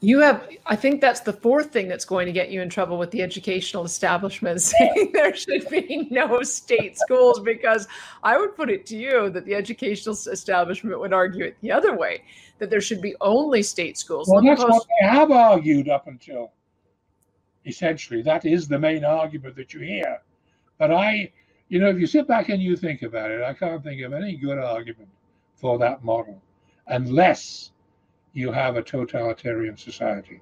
you 0.05 0.19
have, 0.19 0.47
I 0.67 0.75
think 0.75 1.01
that's 1.01 1.21
the 1.21 1.33
fourth 1.33 1.71
thing 1.71 1.87
that's 1.87 2.05
going 2.05 2.27
to 2.27 2.31
get 2.31 2.51
you 2.51 2.61
in 2.61 2.69
trouble 2.69 2.99
with 2.99 3.09
the 3.09 3.23
educational 3.23 3.85
establishment 3.85 4.61
saying 4.71 5.11
there 5.13 5.35
should 5.35 5.67
be 5.69 6.07
no 6.11 6.43
state 6.43 6.97
schools, 6.97 7.39
because 7.39 7.87
I 8.21 8.37
would 8.37 8.55
put 8.55 8.69
it 8.69 8.85
to 8.87 8.95
you 8.95 9.31
that 9.31 9.45
the 9.45 9.55
educational 9.55 10.13
establishment 10.13 10.99
would 10.99 11.11
argue 11.11 11.45
it 11.45 11.57
the 11.61 11.71
other 11.71 11.97
way, 11.97 12.23
that 12.59 12.69
there 12.69 12.81
should 12.81 13.01
be 13.01 13.15
only 13.19 13.63
state 13.63 13.97
schools. 13.97 14.29
Well, 14.31 14.43
that's 14.43 14.61
what 14.61 14.85
they 15.01 15.07
have 15.07 15.31
argued 15.31 15.89
up 15.89 16.05
until 16.07 16.51
essentially. 17.65 18.21
That 18.21 18.45
is 18.45 18.67
the 18.67 18.77
main 18.77 19.03
argument 19.03 19.55
that 19.55 19.73
you 19.73 19.79
hear. 19.79 20.21
But 20.77 20.91
I, 20.91 21.31
you 21.69 21.79
know, 21.79 21.89
if 21.89 21.97
you 21.97 22.05
sit 22.05 22.27
back 22.27 22.49
and 22.49 22.61
you 22.61 22.75
think 22.75 23.01
about 23.01 23.31
it, 23.31 23.41
I 23.41 23.53
can't 23.53 23.83
think 23.83 24.01
of 24.03 24.13
any 24.13 24.35
good 24.35 24.59
argument 24.59 25.09
for 25.55 25.79
that 25.79 26.03
model 26.03 26.39
unless 26.87 27.71
you 28.35 28.51
have 28.51 28.75
a 28.75 28.83
totalitarian 28.83 29.75
society. 29.77 30.41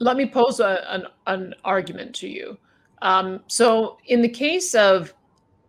Let 0.00 0.16
me 0.16 0.26
pose 0.26 0.60
a, 0.60 0.84
an, 0.92 1.06
an 1.26 1.54
argument 1.64 2.14
to 2.16 2.28
you. 2.28 2.58
Um, 3.00 3.40
so, 3.46 3.98
in 4.06 4.20
the 4.20 4.28
case 4.28 4.74
of 4.74 5.14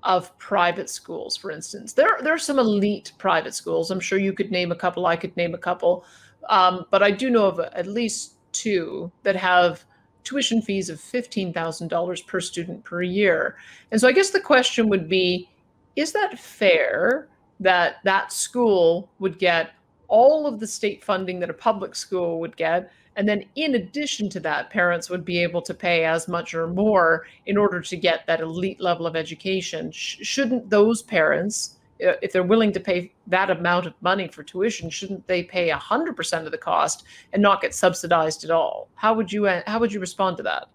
of 0.04 0.36
private 0.40 0.90
schools, 0.90 1.38
for 1.38 1.52
instance, 1.52 1.94
there 1.94 2.18
there 2.24 2.34
are 2.34 2.40
some 2.40 2.60
elite 2.60 3.14
private 3.18 3.54
schools. 3.54 3.92
I'm 3.92 4.00
sure 4.00 4.20
you 4.20 4.34
could 4.34 4.52
name 4.52 4.72
a 4.72 4.76
couple. 4.76 5.06
I 5.06 5.16
could 5.16 5.38
name 5.38 5.54
a 5.54 5.58
couple, 5.58 6.04
um, 6.50 6.86
but 6.90 7.04
I 7.04 7.12
do 7.12 7.30
know 7.30 7.46
of 7.46 7.60
at 7.60 7.86
least 7.86 8.34
two 8.52 9.12
that 9.24 9.36
have 9.36 9.86
tuition 10.24 10.62
fees 10.62 10.90
of 10.90 11.00
$15,000 11.00 12.28
per 12.28 12.42
student 12.42 12.84
per 12.84 13.02
year. 13.02 13.56
And 13.92 14.02
so 14.02 14.08
I 14.08 14.12
guess 14.12 14.32
the 14.32 14.40
question 14.40 14.90
would 14.90 15.08
be 15.08 15.50
is 15.96 16.12
that 16.12 16.38
fair 16.38 17.30
that 17.60 17.96
that 18.04 18.32
school 18.32 19.10
would 19.20 19.40
get 19.40 19.72
all 20.10 20.46
of 20.46 20.60
the 20.60 20.68
state 20.68 21.04
funding 21.04 21.40
that 21.40 21.50
a 21.50 21.54
public 21.54 21.96
school 21.96 22.40
would 22.40 22.58
get? 22.58 22.92
And 23.16 23.28
then, 23.28 23.46
in 23.56 23.76
addition 23.76 24.30
to 24.30 24.40
that, 24.42 24.70
parents 24.70 25.10
would 25.10 25.26
be 25.26 25.42
able 25.42 25.62
to 25.64 25.74
pay 25.74 26.06
as 26.06 26.28
much 26.28 26.54
or 26.54 26.68
more 26.68 27.26
in 27.48 27.58
order 27.58 27.82
to 27.82 27.98
get 27.98 28.26
that 28.28 28.42
elite 28.42 28.80
level 28.80 29.08
of 29.08 29.16
education. 29.16 29.92
Sh- 29.92 30.18
shouldn't 30.22 30.70
those 30.70 31.02
parents 31.02 31.78
if 32.00 32.32
they're 32.32 32.44
willing 32.44 32.72
to 32.72 32.80
pay 32.80 33.12
that 33.28 33.50
amount 33.50 33.86
of 33.86 33.94
money 34.02 34.28
for 34.28 34.44
tuition, 34.44 34.90
shouldn't 34.90 35.28
they 35.28 35.44
pay 35.44 35.70
100% 35.70 36.46
of 36.46 36.52
the 36.52 36.58
cost 36.58 37.04
and 37.34 37.42
not 37.42 37.62
get 37.62 37.76
subsidized 37.76 38.44
at 38.44 38.52
all? 38.52 38.88
How 38.96 39.14
would 39.14 39.32
you 39.32 39.48
uh, 39.48 39.62
how 39.68 39.80
would 39.80 39.92
you 39.92 40.00
respond 40.00 40.38
to 40.38 40.44
that? 40.44 40.70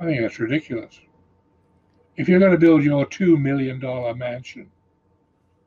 I 0.00 0.06
think 0.06 0.20
that's 0.20 0.38
ridiculous. 0.38 1.00
If 2.16 2.28
you're 2.28 2.38
going 2.38 2.52
to 2.52 2.58
build 2.58 2.82
your 2.82 3.06
two 3.06 3.36
million 3.36 3.78
dollar 3.78 4.14
mansion 4.14 4.70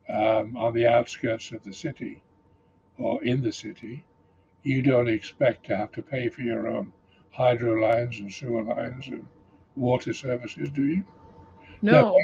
um, 0.08 0.56
on 0.56 0.74
the 0.74 0.86
outskirts 0.86 1.52
of 1.52 1.62
the 1.62 1.72
city 1.72 2.22
or 2.98 3.22
in 3.24 3.42
the 3.42 3.52
city, 3.52 4.04
you 4.62 4.82
don't 4.82 5.08
expect 5.08 5.66
to 5.66 5.76
have 5.76 5.92
to 5.92 6.02
pay 6.02 6.28
for 6.28 6.42
your 6.42 6.68
own 6.68 6.92
hydro 7.30 7.80
lines 7.80 8.18
and 8.18 8.32
sewer 8.32 8.62
lines 8.62 9.06
and 9.06 9.24
water 9.76 10.12
services, 10.12 10.70
do 10.70 10.84
you? 10.84 11.04
No. 11.82 12.16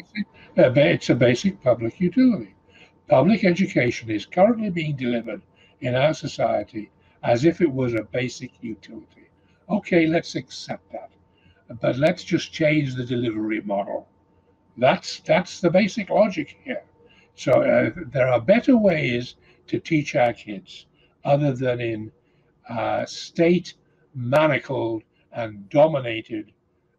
It's 0.57 1.11
a 1.11 1.15
basic 1.15 1.63
public 1.63 2.01
utility. 2.01 2.55
Public 3.09 3.45
education 3.45 4.11
is 4.11 4.27
currently 4.27 4.71
being 4.71 4.97
delivered 4.97 5.43
in 5.81 5.95
our 5.95 6.15
society 6.15 6.91
as 7.23 7.45
if 7.45 7.61
it 7.61 7.71
was 7.71 7.95
a 7.95 8.03
basic 8.03 8.51
utility. 8.61 9.29
Okay, 9.71 10.07
let's 10.07 10.35
accept 10.35 10.91
that. 10.93 11.11
But 11.81 11.97
let's 11.97 12.25
just 12.25 12.53
change 12.53 12.95
the 12.95 13.05
delivery 13.05 13.61
model. 13.63 14.09
That's 14.77 15.21
that's 15.21 15.61
the 15.61 15.71
basic 15.71 16.11
logic 16.11 16.57
here. 16.65 16.83
So 17.37 17.63
uh, 17.63 17.91
there 18.13 18.29
are 18.29 18.41
better 18.41 18.77
ways 18.77 19.37
to 19.67 19.79
teach 19.81 20.15
our 20.15 20.33
kids 20.33 20.87
other 21.25 21.53
than 21.53 21.81
in 21.81 22.13
uh, 22.69 23.05
state 23.07 23.75
manacled 24.15 25.03
and 25.33 25.69
dominated 25.69 26.53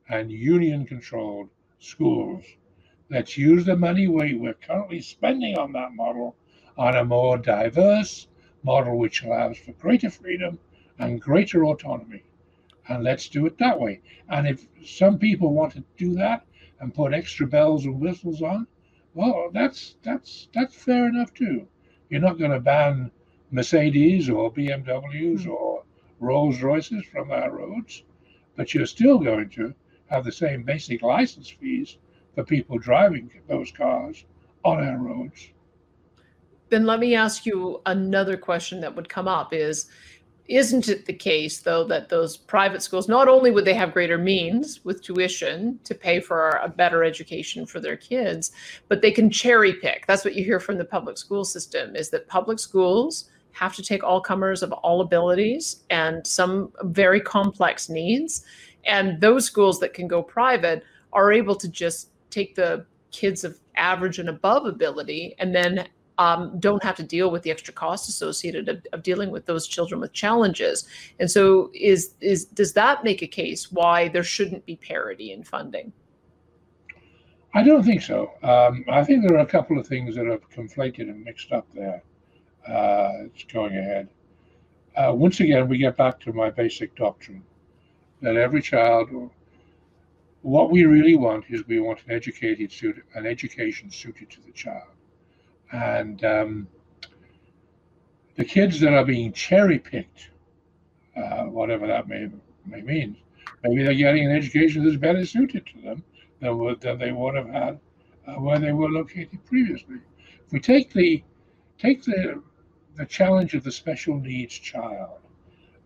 and 0.09 0.31
union 0.31 0.85
controlled 0.85 1.49
schools. 1.79 2.43
Let's 3.09 3.37
use 3.37 3.65
the 3.65 3.75
money 3.75 4.07
we, 4.07 4.35
we're 4.35 4.53
currently 4.55 5.01
spending 5.01 5.57
on 5.57 5.71
that 5.73 5.93
model 5.93 6.35
on 6.77 6.95
a 6.95 7.05
more 7.05 7.37
diverse 7.37 8.27
model 8.63 8.97
which 8.97 9.23
allows 9.23 9.57
for 9.57 9.73
greater 9.73 10.09
freedom 10.09 10.59
and 10.99 11.21
greater 11.21 11.65
autonomy. 11.65 12.23
And 12.87 13.03
let's 13.03 13.29
do 13.29 13.45
it 13.45 13.57
that 13.59 13.79
way. 13.79 14.01
And 14.29 14.47
if 14.47 14.67
some 14.85 15.17
people 15.17 15.53
want 15.53 15.73
to 15.73 15.83
do 15.97 16.13
that 16.15 16.45
and 16.79 16.93
put 16.93 17.13
extra 17.13 17.47
bells 17.47 17.85
and 17.85 17.99
whistles 17.99 18.41
on, 18.41 18.67
well, 19.13 19.49
that's 19.53 19.95
that's 20.03 20.49
that's 20.53 20.75
fair 20.75 21.07
enough 21.07 21.33
too. 21.33 21.67
You're 22.09 22.21
not 22.21 22.39
going 22.39 22.51
to 22.51 22.59
ban 22.59 23.11
Mercedes 23.51 24.29
or 24.29 24.51
BMWs 24.51 25.43
hmm. 25.43 25.51
or 25.51 25.83
Rolls 26.19 26.61
Royces 26.61 27.03
from 27.05 27.31
our 27.31 27.51
roads, 27.51 28.03
but 28.55 28.73
you're 28.73 28.85
still 28.85 29.19
going 29.19 29.49
to 29.49 29.73
have 30.07 30.23
the 30.23 30.31
same 30.31 30.63
basic 30.63 31.01
license 31.01 31.49
fees 31.49 31.97
for 32.35 32.43
people 32.43 32.77
driving 32.77 33.31
those 33.47 33.71
cars 33.71 34.25
on 34.63 34.83
our 34.83 34.97
roads. 34.97 35.49
Then 36.69 36.85
let 36.85 36.99
me 36.99 37.15
ask 37.15 37.45
you 37.45 37.81
another 37.85 38.37
question 38.37 38.81
that 38.81 38.95
would 38.95 39.09
come 39.09 39.27
up 39.27 39.53
is 39.53 39.87
isn't 40.47 40.87
it 40.87 41.05
the 41.05 41.13
case 41.13 41.61
though 41.61 41.83
that 41.83 42.09
those 42.09 42.37
private 42.37 42.81
schools 42.81 43.07
not 43.07 43.27
only 43.27 43.49
would 43.49 43.65
they 43.65 43.73
have 43.73 43.93
greater 43.93 44.17
means 44.17 44.83
with 44.85 45.01
tuition 45.01 45.79
to 45.83 45.95
pay 45.95 46.19
for 46.19 46.51
a 46.63 46.69
better 46.69 47.03
education 47.03 47.65
for 47.65 47.79
their 47.79 47.97
kids 47.97 48.51
but 48.87 49.01
they 49.01 49.11
can 49.11 49.29
cherry 49.29 49.73
pick. 49.73 50.05
That's 50.05 50.23
what 50.23 50.35
you 50.35 50.43
hear 50.43 50.59
from 50.59 50.77
the 50.77 50.85
public 50.85 51.17
school 51.17 51.45
system 51.45 51.95
is 51.95 52.09
that 52.11 52.27
public 52.27 52.59
schools 52.59 53.29
have 53.53 53.75
to 53.75 53.83
take 53.83 54.03
all 54.03 54.21
comers 54.21 54.61
of 54.61 54.71
all 54.71 55.01
abilities 55.01 55.83
and 55.89 56.25
some 56.27 56.71
very 56.83 57.21
complex 57.21 57.89
needs 57.89 58.45
and 58.85 59.19
those 59.21 59.45
schools 59.45 59.79
that 59.79 59.93
can 59.93 60.07
go 60.07 60.21
private 60.21 60.83
are 61.13 61.31
able 61.31 61.55
to 61.55 61.67
just 61.67 62.09
take 62.29 62.53
the 62.53 62.85
kids 63.11 63.43
of 63.43 63.57
average 63.77 64.19
and 64.19 64.29
above 64.29 64.65
ability 64.65 65.33
and 65.39 65.55
then 65.55 65.87
um, 66.17 66.59
don't 66.59 66.83
have 66.83 66.95
to 66.95 67.03
deal 67.03 67.29
with 67.29 67.43
the 67.43 67.51
extra 67.51 67.73
costs 67.73 68.07
associated 68.07 68.69
of, 68.69 68.85
of, 68.93 69.03
dealing 69.03 69.31
with 69.31 69.45
those 69.45 69.67
children 69.67 69.99
with 69.99 70.13
challenges. 70.13 70.87
And 71.19 71.29
so, 71.29 71.71
is 71.73 72.15
is 72.21 72.45
does 72.45 72.73
that 72.73 73.03
make 73.03 73.21
a 73.21 73.27
case 73.27 73.71
why 73.71 74.07
there 74.07 74.23
shouldn't 74.23 74.65
be 74.65 74.75
parity 74.77 75.31
in 75.33 75.43
funding? 75.43 75.91
I 77.53 77.63
don't 77.63 77.83
think 77.83 78.01
so. 78.01 78.31
Um, 78.43 78.83
I 78.89 79.03
think 79.03 79.25
there 79.25 79.37
are 79.37 79.41
a 79.41 79.45
couple 79.45 79.79
of 79.79 79.87
things 79.87 80.15
that 80.15 80.27
are 80.27 80.39
conflated 80.53 81.09
and 81.09 81.23
mixed 81.23 81.53
up 81.53 81.65
there. 81.73 82.03
Uh, 82.67 83.25
it's 83.25 83.45
going 83.45 83.77
ahead. 83.77 84.09
Uh, 84.97 85.13
once 85.13 85.39
again, 85.39 85.67
we 85.67 85.77
get 85.77 85.95
back 85.95 86.19
to 86.21 86.33
my 86.33 86.49
basic 86.49 86.95
doctrine 86.95 87.43
that 88.21 88.35
every 88.35 88.61
child, 88.61 89.09
what 90.41 90.71
we 90.71 90.83
really 90.85 91.15
want 91.15 91.45
is 91.49 91.65
we 91.67 91.79
want 91.79 91.99
an 92.07 92.11
educated 92.13 92.71
an 93.13 93.25
education 93.25 93.89
suited 93.89 94.29
to 94.31 94.41
the 94.41 94.51
child. 94.51 94.94
And 95.71 96.23
um, 96.23 96.67
the 98.35 98.45
kids 98.45 98.79
that 98.81 98.93
are 98.93 99.05
being 99.05 99.33
cherry 99.33 99.79
picked, 99.79 100.29
uh, 101.15 101.43
whatever 101.43 101.87
that 101.87 102.07
may, 102.07 102.29
may 102.65 102.81
mean, 102.81 103.17
maybe 103.63 103.83
they're 103.83 103.93
getting 103.93 104.25
an 104.25 104.35
education 104.35 104.83
that's 104.83 104.97
better 104.97 105.25
suited 105.25 105.65
to 105.67 105.81
them 105.81 106.03
than, 106.39 106.75
than 106.79 106.99
they 106.99 107.11
would 107.11 107.35
have 107.35 107.49
had 107.49 107.79
uh, 108.27 108.33
where 108.33 108.59
they 108.59 108.73
were 108.73 108.89
located 108.89 109.43
previously. 109.45 109.97
If 110.45 110.51
we 110.51 110.59
take 110.59 110.93
the 110.93 111.23
take 111.77 112.03
the 112.03 112.41
the 112.95 113.05
challenge 113.05 113.53
of 113.53 113.63
the 113.63 113.71
special 113.71 114.19
needs 114.19 114.53
child, 114.57 115.19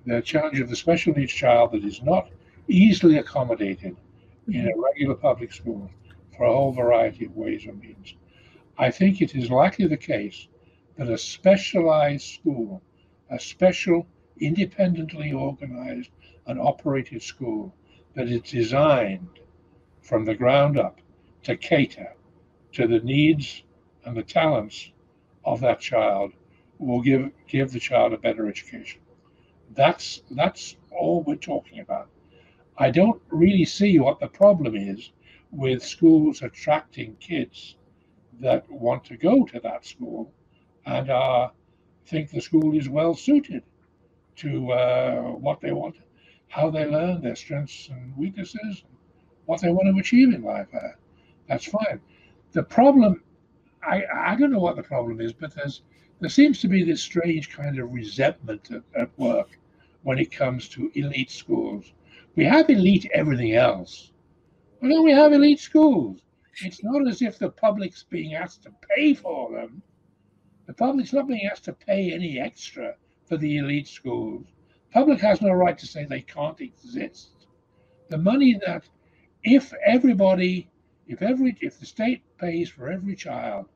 the 0.06 0.22
challenge 0.22 0.60
of 0.60 0.70
the 0.70 0.76
special 0.76 1.14
needs 1.14 1.34
child 1.34 1.72
that 1.72 1.84
is 1.84 2.02
not 2.04 2.30
easily 2.68 3.18
accommodated 3.18 3.96
in 4.48 4.68
a 4.68 4.78
regular 4.78 5.16
public 5.16 5.52
school 5.52 5.90
for 6.36 6.46
a 6.46 6.54
whole 6.54 6.72
variety 6.72 7.26
of 7.26 7.36
ways 7.36 7.66
or 7.66 7.74
means. 7.74 8.14
I 8.82 8.92
think 8.92 9.22
it 9.22 9.36
is 9.36 9.52
likely 9.52 9.88
the 9.88 9.98
case 9.98 10.48
that 10.96 11.10
a 11.10 11.18
specialized 11.18 12.24
school, 12.24 12.82
a 13.30 13.38
special, 13.38 14.08
independently 14.40 15.34
organized 15.34 16.12
and 16.48 16.58
operated 16.62 17.22
school 17.22 17.76
that 18.14 18.30
is 18.30 18.40
designed 18.50 19.42
from 20.02 20.24
the 20.24 20.34
ground 20.34 20.80
up 20.80 21.02
to 21.44 21.58
cater 21.58 22.16
to 22.72 22.88
the 22.88 23.02
needs 23.02 23.64
and 24.06 24.16
the 24.16 24.24
talents 24.24 24.92
of 25.44 25.60
that 25.60 25.82
child 25.82 26.32
will 26.78 27.02
give 27.02 27.32
give 27.48 27.74
the 27.74 27.82
child 27.82 28.14
a 28.14 28.18
better 28.18 28.48
education. 28.48 29.02
That's 29.76 30.22
that's 30.32 30.78
all 30.90 31.24
we're 31.24 31.36
talking 31.36 31.82
about. 31.82 32.08
I 32.78 32.92
don't 32.92 33.22
really 33.28 33.66
see 33.66 34.00
what 34.00 34.22
the 34.22 34.30
problem 34.30 34.78
is 34.78 35.12
with 35.52 35.84
schools 35.84 36.42
attracting 36.42 37.18
kids 37.18 37.76
that 38.40 38.70
want 38.70 39.04
to 39.06 39.18
go 39.18 39.46
to 39.46 39.60
that 39.60 39.86
school 39.86 40.32
and 40.86 41.10
uh, 41.10 41.50
think 42.06 42.32
the 42.32 42.42
school 42.42 42.78
is 42.78 42.90
well 42.90 43.14
suited 43.14 43.64
to 44.38 44.72
uh, 44.72 45.22
what 45.22 45.60
they 45.62 45.72
want, 45.72 45.96
how 46.48 46.70
they 46.70 46.86
learn, 46.86 47.22
their 47.22 47.36
strengths 47.36 47.90
and 47.90 48.16
weaknesses, 48.18 48.84
what 49.46 49.62
they 49.62 49.70
want 49.70 49.94
to 49.94 50.00
achieve 50.00 50.34
in 50.34 50.42
life. 50.42 50.68
Uh, 50.74 50.90
that's 51.48 51.66
fine. 51.66 52.00
The 52.52 52.64
problem, 52.64 53.24
I, 53.84 54.04
I 54.14 54.36
don't 54.36 54.52
know 54.52 54.60
what 54.60 54.76
the 54.76 54.84
problem 54.84 55.22
is, 55.22 55.34
but 55.34 55.54
there's 55.54 55.82
there 56.20 56.30
seems 56.30 56.60
to 56.60 56.68
be 56.68 56.84
this 56.84 57.02
strange 57.02 57.50
kind 57.50 57.80
of 57.80 57.94
resentment 57.94 58.72
at, 58.72 58.84
at 58.94 59.10
work 59.18 59.58
when 60.04 60.20
it 60.20 60.32
comes 60.32 60.68
to 60.70 60.92
elite 60.96 61.32
schools. 61.32 61.94
We 62.36 62.44
have 62.46 62.70
elite 62.70 63.10
everything 63.14 63.54
else. 63.54 64.12
Why 64.80 64.90
don't 64.90 65.06
we 65.06 65.12
have 65.12 65.32
elite 65.32 65.60
schools? 65.60 66.20
It's 66.62 66.84
not 66.84 67.08
as 67.08 67.22
if 67.22 67.40
the 67.40 67.50
public's 67.50 68.04
being 68.04 68.34
asked 68.34 68.64
to 68.64 68.74
pay 68.96 69.14
for 69.14 69.52
them. 69.52 69.82
The 70.66 70.74
public's 70.74 71.14
not 71.14 71.28
being 71.28 71.46
asked 71.46 71.66
to 71.66 71.74
pay 71.74 72.12
any 72.12 72.38
extra 72.38 72.96
for 73.28 73.38
the 73.38 73.58
elite 73.58 73.88
schools. 73.88 74.48
Public 74.92 75.22
has 75.22 75.42
no 75.42 75.52
right 75.52 75.78
to 75.78 75.88
say 75.88 76.04
they 76.04 76.22
can't 76.22 76.60
exist. 76.60 77.48
The 78.10 78.18
money 78.18 78.60
that, 78.66 78.90
if 79.44 79.74
everybody, 79.86 80.70
if 81.08 81.22
every, 81.22 81.56
if 81.62 81.80
the 81.80 81.86
state 81.86 82.24
pays 82.38 82.70
for 82.70 82.90
every 82.90 83.16
child 83.16 83.68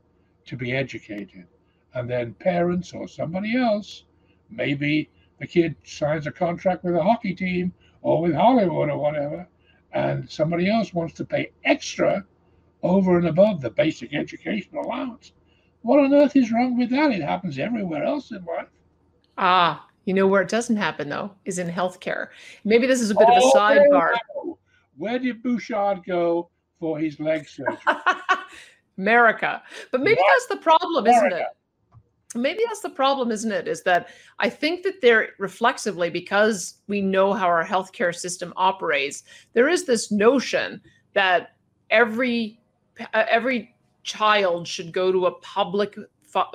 to 0.48 0.58
be 0.58 0.74
educated, 0.74 1.48
and 1.94 2.10
then 2.10 2.34
parents 2.34 2.92
or 2.92 3.08
somebody 3.08 3.56
else, 3.56 4.04
maybe 4.50 5.10
the 5.40 5.48
kid 5.48 5.76
signs 5.84 6.28
a 6.28 6.32
contract 6.32 6.84
with 6.84 6.96
a 6.96 7.04
hockey 7.04 7.34
team 7.34 7.74
or 8.02 8.22
with 8.22 8.34
Hollywood 8.34 8.90
or 8.90 8.98
whatever, 8.98 9.48
and 9.94 10.30
somebody 10.30 10.70
else 10.70 10.94
wants 10.94 11.14
to 11.14 11.26
pay 11.26 11.52
extra 11.64 12.26
over 12.84 13.18
and 13.18 13.28
above 13.28 13.62
the 13.62 13.70
basic 13.70 14.14
education 14.14 14.78
allowance. 14.78 15.32
What 15.82 16.00
on 16.00 16.14
earth 16.14 16.36
is 16.36 16.52
wrong 16.52 16.78
with 16.78 16.90
that? 16.92 17.12
It 17.12 17.22
happens 17.22 17.58
everywhere 17.58 18.04
else 18.04 18.32
in 18.32 18.44
life. 18.46 18.68
Ah, 19.38 19.88
you 20.06 20.14
know 20.14 20.28
where 20.28 20.42
it 20.42 20.50
doesn't 20.50 20.76
happen 20.76 21.10
though 21.10 21.32
is 21.46 21.60
in 21.60 21.70
healthcare. 21.70 22.28
Maybe 22.64 22.88
this 22.88 23.02
is 23.02 23.10
a 23.10 23.16
bit 23.16 23.28
oh, 23.30 23.38
of 23.38 23.44
a 23.44 23.46
oh, 23.46 23.52
sidebar. 23.54 24.58
Where 24.98 25.18
did 25.18 25.42
Bouchard 25.42 26.04
go 26.06 26.50
for 26.80 27.00
his 27.00 27.20
leg 27.20 27.48
surgery? 27.48 27.78
America. 28.98 29.64
But 29.92 30.02
maybe 30.02 30.20
what? 30.20 30.34
that's 30.34 30.48
the 30.48 30.64
problem, 30.64 31.06
America. 31.06 31.28
isn't 31.28 31.42
it? 31.42 31.48
maybe 32.36 32.62
that's 32.66 32.82
the 32.82 32.90
problem 32.90 33.32
isn't 33.32 33.52
it 33.52 33.68
is 33.68 33.84
that 33.84 34.08
i 34.40 34.50
think 34.50 34.84
that 34.84 35.02
there 35.02 35.30
reflexively 35.38 36.10
because 36.10 36.76
we 36.88 37.02
know 37.02 37.34
how 37.34 37.46
our 37.46 37.64
healthcare 37.64 38.16
system 38.16 38.54
operates 38.56 39.24
there 39.54 39.68
is 39.68 39.86
this 39.86 40.12
notion 40.12 40.82
that 41.14 41.56
every 41.90 42.60
Uh, 43.00 43.26
every 43.30 43.76
child 44.04 44.68
should 44.68 44.92
go 44.92 45.12
to 45.12 45.28
a 45.28 45.32
public 45.40 45.98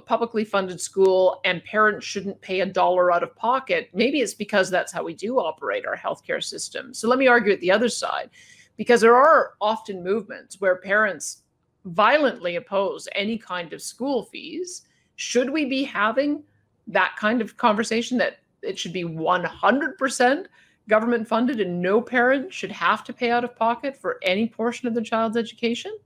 publicly 0.07 0.45
funded 0.45 0.81
school 0.81 1.41
and 1.45 1.63
parents 1.63 2.05
shouldn't 2.05 2.41
pay 2.41 2.61
a 2.61 2.67
dollar 2.67 3.13
out 3.13 3.23
of 3.23 3.35
pocket. 3.37 3.89
Maybe 3.95 4.21
it's 4.21 4.35
because 4.35 4.71
that's 4.71 4.93
how 4.93 5.05
we 5.05 5.15
do 5.15 5.39
operate 5.39 5.87
our 5.87 5.97
healthcare 5.97 6.43
system. 6.43 6.93
So 6.93 7.09
let 7.09 7.19
me 7.19 7.29
argue 7.29 7.53
at 7.53 7.61
the 7.61 7.71
other 7.71 7.89
side 7.89 8.31
because 8.77 9.01
there 9.01 9.17
are 9.17 9.53
often 9.61 10.03
movements 10.03 10.61
where 10.61 10.77
parents 10.77 11.43
violently 11.85 12.57
oppose 12.57 13.09
any 13.15 13.39
kind 13.39 13.73
of 13.73 13.81
school 13.81 14.25
fees. 14.25 14.83
Should 15.17 15.51
we 15.51 15.65
be 15.65 15.85
having 15.85 16.43
that 16.89 17.15
kind 17.17 17.41
of 17.41 17.57
conversation 17.57 18.19
that 18.19 18.39
it 18.63 18.79
should 18.79 18.93
be 18.93 19.05
100% 19.05 20.47
government 20.89 21.29
funded 21.29 21.61
and 21.61 21.81
no 21.81 22.01
parent 22.01 22.53
should 22.53 22.73
have 22.73 23.05
to 23.05 23.13
pay 23.13 23.31
out 23.31 23.45
of 23.45 23.55
pocket 23.55 23.97
for 23.97 24.19
any 24.23 24.49
portion 24.49 24.89
of 24.89 24.95
the 24.95 25.03
child's 25.03 25.37
education? 25.37 25.97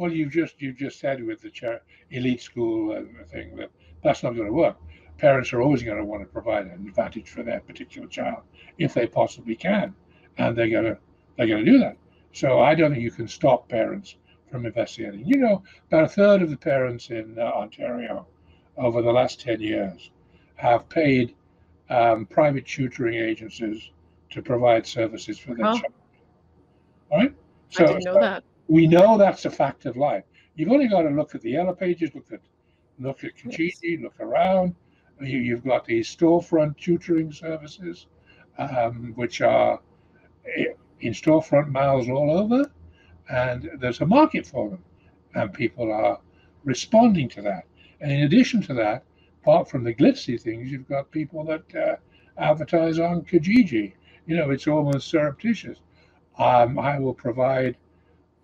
Well, 0.00 0.10
you 0.10 0.30
just 0.30 0.62
you 0.62 0.72
just 0.72 0.98
said 0.98 1.22
with 1.22 1.42
the 1.42 1.80
elite 2.10 2.40
school 2.40 2.92
uh, 2.92 3.24
thing 3.26 3.54
that 3.56 3.70
that's 4.02 4.22
not 4.22 4.34
going 4.34 4.46
to 4.46 4.52
work. 4.52 4.78
Parents 5.18 5.52
are 5.52 5.60
always 5.60 5.82
going 5.82 5.98
to 5.98 6.04
want 6.06 6.22
to 6.22 6.26
provide 6.26 6.64
an 6.64 6.86
advantage 6.88 7.28
for 7.28 7.42
their 7.42 7.60
particular 7.60 8.08
child 8.08 8.44
if 8.78 8.94
they 8.94 9.06
possibly 9.06 9.54
can, 9.54 9.94
and 10.38 10.56
they're 10.56 10.70
going 10.70 10.86
to 10.86 10.96
they're 11.36 11.48
going 11.48 11.66
to 11.66 11.70
do 11.70 11.78
that. 11.80 11.98
So 12.32 12.60
I 12.60 12.74
don't 12.74 12.92
think 12.92 13.02
you 13.02 13.10
can 13.10 13.28
stop 13.28 13.68
parents 13.68 14.16
from 14.50 14.64
investigating. 14.64 15.26
You 15.26 15.36
know, 15.36 15.62
about 15.88 16.04
a 16.04 16.08
third 16.08 16.40
of 16.40 16.48
the 16.48 16.56
parents 16.56 17.10
in 17.10 17.36
uh, 17.38 17.42
Ontario 17.42 18.26
over 18.78 19.02
the 19.02 19.12
last 19.12 19.38
10 19.42 19.60
years 19.60 20.12
have 20.54 20.88
paid 20.88 21.34
um, 21.90 22.24
private 22.24 22.66
tutoring 22.66 23.16
agencies 23.16 23.90
to 24.30 24.40
provide 24.40 24.86
services 24.86 25.38
for 25.38 25.54
their 25.54 25.66
oh. 25.66 25.72
child. 25.74 25.92
All 27.10 27.18
right? 27.18 27.34
So, 27.68 27.84
I 27.84 27.86
didn't 27.86 28.04
know 28.04 28.14
so 28.14 28.20
that. 28.20 28.44
We 28.70 28.86
know 28.86 29.18
that's 29.18 29.46
a 29.46 29.50
fact 29.50 29.84
of 29.84 29.96
life. 29.96 30.22
You've 30.54 30.70
only 30.70 30.86
got 30.86 31.02
to 31.02 31.08
look 31.10 31.34
at 31.34 31.40
the 31.40 31.50
yellow 31.50 31.74
pages, 31.74 32.14
look 32.14 32.32
at 32.32 32.38
look 33.00 33.24
at 33.24 33.34
Kijiji, 33.34 33.78
yes. 33.82 34.00
look 34.00 34.20
around. 34.20 34.76
You, 35.20 35.56
have 35.56 35.64
got 35.64 35.84
these 35.84 36.14
storefront 36.14 36.76
tutoring 36.76 37.32
services, 37.32 38.06
um, 38.58 39.12
which 39.16 39.40
are 39.40 39.80
in 41.00 41.12
storefront 41.12 41.68
malls 41.68 42.08
all 42.08 42.30
over, 42.30 42.70
and 43.28 43.68
there's 43.80 44.00
a 44.02 44.06
market 44.06 44.46
for 44.46 44.70
them, 44.70 44.84
and 45.34 45.52
people 45.52 45.92
are 45.92 46.20
responding 46.62 47.28
to 47.30 47.42
that. 47.42 47.64
And 48.00 48.12
in 48.12 48.22
addition 48.22 48.62
to 48.62 48.74
that, 48.74 49.02
apart 49.42 49.68
from 49.68 49.82
the 49.82 49.92
glitzy 49.92 50.40
things, 50.40 50.70
you've 50.70 50.88
got 50.88 51.10
people 51.10 51.44
that 51.44 51.74
uh, 51.74 51.96
advertise 52.38 53.00
on 53.00 53.22
Kijiji. 53.22 53.94
You 54.26 54.36
know, 54.36 54.50
it's 54.50 54.68
almost 54.68 55.08
surreptitious. 55.08 55.78
Um, 56.38 56.78
I 56.78 57.00
will 57.00 57.14
provide, 57.14 57.76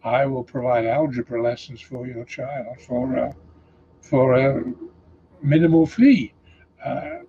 I 0.06 0.24
will 0.24 0.44
provide 0.44 0.86
algebra 0.86 1.42
lessons 1.42 1.80
for 1.80 2.06
your 2.06 2.24
child 2.24 2.80
for 2.86 3.16
a, 3.16 3.34
for 4.00 4.34
a 4.34 4.62
minimal 5.42 5.84
fee. 5.84 6.32
Uh, 6.84 7.24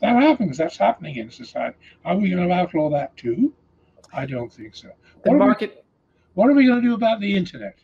that 0.00 0.22
happens. 0.22 0.58
That's 0.58 0.76
happening 0.76 1.16
in 1.16 1.30
society. 1.30 1.78
Are 2.04 2.18
we 2.18 2.28
going 2.28 2.46
to 2.46 2.54
outlaw 2.54 2.90
that 2.90 3.16
too? 3.16 3.54
I 4.12 4.26
don't 4.26 4.52
think 4.52 4.76
so. 4.76 4.90
The 5.24 5.30
what 5.30 5.38
market. 5.38 5.70
Are 5.70 5.74
we, 5.74 5.80
what 6.34 6.50
are 6.50 6.52
we 6.52 6.66
going 6.66 6.82
to 6.82 6.86
do 6.86 6.94
about 6.94 7.18
the 7.18 7.34
internet? 7.34 7.78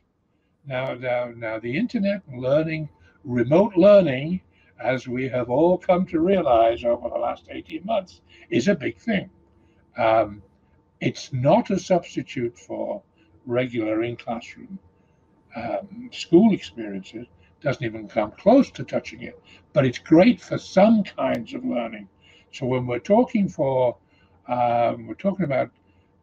Now, 0.66 0.93
now, 0.93 1.32
now, 1.35 1.59
the 1.59 1.74
internet 1.74 2.20
learning 2.31 2.90
remote 3.24 3.78
learning, 3.78 4.43
as 4.78 5.09
we 5.09 5.27
have 5.31 5.48
all 5.48 5.78
come 5.78 6.05
to 6.09 6.20
realize 6.20 6.85
over 6.85 7.09
the 7.09 7.18
last 7.18 7.47
18 7.51 7.82
months, 7.86 8.20
is 8.51 8.68
a 8.68 8.74
big 8.74 8.98
thing. 8.98 9.31
Um, 9.97 10.43
it's 11.01 11.32
not 11.32 11.70
a 11.70 11.78
substitute 11.78 12.59
for 12.59 13.02
regular 13.47 14.02
in 14.02 14.16
classroom 14.16 14.78
um, 15.56 16.10
school 16.12 16.52
experiences, 16.52 17.27
doesn't 17.62 17.85
even 17.85 18.06
come 18.06 18.32
close 18.32 18.70
to 18.70 18.85
touching 18.85 19.23
it, 19.23 19.40
but 19.73 19.86
it's 19.86 19.98
great 19.98 20.40
for 20.40 20.59
some 20.59 21.02
kinds 21.02 21.55
of 21.55 21.64
learning. 21.64 22.09
So 22.52 22.66
when 22.66 22.86
we're 22.86 22.98
talking 22.98 23.48
for, 23.48 23.97
um, 24.48 25.06
we're 25.06 25.14
talking 25.14 25.44
about 25.44 25.70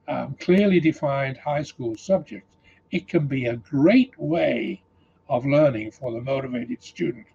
um, 0.08 0.36
clearly 0.40 0.80
defined 0.80 1.38
high 1.38 1.64
school 1.64 1.96
subjects, 1.96 2.48
it 2.92 3.08
can 3.08 3.28
be 3.28 3.48
a 3.48 3.56
great 3.56 4.18
way 4.18 4.82
of 5.28 5.46
learning 5.46 5.92
for 5.92 6.12
the 6.12 6.22
motivated 6.22 6.84
student. 6.84 7.26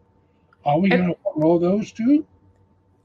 Are 0.65 0.79
we 0.79 0.89
going 0.89 1.09
to 1.09 1.17
roll 1.35 1.59
those 1.59 1.93
two? 1.93 2.25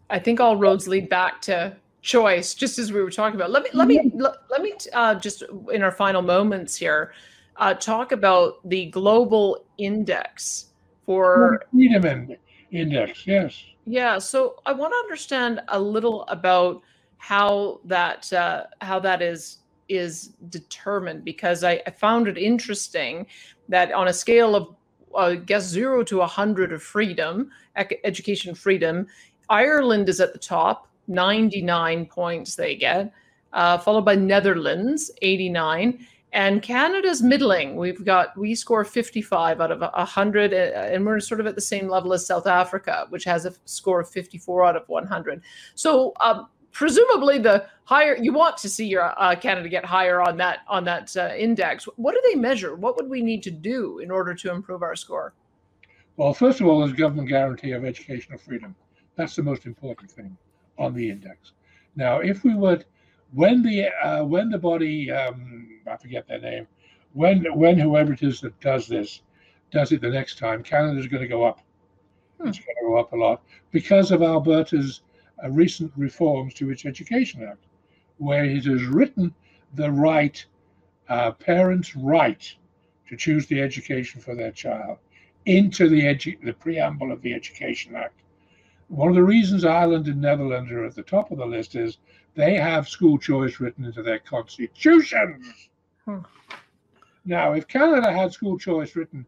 I 0.09 0.19
think 0.19 0.39
all 0.39 0.57
roads 0.57 0.87
lead 0.87 1.09
back 1.09 1.41
to 1.43 1.75
choice, 2.03 2.53
just 2.53 2.77
as 2.77 2.91
we 2.91 3.01
were 3.01 3.09
talking 3.09 3.35
about. 3.35 3.49
Let 3.49 3.63
me 3.63 3.69
let 3.73 3.87
me 3.87 4.11
let, 4.13 4.35
let 4.51 4.61
me 4.61 4.73
uh, 4.93 5.15
just 5.15 5.43
in 5.71 5.81
our 5.81 5.91
final 5.91 6.21
moments 6.21 6.75
here 6.75 7.13
uh, 7.57 7.73
talk 7.73 8.11
about 8.11 8.67
the 8.69 8.87
global 8.91 9.65
index 9.79 10.67
for 11.05 11.63
freedom 11.71 12.35
index. 12.71 13.25
Yes. 13.25 13.63
Yeah. 13.85 14.19
So 14.19 14.55
I 14.65 14.73
want 14.73 14.93
to 14.93 14.97
understand 14.97 15.61
a 15.69 15.79
little 15.79 16.23
about 16.23 16.81
how 17.17 17.79
that 17.85 18.31
uh, 18.31 18.65
how 18.81 18.99
that 18.99 19.21
is 19.21 19.59
is 19.89 20.33
determined 20.49 21.23
because 21.23 21.63
I, 21.63 21.81
I 21.85 21.91
found 21.91 22.27
it 22.27 22.37
interesting 22.37 23.27
that 23.69 23.91
on 23.91 24.07
a 24.07 24.13
scale 24.13 24.55
of 24.55 24.75
I 25.15 25.35
guess 25.35 25.63
zero 25.63 26.03
to 26.03 26.17
100 26.17 26.73
of 26.73 26.81
freedom, 26.81 27.51
education 28.03 28.55
freedom. 28.55 29.07
Ireland 29.49 30.09
is 30.09 30.19
at 30.19 30.33
the 30.33 30.39
top, 30.39 30.87
99 31.07 32.05
points 32.05 32.55
they 32.55 32.75
get, 32.75 33.11
uh, 33.53 33.77
followed 33.77 34.05
by 34.05 34.15
Netherlands, 34.15 35.11
89 35.21 36.05
and 36.33 36.63
Canada's 36.63 37.21
middling. 37.21 37.75
We've 37.75 38.03
got 38.03 38.35
we 38.35 38.55
score 38.55 38.83
55 38.83 39.61
out 39.61 39.71
of 39.71 39.81
100, 39.81 40.53
uh, 40.53 40.55
and 40.55 41.05
we're 41.05 41.19
sort 41.19 41.39
of 41.39 41.45
at 41.45 41.55
the 41.55 41.61
same 41.61 41.87
level 41.87 42.11
as 42.11 42.25
South 42.25 42.47
Africa, 42.47 43.05
which 43.09 43.23
has 43.23 43.45
a 43.45 43.53
score 43.65 44.01
of 44.01 44.09
54 44.09 44.65
out 44.65 44.75
of 44.75 44.89
100. 44.89 45.41
So 45.75 46.13
um, 46.19 46.47
presumably, 46.71 47.37
the 47.37 47.67
higher 47.85 48.17
you 48.17 48.33
want 48.33 48.57
to 48.57 48.69
see 48.69 48.87
your 48.87 49.13
uh, 49.21 49.35
Canada 49.35 49.69
get 49.69 49.85
higher 49.85 50.21
on 50.21 50.35
that 50.37 50.59
on 50.67 50.83
that 50.85 51.15
uh, 51.15 51.33
index. 51.37 51.85
What 51.95 52.15
do 52.15 52.21
they 52.27 52.35
measure? 52.39 52.75
What 52.75 52.97
would 52.97 53.09
we 53.09 53.21
need 53.21 53.43
to 53.43 53.51
do 53.51 53.99
in 53.99 54.09
order 54.09 54.33
to 54.33 54.51
improve 54.51 54.81
our 54.81 54.95
score? 54.95 55.33
Well, 56.17 56.33
first 56.33 56.61
of 56.61 56.67
all, 56.67 56.79
there's 56.79 56.93
government 56.93 57.29
guarantee 57.29 57.71
of 57.71 57.85
educational 57.85 58.37
freedom. 58.37 58.75
That's 59.15 59.35
the 59.35 59.43
most 59.43 59.65
important 59.65 60.11
thing 60.11 60.35
on 60.77 60.93
the 60.93 61.09
index. 61.09 61.53
Now, 61.95 62.19
if 62.19 62.43
we 62.43 62.55
would 62.55 62.85
when 63.33 63.61
the 63.63 63.87
uh, 63.89 64.23
when 64.23 64.49
the 64.49 64.57
body 64.57 65.11
um, 65.11 65.81
I 65.87 65.97
forget 65.97 66.27
their 66.27 66.39
name 66.39 66.67
when 67.13 67.45
when 67.55 67.79
whoever 67.79 68.13
it 68.13 68.23
is 68.23 68.41
that 68.41 68.59
does 68.59 68.87
this 68.87 69.21
does 69.71 69.91
it 69.91 70.01
the 70.01 70.09
next 70.09 70.37
time, 70.37 70.61
Canada's 70.61 71.07
going 71.07 71.23
to 71.23 71.27
go 71.27 71.43
up. 71.43 71.59
Hmm. 72.39 72.49
It's 72.49 72.59
going 72.59 72.75
to 72.79 72.87
go 72.87 72.97
up 72.97 73.11
a 73.13 73.15
lot 73.15 73.41
because 73.71 74.11
of 74.11 74.21
Alberta's 74.21 75.01
uh, 75.43 75.49
recent 75.49 75.91
reforms 75.97 76.53
to 76.55 76.69
its 76.69 76.85
Education 76.85 77.43
Act, 77.43 77.65
where 78.17 78.45
it 78.45 78.65
has 78.65 78.85
written 78.85 79.33
the 79.73 79.91
right 79.91 80.43
uh, 81.09 81.31
parents' 81.31 81.95
right 81.95 82.55
to 83.09 83.17
choose 83.17 83.47
the 83.47 83.61
education 83.61 84.21
for 84.21 84.35
their 84.35 84.51
child 84.51 84.97
into 85.45 85.89
the 85.89 86.01
edu- 86.01 86.41
the 86.43 86.53
preamble 86.53 87.11
of 87.11 87.21
the 87.21 87.33
Education 87.33 87.95
Act. 87.95 88.21
One 88.93 89.09
of 89.09 89.15
the 89.15 89.23
reasons 89.23 89.65
Ireland 89.65 90.07
and 90.07 90.21
Netherlands 90.21 90.71
are 90.71 90.85
at 90.85 90.93
the 90.93 91.01
top 91.01 91.31
of 91.31 91.39
the 91.39 91.47
list 91.47 91.73
is 91.73 91.97
they 92.35 92.53
have 92.53 92.87
school 92.87 93.17
choice 93.17 93.59
written 93.59 93.85
into 93.85 94.03
their 94.03 94.19
constitutions. 94.19 95.47
Hmm. 96.05 96.19
Now, 97.25 97.53
if 97.53 97.67
Canada 97.67 98.13
had 98.13 98.31
school 98.31 98.55
choice 98.55 98.95
written, 98.95 99.25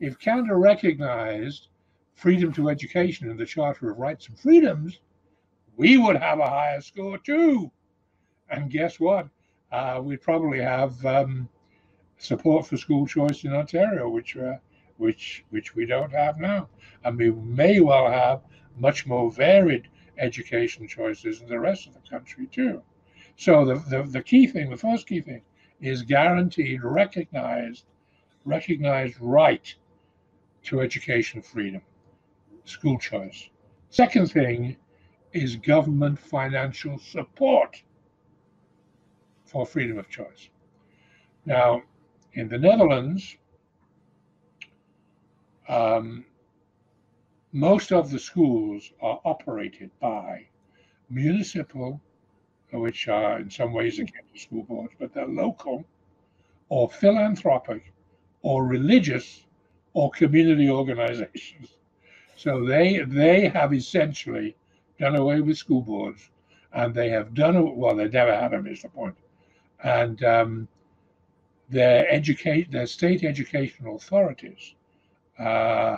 if 0.00 0.18
Canada 0.18 0.54
recognized 0.54 1.68
freedom 2.14 2.52
to 2.52 2.68
education 2.68 3.30
in 3.30 3.38
the 3.38 3.46
Charter 3.46 3.90
of 3.90 3.96
Rights 3.96 4.28
and 4.28 4.38
Freedoms, 4.38 5.00
we 5.78 5.96
would 5.96 6.16
have 6.16 6.38
a 6.38 6.50
higher 6.50 6.82
score 6.82 7.16
too. 7.16 7.70
And 8.50 8.70
guess 8.70 9.00
what? 9.00 9.30
Uh, 9.72 9.98
we'd 10.02 10.20
probably 10.20 10.60
have 10.60 11.06
um, 11.06 11.48
support 12.18 12.66
for 12.66 12.76
school 12.76 13.06
choice 13.06 13.44
in 13.44 13.54
Ontario, 13.54 14.10
which 14.10 14.36
uh, 14.36 14.56
which 14.98 15.42
which 15.48 15.74
we 15.74 15.86
don't 15.86 16.12
have 16.12 16.36
now, 16.36 16.68
and 17.04 17.16
we 17.16 17.30
may 17.30 17.80
well 17.80 18.10
have 18.10 18.42
much 18.76 19.06
more 19.06 19.30
varied 19.30 19.88
education 20.18 20.88
choices 20.88 21.40
in 21.40 21.48
the 21.48 21.58
rest 21.58 21.86
of 21.86 21.94
the 21.94 22.08
country 22.08 22.46
too. 22.46 22.82
So 23.36 23.64
the, 23.64 23.74
the, 23.90 24.02
the 24.04 24.22
key 24.22 24.46
thing, 24.46 24.70
the 24.70 24.76
first 24.76 25.06
key 25.06 25.20
thing, 25.20 25.42
is 25.80 26.02
guaranteed, 26.02 26.82
recognized, 26.82 27.84
recognized 28.44 29.16
right 29.20 29.74
to 30.64 30.80
education 30.80 31.42
freedom, 31.42 31.82
school 32.64 32.98
choice. 32.98 33.48
Second 33.90 34.32
thing 34.32 34.76
is 35.32 35.56
government 35.56 36.18
financial 36.18 36.98
support 36.98 37.82
for 39.44 39.66
freedom 39.66 39.98
of 39.98 40.08
choice. 40.08 40.48
Now, 41.44 41.82
in 42.32 42.48
the 42.48 42.58
Netherlands, 42.58 43.36
um, 45.68 46.24
most 47.56 47.90
of 47.90 48.10
the 48.10 48.18
schools 48.18 48.92
are 49.00 49.18
operated 49.24 49.90
by 49.98 50.44
municipal, 51.08 51.98
which 52.70 53.08
are 53.08 53.38
in 53.38 53.48
some 53.50 53.72
ways 53.72 53.96
to 53.96 54.06
school 54.38 54.62
boards, 54.64 54.92
but 55.00 55.14
they're 55.14 55.26
local 55.26 55.82
or 56.68 56.90
philanthropic 56.90 57.94
or 58.42 58.66
religious 58.66 59.46
or 59.94 60.10
community 60.10 60.68
organizations. 60.68 61.78
So 62.36 62.66
they 62.66 62.98
they 63.06 63.48
have 63.48 63.72
essentially 63.72 64.54
done 65.00 65.16
away 65.16 65.40
with 65.40 65.56
school 65.56 65.80
boards, 65.80 66.28
and 66.74 66.94
they 66.94 67.08
have 67.08 67.32
done 67.32 67.74
well. 67.74 67.96
They 67.96 68.08
never 68.08 68.34
had 68.34 68.50
them, 68.52 68.66
is 68.66 68.82
the 68.82 68.90
point. 68.90 69.16
point, 69.16 69.90
and 69.98 70.24
um, 70.24 70.68
their 71.70 72.06
educate 72.12 72.70
their 72.70 72.86
state 72.86 73.24
educational 73.24 73.96
authorities 73.96 74.74
uh, 75.38 75.96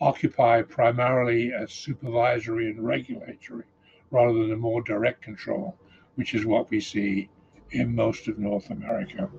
occupy 0.00 0.62
primarily 0.62 1.52
as 1.52 1.72
supervisory 1.72 2.70
and 2.70 2.84
regulatory 2.84 3.64
rather 4.10 4.32
than 4.32 4.52
a 4.52 4.56
more 4.56 4.82
direct 4.82 5.22
control, 5.22 5.76
which 6.16 6.34
is 6.34 6.46
what 6.46 6.70
we 6.70 6.80
see 6.80 7.28
in 7.72 7.94
most 7.94 8.28
of 8.28 8.38
North 8.38 8.70
America. 8.70 9.30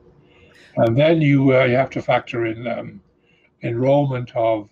And 0.78 0.98
then 0.98 1.22
you, 1.22 1.56
uh, 1.56 1.66
you 1.66 1.76
have 1.76 1.90
to 1.92 2.02
factor 2.02 2.46
in 2.46 2.66
um, 2.68 3.02
enrollment 3.64 4.32
of 4.36 4.70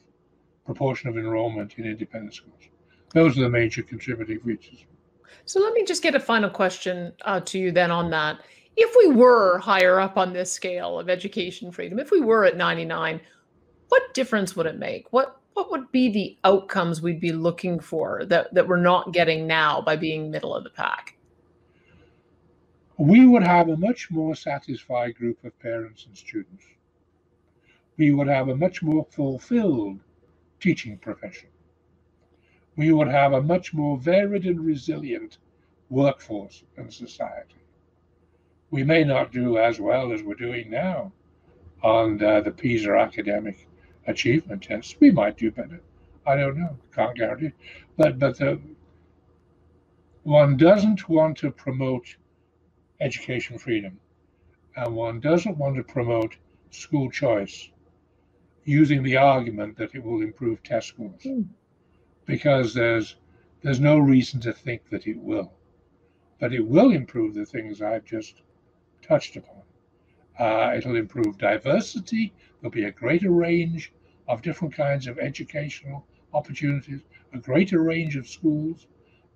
proportion 0.65 1.09
of 1.09 1.17
enrollment 1.17 1.73
in 1.77 1.85
independent 1.85 2.33
schools. 2.33 2.61
Those 3.13 3.37
are 3.37 3.41
the 3.41 3.49
major 3.49 3.81
contributing 3.81 4.39
features. 4.39 4.85
So 5.45 5.59
let 5.59 5.73
me 5.73 5.83
just 5.83 6.03
get 6.03 6.15
a 6.15 6.19
final 6.19 6.49
question 6.49 7.11
uh, 7.25 7.39
to 7.41 7.59
you 7.59 7.71
then 7.71 7.91
on 7.91 8.09
that. 8.11 8.39
If 8.77 8.95
we 8.97 9.13
were 9.13 9.57
higher 9.57 9.99
up 9.99 10.15
on 10.15 10.31
this 10.31 10.51
scale 10.51 10.99
of 10.99 11.09
education 11.09 11.71
freedom, 11.71 11.99
if 11.99 12.11
we 12.11 12.21
were 12.21 12.45
at 12.45 12.55
99, 12.55 13.19
what 13.89 14.13
difference 14.13 14.55
would 14.55 14.67
it 14.67 14.77
make? 14.77 15.11
What 15.11 15.38
what 15.53 15.71
would 15.71 15.91
be 15.91 16.09
the 16.09 16.37
outcomes 16.43 17.01
we'd 17.01 17.19
be 17.19 17.31
looking 17.31 17.79
for 17.79 18.25
that, 18.25 18.53
that 18.53 18.67
we're 18.67 18.77
not 18.77 19.13
getting 19.13 19.47
now 19.47 19.81
by 19.81 19.95
being 19.95 20.29
middle 20.29 20.55
of 20.55 20.63
the 20.63 20.69
pack? 20.69 21.17
We 22.97 23.25
would 23.25 23.43
have 23.43 23.69
a 23.69 23.77
much 23.77 24.11
more 24.11 24.35
satisfied 24.35 25.15
group 25.15 25.43
of 25.43 25.57
parents 25.59 26.05
and 26.05 26.17
students. 26.17 26.65
We 27.97 28.11
would 28.11 28.27
have 28.27 28.49
a 28.49 28.55
much 28.55 28.83
more 28.83 29.05
fulfilled 29.05 29.99
teaching 30.59 30.97
profession. 30.97 31.49
We 32.75 32.91
would 32.91 33.07
have 33.07 33.33
a 33.33 33.41
much 33.41 33.73
more 33.73 33.97
varied 33.97 34.45
and 34.45 34.59
resilient 34.59 35.37
workforce 35.89 36.63
and 36.77 36.93
society. 36.93 37.55
We 38.71 38.83
may 38.83 39.03
not 39.03 39.31
do 39.31 39.57
as 39.57 39.79
well 39.79 40.11
as 40.11 40.21
we're 40.21 40.35
doing 40.35 40.69
now 40.69 41.11
on 41.81 42.21
uh, 42.21 42.41
the 42.41 42.51
PISA 42.51 42.91
academic 42.91 43.68
achievement 44.09 44.63
tests. 44.63 44.95
We 44.99 45.11
might 45.11 45.37
do 45.37 45.51
better. 45.51 45.81
I 46.25 46.35
don't 46.35 46.57
know. 46.57 46.75
Can't 46.93 47.15
guarantee. 47.15 47.53
But 47.95 48.19
but 48.19 48.37
the, 48.37 48.59
one 50.23 50.57
doesn't 50.57 51.07
want 51.07 51.37
to 51.37 51.51
promote 51.51 52.17
education 52.99 53.57
freedom, 53.57 53.99
and 54.75 54.95
one 54.95 55.19
doesn't 55.19 55.57
want 55.57 55.75
to 55.77 55.83
promote 55.83 56.35
school 56.71 57.09
choice 57.09 57.69
using 58.65 59.01
the 59.03 59.17
argument 59.17 59.77
that 59.77 59.95
it 59.95 60.03
will 60.03 60.21
improve 60.21 60.61
test 60.61 60.89
scores, 60.89 61.23
mm. 61.23 61.47
because 62.25 62.73
there's 62.73 63.15
there's 63.61 63.79
no 63.79 63.97
reason 63.97 64.39
to 64.41 64.53
think 64.53 64.89
that 64.89 65.07
it 65.07 65.17
will, 65.17 65.51
but 66.39 66.53
it 66.53 66.65
will 66.65 66.91
improve 66.91 67.33
the 67.33 67.45
things 67.45 67.81
I've 67.81 68.05
just 68.05 68.41
touched 69.01 69.35
upon. 69.35 69.61
Uh, 70.37 70.73
it'll 70.77 70.95
improve 70.95 71.37
diversity. 71.37 72.33
There'll 72.61 72.71
be 72.71 72.85
a 72.85 72.91
greater 72.91 73.31
range 73.31 73.91
of 74.29 74.43
different 74.43 74.73
kinds 74.73 75.07
of 75.07 75.17
educational 75.17 76.05
opportunities, 76.33 77.01
a 77.33 77.37
greater 77.39 77.81
range 77.81 78.15
of 78.15 78.27
schools. 78.27 78.87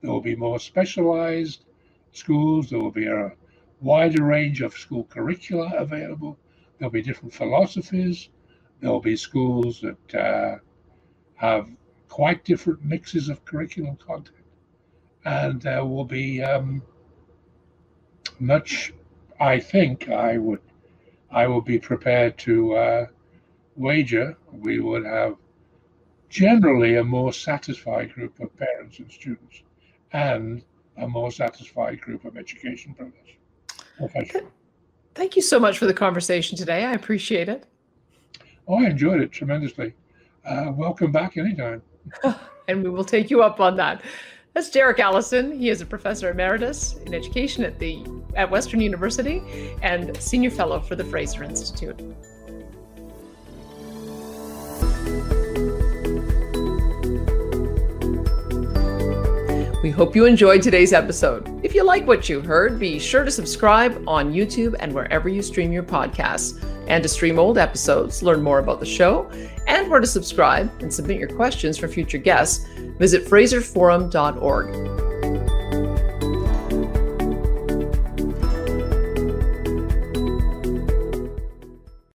There 0.01 0.11
will 0.11 0.21
be 0.21 0.35
more 0.35 0.59
specialized 0.59 1.65
schools. 2.11 2.69
There 2.69 2.79
will 2.79 2.91
be 2.91 3.07
a 3.07 3.33
wider 3.81 4.23
range 4.23 4.61
of 4.61 4.77
school 4.77 5.05
curricula 5.05 5.73
available. 5.75 6.37
There'll 6.77 6.91
be 6.91 7.01
different 7.01 7.33
philosophies. 7.33 8.29
There'll 8.79 9.01
be 9.01 9.15
schools 9.15 9.81
that 9.81 10.15
uh, 10.15 10.57
have 11.35 11.69
quite 12.07 12.45
different 12.45 12.85
mixes 12.85 13.29
of 13.29 13.43
curriculum 13.45 13.97
content. 13.97 14.37
And 15.25 15.59
there 15.59 15.85
will 15.85 16.05
be 16.05 16.43
um, 16.43 16.83
much, 18.39 18.93
I 19.39 19.59
think, 19.59 20.09
I 20.09 20.37
would, 20.37 20.61
I 21.31 21.47
will 21.47 21.61
be 21.61 21.79
prepared 21.79 22.37
to 22.39 22.75
uh, 22.75 23.05
wager 23.75 24.37
we 24.51 24.79
would 24.79 25.05
have 25.05 25.35
generally 26.29 26.97
a 26.97 27.03
more 27.03 27.31
satisfied 27.31 28.13
group 28.13 28.39
of 28.39 28.55
parents 28.57 28.99
and 28.99 29.11
students 29.11 29.61
and 30.11 30.63
a 30.97 31.07
more 31.07 31.31
satisfied 31.31 31.99
group 32.01 32.25
of 32.25 32.37
education 32.37 32.93
professionals. 33.97 34.51
Thank 35.15 35.35
you 35.35 35.41
so 35.41 35.59
much 35.59 35.77
for 35.77 35.85
the 35.85 35.93
conversation 35.93 36.57
today. 36.57 36.85
I 36.85 36.93
appreciate 36.93 37.49
it. 37.49 37.65
Oh, 38.67 38.83
I 38.83 38.89
enjoyed 38.89 39.21
it 39.21 39.31
tremendously. 39.31 39.93
Uh, 40.45 40.71
welcome 40.75 41.11
back 41.11 41.37
anytime. 41.37 41.81
and 42.67 42.83
we 42.83 42.89
will 42.89 43.03
take 43.03 43.29
you 43.29 43.43
up 43.43 43.59
on 43.59 43.75
that. 43.77 44.01
That's 44.53 44.69
Derek 44.69 44.99
Allison. 44.99 45.57
He 45.57 45.69
is 45.69 45.81
a 45.81 45.85
professor 45.85 46.29
emeritus 46.29 46.95
in 47.05 47.13
education 47.13 47.63
at 47.63 47.79
the 47.79 48.05
at 48.35 48.49
Western 48.49 48.81
University 48.81 49.41
and 49.81 50.15
senior 50.17 50.51
fellow 50.51 50.79
for 50.79 50.95
the 50.95 51.03
Fraser 51.03 51.43
Institute. 51.43 51.99
We 59.83 59.91
hope 59.91 60.15
you 60.15 60.23
enjoyed 60.23 60.61
today's 60.61 60.93
episode. 60.93 61.59
If 61.61 61.75
you 61.75 61.83
like 61.83 62.07
what 62.07 62.29
you 62.29 62.39
heard, 62.39 62.79
be 62.79 62.97
sure 62.99 63.25
to 63.25 63.29
subscribe 63.29 64.01
on 64.07 64.33
YouTube 64.33 64.77
and 64.79 64.93
wherever 64.93 65.27
you 65.27 65.41
stream 65.41 65.73
your 65.73 65.83
podcasts. 65.83 66.63
And 66.87 67.03
to 67.03 67.09
stream 67.09 67.37
old 67.37 67.57
episodes, 67.57 68.23
learn 68.23 68.41
more 68.41 68.59
about 68.59 68.79
the 68.79 68.85
show, 68.85 69.29
and 69.67 69.91
where 69.91 69.99
to 69.99 70.07
subscribe 70.07 70.71
and 70.81 70.93
submit 70.93 71.19
your 71.19 71.27
questions 71.27 71.77
for 71.77 71.89
future 71.89 72.17
guests, 72.17 72.65
visit 72.97 73.25
fraserforum.org. 73.25 75.12